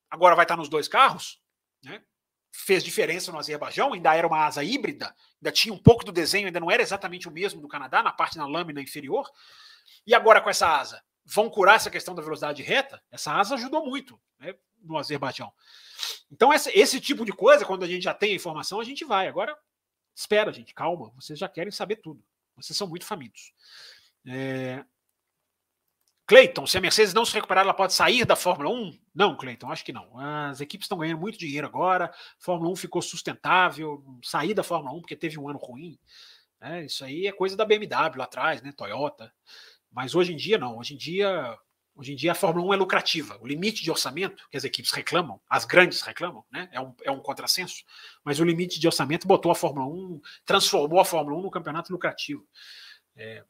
agora 0.10 0.38
vai 0.38 0.46
estar 0.46 0.56
nos 0.56 0.70
dois 0.70 0.88
carros, 0.88 1.42
né? 1.84 2.02
fez 2.50 2.82
diferença 2.82 3.30
no 3.30 3.38
Azerbaijão, 3.38 3.92
ainda 3.92 4.16
era 4.16 4.26
uma 4.26 4.46
asa 4.46 4.64
híbrida, 4.64 5.14
ainda 5.36 5.52
tinha 5.52 5.74
um 5.74 5.78
pouco 5.78 6.06
do 6.06 6.14
desenho, 6.14 6.48
ainda 6.48 6.62
não 6.62 6.72
era 6.72 6.82
exatamente 6.82 7.28
o 7.28 7.32
mesmo 7.32 7.60
do 7.60 7.68
Canadá, 7.68 8.02
na 8.02 8.14
parte 8.14 8.38
na 8.38 8.48
lâmina 8.48 8.82
inferior. 8.82 9.30
E 10.08 10.16
agora 10.16 10.40
com 10.40 10.50
essa 10.50 10.66
asa, 10.80 11.04
vão 11.26 11.50
curar 11.50 11.76
essa 11.76 11.90
questão 11.90 12.16
da 12.16 12.22
velocidade 12.22 12.64
reta? 12.64 13.04
Essa 13.12 13.34
asa 13.34 13.56
ajudou 13.56 13.86
muito 13.86 14.18
né, 14.40 14.56
no 14.82 14.98
Azerbaijão. 14.98 15.52
Então, 16.32 16.54
esse, 16.54 16.70
esse 16.70 17.02
tipo 17.02 17.26
de 17.26 17.34
coisa, 17.34 17.66
quando 17.66 17.84
a 17.84 17.88
gente 17.88 18.04
já 18.04 18.14
tem 18.14 18.32
a 18.32 18.36
informação, 18.36 18.80
a 18.80 18.86
gente 18.86 19.04
vai. 19.04 19.28
Agora, 19.28 19.58
Espera, 20.16 20.52
gente, 20.52 20.74
calma. 20.74 21.12
Vocês 21.16 21.38
já 21.38 21.48
querem 21.48 21.72
saber 21.72 21.98
tudo. 21.98 22.24
Vocês 22.56 22.78
são 22.78 22.88
muito 22.88 23.06
famintos. 23.06 23.54
É... 24.28 24.84
Cleiton, 26.30 26.68
se 26.68 26.78
a 26.78 26.82
Mercedes 26.82 27.12
não 27.12 27.26
se 27.26 27.34
recuperar, 27.34 27.64
ela 27.64 27.74
pode 27.74 27.92
sair 27.92 28.24
da 28.24 28.36
Fórmula 28.36 28.70
1? 28.70 29.00
Não, 29.16 29.36
Cleiton, 29.36 29.72
acho 29.72 29.84
que 29.84 29.92
não. 29.92 30.16
As 30.16 30.62
equipes 30.62 30.86
estão 30.86 31.00
ganhando 31.00 31.20
muito 31.20 31.40
dinheiro 31.40 31.66
agora. 31.66 32.14
Fórmula 32.38 32.72
1 32.72 32.76
ficou 32.76 33.02
sustentável. 33.02 34.04
Sair 34.24 34.54
da 34.54 34.64
Fórmula 34.64 34.96
1 34.96 35.00
porque 35.00 35.16
teve 35.16 35.40
um 35.40 35.50
ano 35.50 35.58
ruim. 35.58 35.98
É, 36.62 36.86
isso 36.86 37.04
aí 37.04 37.26
é 37.26 37.32
coisa 37.32 37.56
da 37.56 37.66
BMW 37.66 38.18
lá 38.18 38.26
atrás, 38.26 38.62
né? 38.62 38.72
Toyota. 38.72 39.34
Mas 39.92 40.14
hoje 40.14 40.34
em 40.34 40.36
dia, 40.38 40.60
não. 40.60 40.78
Hoje 40.78 40.94
em 40.94 40.98
dia, 40.98 41.58
Hoje 42.00 42.14
em 42.14 42.16
dia 42.16 42.32
a 42.32 42.36
Fórmula 42.36 42.66
1 42.68 42.74
é 42.76 42.78
lucrativa. 42.78 43.38
O 43.42 43.46
limite 43.46 43.84
de 43.84 43.92
orçamento 43.92 44.48
que 44.50 44.56
as 44.56 44.64
equipes 44.64 44.90
reclamam, 44.92 45.38
as 45.50 45.66
grandes 45.66 46.00
reclamam, 46.00 46.46
né? 46.50 46.70
é, 46.72 46.80
um, 46.80 46.96
é 47.04 47.12
um 47.12 47.20
contrassenso, 47.20 47.84
mas 48.24 48.40
o 48.40 48.46
limite 48.46 48.80
de 48.80 48.88
orçamento 48.88 49.28
botou 49.28 49.52
a 49.52 49.56
Fórmula 49.56 49.86
1, 49.86 50.22
transformou 50.46 51.02
a 51.02 51.04
Fórmula 51.04 51.38
1 51.38 51.42
no 51.42 51.52
campeonato 51.52 51.92
lucrativo. 51.92 52.48
É, 53.18 53.44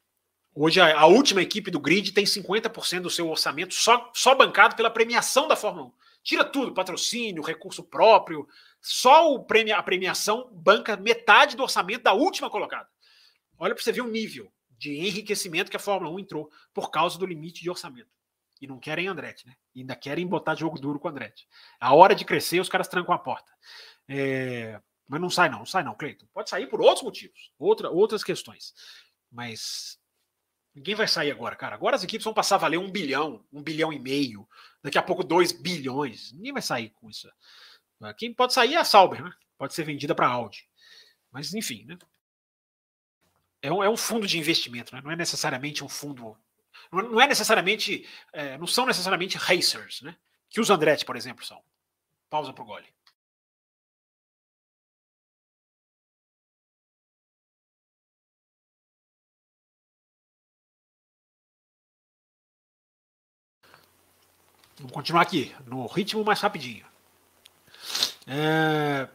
hoje 0.55 0.81
a, 0.81 0.99
a, 0.99 1.05
última 1.05 1.43
equipe 1.43 1.69
do 1.69 1.79
grid 1.79 2.11
tem 2.11 2.25
50% 2.25 3.01
do 3.01 3.09
seu 3.11 3.29
orçamento 3.29 3.75
só, 3.75 4.11
só 4.15 4.33
bancado 4.33 4.75
pela 4.75 4.89
premiação 4.89 5.47
da 5.47 5.55
Fórmula 5.55 5.85
1. 5.85 5.93
Tira 6.23 6.43
tudo, 6.43 6.73
patrocínio, 6.73 7.43
recurso 7.43 7.83
próprio, 7.83 8.47
só 8.81 9.31
o 9.31 9.43
prêmio, 9.43 9.75
a 9.75 9.83
premiação 9.83 10.49
banca 10.51 10.97
metade 10.97 11.55
do 11.55 11.61
orçamento 11.61 12.01
da 12.01 12.13
última 12.13 12.49
colocada. 12.49 12.89
Olha 13.59 13.75
para 13.75 13.83
você 13.83 13.91
ver 13.91 14.01
o 14.01 14.07
nível 14.07 14.51
de 14.71 14.97
enriquecimento 14.97 15.69
que 15.69 15.77
a 15.77 15.79
Fórmula 15.79 16.11
1 16.15 16.19
entrou 16.21 16.49
por 16.73 16.89
causa 16.89 17.19
do 17.19 17.27
limite 17.27 17.61
de 17.61 17.69
orçamento 17.69 18.18
e 18.61 18.67
não 18.67 18.79
querem 18.79 19.07
Andretti, 19.07 19.47
né? 19.47 19.55
E 19.73 19.81
ainda 19.81 19.95
querem 19.95 20.27
botar 20.27 20.55
jogo 20.55 20.79
duro 20.79 20.99
com 20.99 21.07
o 21.07 21.11
Andretti. 21.11 21.47
A 21.79 21.93
hora 21.93 22.13
de 22.13 22.25
crescer, 22.25 22.59
os 22.59 22.69
caras 22.69 22.87
trancam 22.87 23.13
a 23.13 23.19
porta. 23.19 23.51
É... 24.07 24.81
Mas 25.07 25.21
não 25.21 25.29
sai, 25.29 25.49
não, 25.49 25.59
não 25.59 25.65
sai, 25.65 25.83
não, 25.83 25.95
Cleiton. 25.95 26.27
Pode 26.33 26.49
sair 26.49 26.67
por 26.67 26.81
outros 26.81 27.03
motivos, 27.03 27.51
outra, 27.57 27.89
outras 27.89 28.23
questões. 28.23 28.73
Mas 29.31 29.97
ninguém 30.75 30.93
vai 30.93 31.07
sair 31.07 31.31
agora, 31.31 31.55
cara. 31.55 31.75
Agora 31.75 31.95
as 31.95 32.03
equipes 32.03 32.23
vão 32.23 32.33
passar 32.33 32.55
a 32.55 32.59
valer 32.59 32.77
um 32.77 32.91
bilhão, 32.91 33.43
um 33.51 33.63
bilhão 33.63 33.91
e 33.91 33.97
meio, 33.97 34.47
daqui 34.83 34.97
a 34.97 35.03
pouco 35.03 35.23
dois 35.23 35.51
bilhões. 35.51 36.31
Ninguém 36.33 36.53
vai 36.53 36.61
sair 36.61 36.89
com 36.89 37.09
isso. 37.09 37.27
Quem 38.17 38.33
pode 38.33 38.53
sair 38.53 38.75
é 38.75 38.77
a 38.77 38.85
Sauber, 38.85 39.23
né? 39.23 39.31
Pode 39.57 39.73
ser 39.73 39.83
vendida 39.83 40.15
para 40.15 40.27
a 40.27 40.31
Audi. 40.31 40.69
Mas, 41.31 41.53
enfim, 41.53 41.85
né? 41.85 41.97
É 43.61 43.71
um, 43.71 43.83
é 43.83 43.89
um, 43.89 43.97
fundo 43.97 44.25
de 44.25 44.37
investimento, 44.37 44.95
né? 44.95 45.01
não 45.03 45.11
é 45.11 45.15
necessariamente 45.15 45.83
um 45.83 45.89
fundo. 45.89 46.37
Não 46.91 47.21
é 47.21 47.27
necessariamente. 47.27 48.07
É, 48.33 48.57
não 48.57 48.67
são 48.67 48.85
necessariamente 48.85 49.37
racers, 49.37 50.01
né? 50.01 50.15
Que 50.49 50.59
os 50.59 50.69
Andretti, 50.69 51.05
por 51.05 51.15
exemplo, 51.15 51.45
são. 51.45 51.61
Pausa 52.29 52.53
pro 52.53 52.65
gole. 52.65 52.87
Vamos 64.79 64.93
continuar 64.93 65.21
aqui, 65.23 65.53
no 65.65 65.85
ritmo 65.87 66.23
mais 66.23 66.39
rapidinho. 66.39 66.85
É... 68.25 69.09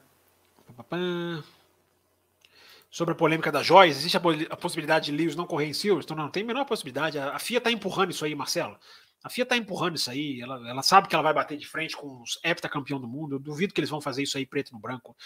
Sobre 2.94 3.10
a 3.10 3.16
polêmica 3.16 3.50
da 3.50 3.60
Joyce, 3.60 3.98
existe 3.98 4.16
a, 4.16 4.56
possibilidade 4.56 5.06
de 5.06 5.10
Lewis 5.10 5.34
não 5.34 5.48
correr 5.48 5.66
em 5.66 5.72
Silverstone? 5.72 6.16
Não, 6.16 6.26
não 6.26 6.30
tem 6.30 6.44
a 6.44 6.46
menor 6.46 6.64
possibilidade. 6.64 7.18
A, 7.18 7.36
FIA 7.40 7.58
está 7.58 7.68
empurrando 7.68 8.12
isso 8.12 8.24
aí, 8.24 8.36
Marcelo. 8.36 8.78
A 9.20 9.28
FIA 9.28 9.42
está 9.42 9.56
empurrando 9.56 9.96
isso 9.96 10.08
aí. 10.08 10.40
Ela, 10.40 10.70
ela, 10.70 10.80
sabe 10.80 11.08
que 11.08 11.14
ela 11.16 11.24
vai 11.24 11.34
bater 11.34 11.58
de 11.58 11.66
frente 11.66 11.96
com 11.96 12.22
os 12.22 12.38
heptacampeão 12.44 13.00
do 13.00 13.08
mundo. 13.08 13.34
Eu 13.34 13.40
duvido 13.40 13.74
que 13.74 13.80
eles 13.80 13.90
vão 13.90 14.00
fazer 14.00 14.22
isso 14.22 14.38
aí 14.38 14.46
preto 14.46 14.72
no 14.72 14.78
branco. 14.78 15.16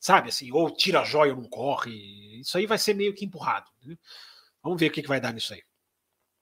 Sabe 0.00 0.28
assim, 0.28 0.50
ou 0.50 0.68
tira 0.74 1.02
a 1.02 1.04
joia 1.04 1.32
ou 1.32 1.40
não 1.40 1.48
corre. 1.48 1.92
Isso 2.40 2.58
aí 2.58 2.66
vai 2.66 2.78
ser 2.78 2.94
meio 2.94 3.14
que 3.14 3.24
empurrado. 3.24 3.70
Né? 3.84 3.96
Vamos 4.60 4.80
ver 4.80 4.88
o 4.88 4.90
que, 4.90 5.00
que 5.00 5.08
vai 5.08 5.20
dar 5.20 5.32
nisso 5.32 5.54
aí. 5.54 5.62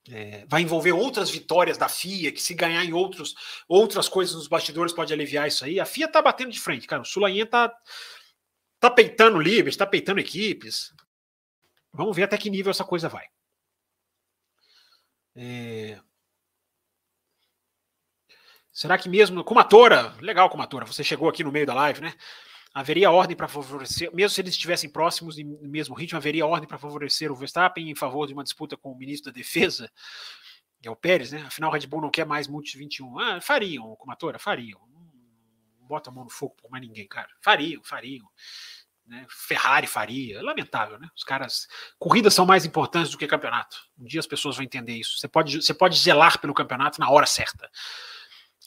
É, 0.08 0.46
vai 0.48 0.62
envolver 0.62 0.92
outras 0.92 1.28
vitórias 1.28 1.76
da 1.76 1.90
FIA, 1.90 2.32
que 2.32 2.40
se 2.40 2.54
ganhar 2.54 2.82
em 2.82 2.94
outros, 2.94 3.34
outras 3.68 4.08
coisas 4.08 4.34
nos 4.34 4.48
bastidores 4.48 4.94
pode 4.94 5.12
aliviar 5.12 5.46
isso 5.46 5.66
aí. 5.66 5.78
A 5.78 5.84
FIA 5.84 6.08
tá 6.08 6.22
batendo 6.22 6.50
de 6.50 6.58
frente, 6.58 6.86
cara. 6.86 7.02
O 7.02 7.04
Sulainha 7.04 7.44
tá, 7.44 7.70
tá 8.82 8.90
peitando 8.90 9.38
livres, 9.38 9.76
tá 9.76 9.86
peitando 9.86 10.18
equipes. 10.18 10.92
Vamos 11.92 12.16
ver 12.16 12.24
até 12.24 12.36
que 12.36 12.50
nível 12.50 12.72
essa 12.72 12.84
coisa 12.84 13.08
vai. 13.08 13.24
É... 15.36 16.00
Será 18.72 18.98
que 18.98 19.08
mesmo. 19.08 19.44
Comatora, 19.44 20.16
legal, 20.20 20.50
Comatora, 20.50 20.84
você 20.84 21.04
chegou 21.04 21.28
aqui 21.28 21.44
no 21.44 21.52
meio 21.52 21.64
da 21.64 21.74
live, 21.74 22.00
né? 22.00 22.12
haveria 22.74 23.10
ordem 23.10 23.36
para 23.36 23.46
favorecer, 23.46 24.10
mesmo 24.14 24.30
se 24.30 24.40
eles 24.40 24.54
estivessem 24.54 24.90
próximos 24.90 25.36
no 25.36 25.68
mesmo 25.68 25.94
ritmo, 25.94 26.16
haveria 26.16 26.46
ordem 26.46 26.66
para 26.66 26.78
favorecer 26.78 27.30
o 27.30 27.36
Verstappen 27.36 27.88
em 27.88 27.94
favor 27.94 28.26
de 28.26 28.32
uma 28.32 28.42
disputa 28.42 28.78
com 28.78 28.90
o 28.90 28.98
ministro 28.98 29.30
da 29.30 29.36
Defesa, 29.36 29.92
que 30.80 30.88
é 30.88 30.90
o 30.90 30.96
Pérez, 30.96 31.30
né? 31.30 31.42
Afinal, 31.42 31.70
o 31.70 31.72
Red 31.72 31.86
Bull 31.86 32.00
não 32.00 32.10
quer 32.10 32.24
mais 32.24 32.48
Multi 32.48 32.78
21. 32.78 33.18
Ah, 33.18 33.40
fariam, 33.42 33.94
comatora, 33.96 34.38
fariam. 34.38 34.80
Bota 35.92 36.08
a 36.08 36.12
mão 36.12 36.24
no 36.24 36.30
fogo 36.30 36.54
por 36.56 36.70
mais 36.70 36.82
ninguém, 36.82 37.06
cara. 37.06 37.28
Fariam, 37.42 37.82
fariam. 37.84 38.26
Né? 39.06 39.26
Ferrari 39.28 39.86
faria. 39.86 40.38
É 40.38 40.42
lamentável, 40.42 40.98
né? 40.98 41.06
Os 41.14 41.22
caras. 41.22 41.68
Corridas 41.98 42.32
são 42.32 42.46
mais 42.46 42.64
importantes 42.64 43.10
do 43.10 43.18
que 43.18 43.26
campeonato. 43.26 43.76
Um 43.98 44.06
dia 44.06 44.18
as 44.18 44.26
pessoas 44.26 44.56
vão 44.56 44.64
entender 44.64 44.94
isso. 44.94 45.18
Você 45.18 45.28
pode, 45.28 45.60
você 45.60 45.74
pode 45.74 45.98
zelar 45.98 46.40
pelo 46.40 46.54
campeonato 46.54 46.98
na 46.98 47.10
hora 47.10 47.26
certa. 47.26 47.70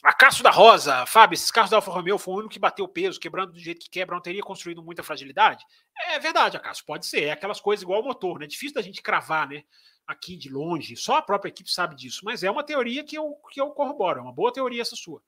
A 0.04 0.14
da 0.40 0.50
Rosa, 0.50 1.04
Fábio, 1.04 1.34
esses 1.34 1.50
carros 1.50 1.68
da 1.68 1.78
Alfa 1.78 1.90
Romeo 1.90 2.16
foi 2.16 2.34
o 2.34 2.36
único 2.36 2.52
que 2.52 2.60
bateu 2.60 2.86
peso, 2.86 3.18
quebrando 3.18 3.54
do 3.54 3.58
jeito 3.58 3.80
que 3.80 3.90
quebra, 3.90 4.14
não 4.14 4.22
teria 4.22 4.40
construído 4.40 4.80
muita 4.80 5.02
fragilidade? 5.02 5.64
É 5.96 6.20
verdade, 6.20 6.60
Cássio, 6.60 6.84
pode 6.86 7.06
ser. 7.06 7.24
É 7.24 7.32
aquelas 7.32 7.58
coisas 7.58 7.82
igual 7.82 8.02
o 8.02 8.04
motor, 8.04 8.38
né? 8.38 8.44
É 8.44 8.48
difícil 8.48 8.76
da 8.76 8.82
gente 8.82 9.02
cravar, 9.02 9.48
né? 9.48 9.64
Aqui 10.06 10.36
de 10.36 10.48
longe, 10.48 10.94
só 10.94 11.16
a 11.16 11.22
própria 11.22 11.48
equipe 11.48 11.68
sabe 11.68 11.96
disso, 11.96 12.20
mas 12.22 12.44
é 12.44 12.50
uma 12.50 12.62
teoria 12.62 13.02
que 13.02 13.18
eu, 13.18 13.34
que 13.50 13.60
eu 13.60 13.70
corroboro, 13.70 14.20
é 14.20 14.22
uma 14.22 14.32
boa 14.32 14.52
teoria 14.52 14.80
essa 14.80 14.94
sua. 14.94 15.20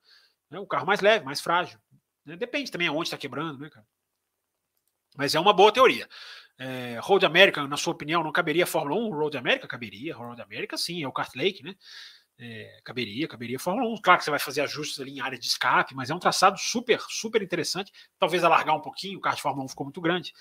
É 0.51 0.59
um 0.59 0.65
carro 0.65 0.85
mais 0.85 0.99
leve, 0.99 1.25
mais 1.25 1.41
frágil. 1.41 1.79
Né? 2.29 2.37
Depende 2.37 2.71
também 2.71 2.87
aonde 2.87 3.07
está 3.07 3.17
quebrando, 3.17 3.59
né, 3.59 3.69
cara? 3.69 3.85
Mas 5.17 5.35
é 5.35 5.39
uma 5.39 5.51
boa 5.51 5.71
teoria. 5.71 6.07
É, 6.57 6.99
Road 7.01 7.25
America, 7.25 7.65
na 7.67 7.77
sua 7.77 7.93
opinião, 7.93 8.23
não 8.23 8.31
caberia 8.31 8.67
Fórmula 8.67 8.99
1? 9.01 9.09
Road 9.09 9.37
America 9.37 9.67
caberia. 9.67 10.15
Road 10.15 10.41
America, 10.41 10.77
sim, 10.77 11.03
é 11.03 11.07
o 11.07 11.11
Kart 11.11 11.33
Lake, 11.35 11.63
né? 11.63 11.75
É, 12.37 12.79
caberia, 12.85 13.27
caberia 13.27 13.59
Fórmula 13.59 13.89
1. 13.89 14.01
Claro 14.01 14.19
que 14.19 14.25
você 14.25 14.31
vai 14.31 14.39
fazer 14.39 14.61
ajustes 14.61 14.99
ali 14.99 15.11
em 15.11 15.19
área 15.19 15.37
de 15.37 15.45
escape, 15.45 15.95
mas 15.95 16.09
é 16.09 16.15
um 16.15 16.19
traçado 16.19 16.57
super, 16.57 17.01
super 17.09 17.41
interessante. 17.41 17.91
Talvez 18.17 18.43
alargar 18.43 18.75
um 18.75 18.81
pouquinho, 18.81 19.17
o 19.17 19.21
carro 19.21 19.35
de 19.35 19.41
Fórmula 19.41 19.65
1 19.65 19.69
ficou 19.69 19.85
muito 19.85 19.99
grande. 19.99 20.31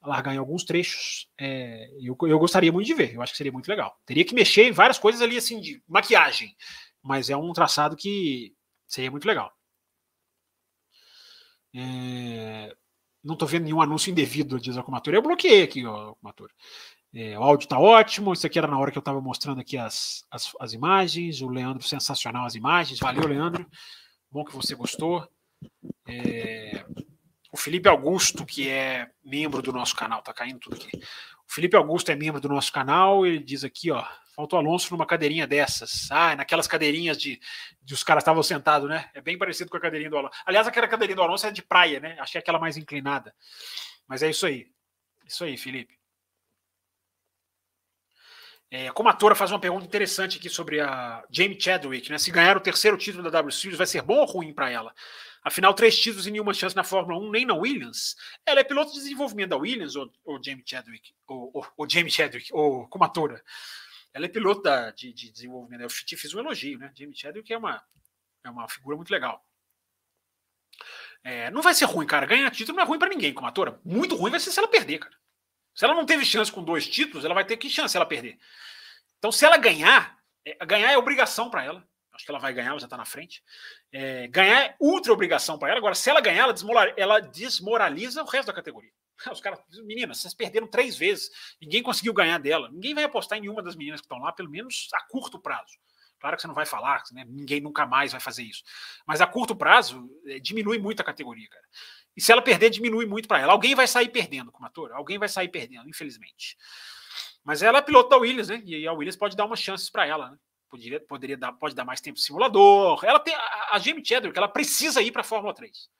Alargar 0.00 0.34
em 0.34 0.38
alguns 0.38 0.64
trechos. 0.64 1.28
É, 1.38 1.90
eu, 2.00 2.16
eu 2.22 2.38
gostaria 2.38 2.72
muito 2.72 2.86
de 2.86 2.94
ver, 2.94 3.14
eu 3.14 3.22
acho 3.22 3.32
que 3.32 3.36
seria 3.36 3.52
muito 3.52 3.68
legal. 3.68 3.96
Teria 4.06 4.24
que 4.24 4.34
mexer 4.34 4.64
em 4.64 4.72
várias 4.72 4.98
coisas 4.98 5.20
ali, 5.20 5.36
assim, 5.36 5.60
de 5.60 5.82
maquiagem, 5.86 6.56
mas 7.02 7.28
é 7.28 7.36
um 7.36 7.52
traçado 7.52 7.96
que 7.96 8.54
seria 8.88 9.10
muito 9.10 9.26
legal. 9.26 9.52
É, 11.74 12.74
não 13.22 13.34
estou 13.34 13.46
vendo 13.46 13.64
nenhum 13.64 13.80
anúncio 13.82 14.10
indevido, 14.10 14.58
diz 14.58 14.76
a 14.76 14.82
Comatura. 14.82 15.16
Eu 15.16 15.22
bloqueei 15.22 15.62
aqui, 15.62 15.86
ó, 15.86 16.14
Comatura. 16.14 16.52
É, 17.12 17.38
o 17.38 17.42
áudio 17.42 17.64
está 17.64 17.78
ótimo. 17.78 18.32
Isso 18.32 18.46
aqui 18.46 18.58
era 18.58 18.68
na 18.68 18.78
hora 18.78 18.90
que 18.90 18.98
eu 18.98 19.00
estava 19.00 19.20
mostrando 19.20 19.60
aqui 19.60 19.76
as, 19.76 20.24
as, 20.30 20.52
as, 20.60 20.72
imagens. 20.72 21.40
O 21.42 21.48
Leandro, 21.48 21.86
sensacional 21.86 22.46
as 22.46 22.54
imagens. 22.54 22.98
Valeu, 23.00 23.26
Leandro. 23.26 23.66
Bom 24.30 24.44
que 24.44 24.54
você 24.54 24.74
gostou. 24.74 25.28
É, 26.06 26.84
o 27.52 27.56
Felipe 27.56 27.88
Augusto, 27.88 28.46
que 28.46 28.68
é 28.68 29.10
membro 29.24 29.60
do 29.60 29.72
nosso 29.72 29.94
canal, 29.96 30.22
tá 30.22 30.32
caindo 30.32 30.60
tudo 30.60 30.76
aqui. 30.76 30.90
O 31.50 31.52
Felipe 31.52 31.76
Augusto 31.76 32.12
é 32.12 32.14
membro 32.14 32.40
do 32.40 32.48
nosso 32.48 32.72
canal. 32.72 33.26
Ele 33.26 33.40
diz 33.40 33.64
aqui, 33.64 33.90
ó, 33.90 34.06
falta 34.36 34.54
o 34.54 34.58
Alonso 34.60 34.92
numa 34.92 35.04
cadeirinha 35.04 35.48
dessas. 35.48 36.08
Ah, 36.08 36.36
naquelas 36.36 36.68
cadeirinhas 36.68 37.18
de, 37.18 37.40
de 37.82 37.92
os 37.92 38.04
caras 38.04 38.22
estavam 38.22 38.40
sentados, 38.40 38.88
né? 38.88 39.10
É 39.14 39.20
bem 39.20 39.36
parecido 39.36 39.68
com 39.68 39.76
a 39.76 39.80
cadeirinha 39.80 40.08
do 40.08 40.16
Alonso. 40.16 40.38
Aliás, 40.46 40.68
aquela 40.68 40.86
cadeirinha 40.86 41.16
do 41.16 41.22
Alonso 41.22 41.48
é 41.48 41.50
de 41.50 41.60
praia, 41.60 41.98
né? 41.98 42.16
Achei 42.20 42.38
aquela 42.38 42.60
mais 42.60 42.76
inclinada. 42.76 43.34
Mas 44.06 44.22
é 44.22 44.30
isso 44.30 44.46
aí. 44.46 44.68
Isso 45.26 45.42
aí, 45.42 45.56
Felipe. 45.56 45.98
É, 48.70 48.92
como 48.92 49.08
atora, 49.08 49.34
faz 49.34 49.50
uma 49.50 49.58
pergunta 49.58 49.84
interessante 49.84 50.38
aqui 50.38 50.48
sobre 50.48 50.80
a 50.80 51.24
Jamie 51.28 51.60
Chadwick, 51.60 52.12
né? 52.12 52.18
Se 52.18 52.30
ganhar 52.30 52.56
o 52.56 52.60
terceiro 52.60 52.96
título 52.96 53.24
da 53.24 53.30
W 53.30 53.50
Series, 53.50 53.76
vai 53.76 53.88
ser 53.88 54.02
bom 54.02 54.18
ou 54.18 54.24
ruim 54.24 54.54
para 54.54 54.70
ela? 54.70 54.94
Afinal, 55.42 55.72
três 55.72 55.98
títulos 55.98 56.26
e 56.26 56.30
nenhuma 56.30 56.52
chance 56.52 56.76
na 56.76 56.84
Fórmula 56.84 57.18
1, 57.18 57.30
nem 57.30 57.46
na 57.46 57.54
Williams. 57.54 58.14
Ela 58.44 58.60
é 58.60 58.64
piloto 58.64 58.92
de 58.92 58.98
desenvolvimento 58.98 59.50
da 59.50 59.56
Williams, 59.56 59.96
ou, 59.96 60.12
ou 60.24 60.42
Jamie 60.42 60.64
Chadwick, 60.66 61.14
ou, 61.26 61.50
ou, 61.54 61.66
ou 61.78 61.88
Jamie 61.88 62.10
Chadwick, 62.10 62.52
ou 62.52 62.86
como 62.88 63.04
atora. 63.04 63.42
Ela 64.12 64.26
é 64.26 64.28
piloto 64.28 64.62
da, 64.62 64.90
de, 64.90 65.12
de 65.12 65.30
desenvolvimento. 65.30 65.82
Eu 65.82 65.88
te 65.88 66.16
fiz 66.16 66.34
um 66.34 66.40
elogio, 66.40 66.78
né? 66.78 66.92
Jamie 66.94 67.16
Chadwick 67.16 67.50
é 67.52 67.56
uma, 67.56 67.82
é 68.44 68.50
uma 68.50 68.68
figura 68.68 68.96
muito 68.96 69.10
legal. 69.10 69.44
É, 71.22 71.50
não 71.50 71.62
vai 71.62 71.74
ser 71.74 71.84
ruim, 71.84 72.06
cara. 72.06 72.26
Ganhar 72.26 72.50
título 72.50 72.76
não 72.76 72.84
é 72.84 72.86
ruim 72.86 72.98
para 72.98 73.08
ninguém 73.08 73.32
como 73.32 73.46
atora. 73.46 73.80
Muito 73.84 74.16
ruim 74.16 74.30
vai 74.30 74.40
ser 74.40 74.50
se 74.50 74.58
ela 74.58 74.68
perder, 74.68 74.98
cara. 74.98 75.14
Se 75.74 75.84
ela 75.84 75.94
não 75.94 76.04
teve 76.04 76.24
chance 76.24 76.50
com 76.50 76.62
dois 76.62 76.86
títulos, 76.86 77.24
ela 77.24 77.34
vai 77.34 77.44
ter 77.44 77.56
que 77.56 77.70
chance 77.70 77.96
ela 77.96 78.06
perder. 78.06 78.38
Então, 79.18 79.30
se 79.30 79.44
ela 79.44 79.56
ganhar, 79.56 80.18
é, 80.44 80.64
ganhar 80.66 80.90
é 80.90 80.98
obrigação 80.98 81.50
para 81.50 81.64
ela. 81.64 81.88
Acho 82.20 82.26
que 82.26 82.30
ela 82.30 82.38
vai 82.38 82.52
ganhar, 82.52 82.70
ela 82.70 82.78
já 82.78 82.84
está 82.84 82.98
na 82.98 83.06
frente. 83.06 83.42
É, 83.90 84.28
ganhar 84.28 84.62
é 84.62 84.76
ultra 84.78 85.10
obrigação 85.10 85.58
para 85.58 85.70
ela. 85.70 85.78
Agora, 85.78 85.94
se 85.94 86.10
ela 86.10 86.20
ganhar, 86.20 86.42
ela 86.42 86.52
desmoraliza, 86.52 86.94
ela 87.00 87.18
desmoraliza 87.18 88.22
o 88.22 88.26
resto 88.26 88.48
da 88.48 88.52
categoria. 88.52 88.90
Os 89.32 89.40
caras, 89.40 89.58
meninas, 89.84 90.20
vocês 90.20 90.34
perderam 90.34 90.66
três 90.66 90.98
vezes, 90.98 91.30
ninguém 91.58 91.82
conseguiu 91.82 92.12
ganhar 92.12 92.36
dela. 92.38 92.68
Ninguém 92.70 92.92
vai 92.92 93.04
apostar 93.04 93.38
em 93.38 93.42
nenhuma 93.42 93.62
das 93.62 93.74
meninas 93.74 94.02
que 94.02 94.04
estão 94.04 94.18
lá, 94.18 94.32
pelo 94.32 94.50
menos 94.50 94.88
a 94.92 95.00
curto 95.04 95.40
prazo. 95.40 95.78
Claro 96.18 96.36
que 96.36 96.42
você 96.42 96.48
não 96.48 96.54
vai 96.54 96.66
falar, 96.66 97.02
né? 97.12 97.24
ninguém 97.26 97.62
nunca 97.62 97.86
mais 97.86 98.12
vai 98.12 98.20
fazer 98.20 98.42
isso. 98.42 98.62
Mas 99.06 99.22
a 99.22 99.26
curto 99.26 99.56
prazo, 99.56 100.06
é, 100.26 100.38
diminui 100.38 100.78
muito 100.78 101.00
a 101.00 101.04
categoria, 101.04 101.48
cara. 101.48 101.64
E 102.14 102.20
se 102.20 102.30
ela 102.30 102.42
perder, 102.42 102.68
diminui 102.68 103.06
muito 103.06 103.26
para 103.26 103.40
ela. 103.40 103.54
Alguém 103.54 103.74
vai 103.74 103.86
sair 103.86 104.10
perdendo 104.10 104.52
como 104.52 104.66
ator. 104.66 104.92
Alguém 104.92 105.18
vai 105.18 105.28
sair 105.28 105.48
perdendo, 105.48 105.88
infelizmente. 105.88 106.58
Mas 107.42 107.62
ela 107.62 107.78
é 107.78 107.82
piloto 107.82 108.10
da 108.10 108.18
Williams, 108.18 108.48
né? 108.48 108.62
E 108.66 108.86
a 108.86 108.92
Williams 108.92 109.16
pode 109.16 109.34
dar 109.34 109.46
umas 109.46 109.58
chances 109.58 109.88
para 109.88 110.04
ela, 110.04 110.30
né? 110.30 110.36
Poderia, 110.70 111.00
poderia 111.00 111.36
dar, 111.36 111.52
pode 111.52 111.74
dar 111.74 111.84
mais 111.84 112.00
tempo 112.00 112.18
simulador. 112.18 113.04
Ela 113.04 113.18
tem 113.18 113.34
a, 113.34 113.70
a 113.72 113.78
Jamie 113.78 114.04
Chadwick, 114.04 114.38
ela 114.38 114.48
precisa 114.48 115.02
ir 115.02 115.10
para 115.10 115.22
a 115.22 115.24
Fórmula 115.24 115.52
3. 115.52 115.90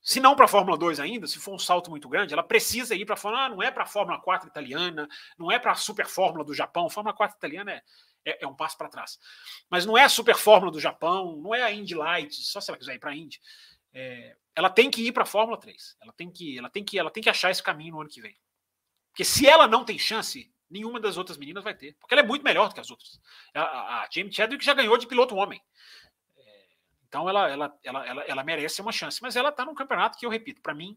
Se 0.00 0.20
não 0.20 0.36
para 0.36 0.44
a 0.44 0.48
Fórmula 0.48 0.76
2 0.76 1.00
ainda, 1.00 1.26
se 1.26 1.38
for 1.38 1.54
um 1.54 1.58
salto 1.58 1.90
muito 1.90 2.08
grande, 2.08 2.32
ela 2.32 2.42
precisa 2.42 2.94
ir 2.94 3.04
para 3.04 3.14
a 3.14 3.16
Fórmula. 3.16 3.46
Ah, 3.46 3.48
não 3.48 3.62
é 3.62 3.70
para 3.70 3.82
a 3.82 3.86
Fórmula 3.86 4.20
4 4.20 4.48
italiana, 4.48 5.08
não 5.38 5.50
é 5.50 5.58
para 5.58 5.72
a 5.72 5.74
Super 5.74 6.06
Fórmula 6.06 6.44
do 6.44 6.54
Japão. 6.54 6.88
Fórmula 6.88 7.14
4 7.16 7.36
italiana 7.36 7.72
é, 7.72 7.82
é, 8.24 8.44
é 8.44 8.46
um 8.46 8.54
passo 8.54 8.76
para 8.76 8.88
trás. 8.88 9.18
Mas 9.68 9.84
não 9.84 9.98
é 9.98 10.04
a 10.04 10.08
Super 10.08 10.36
Fórmula 10.36 10.70
do 10.70 10.78
Japão, 10.78 11.36
não 11.36 11.54
é 11.54 11.62
a 11.62 11.72
Indy 11.72 11.94
Light, 11.94 12.34
só 12.34 12.60
se 12.60 12.70
ela 12.70 12.78
quiser 12.78 12.94
ir 12.94 12.98
para 12.98 13.10
a 13.10 13.16
Indy. 13.16 13.40
É, 13.92 14.36
ela 14.54 14.70
tem 14.70 14.90
que 14.90 15.06
ir 15.06 15.12
para 15.12 15.24
a 15.24 15.26
Fórmula 15.26 15.58
3. 15.58 15.96
Ela 16.00 16.12
tem 16.12 16.30
que, 16.30 16.58
ela 16.58 16.70
tem 16.70 16.84
que, 16.84 16.98
ela 16.98 17.10
tem 17.10 17.22
que 17.22 17.30
achar 17.30 17.50
esse 17.50 17.62
caminho 17.62 17.94
no 17.94 18.00
ano 18.00 18.10
que 18.10 18.20
vem. 18.20 18.36
Porque 19.10 19.24
se 19.24 19.48
ela 19.48 19.66
não 19.66 19.84
tem 19.84 19.98
chance, 19.98 20.50
nenhuma 20.70 21.00
das 21.00 21.16
outras 21.16 21.36
meninas 21.36 21.64
vai 21.64 21.74
ter, 21.74 21.94
porque 21.98 22.14
ela 22.14 22.22
é 22.22 22.26
muito 22.26 22.44
melhor 22.44 22.68
do 22.68 22.74
que 22.74 22.80
as 22.80 22.90
outras. 22.90 23.20
A, 23.54 24.02
a, 24.02 24.08
Jamie 24.12 24.32
Chadwick 24.32 24.64
já 24.64 24.74
ganhou 24.74 24.96
de 24.96 25.06
piloto 25.06 25.36
homem. 25.36 25.60
É, 26.36 26.66
então 27.06 27.28
ela, 27.28 27.48
ela, 27.48 27.78
ela, 27.82 28.06
ela, 28.06 28.22
ela 28.24 28.44
merece 28.44 28.80
uma 28.80 28.92
chance, 28.92 29.20
mas 29.22 29.36
ela 29.36 29.48
está 29.48 29.64
num 29.64 29.74
campeonato 29.74 30.18
que 30.18 30.26
eu 30.26 30.30
repito, 30.30 30.60
para 30.60 30.74
mim 30.74 30.96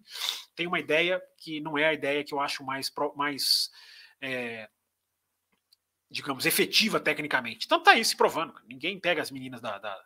tem 0.56 0.68
uma 0.68 0.80
ideia 0.80 1.22
que 1.38 1.60
não 1.60 1.78
é 1.78 1.86
a 1.86 1.94
ideia 1.94 2.24
que 2.24 2.34
eu 2.34 2.40
acho 2.40 2.64
mais 2.64 2.92
mais 3.16 3.72
é, 4.22 4.70
digamos 6.10 6.46
efetiva 6.46 7.00
tecnicamente. 7.00 7.66
Então 7.66 7.82
tá 7.82 7.92
aí 7.92 8.04
se 8.04 8.16
provando. 8.16 8.54
Ninguém 8.68 9.00
pega 9.00 9.22
as 9.22 9.32
meninas 9.32 9.62
da, 9.62 9.78
da 9.78 9.98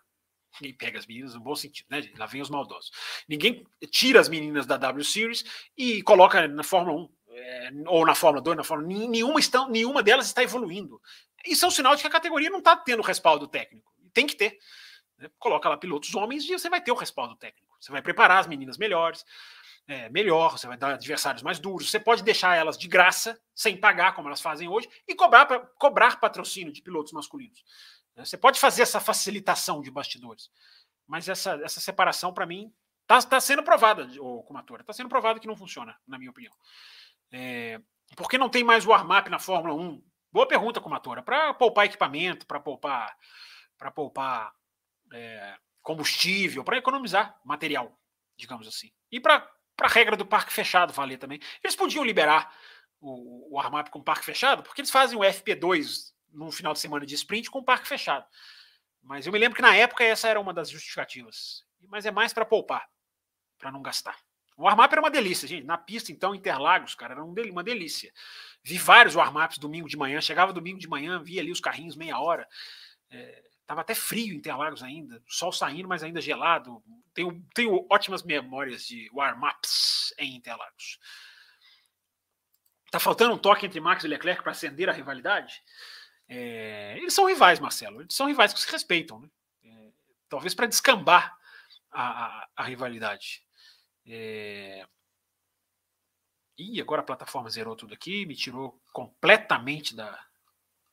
Ninguém 0.62 0.78
pega 0.78 1.00
as 1.00 1.06
meninas 1.06 1.34
no 1.34 1.42
bom 1.42 1.56
sentido, 1.56 1.88
né? 1.90 2.10
Lá 2.18 2.26
vem 2.26 2.42
os 2.42 2.50
maldosos. 2.50 2.92
Ninguém 3.28 3.66
tira 3.92 4.20
as 4.20 4.30
meninas 4.30 4.66
da 4.66 4.78
W 4.78 5.04
Series 5.04 5.44
e 5.78 6.02
coloca 6.02 6.48
na 6.48 6.64
Fórmula 6.64 7.02
1, 7.02 7.15
é, 7.36 7.70
ou 7.88 8.06
na 8.06 8.16
Fórmula 8.16 8.41
2, 8.41 8.57
na 8.57 8.64
Fórmula 8.64 8.90
nenhuma, 9.07 9.40
estão, 9.40 9.70
nenhuma 9.70 10.02
delas 10.02 10.28
está 10.28 10.41
evoluindo. 10.41 11.02
Isso 11.45 11.66
é 11.66 11.68
um 11.68 11.72
sinal 11.72 11.95
de 11.95 12.02
que 12.02 12.07
a 12.07 12.12
categoria 12.12 12.49
não 12.49 12.60
está 12.60 12.76
tendo 12.76 13.02
respaldo 13.02 13.48
técnico. 13.48 13.91
Tem 14.14 14.26
que 14.26 14.36
ter. 14.36 14.57
Né? 15.18 15.30
Coloca 15.38 15.68
lá 15.68 15.78
pilotos 15.78 16.16
homens 16.16 16.45
e 16.45 16.53
você 16.53 16.70
vai 16.70 16.82
ter 16.82 16.91
o 16.91 16.95
respaldo 16.95 17.36
técnico. 17.36 17.76
Você 17.80 17.91
vai 17.91 18.02
preparar 18.02 18.40
as 18.40 18.48
meninas 18.48 18.78
melhores, 18.78 19.26
é, 19.88 20.10
melhor, 20.10 20.57
você 20.57 20.66
vai 20.66 20.78
dar 20.78 20.94
adversários 20.94 21.44
mais 21.44 21.60
duros. 21.60 21.91
Você 21.91 21.99
pode 21.99 22.24
deixar 22.24 22.56
elas 22.56 22.78
de 22.78 22.88
graça, 22.88 23.40
sem 23.53 23.78
pagar, 23.78 24.16
como 24.16 24.30
elas 24.30 24.41
fazem 24.41 24.68
hoje, 24.68 24.90
e 25.07 25.14
cobrar, 25.14 25.45
cobrar 25.78 26.20
patrocínio 26.20 26.72
de 26.72 26.82
pilotos 26.82 27.12
masculinos. 27.12 27.64
Né? 28.16 28.24
Você 28.24 28.38
pode 28.38 28.60
fazer 28.60 28.82
essa 28.82 28.99
facilitação 28.99 29.82
de 29.82 29.91
bastidores, 29.91 30.49
mas 31.06 31.28
essa, 31.28 31.60
essa 31.64 31.82
separação, 31.82 32.34
para 32.34 32.45
mim, 32.45 32.74
está 33.02 33.22
tá 33.22 33.40
sendo 33.40 33.62
provada, 33.62 34.10
o 34.20 34.41
Kumatora, 34.44 34.82
está 34.82 34.94
sendo 34.94 35.10
provada 35.10 35.40
que 35.40 35.48
não 35.48 35.56
funciona, 35.56 35.95
na 36.07 36.18
minha 36.18 36.32
opinião. 36.32 36.53
É, 37.38 37.82
por 38.16 38.30
que 38.30 38.38
não 38.38 38.48
tem 38.48 38.64
mais 38.64 38.86
o 38.86 38.91
warm-up 38.91 39.30
na 39.30 39.38
Fórmula 39.38 39.74
1? 39.74 40.02
Boa 40.32 40.48
pergunta, 40.48 40.80
Kumatora. 40.80 41.22
Para 41.22 41.53
poupar 41.53 41.86
equipamento, 41.86 42.48
para 42.48 42.62
poupar, 42.62 43.14
para 43.78 43.91
poupar 43.91 44.53
é, 45.12 45.57
combustível, 45.82 46.64
para 46.64 46.78
economizar 46.78 47.38
material, 47.44 47.99
digamos 48.38 48.66
assim. 48.70 48.90
E 49.12 49.20
para 49.20 49.52
a 49.82 49.88
regra 49.88 50.16
do 50.16 50.26
parque 50.26 50.53
fechado 50.53 50.94
valer 50.94 51.18
também. 51.18 51.41
Eles 51.62 51.76
podiam 51.76 52.06
liberar 52.06 52.56
o, 53.02 53.52
o 53.52 53.56
warm-up 53.57 53.90
com 53.90 54.02
parque 54.02 54.24
fechado, 54.24 54.64
porque 54.64 54.80
eles 54.80 54.91
fazem 54.91 55.18
o 55.18 55.22
FP2 55.22 56.14
num 56.32 56.52
final 56.52 56.72
de 56.72 56.80
semana 56.80 57.06
de 57.06 57.16
sprint 57.16 57.52
com 57.52 57.62
parque 57.62 57.88
fechado. 57.88 58.26
Mas 59.03 59.28
eu 59.28 59.34
me 59.34 59.40
lembro 59.40 59.57
que 59.57 59.62
na 59.62 59.76
época 59.76 60.06
essa 60.06 60.30
era 60.30 60.40
uma 60.40 60.53
das 60.53 60.70
justificativas. 60.70 61.66
Mas 61.90 62.06
é 62.06 62.12
mais 62.12 62.32
para 62.32 62.45
poupar, 62.45 62.90
para 63.57 63.72
não 63.72 63.82
gastar. 63.82 64.18
Warm-up 64.57 64.94
era 64.94 65.02
uma 65.02 65.11
delícia, 65.11 65.48
gente. 65.48 65.65
Na 65.65 65.77
pista, 65.77 66.11
então, 66.11 66.34
Interlagos, 66.34 66.95
cara, 66.95 67.14
era 67.14 67.23
uma 67.23 67.64
delícia. 67.64 68.11
Vi 68.64 68.77
vários 68.77 69.15
warm-ups 69.15 69.57
domingo 69.57 69.88
de 69.88 69.98
manhã. 69.98 70.22
Chegava 70.22 70.53
domingo 70.53 70.80
de 70.80 70.88
manhã, 70.88 71.22
via 71.22 71.41
ali 71.41 71.52
os 71.52 71.60
carrinhos 71.60 71.95
meia 71.95 72.18
hora. 72.19 72.48
É, 73.10 73.44
tava 73.68 73.82
até 73.82 73.94
frio 73.94 74.34
Interlagos 74.34 74.82
ainda, 74.82 75.22
sol 75.27 75.52
saindo, 75.52 75.88
mas 75.88 76.03
ainda 76.03 76.22
gelado. 76.22 76.82
Tenho, 77.14 77.44
tenho 77.53 77.86
ótimas 77.90 78.23
memórias 78.23 78.88
de 78.88 79.10
warm-ups 79.14 80.14
em 80.18 80.36
Interlagos. 80.36 80.99
Tá 82.91 82.99
faltando 82.99 83.34
um 83.34 83.38
toque 83.38 83.65
entre 83.65 83.82
Max 83.82 84.03
e 84.03 84.07
Leclerc 84.07 84.41
para 84.41 84.53
acender 84.53 84.90
a 84.90 84.94
rivalidade? 84.94 85.61
É, 86.30 86.95
eles 86.98 87.14
são 87.14 87.26
rivais, 87.26 87.60
Marcelo. 87.60 88.02
Eles 88.02 88.15
são 88.15 88.27
rivais 88.27 88.53
que 88.53 88.60
se 88.60 88.72
respeitam. 88.72 89.19
Né? 89.19 89.30
É, 89.65 89.91
talvez 90.30 90.53
para 90.56 90.65
descambar 90.65 91.38
a, 91.91 92.26
a, 92.26 92.48
a 92.56 92.64
rivalidade. 92.64 93.45
É... 94.06 94.86
E 96.57 96.80
agora 96.80 97.02
a 97.02 97.06
plataforma 97.06 97.49
zerou 97.49 97.76
tudo 97.76 97.94
aqui, 97.94 98.26
me 98.26 98.36
tirou 98.36 98.80
completamente 98.94 99.95
da, 99.95 100.18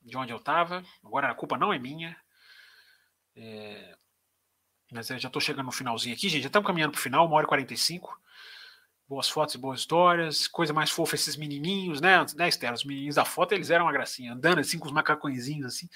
de 0.01 0.17
onde 0.17 0.33
eu 0.33 0.37
estava. 0.37 0.83
Agora 1.03 1.29
a 1.29 1.35
culpa 1.35 1.57
não 1.57 1.73
é 1.73 1.79
minha. 1.79 2.15
É... 3.35 3.95
Mas 4.91 5.09
eu 5.09 5.17
já 5.17 5.27
estou 5.27 5.41
chegando 5.41 5.65
no 5.65 5.71
finalzinho 5.71 6.15
aqui, 6.15 6.29
gente. 6.29 6.43
Já 6.43 6.47
estamos 6.47 6.67
caminhando 6.67 6.91
para 6.91 6.99
o 6.99 7.01
final, 7.01 7.25
uma 7.25 7.35
hora 7.35 7.45
e 7.45 7.47
45. 7.47 8.21
Boas 9.07 9.29
fotos 9.29 9.55
e 9.55 9.57
boas 9.57 9.79
histórias. 9.79 10.47
Coisa 10.47 10.73
mais 10.73 10.91
fofa 10.91 11.15
esses 11.15 11.35
menininhos, 11.35 12.01
né, 12.01 12.25
né 12.35 12.47
Esther? 12.47 12.73
Os 12.73 12.83
menininhos 12.83 13.15
da 13.15 13.25
foto, 13.25 13.53
eles 13.53 13.69
eram 13.69 13.85
uma 13.85 13.91
gracinha. 13.91 14.33
Andando 14.33 14.59
assim 14.59 14.77
com 14.77 14.85
os 14.85 14.91
macacõezinhos 14.91 15.65
assim, 15.65 15.89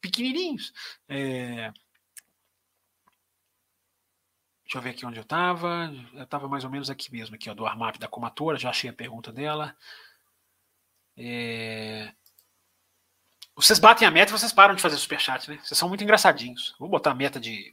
pequenininhos. 0.00 0.72
É... 1.08 1.72
Deixa 4.74 4.78
eu 4.78 4.82
ver 4.82 4.90
aqui 4.90 5.06
onde 5.06 5.20
eu 5.20 5.22
estava. 5.22 5.94
Eu 6.14 6.24
estava 6.24 6.48
mais 6.48 6.64
ou 6.64 6.70
menos 6.70 6.90
aqui 6.90 7.12
mesmo, 7.12 7.36
aqui, 7.36 7.48
ó, 7.48 7.54
do 7.54 7.64
Armap 7.64 7.96
da 7.96 8.08
Comatora. 8.08 8.58
Já 8.58 8.70
achei 8.70 8.90
a 8.90 8.92
pergunta 8.92 9.32
dela. 9.32 9.76
É... 11.16 12.12
Vocês 13.54 13.78
batem 13.78 14.06
a 14.06 14.10
meta 14.10 14.32
e 14.32 14.36
vocês 14.36 14.52
param 14.52 14.74
de 14.74 14.82
fazer 14.82 14.96
superchat, 14.96 15.48
né? 15.48 15.60
Vocês 15.62 15.78
são 15.78 15.88
muito 15.88 16.02
engraçadinhos. 16.02 16.74
Vou 16.76 16.88
botar 16.88 17.12
a 17.12 17.14
meta 17.14 17.38
de 17.38 17.72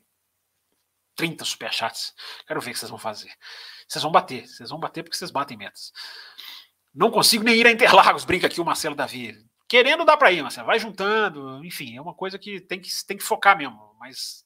30 1.16 1.44
superchats. 1.44 2.14
Quero 2.46 2.62
ver 2.62 2.70
o 2.70 2.74
que 2.74 2.78
vocês 2.78 2.92
vão 2.92 3.00
fazer. 3.00 3.32
Vocês 3.88 4.04
vão 4.04 4.12
bater. 4.12 4.48
Vocês 4.48 4.70
vão 4.70 4.80
bater 4.80 5.02
porque 5.02 5.18
vocês 5.18 5.32
batem 5.32 5.58
metas. 5.58 5.92
Não 6.94 7.10
consigo 7.10 7.44
nem 7.44 7.56
ir 7.56 7.66
a 7.66 7.72
Interlagos, 7.72 8.26
brinca 8.26 8.46
aqui 8.46 8.62
o 8.62 8.66
Marcelo 8.66 8.94
Davi. 8.94 9.44
Querendo 9.68 10.06
dá 10.06 10.16
para 10.16 10.32
ir, 10.32 10.44
Marcelo. 10.44 10.68
Vai 10.68 10.78
juntando. 10.78 11.66
Enfim, 11.66 11.98
é 11.98 12.02
uma 12.02 12.14
coisa 12.14 12.38
que 12.38 12.62
tem 12.62 12.80
que, 12.80 12.90
tem 13.08 13.18
que 13.18 13.24
focar 13.24 13.58
mesmo. 13.58 13.96
Mas 14.00 14.46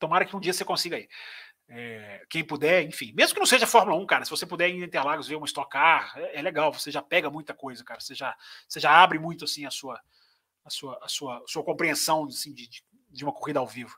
tomara 0.00 0.24
que 0.24 0.34
um 0.34 0.40
dia 0.40 0.52
você 0.52 0.64
consiga 0.64 0.98
ir. 0.98 1.08
É, 1.68 2.22
quem 2.28 2.44
puder, 2.44 2.82
enfim, 2.82 3.12
mesmo 3.14 3.34
que 3.34 3.40
não 3.40 3.46
seja 3.46 3.66
Fórmula 3.66 3.98
1, 3.98 4.06
cara, 4.06 4.24
se 4.24 4.30
você 4.30 4.44
puder 4.44 4.68
ir 4.68 4.74
em 4.74 4.84
Interlagos 4.84 5.26
ver 5.26 5.36
uma 5.36 5.46
Stock 5.46 5.70
Car, 5.70 6.12
é, 6.16 6.38
é, 6.38 6.42
legal, 6.42 6.72
você 6.72 6.90
já 6.90 7.00
pega 7.00 7.30
muita 7.30 7.54
coisa, 7.54 7.82
cara, 7.82 8.00
você 8.00 8.14
já, 8.14 8.36
você 8.68 8.78
já 8.78 8.90
abre 8.90 9.18
muito 9.18 9.44
assim 9.44 9.64
a 9.64 9.70
sua 9.70 10.00
a 10.64 10.70
sua, 10.70 10.98
a 11.02 11.08
sua, 11.08 11.38
a 11.38 11.46
sua 11.46 11.62
compreensão 11.62 12.24
assim, 12.24 12.52
de, 12.52 12.68
de 13.10 13.24
uma 13.24 13.32
corrida 13.32 13.60
ao 13.60 13.66
vivo. 13.66 13.96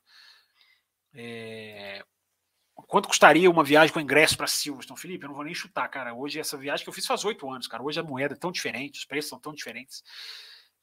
É, 1.14 2.04
quanto 2.74 3.08
custaria 3.08 3.50
uma 3.50 3.64
viagem 3.64 3.92
com 3.92 4.00
ingresso 4.00 4.36
para 4.36 4.46
Silverstone? 4.46 4.98
Felipe, 4.98 5.24
eu 5.24 5.28
não 5.28 5.34
vou 5.34 5.44
nem 5.44 5.54
chutar, 5.54 5.88
cara. 5.88 6.12
Hoje, 6.14 6.40
essa 6.40 6.56
viagem 6.56 6.84
que 6.84 6.88
eu 6.88 6.94
fiz 6.94 7.06
faz 7.06 7.24
oito 7.24 7.48
anos, 7.50 7.66
cara. 7.66 7.82
Hoje 7.82 8.00
a 8.00 8.02
moeda 8.02 8.34
é 8.34 8.38
tão 8.38 8.50
diferente, 8.50 8.98
os 8.98 9.04
preços 9.04 9.30
são 9.30 9.38
tão 9.38 9.54
diferentes, 9.54 10.02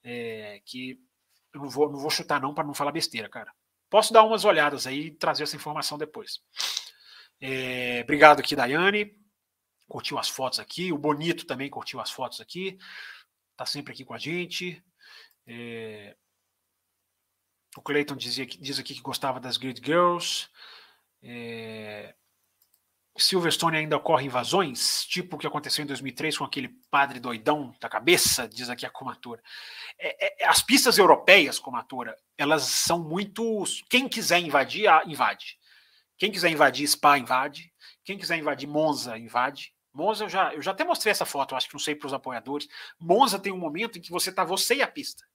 é, 0.04 0.62
que 0.66 1.00
eu 1.54 1.62
não 1.62 1.70
vou, 1.70 1.92
não 1.92 2.00
vou 2.00 2.10
chutar, 2.10 2.42
não, 2.42 2.54
para 2.54 2.64
não 2.64 2.74
falar 2.74 2.92
besteira, 2.92 3.30
cara. 3.30 3.54
Posso 3.90 4.12
dar 4.12 4.24
umas 4.24 4.44
olhadas 4.44 4.88
aí 4.88 5.08
e 5.08 5.12
trazer 5.12 5.44
essa 5.44 5.56
informação 5.56 5.98
depois. 5.98 6.42
É, 7.46 8.00
obrigado 8.04 8.40
aqui, 8.40 8.56
Daiane. 8.56 9.14
Curtiu 9.86 10.18
as 10.18 10.30
fotos 10.30 10.60
aqui. 10.60 10.94
O 10.94 10.98
Bonito 10.98 11.46
também 11.46 11.70
curtiu 11.70 12.00
as 12.00 12.10
fotos 12.10 12.40
aqui. 12.40 12.78
Tá 13.58 13.66
sempre 13.66 13.92
aqui 13.92 14.06
com 14.06 14.14
a 14.14 14.18
gente. 14.18 14.82
É, 15.46 16.16
o 17.76 17.82
Clayton 17.82 18.16
dizia, 18.16 18.46
diz 18.46 18.80
aqui 18.80 18.96
que 18.96 19.02
gostava 19.02 19.42
das 19.42 19.58
Grid 19.58 19.82
Girls. 19.86 20.48
É, 21.22 22.16
Silverstone 23.18 23.76
ainda 23.78 23.98
ocorre 23.98 24.26
invasões, 24.26 25.06
tipo 25.06 25.36
o 25.36 25.40
que 25.40 25.46
aconteceu 25.46 25.84
em 25.84 25.88
2003 25.88 26.38
com 26.38 26.46
aquele 26.46 26.70
padre 26.90 27.20
doidão 27.20 27.76
da 27.80 27.90
cabeça, 27.90 28.48
diz 28.48 28.70
aqui 28.70 28.86
a 28.86 28.90
comatura. 28.90 29.44
É, 30.00 30.44
é, 30.46 30.48
as 30.48 30.64
pistas 30.64 30.98
europeias, 30.98 31.60
comatura, 31.60 32.18
elas 32.38 32.64
são 32.64 33.04
muito. 33.04 33.66
Quem 33.90 34.08
quiser 34.08 34.40
invadir, 34.40 34.90
invade. 35.06 35.58
Quem 36.24 36.32
quiser 36.32 36.52
invadir 36.52 36.88
Spa, 36.88 37.18
invade. 37.18 37.70
Quem 38.02 38.18
quiser 38.18 38.38
invadir 38.38 38.66
Monza, 38.66 39.18
invade. 39.18 39.76
Monza, 39.94 40.24
eu 40.24 40.30
já, 40.30 40.54
eu 40.54 40.62
já 40.62 40.72
até 40.72 40.86
mostrei 40.86 41.12
essa 41.12 41.26
foto, 41.26 41.54
acho 41.54 41.68
que 41.68 41.74
não 41.74 41.82
sei 41.82 41.96
para 41.96 42.08
os 42.08 42.14
apoiadores. 42.14 42.66
Monza 42.98 43.38
tem 43.38 43.52
um 43.52 43.58
momento 43.58 43.98
em 43.98 44.02
que 44.02 44.10
você 44.10 44.32
tá 44.32 44.46
você 44.46 44.76
e 44.76 44.82
a 44.82 44.88
pista. 44.88 45.28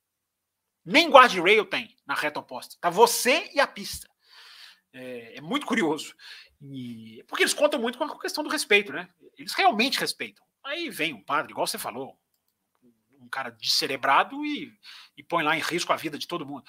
Nem 0.83 1.11
guardrail 1.11 1.63
tem 1.63 1.95
na 2.07 2.15
reta 2.15 2.39
oposta. 2.39 2.75
Tá 2.81 2.89
você 2.89 3.51
e 3.53 3.59
a 3.59 3.67
pista. 3.67 4.09
É, 4.91 5.37
é 5.37 5.41
muito 5.41 5.67
curioso. 5.67 6.15
E, 6.59 7.23
porque 7.27 7.43
eles 7.43 7.53
contam 7.53 7.79
muito 7.79 7.95
com 7.99 8.05
a 8.05 8.19
questão 8.19 8.43
do 8.43 8.49
respeito, 8.49 8.91
né? 8.91 9.07
Eles 9.37 9.53
realmente 9.53 9.99
respeitam. 9.99 10.43
Aí 10.63 10.89
vem 10.89 11.13
um 11.13 11.23
padre, 11.23 11.51
igual 11.51 11.67
você 11.67 11.77
falou, 11.77 12.19
um 13.21 13.29
cara 13.29 13.51
descerebrado 13.51 14.43
e, 14.43 14.73
e 15.15 15.21
põe 15.21 15.43
lá 15.43 15.55
em 15.55 15.61
risco 15.61 15.93
a 15.93 15.97
vida 15.97 16.17
de 16.17 16.27
todo 16.27 16.47
mundo. 16.47 16.63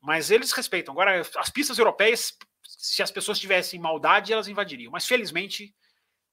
Mas 0.00 0.30
eles 0.30 0.52
respeitam. 0.52 0.92
Agora, 0.92 1.20
as 1.36 1.50
pistas 1.50 1.78
europeias, 1.78 2.38
se 2.80 3.02
as 3.02 3.10
pessoas 3.10 3.38
tivessem 3.38 3.78
maldade, 3.78 4.32
elas 4.32 4.48
invadiriam. 4.48 4.90
Mas 4.90 5.06
felizmente, 5.06 5.74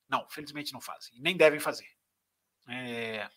não, 0.08 0.28
felizmente 0.30 0.72
não 0.72 0.80
fazem. 0.80 1.14
Nem 1.20 1.36
devem 1.36 1.60
fazer. 1.60 1.90
É, 2.70 3.30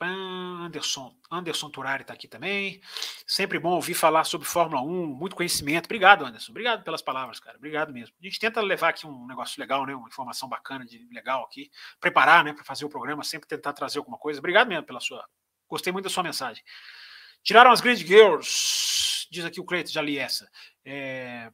Anderson, 0.00 1.14
Anderson 1.30 1.68
Turari 1.70 2.02
está 2.02 2.14
aqui 2.14 2.26
também. 2.26 2.80
Sempre 3.26 3.58
bom 3.58 3.72
ouvir 3.72 3.94
falar 3.94 4.24
sobre 4.24 4.46
Fórmula 4.46 4.82
1, 4.82 5.06
muito 5.06 5.36
conhecimento. 5.36 5.84
Obrigado, 5.84 6.24
Anderson. 6.24 6.52
Obrigado 6.52 6.82
pelas 6.82 7.02
palavras, 7.02 7.38
cara. 7.38 7.58
Obrigado 7.58 7.92
mesmo. 7.92 8.14
A 8.18 8.24
gente 8.24 8.38
tenta 8.38 8.62
levar 8.62 8.88
aqui 8.90 9.06
um 9.06 9.26
negócio 9.26 9.60
legal, 9.60 9.84
né? 9.84 9.94
Uma 9.94 10.08
informação 10.08 10.48
bacana, 10.48 10.86
de 10.86 11.06
legal 11.12 11.44
aqui. 11.44 11.70
Preparar, 12.00 12.42
né, 12.42 12.54
para 12.54 12.64
fazer 12.64 12.86
o 12.86 12.88
programa, 12.88 13.22
sempre 13.22 13.46
tentar 13.46 13.74
trazer 13.74 13.98
alguma 13.98 14.16
coisa. 14.16 14.38
Obrigado 14.38 14.68
mesmo 14.68 14.84
pela 14.84 15.00
sua. 15.00 15.26
Gostei 15.68 15.92
muito 15.92 16.04
da 16.04 16.10
sua 16.10 16.22
mensagem. 16.22 16.64
Tiraram 17.42 17.70
as 17.70 17.80
Grid 17.82 18.06
Girls, 18.06 19.13
diz 19.34 19.44
aqui 19.44 19.60
o 19.60 19.64
Cleiton, 19.64 19.92
já 19.92 20.02
li 20.02 20.18
essa. 20.18 20.50
É... 20.84 21.52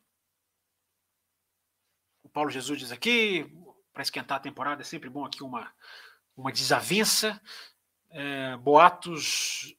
O 2.23 2.29
Paulo 2.29 2.51
Jesus 2.51 2.79
diz 2.79 2.93
aqui, 2.93 3.47
para 3.93 4.03
esquentar 4.03 4.39
a 4.39 4.41
temporada, 4.41 4.83
é 4.83 4.85
sempre 4.85 5.11
bom 5.11 5.25
aqui 5.25 5.43
uma, 5.43 5.73
uma 6.37 6.53
desavença 6.53 7.41
é, 8.11 8.57
boatos. 8.57 9.75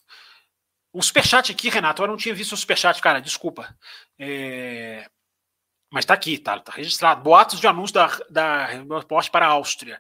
Um 0.94 1.02
superchat 1.02 1.52
aqui, 1.52 1.70
Renato. 1.70 2.02
Eu 2.02 2.08
não 2.08 2.18
tinha 2.18 2.36
visto 2.36 2.54
o 2.54 2.58
superchat, 2.58 3.02
cara. 3.02 3.22
Desculpa. 3.22 3.78
É, 4.20 5.10
mas 5.90 6.06
tá 6.06 6.14
aqui, 6.14 6.38
tá, 6.38 6.60
tá 6.60 6.72
registrado. 6.72 7.22
Boatos 7.22 7.60
de 7.60 7.68
anúncio 7.68 7.94
da, 7.94 8.08
da 8.30 9.04
Porsche 9.08 9.30
para 9.30 9.46
a 9.46 9.50
Áustria. 9.50 10.00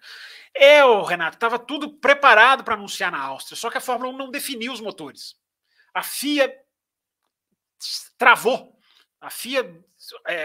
É, 0.54 0.82
Renato, 1.06 1.38
estava 1.38 1.58
tudo 1.58 1.98
preparado 1.98 2.64
para 2.64 2.76
anunciar 2.76 3.12
na 3.12 3.22
Áustria, 3.22 3.56
só 3.56 3.70
que 3.70 3.78
a 3.78 3.82
Fórmula 3.82 4.14
1 4.14 4.18
não 4.18 4.32
definiu 4.32 4.74
os 4.74 4.82
motores. 4.82 5.36
A 5.94 6.04
FIA 6.04 6.54
travou. 8.18 8.78
A 9.20 9.30
FIA 9.30 9.84
é, 10.28 10.36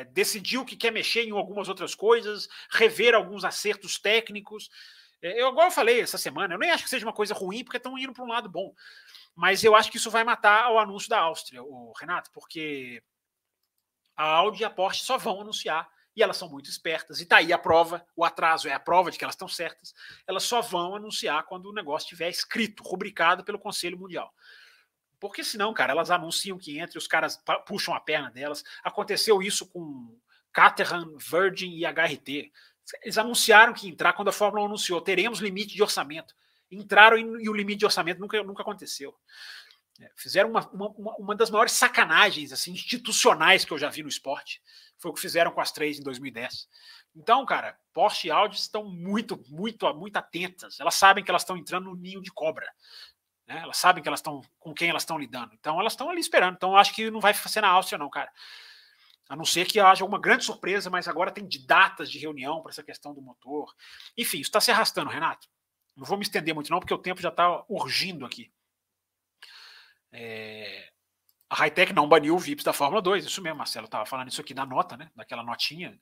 é, 0.00 0.04
decidiu 0.04 0.64
que 0.64 0.76
quer 0.76 0.90
mexer 0.90 1.24
em 1.24 1.32
algumas 1.32 1.68
outras 1.68 1.94
coisas, 1.94 2.48
rever 2.70 3.14
alguns 3.14 3.44
acertos 3.44 3.98
técnicos. 3.98 4.70
É, 5.20 5.40
eu, 5.40 5.50
igual 5.50 5.66
eu 5.66 5.72
falei 5.72 6.00
essa 6.00 6.16
semana, 6.16 6.54
eu 6.54 6.58
nem 6.58 6.70
acho 6.70 6.84
que 6.84 6.90
seja 6.90 7.06
uma 7.06 7.12
coisa 7.12 7.34
ruim, 7.34 7.62
porque 7.62 7.76
estão 7.76 7.98
indo 7.98 8.12
para 8.12 8.24
um 8.24 8.28
lado 8.28 8.48
bom. 8.48 8.74
Mas 9.34 9.62
eu 9.62 9.76
acho 9.76 9.90
que 9.90 9.98
isso 9.98 10.10
vai 10.10 10.24
matar 10.24 10.72
o 10.72 10.78
anúncio 10.78 11.10
da 11.10 11.20
Áustria, 11.20 11.62
o 11.62 11.92
Renato, 12.00 12.30
porque 12.32 13.02
a 14.16 14.24
Audi 14.24 14.62
e 14.62 14.64
a 14.64 14.70
Porsche 14.70 15.04
só 15.04 15.18
vão 15.18 15.42
anunciar 15.42 15.86
e 16.16 16.22
elas 16.22 16.38
são 16.38 16.48
muito 16.48 16.70
espertas, 16.70 17.20
e 17.20 17.24
está 17.24 17.36
aí 17.36 17.52
a 17.52 17.58
prova, 17.58 18.04
o 18.16 18.24
atraso 18.24 18.66
é 18.66 18.72
a 18.72 18.80
prova 18.80 19.10
de 19.10 19.18
que 19.18 19.24
elas 19.24 19.34
estão 19.34 19.46
certas, 19.46 19.92
elas 20.26 20.44
só 20.44 20.62
vão 20.62 20.96
anunciar 20.96 21.44
quando 21.44 21.66
o 21.66 21.74
negócio 21.74 22.06
estiver 22.06 22.30
escrito, 22.30 22.82
rubricado 22.82 23.44
pelo 23.44 23.58
Conselho 23.58 23.98
Mundial. 23.98 24.32
Porque 25.18 25.42
senão, 25.42 25.72
cara, 25.72 25.92
elas 25.92 26.10
anunciam 26.10 26.58
que 26.58 26.78
entra 26.78 26.96
e 26.96 26.98
os 26.98 27.06
caras 27.06 27.42
puxam 27.66 27.94
a 27.94 28.00
perna 28.00 28.30
delas. 28.30 28.62
Aconteceu 28.82 29.42
isso 29.42 29.66
com 29.66 30.18
Caterham, 30.52 31.16
Virgin 31.18 31.72
e 31.72 31.84
HRT. 31.84 32.52
Eles 33.02 33.18
anunciaram 33.18 33.72
que 33.72 33.88
entrar 33.88 34.12
quando 34.12 34.28
a 34.28 34.32
Fórmula 34.32 34.62
1 34.64 34.66
anunciou, 34.66 35.00
teremos 35.00 35.40
limite 35.40 35.74
de 35.74 35.82
orçamento. 35.82 36.34
Entraram 36.70 37.16
e 37.18 37.48
o 37.48 37.52
limite 37.52 37.80
de 37.80 37.84
orçamento 37.84 38.20
nunca, 38.20 38.42
nunca 38.42 38.62
aconteceu. 38.62 39.14
É, 40.00 40.10
fizeram 40.14 40.50
uma, 40.50 40.68
uma, 40.70 41.16
uma, 41.16 41.34
das 41.34 41.50
maiores 41.50 41.72
sacanagens 41.72 42.52
assim, 42.52 42.72
institucionais 42.72 43.64
que 43.64 43.72
eu 43.72 43.78
já 43.78 43.88
vi 43.88 44.02
no 44.02 44.08
esporte. 44.08 44.60
Foi 44.98 45.10
o 45.10 45.14
que 45.14 45.20
fizeram 45.20 45.50
com 45.50 45.60
as 45.60 45.72
três 45.72 45.98
em 45.98 46.02
2010. 46.02 46.68
Então, 47.14 47.46
cara, 47.46 47.78
Porsche 47.94 48.28
e 48.28 48.30
Audi 48.30 48.56
estão 48.56 48.84
muito, 48.84 49.42
muito, 49.48 49.92
muito 49.94 50.16
atentas. 50.16 50.78
Elas 50.78 50.94
sabem 50.94 51.24
que 51.24 51.30
elas 51.30 51.42
estão 51.42 51.56
entrando 51.56 51.86
no 51.86 51.96
ninho 51.96 52.20
de 52.20 52.30
cobra. 52.30 52.66
Né? 53.46 53.60
Elas 53.62 53.76
sabem 53.76 54.02
que 54.02 54.08
elas 54.08 54.20
estão 54.20 54.42
com 54.58 54.74
quem 54.74 54.90
elas 54.90 55.02
estão 55.02 55.18
lidando. 55.18 55.54
Então, 55.54 55.78
elas 55.80 55.92
estão 55.92 56.10
ali 56.10 56.20
esperando. 56.20 56.54
Então, 56.56 56.76
acho 56.76 56.94
que 56.94 57.10
não 57.10 57.20
vai 57.20 57.32
ser 57.32 57.60
na 57.60 57.68
Áustria, 57.68 57.98
não, 57.98 58.10
cara. 58.10 58.30
A 59.28 59.36
não 59.36 59.44
ser 59.44 59.66
que 59.66 59.80
haja 59.80 60.04
alguma 60.04 60.20
grande 60.20 60.44
surpresa, 60.44 60.88
mas 60.88 61.08
agora 61.08 61.32
tem 61.32 61.46
de 61.46 61.66
datas 61.66 62.10
de 62.10 62.18
reunião 62.18 62.62
para 62.62 62.70
essa 62.70 62.82
questão 62.82 63.12
do 63.14 63.22
motor. 63.22 63.74
Enfim, 64.16 64.38
isso 64.38 64.48
está 64.48 64.60
se 64.60 64.70
arrastando, 64.70 65.10
Renato. 65.10 65.48
Não 65.96 66.04
vou 66.04 66.16
me 66.16 66.22
estender 66.22 66.54
muito, 66.54 66.70
não, 66.70 66.78
porque 66.78 66.94
o 66.94 66.98
tempo 66.98 67.20
já 67.20 67.30
está 67.30 67.64
urgindo 67.68 68.24
aqui. 68.24 68.52
É... 70.12 70.90
A 71.48 71.54
Hightech 71.54 71.92
não 71.92 72.08
baniu 72.08 72.34
o 72.34 72.38
VIPs 72.38 72.64
da 72.64 72.72
Fórmula 72.72 73.00
2, 73.00 73.24
isso 73.24 73.40
mesmo, 73.40 73.58
Marcelo 73.58 73.86
estava 73.86 74.04
falando 74.04 74.28
isso 74.28 74.40
aqui 74.40 74.52
na 74.52 74.66
nota, 74.66 74.96
né? 74.96 75.10
Daquela 75.14 75.44
notinha. 75.44 75.98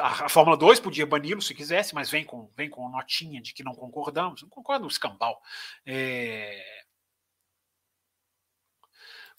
A, 0.00 0.28
Fórmula 0.28 0.56
2 0.56 0.80
podia 0.80 1.06
bani-lo 1.06 1.40
se 1.40 1.54
quisesse, 1.54 1.94
mas 1.94 2.10
vem 2.10 2.24
com, 2.24 2.50
vem 2.56 2.68
com 2.68 2.88
notinha 2.88 3.40
de 3.40 3.54
que 3.54 3.62
não 3.62 3.74
concordamos. 3.74 4.42
Não 4.42 4.48
concordo 4.48 4.88
escambau. 4.88 5.40
É... 5.86 6.84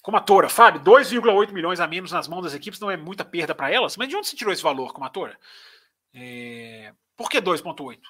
Como 0.00 0.16
atora, 0.16 0.48
Fábio, 0.48 0.80
2,8 0.80 1.52
milhões 1.52 1.78
a 1.78 1.86
menos 1.86 2.10
nas 2.10 2.26
mãos 2.26 2.42
das 2.42 2.54
equipes 2.54 2.80
não 2.80 2.90
é 2.90 2.96
muita 2.96 3.22
perda 3.22 3.54
para 3.54 3.70
elas? 3.70 3.98
Mas 3.98 4.08
de 4.08 4.16
onde 4.16 4.28
você 4.28 4.36
tirou 4.36 4.52
esse 4.52 4.62
valor 4.62 4.94
como 4.94 5.04
atora? 5.04 5.38
É... 6.14 6.94
Por 7.14 7.28
que 7.28 7.38
2,8? 7.38 8.00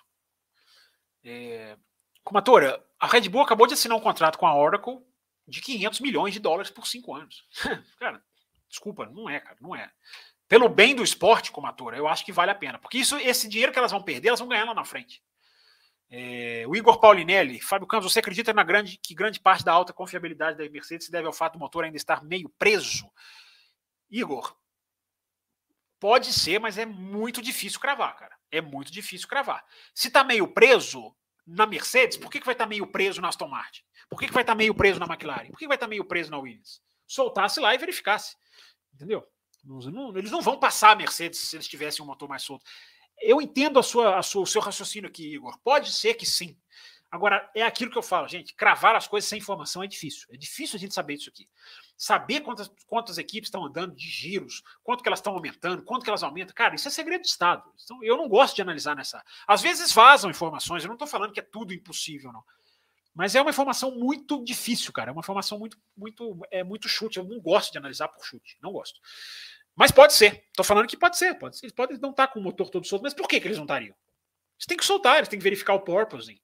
É... 1.25 1.77
Como 2.23 2.39
atora, 2.39 2.85
a 3.01 3.09
Red 3.09 3.29
Bull 3.29 3.43
acabou 3.43 3.67
de 3.67 3.75
assinar 3.75 3.99
um 3.99 4.01
contrato 4.01 4.39
com 4.39 4.47
a 4.47 4.55
Oracle 4.55 5.01
de 5.49 5.61
500 5.61 5.99
milhões 5.99 6.33
de 6.33 6.39
dólares 6.39 6.71
por 6.71 6.87
cinco 6.87 7.13
anos. 7.13 7.45
cara, 7.99 8.23
desculpa, 8.69 9.07
não 9.07 9.29
é, 9.29 9.41
cara, 9.41 9.57
não 9.61 9.75
é. 9.75 9.91
Pelo 10.51 10.69
bem 10.69 10.97
do 10.97 11.05
esporte 11.05 11.53
como 11.53 11.69
atora, 11.69 11.97
eu 11.97 12.09
acho 12.09 12.25
que 12.25 12.33
vale 12.33 12.51
a 12.51 12.57
pena. 12.57 12.77
Porque 12.77 12.99
isso, 12.99 13.17
esse 13.19 13.49
dinheiro 13.49 13.71
que 13.71 13.79
elas 13.79 13.93
vão 13.93 14.03
perder, 14.03 14.31
elas 14.31 14.41
vão 14.41 14.49
ganhar 14.49 14.65
lá 14.65 14.75
na 14.75 14.85
frente. 14.85 15.23
É, 16.11 16.65
o 16.67 16.75
Igor 16.75 16.99
Paulinelli, 16.99 17.61
Fábio 17.61 17.87
Campos, 17.87 18.13
você 18.13 18.19
acredita 18.19 18.53
na 18.53 18.65
grande, 18.65 18.99
que 19.01 19.15
grande 19.15 19.39
parte 19.39 19.65
da 19.65 19.71
alta 19.71 19.93
confiabilidade 19.93 20.59
da 20.59 20.69
Mercedes 20.69 21.07
se 21.07 21.13
deve 21.13 21.29
ao 21.29 21.33
fato 21.33 21.53
do 21.53 21.61
motor 21.61 21.85
ainda 21.85 21.97
estar 21.97 22.25
meio 22.25 22.49
preso? 22.49 23.09
Igor, 24.11 24.57
pode 26.01 26.33
ser, 26.33 26.59
mas 26.59 26.79
é 26.79 26.85
muito 26.85 27.41
difícil 27.41 27.79
cravar, 27.79 28.17
cara. 28.17 28.37
É 28.51 28.61
muito 28.61 28.91
difícil 28.91 29.29
cravar. 29.29 29.65
Se 29.95 30.09
está 30.09 30.25
meio 30.25 30.49
preso 30.49 31.15
na 31.47 31.65
Mercedes, 31.65 32.17
por 32.17 32.29
que, 32.29 32.41
que 32.41 32.47
vai 32.47 32.57
estar 32.57 32.65
tá 32.65 32.69
meio 32.69 32.89
preso 32.89 33.21
na 33.21 33.29
Aston 33.29 33.47
Martin? 33.47 33.83
Por 34.09 34.19
que, 34.19 34.27
que 34.27 34.33
vai 34.33 34.43
estar 34.43 34.55
tá 34.55 34.59
meio 34.59 34.75
preso 34.75 34.99
na 34.99 35.07
McLaren? 35.07 35.47
Por 35.47 35.59
que, 35.59 35.67
que 35.67 35.69
vai 35.69 35.77
estar 35.77 35.87
tá 35.87 35.91
meio 35.91 36.05
preso 36.05 36.29
na 36.29 36.39
Williams? 36.39 36.83
Soltasse 37.07 37.61
lá 37.61 37.73
e 37.73 37.79
verificasse. 37.79 38.37
Entendeu? 38.93 39.25
Não, 39.65 40.17
eles 40.17 40.31
não 40.31 40.41
vão 40.41 40.59
passar 40.59 40.93
a 40.93 40.97
Mercedes 40.97 41.41
se 41.41 41.57
eles 41.57 41.69
tivessem 41.69 42.03
um 42.03 42.07
motor 42.07 42.29
mais 42.29 42.43
solto. 42.43 42.65
Eu 43.21 43.41
entendo 43.41 43.79
a 43.79 43.83
sua, 43.83 44.19
a 44.19 44.23
sua, 44.23 44.43
o 44.43 44.47
seu 44.47 44.61
raciocínio 44.61 45.09
aqui, 45.09 45.35
Igor. 45.35 45.59
Pode 45.63 45.93
ser 45.93 46.15
que 46.15 46.25
sim. 46.25 46.57
Agora, 47.11 47.51
é 47.57 47.63
aquilo 47.63 47.91
que 47.91 47.99
eu 47.99 48.03
falo, 48.03 48.29
gente. 48.29 48.55
Cravar 48.55 48.95
as 48.95 49.09
coisas 49.09 49.29
sem 49.29 49.39
informação 49.41 49.83
é 49.83 49.87
difícil. 49.87 50.29
É 50.31 50.37
difícil 50.37 50.77
a 50.77 50.79
gente 50.79 50.95
saber 50.95 51.15
isso 51.15 51.29
aqui. 51.29 51.49
Saber 51.97 52.41
quantas, 52.41 52.71
quantas 52.87 53.19
equipes 53.19 53.49
estão 53.49 53.65
andando 53.65 53.95
de 53.97 54.09
giros, 54.09 54.63
quanto 54.85 55.03
que 55.03 55.09
elas 55.09 55.19
estão 55.19 55.35
aumentando, 55.35 55.83
quanto 55.83 56.05
que 56.05 56.09
elas 56.09 56.23
aumentam. 56.23 56.55
Cara, 56.55 56.77
isso 56.77 56.87
é 56.87 56.91
segredo 56.91 57.23
de 57.23 57.29
Estado. 57.29 57.69
Então, 57.85 58.03
eu 58.03 58.17
não 58.17 58.29
gosto 58.29 58.55
de 58.55 58.63
analisar 58.63 58.95
nessa. 58.95 59.23
Às 59.47 59.61
vezes 59.61 59.93
vazam 59.93 60.31
informações, 60.31 60.85
eu 60.85 60.89
não 60.89 60.95
estou 60.95 61.09
falando 61.09 61.33
que 61.33 61.41
é 61.41 61.43
tudo 61.43 61.75
impossível, 61.75 62.33
não. 62.33 62.45
Mas 63.15 63.35
é 63.35 63.41
uma 63.41 63.51
informação 63.51 63.91
muito 63.93 64.43
difícil, 64.45 64.93
cara. 64.93 65.11
É 65.11 65.13
uma 65.13 65.21
informação 65.21 65.59
muito, 65.59 65.77
muito, 65.97 66.39
é 66.51 66.63
muito 66.63 66.89
chute. 66.89 67.19
Eu 67.19 67.25
não 67.25 67.41
gosto 67.41 67.73
de 67.73 67.79
analisar 67.79 68.09
por 68.09 68.25
chute. 68.25 68.57
Não 68.63 68.73
gosto. 68.73 69.01
Mas 69.75 69.91
pode 69.91 70.13
ser. 70.13 70.45
Estou 70.49 70.65
falando 70.65 70.87
que 70.87 70.97
pode 70.97 71.17
ser. 71.19 71.35
Pode 71.35 71.57
ser. 71.57 71.67
Eles 71.67 71.75
podem 71.75 71.99
não 71.99 72.11
estar 72.11 72.27
tá 72.27 72.33
com 72.33 72.39
o 72.39 72.43
motor 72.43 72.71
todo 72.71 72.87
solto. 72.87 73.03
Mas 73.03 73.15
por 73.15 73.29
que, 73.29 73.41
que 73.41 73.47
eles 73.47 73.59
não 73.59 73.65
estariam? 73.65 73.95
Eles 74.57 74.67
têm 74.67 74.77
que 74.77 74.85
soltar, 74.85 75.17
eles 75.17 75.29
têm 75.29 75.39
que 75.39 75.43
verificar 75.43 75.75
o 75.75 75.81
purpose. 75.81 76.41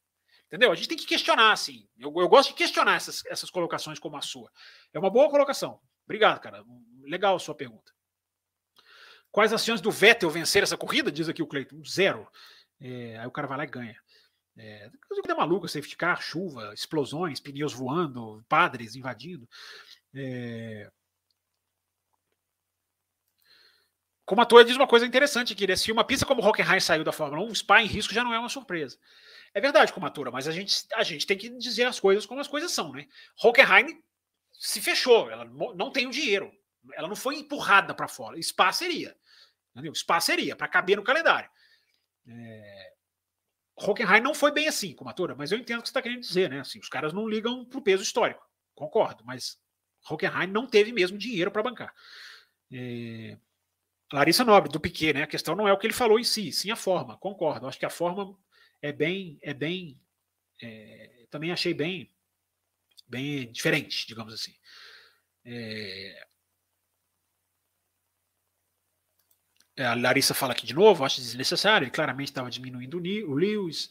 Entendeu? 0.46 0.70
A 0.70 0.74
gente 0.74 0.88
tem 0.88 0.96
que 0.96 1.06
questionar, 1.06 1.52
assim. 1.52 1.88
Eu, 1.98 2.12
eu 2.16 2.28
gosto 2.28 2.50
de 2.50 2.54
questionar 2.54 2.96
essas, 2.96 3.24
essas 3.26 3.50
colocações 3.50 3.98
como 3.98 4.16
a 4.16 4.22
sua. 4.22 4.50
É 4.92 4.98
uma 4.98 5.10
boa 5.10 5.28
colocação. 5.28 5.80
Obrigado, 6.04 6.40
cara. 6.40 6.64
Legal 7.02 7.36
a 7.36 7.38
sua 7.38 7.54
pergunta. 7.54 7.92
Quais 9.30 9.52
as 9.52 9.64
chances 9.64 9.82
do 9.82 9.90
Vettel 9.90 10.30
vencer 10.30 10.62
essa 10.62 10.76
corrida? 10.76 11.12
Diz 11.12 11.28
aqui 11.28 11.42
o 11.42 11.46
Cleiton. 11.46 11.82
Zero. 11.84 12.26
É, 12.80 13.18
aí 13.18 13.26
o 13.26 13.30
cara 13.30 13.46
vai 13.46 13.58
lá 13.58 13.64
e 13.64 13.68
ganha. 13.68 14.00
É, 14.58 14.90
coisa 15.06 15.34
maluca, 15.34 15.68
safety 15.68 15.96
car, 15.96 16.20
chuva, 16.20 16.72
explosões, 16.72 17.40
pneus 17.40 17.74
voando, 17.74 18.44
padres 18.48 18.94
invadindo. 18.94 19.48
É... 20.14 20.90
Como 24.24 24.40
a 24.40 24.46
Toa 24.46 24.64
diz 24.64 24.74
uma 24.74 24.88
coisa 24.88 25.06
interessante 25.06 25.52
aqui, 25.52 25.66
né? 25.66 25.76
se 25.76 25.92
uma 25.92 26.02
pista 26.02 26.26
como 26.26 26.44
Hockenheim 26.44 26.80
saiu 26.80 27.04
da 27.04 27.12
Fórmula 27.12 27.44
1, 27.44 27.46
o 27.48 27.54
Spa 27.54 27.82
em 27.82 27.86
risco 27.86 28.12
já 28.12 28.24
não 28.24 28.34
é 28.34 28.38
uma 28.38 28.48
surpresa. 28.48 28.98
É 29.54 29.60
verdade, 29.60 29.92
Comatura, 29.92 30.30
mas 30.30 30.48
a 30.48 30.52
gente, 30.52 30.84
a 30.94 31.02
gente 31.02 31.26
tem 31.26 31.38
que 31.38 31.48
dizer 31.50 31.84
as 31.84 32.00
coisas 32.00 32.26
como 32.26 32.40
as 32.40 32.48
coisas 32.48 32.72
são, 32.72 32.92
né? 32.92 33.06
Hockenheim 33.42 34.02
se 34.52 34.80
fechou, 34.80 35.30
ela 35.30 35.44
não 35.44 35.90
tem 35.90 36.06
o 36.06 36.10
dinheiro, 36.10 36.52
ela 36.94 37.08
não 37.08 37.16
foi 37.16 37.36
empurrada 37.36 37.94
para 37.94 38.08
fora. 38.08 38.42
Spa 38.42 38.72
seria, 38.72 39.16
entendeu? 39.72 39.94
Spa 39.94 40.20
seria, 40.20 40.56
para 40.56 40.66
caber 40.66 40.96
no 40.96 41.04
calendário. 41.04 41.48
É... 42.26 42.75
Hockenheim 43.78 44.22
não 44.22 44.34
foi 44.34 44.50
bem 44.50 44.68
assim, 44.68 44.94
Comatura, 44.94 45.34
mas 45.34 45.52
eu 45.52 45.58
entendo 45.58 45.80
o 45.80 45.82
que 45.82 45.88
você 45.88 45.90
está 45.90 46.02
querendo 46.02 46.20
dizer, 46.20 46.48
né? 46.48 46.60
Assim, 46.60 46.78
os 46.78 46.88
caras 46.88 47.12
não 47.12 47.28
ligam 47.28 47.64
para 47.64 47.78
o 47.78 47.82
peso 47.82 48.02
histórico, 48.02 48.42
concordo, 48.74 49.22
mas 49.24 49.60
Hockenheim 50.10 50.46
não 50.46 50.66
teve 50.66 50.92
mesmo 50.92 51.18
dinheiro 51.18 51.50
para 51.50 51.62
bancar. 51.62 51.94
É... 52.72 53.36
Larissa 54.12 54.44
Nobre, 54.44 54.70
do 54.70 54.80
Piquet, 54.80 55.12
né? 55.12 55.22
A 55.24 55.26
questão 55.26 55.54
não 55.54 55.68
é 55.68 55.72
o 55.72 55.78
que 55.78 55.86
ele 55.86 55.92
falou 55.94 56.18
em 56.18 56.24
si, 56.24 56.52
sim 56.52 56.70
a 56.70 56.76
forma, 56.76 57.18
concordo. 57.18 57.66
Acho 57.66 57.78
que 57.78 57.86
a 57.86 57.90
forma 57.90 58.38
é 58.80 58.92
bem, 58.92 59.38
é 59.42 59.52
bem, 59.52 60.00
é... 60.62 61.26
também 61.30 61.52
achei 61.52 61.74
bem, 61.74 62.10
bem 63.06 63.52
diferente, 63.52 64.06
digamos 64.06 64.32
assim. 64.32 64.54
É... 65.44 66.26
É, 69.64 69.65
a 69.78 69.94
Larissa 69.94 70.34
fala 70.34 70.52
aqui 70.52 70.66
de 70.66 70.74
novo, 70.74 71.04
acho 71.04 71.20
desnecessário, 71.20 71.84
ele 71.84 71.90
claramente 71.90 72.28
estava 72.28 72.50
diminuindo 72.50 72.96
o 72.98 73.34
Lewis. 73.34 73.90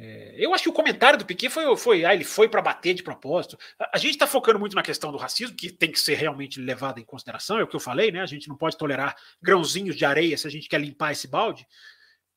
É, 0.00 0.34
eu 0.38 0.54
acho 0.54 0.62
que 0.62 0.68
o 0.68 0.72
comentário 0.72 1.18
do 1.18 1.26
Piquet 1.26 1.50
foi, 1.50 1.76
foi 1.76 2.04
ah, 2.04 2.14
ele 2.14 2.22
foi 2.22 2.48
para 2.48 2.62
bater 2.62 2.94
de 2.94 3.02
propósito. 3.02 3.58
A, 3.78 3.90
a 3.94 3.98
gente 3.98 4.12
está 4.12 4.28
focando 4.28 4.58
muito 4.58 4.76
na 4.76 4.82
questão 4.82 5.10
do 5.10 5.18
racismo, 5.18 5.56
que 5.56 5.72
tem 5.72 5.90
que 5.90 5.98
ser 5.98 6.14
realmente 6.14 6.60
levada 6.60 7.00
em 7.00 7.04
consideração, 7.04 7.58
é 7.58 7.64
o 7.64 7.66
que 7.66 7.74
eu 7.74 7.80
falei, 7.80 8.12
né? 8.12 8.20
A 8.20 8.26
gente 8.26 8.48
não 8.48 8.56
pode 8.56 8.76
tolerar 8.78 9.16
grãozinhos 9.42 9.96
de 9.96 10.04
areia 10.04 10.38
se 10.38 10.46
a 10.46 10.50
gente 10.50 10.68
quer 10.68 10.80
limpar 10.80 11.12
esse 11.12 11.26
balde. 11.26 11.66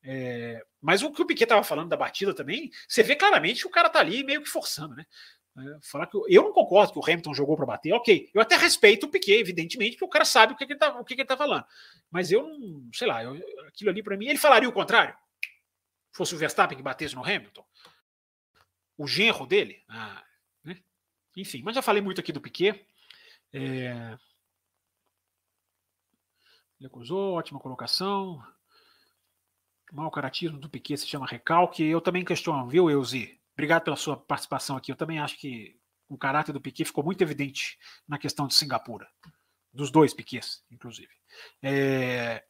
É, 0.04 0.60
mas 0.80 1.02
o 1.02 1.12
que 1.12 1.22
o 1.22 1.26
Piquet 1.26 1.44
estava 1.44 1.62
falando 1.62 1.88
da 1.88 1.96
batida 1.96 2.34
também, 2.34 2.68
você 2.88 3.04
vê 3.04 3.14
claramente 3.14 3.60
que 3.60 3.68
o 3.68 3.70
cara 3.70 3.88
tá 3.88 4.00
ali 4.00 4.24
meio 4.24 4.42
que 4.42 4.48
forçando, 4.48 4.96
né? 4.96 5.06
É, 5.56 5.78
falar 5.82 6.06
que 6.06 6.16
eu, 6.16 6.24
eu, 6.28 6.42
não 6.44 6.52
concordo 6.52 6.92
que 6.92 6.98
o 6.98 7.04
Hamilton 7.04 7.34
jogou 7.34 7.56
para 7.56 7.66
bater, 7.66 7.92
ok. 7.92 8.30
Eu 8.32 8.40
até 8.40 8.56
respeito 8.56 9.04
o 9.04 9.10
Piquet, 9.10 9.38
evidentemente, 9.38 9.92
porque 9.92 10.04
o 10.04 10.08
cara 10.08 10.24
sabe 10.24 10.54
o 10.54 10.56
que, 10.56 10.64
que 10.64 10.72
ele 10.72 10.78
está 10.78 10.98
o 10.98 11.04
que, 11.04 11.14
que 11.14 11.20
ele 11.20 11.28
tá 11.28 11.36
falando. 11.36 11.64
Mas 12.10 12.32
eu 12.32 12.42
não, 12.42 12.88
sei 12.92 13.06
lá, 13.06 13.22
eu, 13.22 13.34
aquilo 13.68 13.90
ali 13.90 14.02
para 14.02 14.16
mim, 14.16 14.28
ele 14.28 14.38
falaria 14.38 14.68
o 14.68 14.72
contrário. 14.72 15.14
Fosse 16.12 16.34
o 16.34 16.38
Verstappen 16.38 16.76
que 16.76 16.82
batesse 16.82 17.14
no 17.14 17.24
Hamilton. 17.24 17.64
O 18.96 19.06
genro 19.06 19.46
dele. 19.46 19.82
Ah, 19.88 20.24
né? 20.64 20.78
Enfim, 21.36 21.62
mas 21.62 21.74
já 21.74 21.82
falei 21.82 22.00
muito 22.00 22.20
aqui 22.20 22.32
do 22.32 22.40
Piquet. 22.40 22.86
É... 23.52 24.16
Ele 26.78 26.86
acusou, 26.86 27.34
ótima 27.34 27.60
colocação. 27.60 28.42
O 29.92 29.96
mau 29.96 30.10
caratismo 30.10 30.58
do 30.58 30.70
Piquet 30.70 30.96
se 30.96 31.06
chama 31.06 31.26
recalque. 31.26 31.82
Eu 31.84 32.00
também 32.00 32.24
questiono, 32.24 32.66
viu, 32.68 32.90
Euzi? 32.90 33.41
Obrigado 33.54 33.84
pela 33.84 33.96
sua 33.96 34.16
participação 34.16 34.76
aqui. 34.76 34.90
Eu 34.90 34.96
também 34.96 35.18
acho 35.18 35.38
que 35.38 35.78
o 36.08 36.18
caráter 36.18 36.52
do 36.52 36.60
Piquet 36.60 36.84
ficou 36.84 37.04
muito 37.04 37.22
evidente 37.22 37.78
na 38.06 38.18
questão 38.18 38.46
de 38.46 38.54
Singapura. 38.54 39.08
Dos 39.72 39.90
dois 39.90 40.12
Piquets, 40.12 40.62
inclusive. 40.70 41.12
É... 41.62 42.44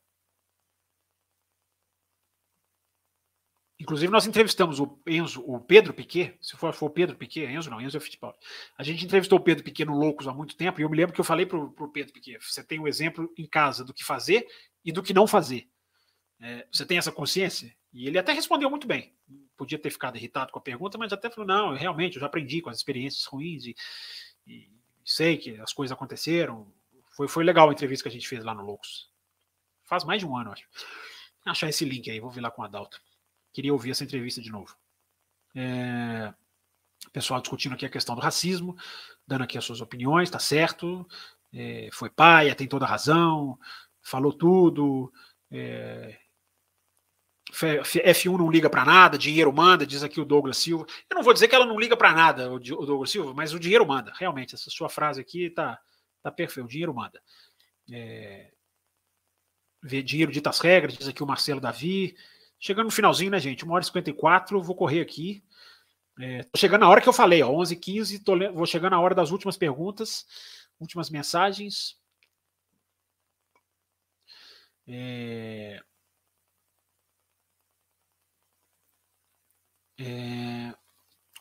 Inclusive, 3.79 4.13
nós 4.13 4.27
entrevistamos 4.27 4.79
o 4.79 5.01
Enzo, 5.09 5.43
o 5.45 5.61
Pedro 5.61 5.93
Piquet, 5.93 6.39
se 6.41 6.57
for, 6.57 6.73
for 6.73 6.87
o 6.87 6.91
Pedro 6.91 7.17
Piquet, 7.17 7.47
Enzo 7.47 7.69
não, 7.69 7.81
Enzo 7.81 7.97
é 7.97 8.01
Fittipaldi. 8.01 8.39
A 8.79 8.85
gente 8.85 9.05
entrevistou 9.05 9.41
o 9.41 9.43
Pedro 9.43 9.65
Piquet 9.65 9.85
no 9.85 9.99
Loucos 9.99 10.29
há 10.29 10.33
muito 10.33 10.57
tempo, 10.57 10.81
e 10.81 10.85
eu 10.85 10.89
me 10.89 10.97
lembro 10.97 11.13
que 11.13 11.21
eu 11.21 11.25
falei 11.25 11.47
para 11.47 11.59
o 11.59 11.93
Pedro 11.93 12.13
Piquet: 12.13 12.39
você 12.41 12.63
tem 12.63 12.79
um 12.79 12.87
exemplo 12.87 13.33
em 13.37 13.45
casa 13.45 13.85
do 13.85 13.93
que 13.93 14.05
fazer 14.05 14.47
e 14.85 14.93
do 14.93 15.03
que 15.03 15.13
não 15.13 15.27
fazer. 15.27 15.69
É, 16.41 16.67
você 16.71 16.87
tem 16.87 16.97
essa 16.97 17.11
consciência? 17.11 17.75
E 17.93 18.07
ele 18.07 18.19
até 18.19 18.33
respondeu 18.33 18.71
muito 18.71 18.87
bem. 18.87 19.13
Podia 19.63 19.79
ter 19.79 19.91
ficado 19.91 20.17
irritado 20.17 20.51
com 20.51 20.59
a 20.59 20.63
pergunta, 20.63 20.99
mas 20.99 21.13
até 21.13 21.31
falou: 21.31 21.47
não, 21.47 21.73
realmente, 21.73 22.17
eu 22.17 22.21
já 22.21 22.27
aprendi 22.27 22.61
com 22.61 22.69
as 22.69 22.79
experiências 22.79 23.25
ruins 23.27 23.65
e, 23.65 23.77
e 24.45 24.69
sei 25.05 25.39
que 25.39 25.61
as 25.61 25.73
coisas 25.73 25.93
aconteceram. 25.93 26.67
Foi, 27.13 27.29
foi 27.29 27.45
legal 27.45 27.71
a 27.71 27.73
entrevista 27.73 28.03
que 28.03 28.09
a 28.09 28.13
gente 28.13 28.27
fez 28.27 28.45
lá 28.45 28.53
no 28.53 28.65
Loucos. 28.65 29.09
Faz 29.85 30.03
mais 30.03 30.21
de 30.21 30.27
um 30.27 30.37
ano, 30.37 30.51
acho. 30.51 30.67
Achar 31.47 31.69
esse 31.69 31.85
link 31.85 32.11
aí, 32.11 32.19
vou 32.19 32.29
vir 32.29 32.41
lá 32.41 32.51
com 32.51 32.63
o 32.63 32.65
Adalto. 32.65 33.01
Queria 33.53 33.73
ouvir 33.73 33.93
essa 33.93 34.03
entrevista 34.03 34.43
de 34.43 34.51
novo. 34.51 34.77
É, 35.55 36.35
pessoal 37.13 37.41
discutindo 37.41 37.75
aqui 37.75 37.87
a 37.87 37.89
questão 37.89 38.17
do 38.17 38.21
racismo, 38.21 38.77
dando 39.25 39.45
aqui 39.45 39.57
as 39.57 39.65
suas 39.65 39.81
opiniões, 39.81 40.29
tá 40.29 40.41
certo. 40.41 41.07
É, 41.53 41.89
foi 41.93 42.11
paia, 42.11 42.53
tem 42.53 42.67
toda 42.67 42.85
a 42.85 42.89
razão, 42.89 43.57
falou 44.01 44.33
tudo. 44.33 45.13
É, 45.53 46.19
F1 47.53 48.39
não 48.39 48.51
liga 48.51 48.71
para 48.71 48.85
nada, 48.85 49.19
dinheiro 49.19 49.53
manda, 49.53 49.87
diz 49.87 50.03
aqui 50.03 50.21
o 50.21 50.25
Douglas 50.25 50.57
Silva. 50.57 50.87
Eu 51.09 51.17
não 51.17 51.23
vou 51.23 51.35
dizer 51.35 51.49
que 51.49 51.55
ela 51.55 51.67
não 51.67 51.79
liga 51.79 51.97
para 51.97 52.13
nada, 52.13 52.51
o 52.51 52.59
Douglas 52.59 53.11
Silva, 53.11 53.35
mas 53.35 53.53
o 53.53 53.61
dinheiro 53.61 53.87
manda. 53.87 54.13
Realmente, 54.17 54.55
essa 54.55 54.71
sua 54.71 54.89
frase 54.89 55.21
aqui 55.21 55.51
tá, 55.51 55.79
tá 56.23 56.31
perfeita. 56.33 56.67
O 56.67 56.71
dinheiro 56.71 56.95
manda. 56.95 57.23
É, 57.91 58.51
dinheiro 60.03 60.33
dita 60.33 60.51
as 60.51 60.61
regras, 60.61 60.97
diz 60.97 61.09
aqui 61.09 61.23
o 61.23 61.27
Marcelo 61.27 61.61
Davi. 61.61 62.17
Chegando 62.59 62.87
no 62.87 62.93
finalzinho, 62.93 63.31
né, 63.31 63.39
gente? 63.39 63.65
1 63.67 63.71
hora 63.71 63.83
e 63.83 63.87
54, 63.87 64.63
vou 64.63 64.75
correr 64.75 65.01
aqui. 65.01 65.45
É, 66.19 66.43
tô 66.45 66.59
chegando 66.59 66.83
na 66.83 66.89
hora 66.89 67.01
que 67.01 67.09
eu 67.09 67.13
falei, 67.13 67.43
ó, 67.43 67.51
11 67.51 67.77
15 67.77 68.19
tô, 68.21 68.39
vou 68.53 68.67
chegando 68.67 68.93
na 68.93 69.01
hora 69.01 69.15
das 69.15 69.31
últimas 69.31 69.57
perguntas, 69.57 70.27
últimas 70.79 71.11
mensagens. 71.11 71.97
É, 74.87 75.83
é, 80.05 80.75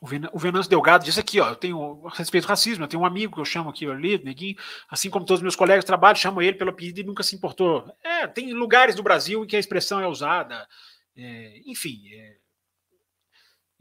o, 0.01 0.07
Ven 0.07 0.21
o 0.31 0.39
Venâncio 0.39 0.69
Delgado 0.69 1.03
disse 1.03 1.19
aqui, 1.19 1.39
ó, 1.39 1.49
eu 1.49 1.55
tenho, 1.55 2.01
respeito 2.07 2.45
do 2.45 2.49
racismo, 2.49 2.83
eu 2.83 2.87
tenho 2.87 3.01
um 3.01 3.05
amigo 3.05 3.35
que 3.35 3.41
eu 3.41 3.45
chamo 3.45 3.69
aqui, 3.69 3.85
ali, 3.85 4.23
neguinho, 4.23 4.55
assim 4.89 5.09
como 5.09 5.25
todos 5.25 5.39
os 5.39 5.43
meus 5.43 5.55
colegas 5.55 5.83
de 5.83 5.87
trabalho, 5.87 6.17
chamo 6.17 6.41
ele 6.41 6.57
pelo 6.57 6.69
apelido 6.69 6.99
e 6.99 7.03
nunca 7.03 7.23
se 7.23 7.35
importou. 7.35 7.91
É, 8.03 8.27
tem 8.27 8.53
lugares 8.53 8.95
do 8.95 9.03
Brasil 9.03 9.43
em 9.43 9.47
que 9.47 9.55
a 9.55 9.59
expressão 9.59 9.99
é 9.99 10.07
usada, 10.07 10.67
é, 11.15 11.61
enfim, 11.65 12.01
é, 12.13 12.37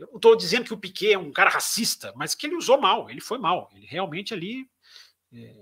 eu 0.01 0.09
não 0.09 0.17
estou 0.17 0.35
dizendo 0.35 0.65
que 0.65 0.73
o 0.73 0.79
Piquet 0.79 1.13
é 1.13 1.19
um 1.19 1.31
cara 1.31 1.51
racista, 1.51 2.13
mas 2.17 2.35
que 2.35 2.47
ele 2.47 2.57
usou 2.57 2.81
mal, 2.81 3.11
ele 3.11 3.21
foi 3.21 3.39
mal. 3.39 3.71
Ele 3.75 3.87
realmente 3.87 4.33
ali. 4.33 4.67
É, 5.31 5.55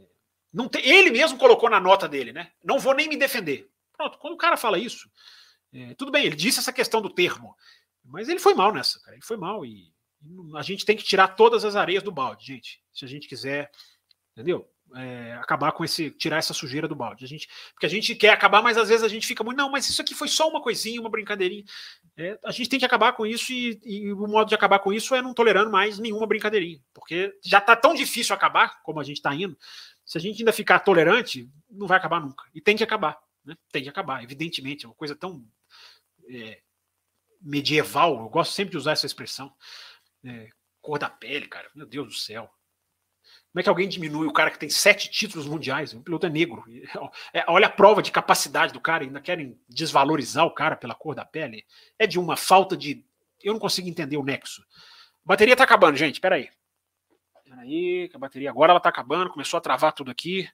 não 0.53 0.69
tem, 0.69 0.87
ele 0.89 1.11
mesmo 1.11 1.37
colocou 1.37 1.69
na 1.69 1.81
nota 1.81 2.09
dele, 2.09 2.33
né? 2.33 2.53
Não 2.65 2.79
vou 2.79 2.95
nem 2.95 3.09
me 3.09 3.17
defender. 3.17 3.69
Pronto, 3.97 4.17
quando 4.19 4.35
o 4.35 4.39
cara 4.39 4.57
fala 4.57 4.79
isso, 4.79 5.11
é, 5.73 5.93
tudo 5.95 6.13
bem, 6.13 6.25
ele 6.25 6.37
disse 6.37 6.61
essa 6.61 6.73
questão 6.73 7.03
do 7.03 7.11
termo, 7.11 7.55
mas 8.09 8.29
ele 8.29 8.41
foi 8.41 8.55
mal 8.55 8.73
nessa, 8.73 9.01
cara. 9.01 9.17
Ele 9.17 9.25
foi 9.25 9.37
mal 9.37 9.65
e, 9.65 9.93
a 10.57 10.63
gente 10.63 10.85
tem 10.85 10.97
que 10.97 11.05
tirar 11.05 11.29
todas 11.29 11.65
as 11.65 11.77
areias 11.77 12.03
do 12.03 12.13
balde, 12.13 12.47
gente. 12.47 12.83
Se 12.93 13.05
a 13.05 13.09
gente 13.09 13.29
quiser, 13.29 13.71
entendeu? 14.33 14.69
é, 14.95 15.35
acabar 15.35 15.73
com 15.73 15.85
esse, 15.85 16.11
tirar 16.11 16.39
essa 16.39 16.55
sujeira 16.55 16.89
do 16.89 16.95
balde. 16.95 17.25
A 17.25 17.29
gente, 17.29 17.49
porque 17.73 17.87
a 17.87 17.89
gente 17.89 18.15
quer 18.15 18.31
acabar, 18.31 18.63
mas 18.63 18.79
às 18.79 18.89
vezes 18.89 19.05
a 19.05 19.09
gente 19.09 19.27
fica 19.27 19.45
muito, 19.45 19.57
não, 19.57 19.71
mas 19.71 19.89
isso 19.89 20.01
aqui 20.01 20.15
foi 20.15 20.29
só 20.29 20.49
uma 20.49 20.63
coisinha, 20.63 21.01
uma 21.01 21.11
brincadeirinha. 21.11 21.65
É, 22.17 22.39
a 22.45 22.51
gente 22.51 22.69
tem 22.69 22.79
que 22.79 22.85
acabar 22.85 23.13
com 23.13 23.27
isso 23.27 23.53
e, 23.53 23.79
e, 23.85 24.13
o 24.13 24.27
modo 24.27 24.49
de 24.49 24.55
acabar 24.55 24.79
com 24.79 24.93
isso 24.93 25.15
é 25.15 25.23
não 25.23 25.35
tolerando 25.35 25.71
mais 25.71 25.99
nenhuma 25.99 26.27
brincadeirinha, 26.27 26.81
porque 26.95 27.35
já 27.45 27.59
está 27.59 27.77
tão 27.77 27.95
difícil 27.95 28.35
acabar 28.35 28.81
como 28.83 29.01
a 29.01 29.05
gente 29.05 29.17
está 29.17 29.35
indo. 29.35 29.57
Se 30.05 30.17
a 30.17 30.21
gente 30.21 30.41
ainda 30.41 30.53
ficar 30.53 30.81
tolerante, 30.81 31.49
não 31.71 31.87
vai 31.87 31.99
acabar 31.99 32.21
nunca. 32.21 32.45
E 32.55 32.61
tem 32.61 32.77
que 32.77 32.85
acabar, 32.85 33.19
né? 33.45 33.55
Tem 33.71 33.83
que 33.83 33.89
acabar, 33.89 34.23
evidentemente, 34.25 34.87
é 34.87 34.89
uma 34.89 34.95
coisa 34.95 35.15
tão 35.15 35.45
é, 36.31 36.61
medieval. 37.41 38.19
Eu 38.21 38.29
gosto 38.29 38.53
sempre 38.53 38.73
de 38.73 38.77
usar 38.77 38.93
essa 38.93 39.07
expressão. 39.07 39.53
É, 40.25 40.49
cor 40.81 40.99
da 40.99 41.11
pele, 41.11 41.47
cara. 41.47 41.69
Meu 41.75 41.87
Deus 41.87 42.09
do 42.09 42.15
céu. 42.15 42.51
Como 43.51 43.61
é 43.61 43.63
que 43.63 43.69
alguém 43.69 43.89
diminui 43.89 44.27
o 44.27 44.33
cara 44.33 44.51
que 44.51 44.59
tem 44.59 44.69
sete 44.69 45.11
títulos 45.11 45.47
mundiais? 45.47 45.93
O 45.93 46.03
piloto 46.03 46.27
é 46.27 46.31
negro. 46.31 46.65
É, 47.33 47.45
olha 47.49 47.67
a 47.67 47.71
prova 47.71 48.03
de 48.03 48.13
capacidade 48.13 48.73
do 48.73 48.81
cara, 48.81 49.05
ainda 49.05 49.21
querem 49.21 49.59
desvalorizar 49.69 50.45
o 50.45 50.55
cara 50.55 50.77
pela 50.77 50.95
cor 50.95 51.15
da 51.15 51.25
pele. 51.25 51.67
É 51.99 52.07
de 52.07 52.19
uma 52.19 52.37
falta 52.37 52.77
de. 52.77 53.05
Eu 53.43 53.55
não 53.55 53.61
consigo 53.61 53.89
entender 53.89 54.17
o 54.17 54.25
nexo. 54.25 54.63
A 54.63 54.65
bateria 55.25 55.57
tá 55.57 55.65
acabando, 55.65 55.97
gente. 55.97 56.21
Peraí. 56.21 56.51
Peraí, 57.45 58.09
que 58.09 58.17
a 58.17 58.19
bateria 58.19 58.51
agora 58.51 58.73
ela 58.73 58.81
tá 58.81 58.91
acabando. 58.91 59.31
Começou 59.31 59.59
a 59.59 59.61
travar 59.61 59.93
tudo 59.93 60.11
aqui. 60.11 60.49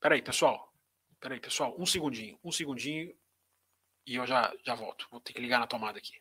Peraí, 0.00 0.22
pessoal. 0.22 0.72
Peraí, 1.18 1.40
pessoal. 1.40 1.74
Um 1.78 1.86
segundinho. 1.86 2.38
Um 2.44 2.52
segundinho. 2.52 3.14
E 4.06 4.16
eu 4.16 4.26
já, 4.26 4.52
já 4.64 4.74
volto. 4.74 5.06
Vou 5.10 5.20
ter 5.20 5.32
que 5.32 5.40
ligar 5.40 5.58
na 5.58 5.66
tomada 5.66 5.98
aqui. 5.98 6.14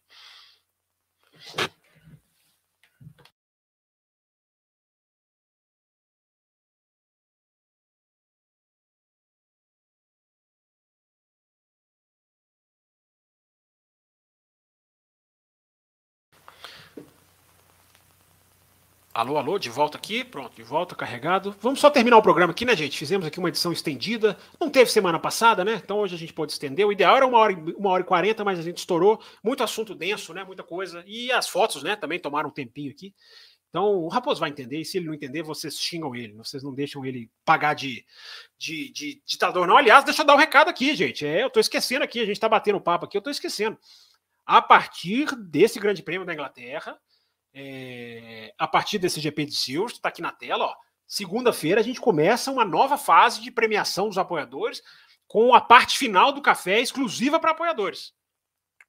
Alô, 19.20 19.38
alô, 19.38 19.60
de 19.60 19.70
volta 19.70 19.98
aqui, 19.98 20.24
pronto, 20.24 20.56
de 20.56 20.64
volta, 20.64 20.96
carregado. 20.96 21.54
Vamos 21.60 21.82
só 21.82 21.90
terminar 21.90 22.16
o 22.16 22.22
programa 22.22 22.52
aqui, 22.52 22.64
né, 22.64 22.74
gente? 22.74 22.98
Fizemos 22.98 23.28
aqui 23.28 23.38
uma 23.38 23.50
edição 23.50 23.70
estendida. 23.74 24.38
Não 24.58 24.70
teve 24.70 24.90
semana 24.90 25.20
passada, 25.20 25.66
né? 25.66 25.74
Então 25.84 26.00
hoje 26.00 26.16
a 26.16 26.18
gente 26.18 26.32
pode 26.32 26.54
estender. 26.54 26.88
O 26.88 26.92
ideal 26.94 27.18
era 27.18 27.28
uma 27.28 27.38
hora, 27.38 27.54
uma 27.78 27.90
hora 27.90 28.02
e 28.02 28.06
quarenta, 28.06 28.46
mas 28.46 28.58
a 28.58 28.62
gente 28.62 28.78
estourou. 28.78 29.22
Muito 29.44 29.62
assunto 29.62 29.94
denso, 29.94 30.34
né? 30.34 30.46
Muita 30.46 30.64
coisa. 30.64 31.04
E 31.06 31.34
as 31.34 31.50
fotos, 31.50 31.84
né? 31.84 31.98
Também 31.98 32.18
tomaram 32.18 32.48
um 32.48 32.54
tempinho 32.54 32.92
aqui. 32.92 33.14
Então 33.68 33.88
o 33.88 34.08
Raposo 34.08 34.40
vai 34.40 34.52
entender, 34.52 34.80
e 34.80 34.86
se 34.86 34.98
ele 34.98 35.08
não 35.08 35.14
entender, 35.14 35.44
vocês 35.44 35.78
xingam 35.78 36.16
ele, 36.16 36.32
vocês 36.36 36.64
não 36.64 36.74
deixam 36.74 37.06
ele 37.06 37.30
pagar 37.44 37.74
de, 37.74 38.06
de, 38.58 38.90
de 38.94 39.22
ditador, 39.26 39.68
não. 39.68 39.76
Aliás, 39.76 40.06
deixa 40.06 40.22
eu 40.22 40.26
dar 40.26 40.36
um 40.36 40.40
recado 40.40 40.70
aqui, 40.70 40.96
gente. 40.96 41.26
É, 41.26 41.44
eu 41.44 41.50
tô 41.50 41.60
esquecendo 41.60 42.06
aqui, 42.06 42.22
a 42.22 42.26
gente 42.26 42.40
tá 42.40 42.48
batendo 42.48 42.80
papo 42.80 43.04
aqui, 43.04 43.18
eu 43.18 43.22
tô 43.22 43.30
esquecendo. 43.30 43.78
A 44.46 44.62
partir 44.62 45.36
desse 45.36 45.78
Grande 45.78 46.02
Prêmio 46.02 46.26
da 46.26 46.34
Inglaterra, 46.34 46.98
é, 47.54 48.54
a 48.58 48.68
partir 48.68 49.00
desse 49.00 49.20
GP 49.20 49.46
de 49.46 49.56
Silverstone, 49.56 50.00
está 50.00 50.10
aqui 50.10 50.22
na 50.22 50.32
tela. 50.32 50.76
Segunda-feira 51.08 51.82
a 51.82 51.84
gente 51.84 52.00
começa 52.00 52.52
uma 52.52 52.64
nova 52.64 52.98
fase 52.98 53.42
de 53.42 53.52
premiação 53.52 54.08
dos 54.08 54.18
apoiadores 54.18 54.82
com 55.28 55.54
a 55.54 55.62
parte 55.62 55.98
final 55.98 56.32
do 56.32 56.42
café 56.42 56.80
exclusiva 56.80 57.40
para 57.40 57.52
apoiadores. 57.52 58.14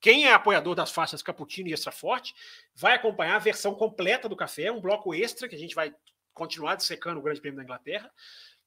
Quem 0.01 0.27
é 0.27 0.33
apoiador 0.33 0.75
das 0.75 0.91
faixas 0.91 1.23
Cappuccino 1.23 1.69
e 1.69 1.73
Extra 1.73 1.93
Forte 1.93 2.35
vai 2.75 2.95
acompanhar 2.95 3.37
a 3.37 3.41
versão 3.41 3.75
completa 3.75 4.29
do 4.29 4.37
café, 4.37 4.73
um 4.73 4.81
bloco 4.81 5.15
extra 5.15 5.49
que 5.49 5.55
a 5.55 5.59
gente 5.59 5.75
vai 5.75 5.95
continuar 6.33 6.75
dissecando 6.77 7.21
o 7.21 7.23
Grande 7.23 7.41
Prêmio 7.41 7.59
da 7.59 7.65
Inglaterra. 7.65 8.11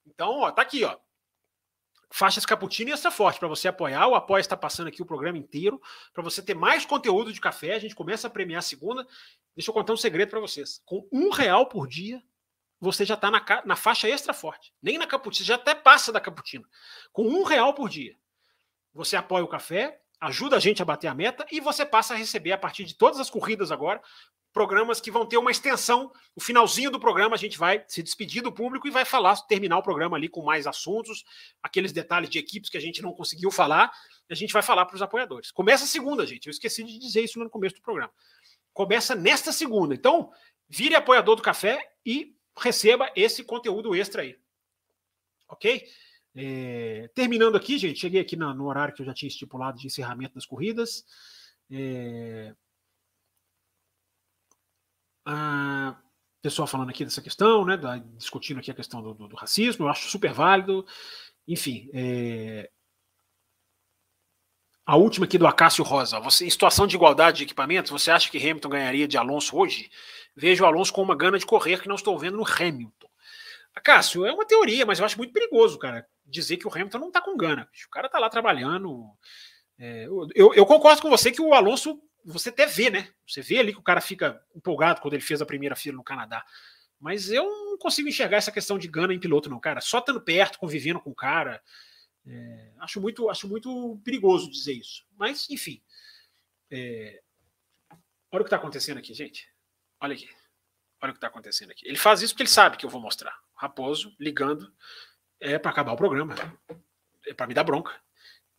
Então, 0.06 0.42
ó, 0.42 0.52
tá 0.52 0.62
aqui, 0.62 0.84
ó. 0.84 0.98
Faixas 2.16 2.46
Cappuccino 2.46 2.92
e 2.92 2.94
Extra 2.94 3.10
Forte 3.10 3.40
para 3.40 3.48
você 3.48 3.68
apoiar. 3.68 4.08
O 4.08 4.14
apoio 4.14 4.40
está 4.40 4.56
passando 4.56 4.88
aqui 4.88 5.02
o 5.02 5.06
programa 5.06 5.36
inteiro 5.36 5.82
para 6.14 6.22
você 6.22 6.44
ter 6.44 6.54
mais 6.54 6.86
conteúdo 6.86 7.34
de 7.34 7.42
café. 7.42 7.74
A 7.74 7.80
gente 7.80 7.96
começa 7.96 8.28
a 8.28 8.30
premiar 8.30 8.60
a 8.60 8.62
segunda 8.62 9.08
Deixa 9.56 9.70
eu 9.70 9.74
contar 9.74 9.94
um 9.94 9.98
segredo 9.98 10.30
para 10.30 10.40
vocês. 10.40 10.80
Com 10.86 11.08
um 11.12 11.32
real 11.32 11.68
por 11.68 11.88
dia, 11.88 12.22
você 12.80 13.04
já 13.04 13.14
está 13.14 13.32
na, 13.32 13.44
na, 13.66 13.76
faixa 13.76 14.08
extra 14.08 14.34
forte. 14.34 14.74
Nem 14.82 14.98
na 14.98 15.08
cappuccino, 15.08 15.48
já 15.48 15.56
até 15.56 15.74
passa 15.74 16.12
da 16.12 16.20
cappuccino. 16.20 16.66
Com 17.12 17.28
um 17.28 17.44
real 17.44 17.74
por 17.74 17.90
dia, 17.90 18.16
você 18.94 19.16
apoia 19.16 19.44
o 19.44 19.48
café, 19.48 20.00
ajuda 20.20 20.58
a 20.58 20.60
gente 20.60 20.82
a 20.82 20.86
bater 20.86 21.08
a 21.08 21.14
meta 21.14 21.46
e 21.52 21.60
você 21.60 21.86
passa 21.86 22.14
a 22.14 22.18
receber, 22.18 22.52
a 22.52 22.58
partir 22.58 22.84
de 22.84 22.96
todas 22.96 23.20
as 23.20 23.30
corridas 23.30 23.72
agora, 23.72 24.02
programas 24.54 25.02
que 25.02 25.12
vão 25.12 25.26
ter 25.26 25.38
uma 25.38 25.52
extensão. 25.52 26.12
No 26.36 26.42
finalzinho 26.42 26.92
do 26.92 27.00
programa, 27.00 27.36
a 27.36 27.40
gente 27.40 27.58
vai 27.58 27.84
se 27.88 28.02
despedir 28.04 28.42
do 28.42 28.52
público 28.52 28.88
e 28.88 28.92
vai 28.92 29.04
falar, 29.04 29.36
terminar 29.48 29.80
o 29.80 29.84
programa 29.84 30.16
ali 30.16 30.30
com 30.30 30.44
mais 30.44 30.68
assuntos, 30.68 31.26
aqueles 31.62 31.92
detalhes 31.92 32.30
de 32.30 32.40
equipes 32.40 32.70
que 32.70 32.78
a 32.78 32.82
gente 32.82 33.02
não 33.02 33.12
conseguiu 33.12 33.52
falar, 33.52 33.92
a 34.30 34.36
gente 34.36 34.54
vai 34.54 34.62
falar 34.62 34.86
para 34.86 34.96
os 34.96 35.02
apoiadores. 35.02 35.52
Começa 35.52 35.84
a 35.84 35.88
segunda, 35.88 36.26
gente. 36.26 36.48
Eu 36.48 36.52
esqueci 36.52 36.84
de 36.84 36.98
dizer 36.98 37.22
isso 37.22 37.40
no 37.40 37.50
começo 37.50 37.76
do 37.76 37.82
programa 37.82 38.14
começa 38.74 39.16
nesta 39.16 39.52
segunda. 39.52 39.94
Então, 39.94 40.32
vire 40.68 40.96
apoiador 40.96 41.36
do 41.36 41.42
café 41.42 41.80
e 42.06 42.36
receba 42.58 43.10
esse 43.16 43.44
conteúdo 43.44 43.96
extra 43.96 44.24
aí. 44.24 44.36
Ok? 45.48 45.84
É, 46.36 47.10
terminando 47.14 47.56
aqui, 47.56 47.78
gente, 47.78 48.00
cheguei 48.00 48.20
aqui 48.20 48.36
no, 48.36 48.54
no, 48.56 48.66
horário 48.66 48.94
que 48.94 49.04
eu 49.04 49.06
já 49.06 49.14
tinha 49.14 49.30
estipulado 49.30 49.78
de 49.78 49.86
encerramento 49.86 50.34
das 50.34 50.46
corridas. 50.46 51.06
É, 51.72 52.56
Ah, 55.26 55.96
pessoal 56.42 56.68
falando 56.68 56.90
aqui 56.90 57.06
dessa 57.06 57.22
questão, 57.22 57.66
né? 57.66 57.78
Da, 57.78 57.98
discutindo 57.98 58.60
aqui 58.60 58.70
a 58.70 58.76
questão 58.76 59.02
do, 59.02 59.14
do, 59.14 59.28
do, 59.30 59.36
racismo, 59.36 59.86
eu 59.86 59.90
acho 59.90 60.10
super 60.10 60.34
válido. 60.34 60.86
Enfim, 61.48 61.90
é... 61.94 62.70
a 64.86 64.98
última 64.98 65.26
aqui 65.26 65.38
do 65.38 65.48
Acácio 65.48 65.84
Rosa. 65.84 66.20
Você, 66.20 66.46
em 66.46 66.50
situação 66.50 66.86
de 66.86 66.96
igualdade 66.96 67.38
de 67.38 67.44
equipamentos, 67.44 67.92
você 67.92 68.12
acha 68.12 68.30
que 68.30 68.38
Hamilton 68.38 68.70
ganharia 68.70 69.08
de 69.08 69.18
Alonso 69.18 69.58
hoje? 69.58 69.90
Vejo 70.36 70.64
o 70.64 70.68
Alonso 70.68 70.92
com 70.92 71.02
uma 71.02 71.16
gana 71.16 71.40
de 71.40 71.46
correr 71.46 71.82
que 71.82 71.88
não 71.88 71.96
estou 71.96 72.18
vendo 72.20 72.38
no 72.38 72.46
Hamilton. 72.46 73.08
Acácio, 73.74 74.26
é 74.26 74.32
uma 74.32 74.46
teoria, 74.46 74.86
mas 74.86 75.00
eu 75.00 75.06
acho 75.06 75.18
muito 75.18 75.34
perigoso, 75.34 75.80
cara, 75.80 76.08
dizer 76.26 76.58
que 76.58 76.68
o 76.68 76.72
Hamilton 76.72 77.00
não 77.00 77.08
está 77.08 77.22
com 77.22 77.36
gana. 77.36 77.68
O 77.88 77.90
cara 77.90 78.08
está 78.08 78.20
lá 78.20 78.30
trabalhando. 78.30 79.10
É, 79.80 80.06
eu, 80.36 80.54
eu, 80.54 80.66
concordo 80.66 81.02
com 81.02 81.10
você 81.10 81.32
que 81.32 81.42
o 81.42 81.54
Alonso, 81.54 82.00
você 82.24 82.50
até 82.50 82.66
vê, 82.66 82.90
né? 82.90 83.14
Você 83.28 83.42
vê 83.42 83.60
ali 83.60 83.74
que 83.74 83.80
o 83.80 83.84
cara 83.84 84.02
fica 84.02 84.42
empolgado 84.56 85.02
quando 85.02 85.14
ele 85.14 85.24
fez 85.24 85.42
a 85.42 85.46
primeira 85.46 85.76
fila 85.76 85.98
no 85.98 86.04
Canadá. 86.04 86.46
Mas 87.00 87.30
eu 87.30 87.44
não 87.44 87.78
consigo 87.78 88.08
enxergar 88.08 88.38
essa 88.38 88.52
questão 88.52 88.78
de 88.78 88.88
gana 88.88 89.14
em 89.14 89.20
piloto, 89.20 89.50
não, 89.50 89.60
cara. 89.60 89.82
Só 89.82 90.00
estando 90.00 90.22
perto, 90.22 90.58
convivendo 90.58 91.02
com 91.02 91.10
o 91.10 91.16
cara. 91.16 91.62
É, 92.26 92.72
acho, 92.80 93.02
muito, 93.02 93.30
acho 93.30 93.48
muito 93.48 94.00
perigoso 94.04 94.50
dizer 94.50 94.74
isso. 94.74 95.06
Mas, 95.18 95.50
enfim. 95.50 95.82
É, 96.72 97.22
olha 98.32 98.42
o 98.42 98.44
que 98.44 98.48
está 98.48 98.56
acontecendo 98.56 99.00
aqui, 99.00 99.14
gente. 99.14 99.50
Olha 100.00 100.14
aqui. 100.14 100.30
Olha 101.02 101.10
o 101.10 101.14
que 101.14 101.18
está 101.18 101.28
acontecendo 101.28 101.72
aqui. 101.72 101.86
Ele 101.86 101.98
faz 101.98 102.22
isso 102.22 102.34
porque 102.34 102.44
ele 102.44 102.50
sabe 102.50 102.78
que 102.78 102.86
eu 102.86 102.90
vou 102.90 103.02
mostrar. 103.02 103.38
Raposo 103.54 104.16
ligando 104.18 104.74
é 105.40 105.60
para 105.60 105.72
acabar 105.72 105.92
o 105.92 105.98
programa. 105.98 106.36
É 107.28 107.34
para 107.34 107.48
me 107.48 107.54
dar 107.54 107.64
bronca 107.64 108.02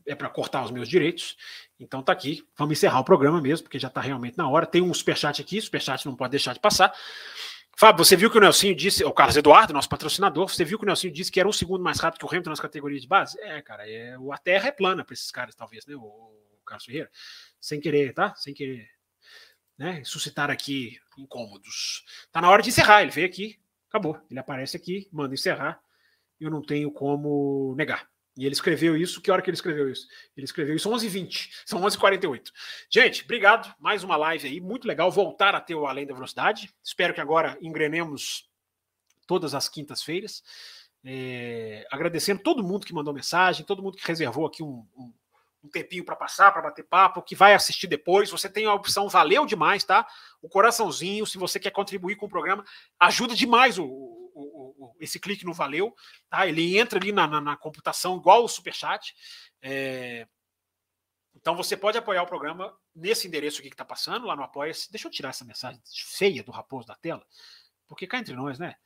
é 0.06 0.14
para 0.14 0.28
cortar 0.28 0.64
os 0.64 0.70
meus 0.70 0.88
direitos. 0.88 1.36
Então 1.78 2.02
tá 2.02 2.12
aqui, 2.12 2.46
vamos 2.56 2.78
encerrar 2.78 3.00
o 3.00 3.04
programa 3.04 3.40
mesmo, 3.40 3.64
porque 3.64 3.78
já 3.78 3.88
está 3.88 4.00
realmente 4.00 4.38
na 4.38 4.48
hora. 4.48 4.66
Tem 4.66 4.82
um 4.82 4.92
superchat 4.92 5.40
aqui, 5.40 5.60
superchat 5.60 6.04
não 6.06 6.16
pode 6.16 6.32
deixar 6.32 6.52
de 6.52 6.60
passar. 6.60 6.94
Fábio, 7.76 8.04
você 8.04 8.14
viu 8.14 8.30
que 8.30 8.38
o 8.38 8.40
Nelsinho 8.40 8.74
disse, 8.74 9.04
o 9.04 9.12
Carlos 9.12 9.36
Eduardo, 9.36 9.72
nosso 9.72 9.88
patrocinador, 9.88 10.48
você 10.48 10.64
viu 10.64 10.78
que 10.78 10.84
o 10.84 10.86
Nelsinho 10.86 11.12
disse 11.12 11.32
que 11.32 11.40
era 11.40 11.48
um 11.48 11.52
segundo 11.52 11.82
mais 11.82 11.98
rápido 11.98 12.20
que 12.20 12.24
o 12.24 12.28
Hamilton 12.28 12.50
nas 12.50 12.60
categorias 12.60 13.02
de 13.02 13.08
base? 13.08 13.40
É, 13.40 13.60
cara, 13.62 13.88
é, 13.88 14.14
a 14.14 14.38
terra 14.38 14.68
é 14.68 14.72
plana 14.72 15.04
para 15.04 15.12
esses 15.12 15.30
caras, 15.32 15.56
talvez, 15.56 15.84
né, 15.84 15.96
o, 15.96 16.00
o 16.00 16.62
Carlos 16.64 16.84
Ferreira? 16.84 17.10
Sem 17.60 17.80
querer, 17.80 18.14
tá? 18.14 18.32
Sem 18.36 18.54
querer 18.54 18.88
né, 19.76 20.02
suscitar 20.04 20.50
aqui 20.50 21.00
incômodos. 21.18 22.04
Tá 22.30 22.40
na 22.40 22.48
hora 22.48 22.62
de 22.62 22.68
encerrar, 22.68 23.02
ele 23.02 23.10
veio 23.10 23.26
aqui, 23.26 23.58
acabou. 23.88 24.20
Ele 24.30 24.38
aparece 24.38 24.76
aqui, 24.76 25.08
manda 25.12 25.34
encerrar, 25.34 25.80
eu 26.40 26.50
não 26.50 26.62
tenho 26.62 26.92
como 26.92 27.74
negar. 27.76 28.08
E 28.36 28.44
ele 28.44 28.52
escreveu 28.52 28.96
isso, 28.96 29.20
que 29.20 29.30
hora 29.30 29.40
que 29.40 29.48
ele 29.48 29.54
escreveu 29.54 29.88
isso? 29.90 30.08
Ele 30.36 30.44
escreveu 30.44 30.74
isso 30.74 30.90
11h20, 30.90 31.50
são 31.64 31.80
11h48. 31.82 32.50
Gente, 32.90 33.22
obrigado, 33.22 33.72
mais 33.78 34.02
uma 34.02 34.16
live 34.16 34.48
aí, 34.48 34.60
muito 34.60 34.88
legal 34.88 35.10
voltar 35.10 35.54
a 35.54 35.60
ter 35.60 35.76
o 35.76 35.86
Além 35.86 36.06
da 36.06 36.14
Velocidade. 36.14 36.74
Espero 36.82 37.14
que 37.14 37.20
agora 37.20 37.56
engrenemos 37.60 38.48
todas 39.26 39.54
as 39.54 39.68
quintas-feiras. 39.68 40.42
É, 41.04 41.86
agradecendo 41.92 42.42
todo 42.42 42.64
mundo 42.64 42.86
que 42.86 42.94
mandou 42.94 43.14
mensagem, 43.14 43.64
todo 43.64 43.82
mundo 43.82 43.96
que 43.96 44.06
reservou 44.06 44.46
aqui 44.46 44.62
um, 44.64 44.84
um, 44.96 45.12
um 45.62 45.68
tempinho 45.68 46.04
para 46.04 46.16
passar, 46.16 46.50
para 46.50 46.62
bater 46.62 46.82
papo, 46.82 47.22
que 47.22 47.36
vai 47.36 47.54
assistir 47.54 47.86
depois. 47.86 48.30
Você 48.30 48.48
tem 48.48 48.66
a 48.66 48.74
opção, 48.74 49.08
valeu 49.08 49.46
demais, 49.46 49.84
tá? 49.84 50.06
O 50.42 50.48
coraçãozinho, 50.48 51.24
se 51.24 51.38
você 51.38 51.60
quer 51.60 51.70
contribuir 51.70 52.16
com 52.16 52.26
o 52.26 52.28
programa, 52.28 52.64
ajuda 52.98 53.36
demais 53.36 53.78
o 53.78 54.23
o, 54.34 54.86
o, 54.86 54.96
esse 55.00 55.18
clique 55.20 55.44
no 55.44 55.54
valeu, 55.54 55.94
tá? 56.28 56.46
Ele 56.46 56.76
entra 56.78 56.98
ali 56.98 57.12
na, 57.12 57.26
na, 57.26 57.40
na 57.40 57.56
computação 57.56 58.16
igual 58.16 58.44
o 58.44 58.48
superchat. 58.48 59.14
É... 59.62 60.26
Então 61.34 61.56
você 61.56 61.76
pode 61.76 61.98
apoiar 61.98 62.22
o 62.22 62.26
programa 62.26 62.76
nesse 62.94 63.26
endereço 63.26 63.60
aqui 63.60 63.68
que 63.68 63.74
está 63.74 63.84
passando, 63.84 64.26
lá 64.26 64.36
no 64.36 64.42
Apoia-se. 64.42 64.90
Deixa 64.90 65.06
eu 65.08 65.12
tirar 65.12 65.30
essa 65.30 65.44
mensagem 65.44 65.80
feia 65.84 66.42
do 66.42 66.52
Raposo 66.52 66.86
da 66.86 66.94
tela, 66.94 67.26
porque 67.86 68.06
cá 68.06 68.18
entre 68.18 68.34
nós, 68.34 68.58
né? 68.58 68.76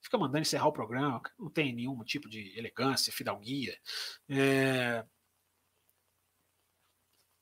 Fica 0.00 0.16
mandando 0.16 0.42
encerrar 0.42 0.68
o 0.68 0.72
programa, 0.72 1.20
não 1.38 1.50
tem 1.50 1.72
nenhum 1.72 2.02
tipo 2.04 2.28
de 2.28 2.56
elegância, 2.56 3.12
fidalguia. 3.12 3.78
É... 4.28 5.04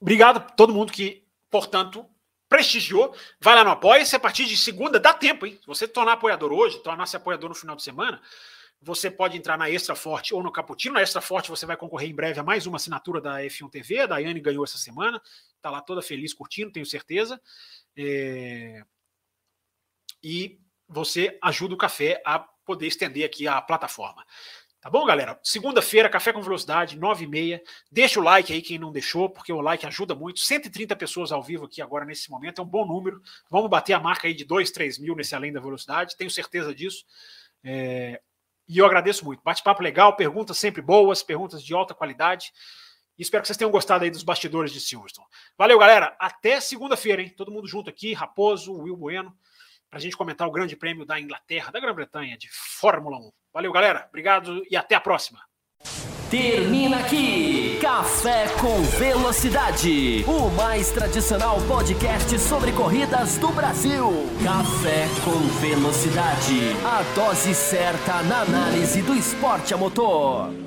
Obrigado 0.01 0.39
a 0.39 0.41
todo 0.41 0.74
mundo 0.74 0.93
que, 0.93 1.27
portanto, 1.51 2.09
prestigiou, 2.48 3.14
vai 3.40 3.55
lá 3.55 3.64
no 3.64 3.70
Apoia-se, 3.70 4.14
a 4.14 4.20
partir 4.20 4.44
de 4.44 4.56
segunda 4.56 5.01
dá 5.01 5.12
tempo, 5.12 5.47
hein? 5.47 5.59
Se 5.60 5.66
você 5.66 5.89
tornar 5.89 6.12
apoiador 6.12 6.52
hoje, 6.52 6.82
tornar-se 6.82 7.16
apoiador 7.16 7.48
no 7.48 7.55
final 7.55 7.74
de 7.74 7.82
semana, 7.82 8.20
você 8.81 9.10
pode 9.10 9.36
entrar 9.36 9.56
na 9.56 9.70
Extra 9.70 9.94
Forte 9.94 10.35
ou 10.35 10.43
no 10.43 10.52
Caputino. 10.52 10.94
Na 10.94 11.02
Extra 11.02 11.20
Forte 11.20 11.51
você 11.51 11.66
vai 11.66 11.77
concorrer 11.77 12.09
em 12.09 12.14
breve 12.14 12.39
a 12.39 12.43
mais 12.43 12.66
uma 12.66 12.77
assinatura 12.77 13.20
da 13.20 13.40
F1 13.43 13.70
TV. 13.70 14.01
A 14.01 14.06
Daiane 14.06 14.40
ganhou 14.40 14.64
essa 14.64 14.78
semana, 14.78 15.20
tá 15.60 15.70
lá 15.70 15.81
toda 15.81 16.02
feliz 16.02 16.32
curtindo, 16.32 16.73
tenho 16.73 16.86
certeza. 16.86 17.40
É... 17.97 18.82
E 20.23 20.60
você 20.89 21.39
ajuda 21.43 21.74
o 21.74 21.78
café 21.78 22.23
a 22.24 22.39
poder 22.39 22.86
estender 22.86 23.24
aqui 23.24 23.48
a 23.48 23.60
plataforma. 23.60 24.24
Tá 24.87 24.91
bom, 24.91 25.05
galera? 25.05 25.37
Segunda-feira, 25.43 26.09
Café 26.09 26.33
com 26.33 26.41
Velocidade, 26.41 26.97
9h30. 26.97 27.61
Deixa 27.91 28.21
o 28.21 28.23
like 28.23 28.53
aí 28.53 28.63
quem 28.63 28.79
não 28.79 28.93
deixou, 28.93 29.29
porque 29.29 29.53
o 29.53 29.61
like 29.61 29.85
ajuda 29.85 30.15
muito. 30.15 30.39
130 30.39 30.95
pessoas 30.95 31.33
ao 31.33 31.43
vivo 31.43 31.65
aqui 31.65 31.83
agora 31.83 32.05
nesse 32.05 32.31
momento, 32.31 32.61
é 32.61 32.65
um 32.65 32.69
bom 32.69 32.87
número. 32.87 33.21
Vamos 33.51 33.69
bater 33.69 33.95
a 33.95 33.99
marca 33.99 34.29
aí 34.29 34.33
de 34.33 34.45
2, 34.45 34.71
3 34.71 35.01
mil 35.01 35.17
nesse 35.17 35.35
Além 35.35 35.53
da 35.53 35.59
Velocidade, 35.59 36.17
tenho 36.17 36.31
certeza 36.31 36.73
disso. 36.73 37.05
É... 37.65 38.21
E 38.69 38.79
eu 38.79 38.87
agradeço 38.87 39.25
muito. 39.25 39.43
Bate-papo 39.43 39.83
legal, 39.83 40.15
perguntas 40.15 40.57
sempre 40.57 40.81
boas, 40.81 41.21
perguntas 41.21 41.65
de 41.65 41.75
alta 41.75 41.93
qualidade. 41.93 42.53
E 43.19 43.23
espero 43.23 43.43
que 43.43 43.49
vocês 43.49 43.57
tenham 43.57 43.73
gostado 43.73 44.05
aí 44.05 44.11
dos 44.13 44.23
bastidores 44.23 44.71
de 44.71 44.79
Silverstone. 44.79 45.27
Valeu, 45.59 45.81
galera. 45.81 46.15
Até 46.17 46.61
segunda-feira, 46.61 47.21
hein? 47.21 47.35
Todo 47.37 47.51
mundo 47.51 47.67
junto 47.67 47.91
aqui, 47.91 48.15
Raposo, 48.15 48.73
Will 48.73 48.97
Bueno 48.97 49.37
para 49.91 49.99
a 49.99 50.01
gente 50.01 50.17
comentar 50.17 50.47
o 50.47 50.51
Grande 50.51 50.77
Prêmio 50.77 51.05
da 51.05 51.21
Inglaterra, 51.21 51.71
da 51.71 51.81
Grã-Bretanha, 51.81 52.37
de 52.37 52.49
Fórmula 52.51 53.19
1. 53.19 53.31
Valeu, 53.53 53.73
galera. 53.73 54.07
Obrigado 54.09 54.63
e 54.71 54.77
até 54.77 54.95
a 54.95 55.01
próxima. 55.01 55.41
Termina 56.31 56.99
aqui 56.99 57.79
Café 57.81 58.49
com 58.61 58.83
Velocidade, 58.99 60.25
o 60.27 60.51
mais 60.51 60.91
tradicional 60.91 61.59
podcast 61.69 62.37
sobre 62.41 62.73
corridas 62.73 63.39
do 63.39 63.49
Brasil. 63.53 64.11
Café 64.43 65.07
com 65.25 65.39
Velocidade, 65.61 66.73
a 66.85 67.03
dose 67.15 67.55
certa 67.55 68.25
na 68.25 68.41
análise 68.41 69.03
do 69.03 69.15
esporte 69.15 69.73
a 69.73 69.77
motor. 69.77 70.65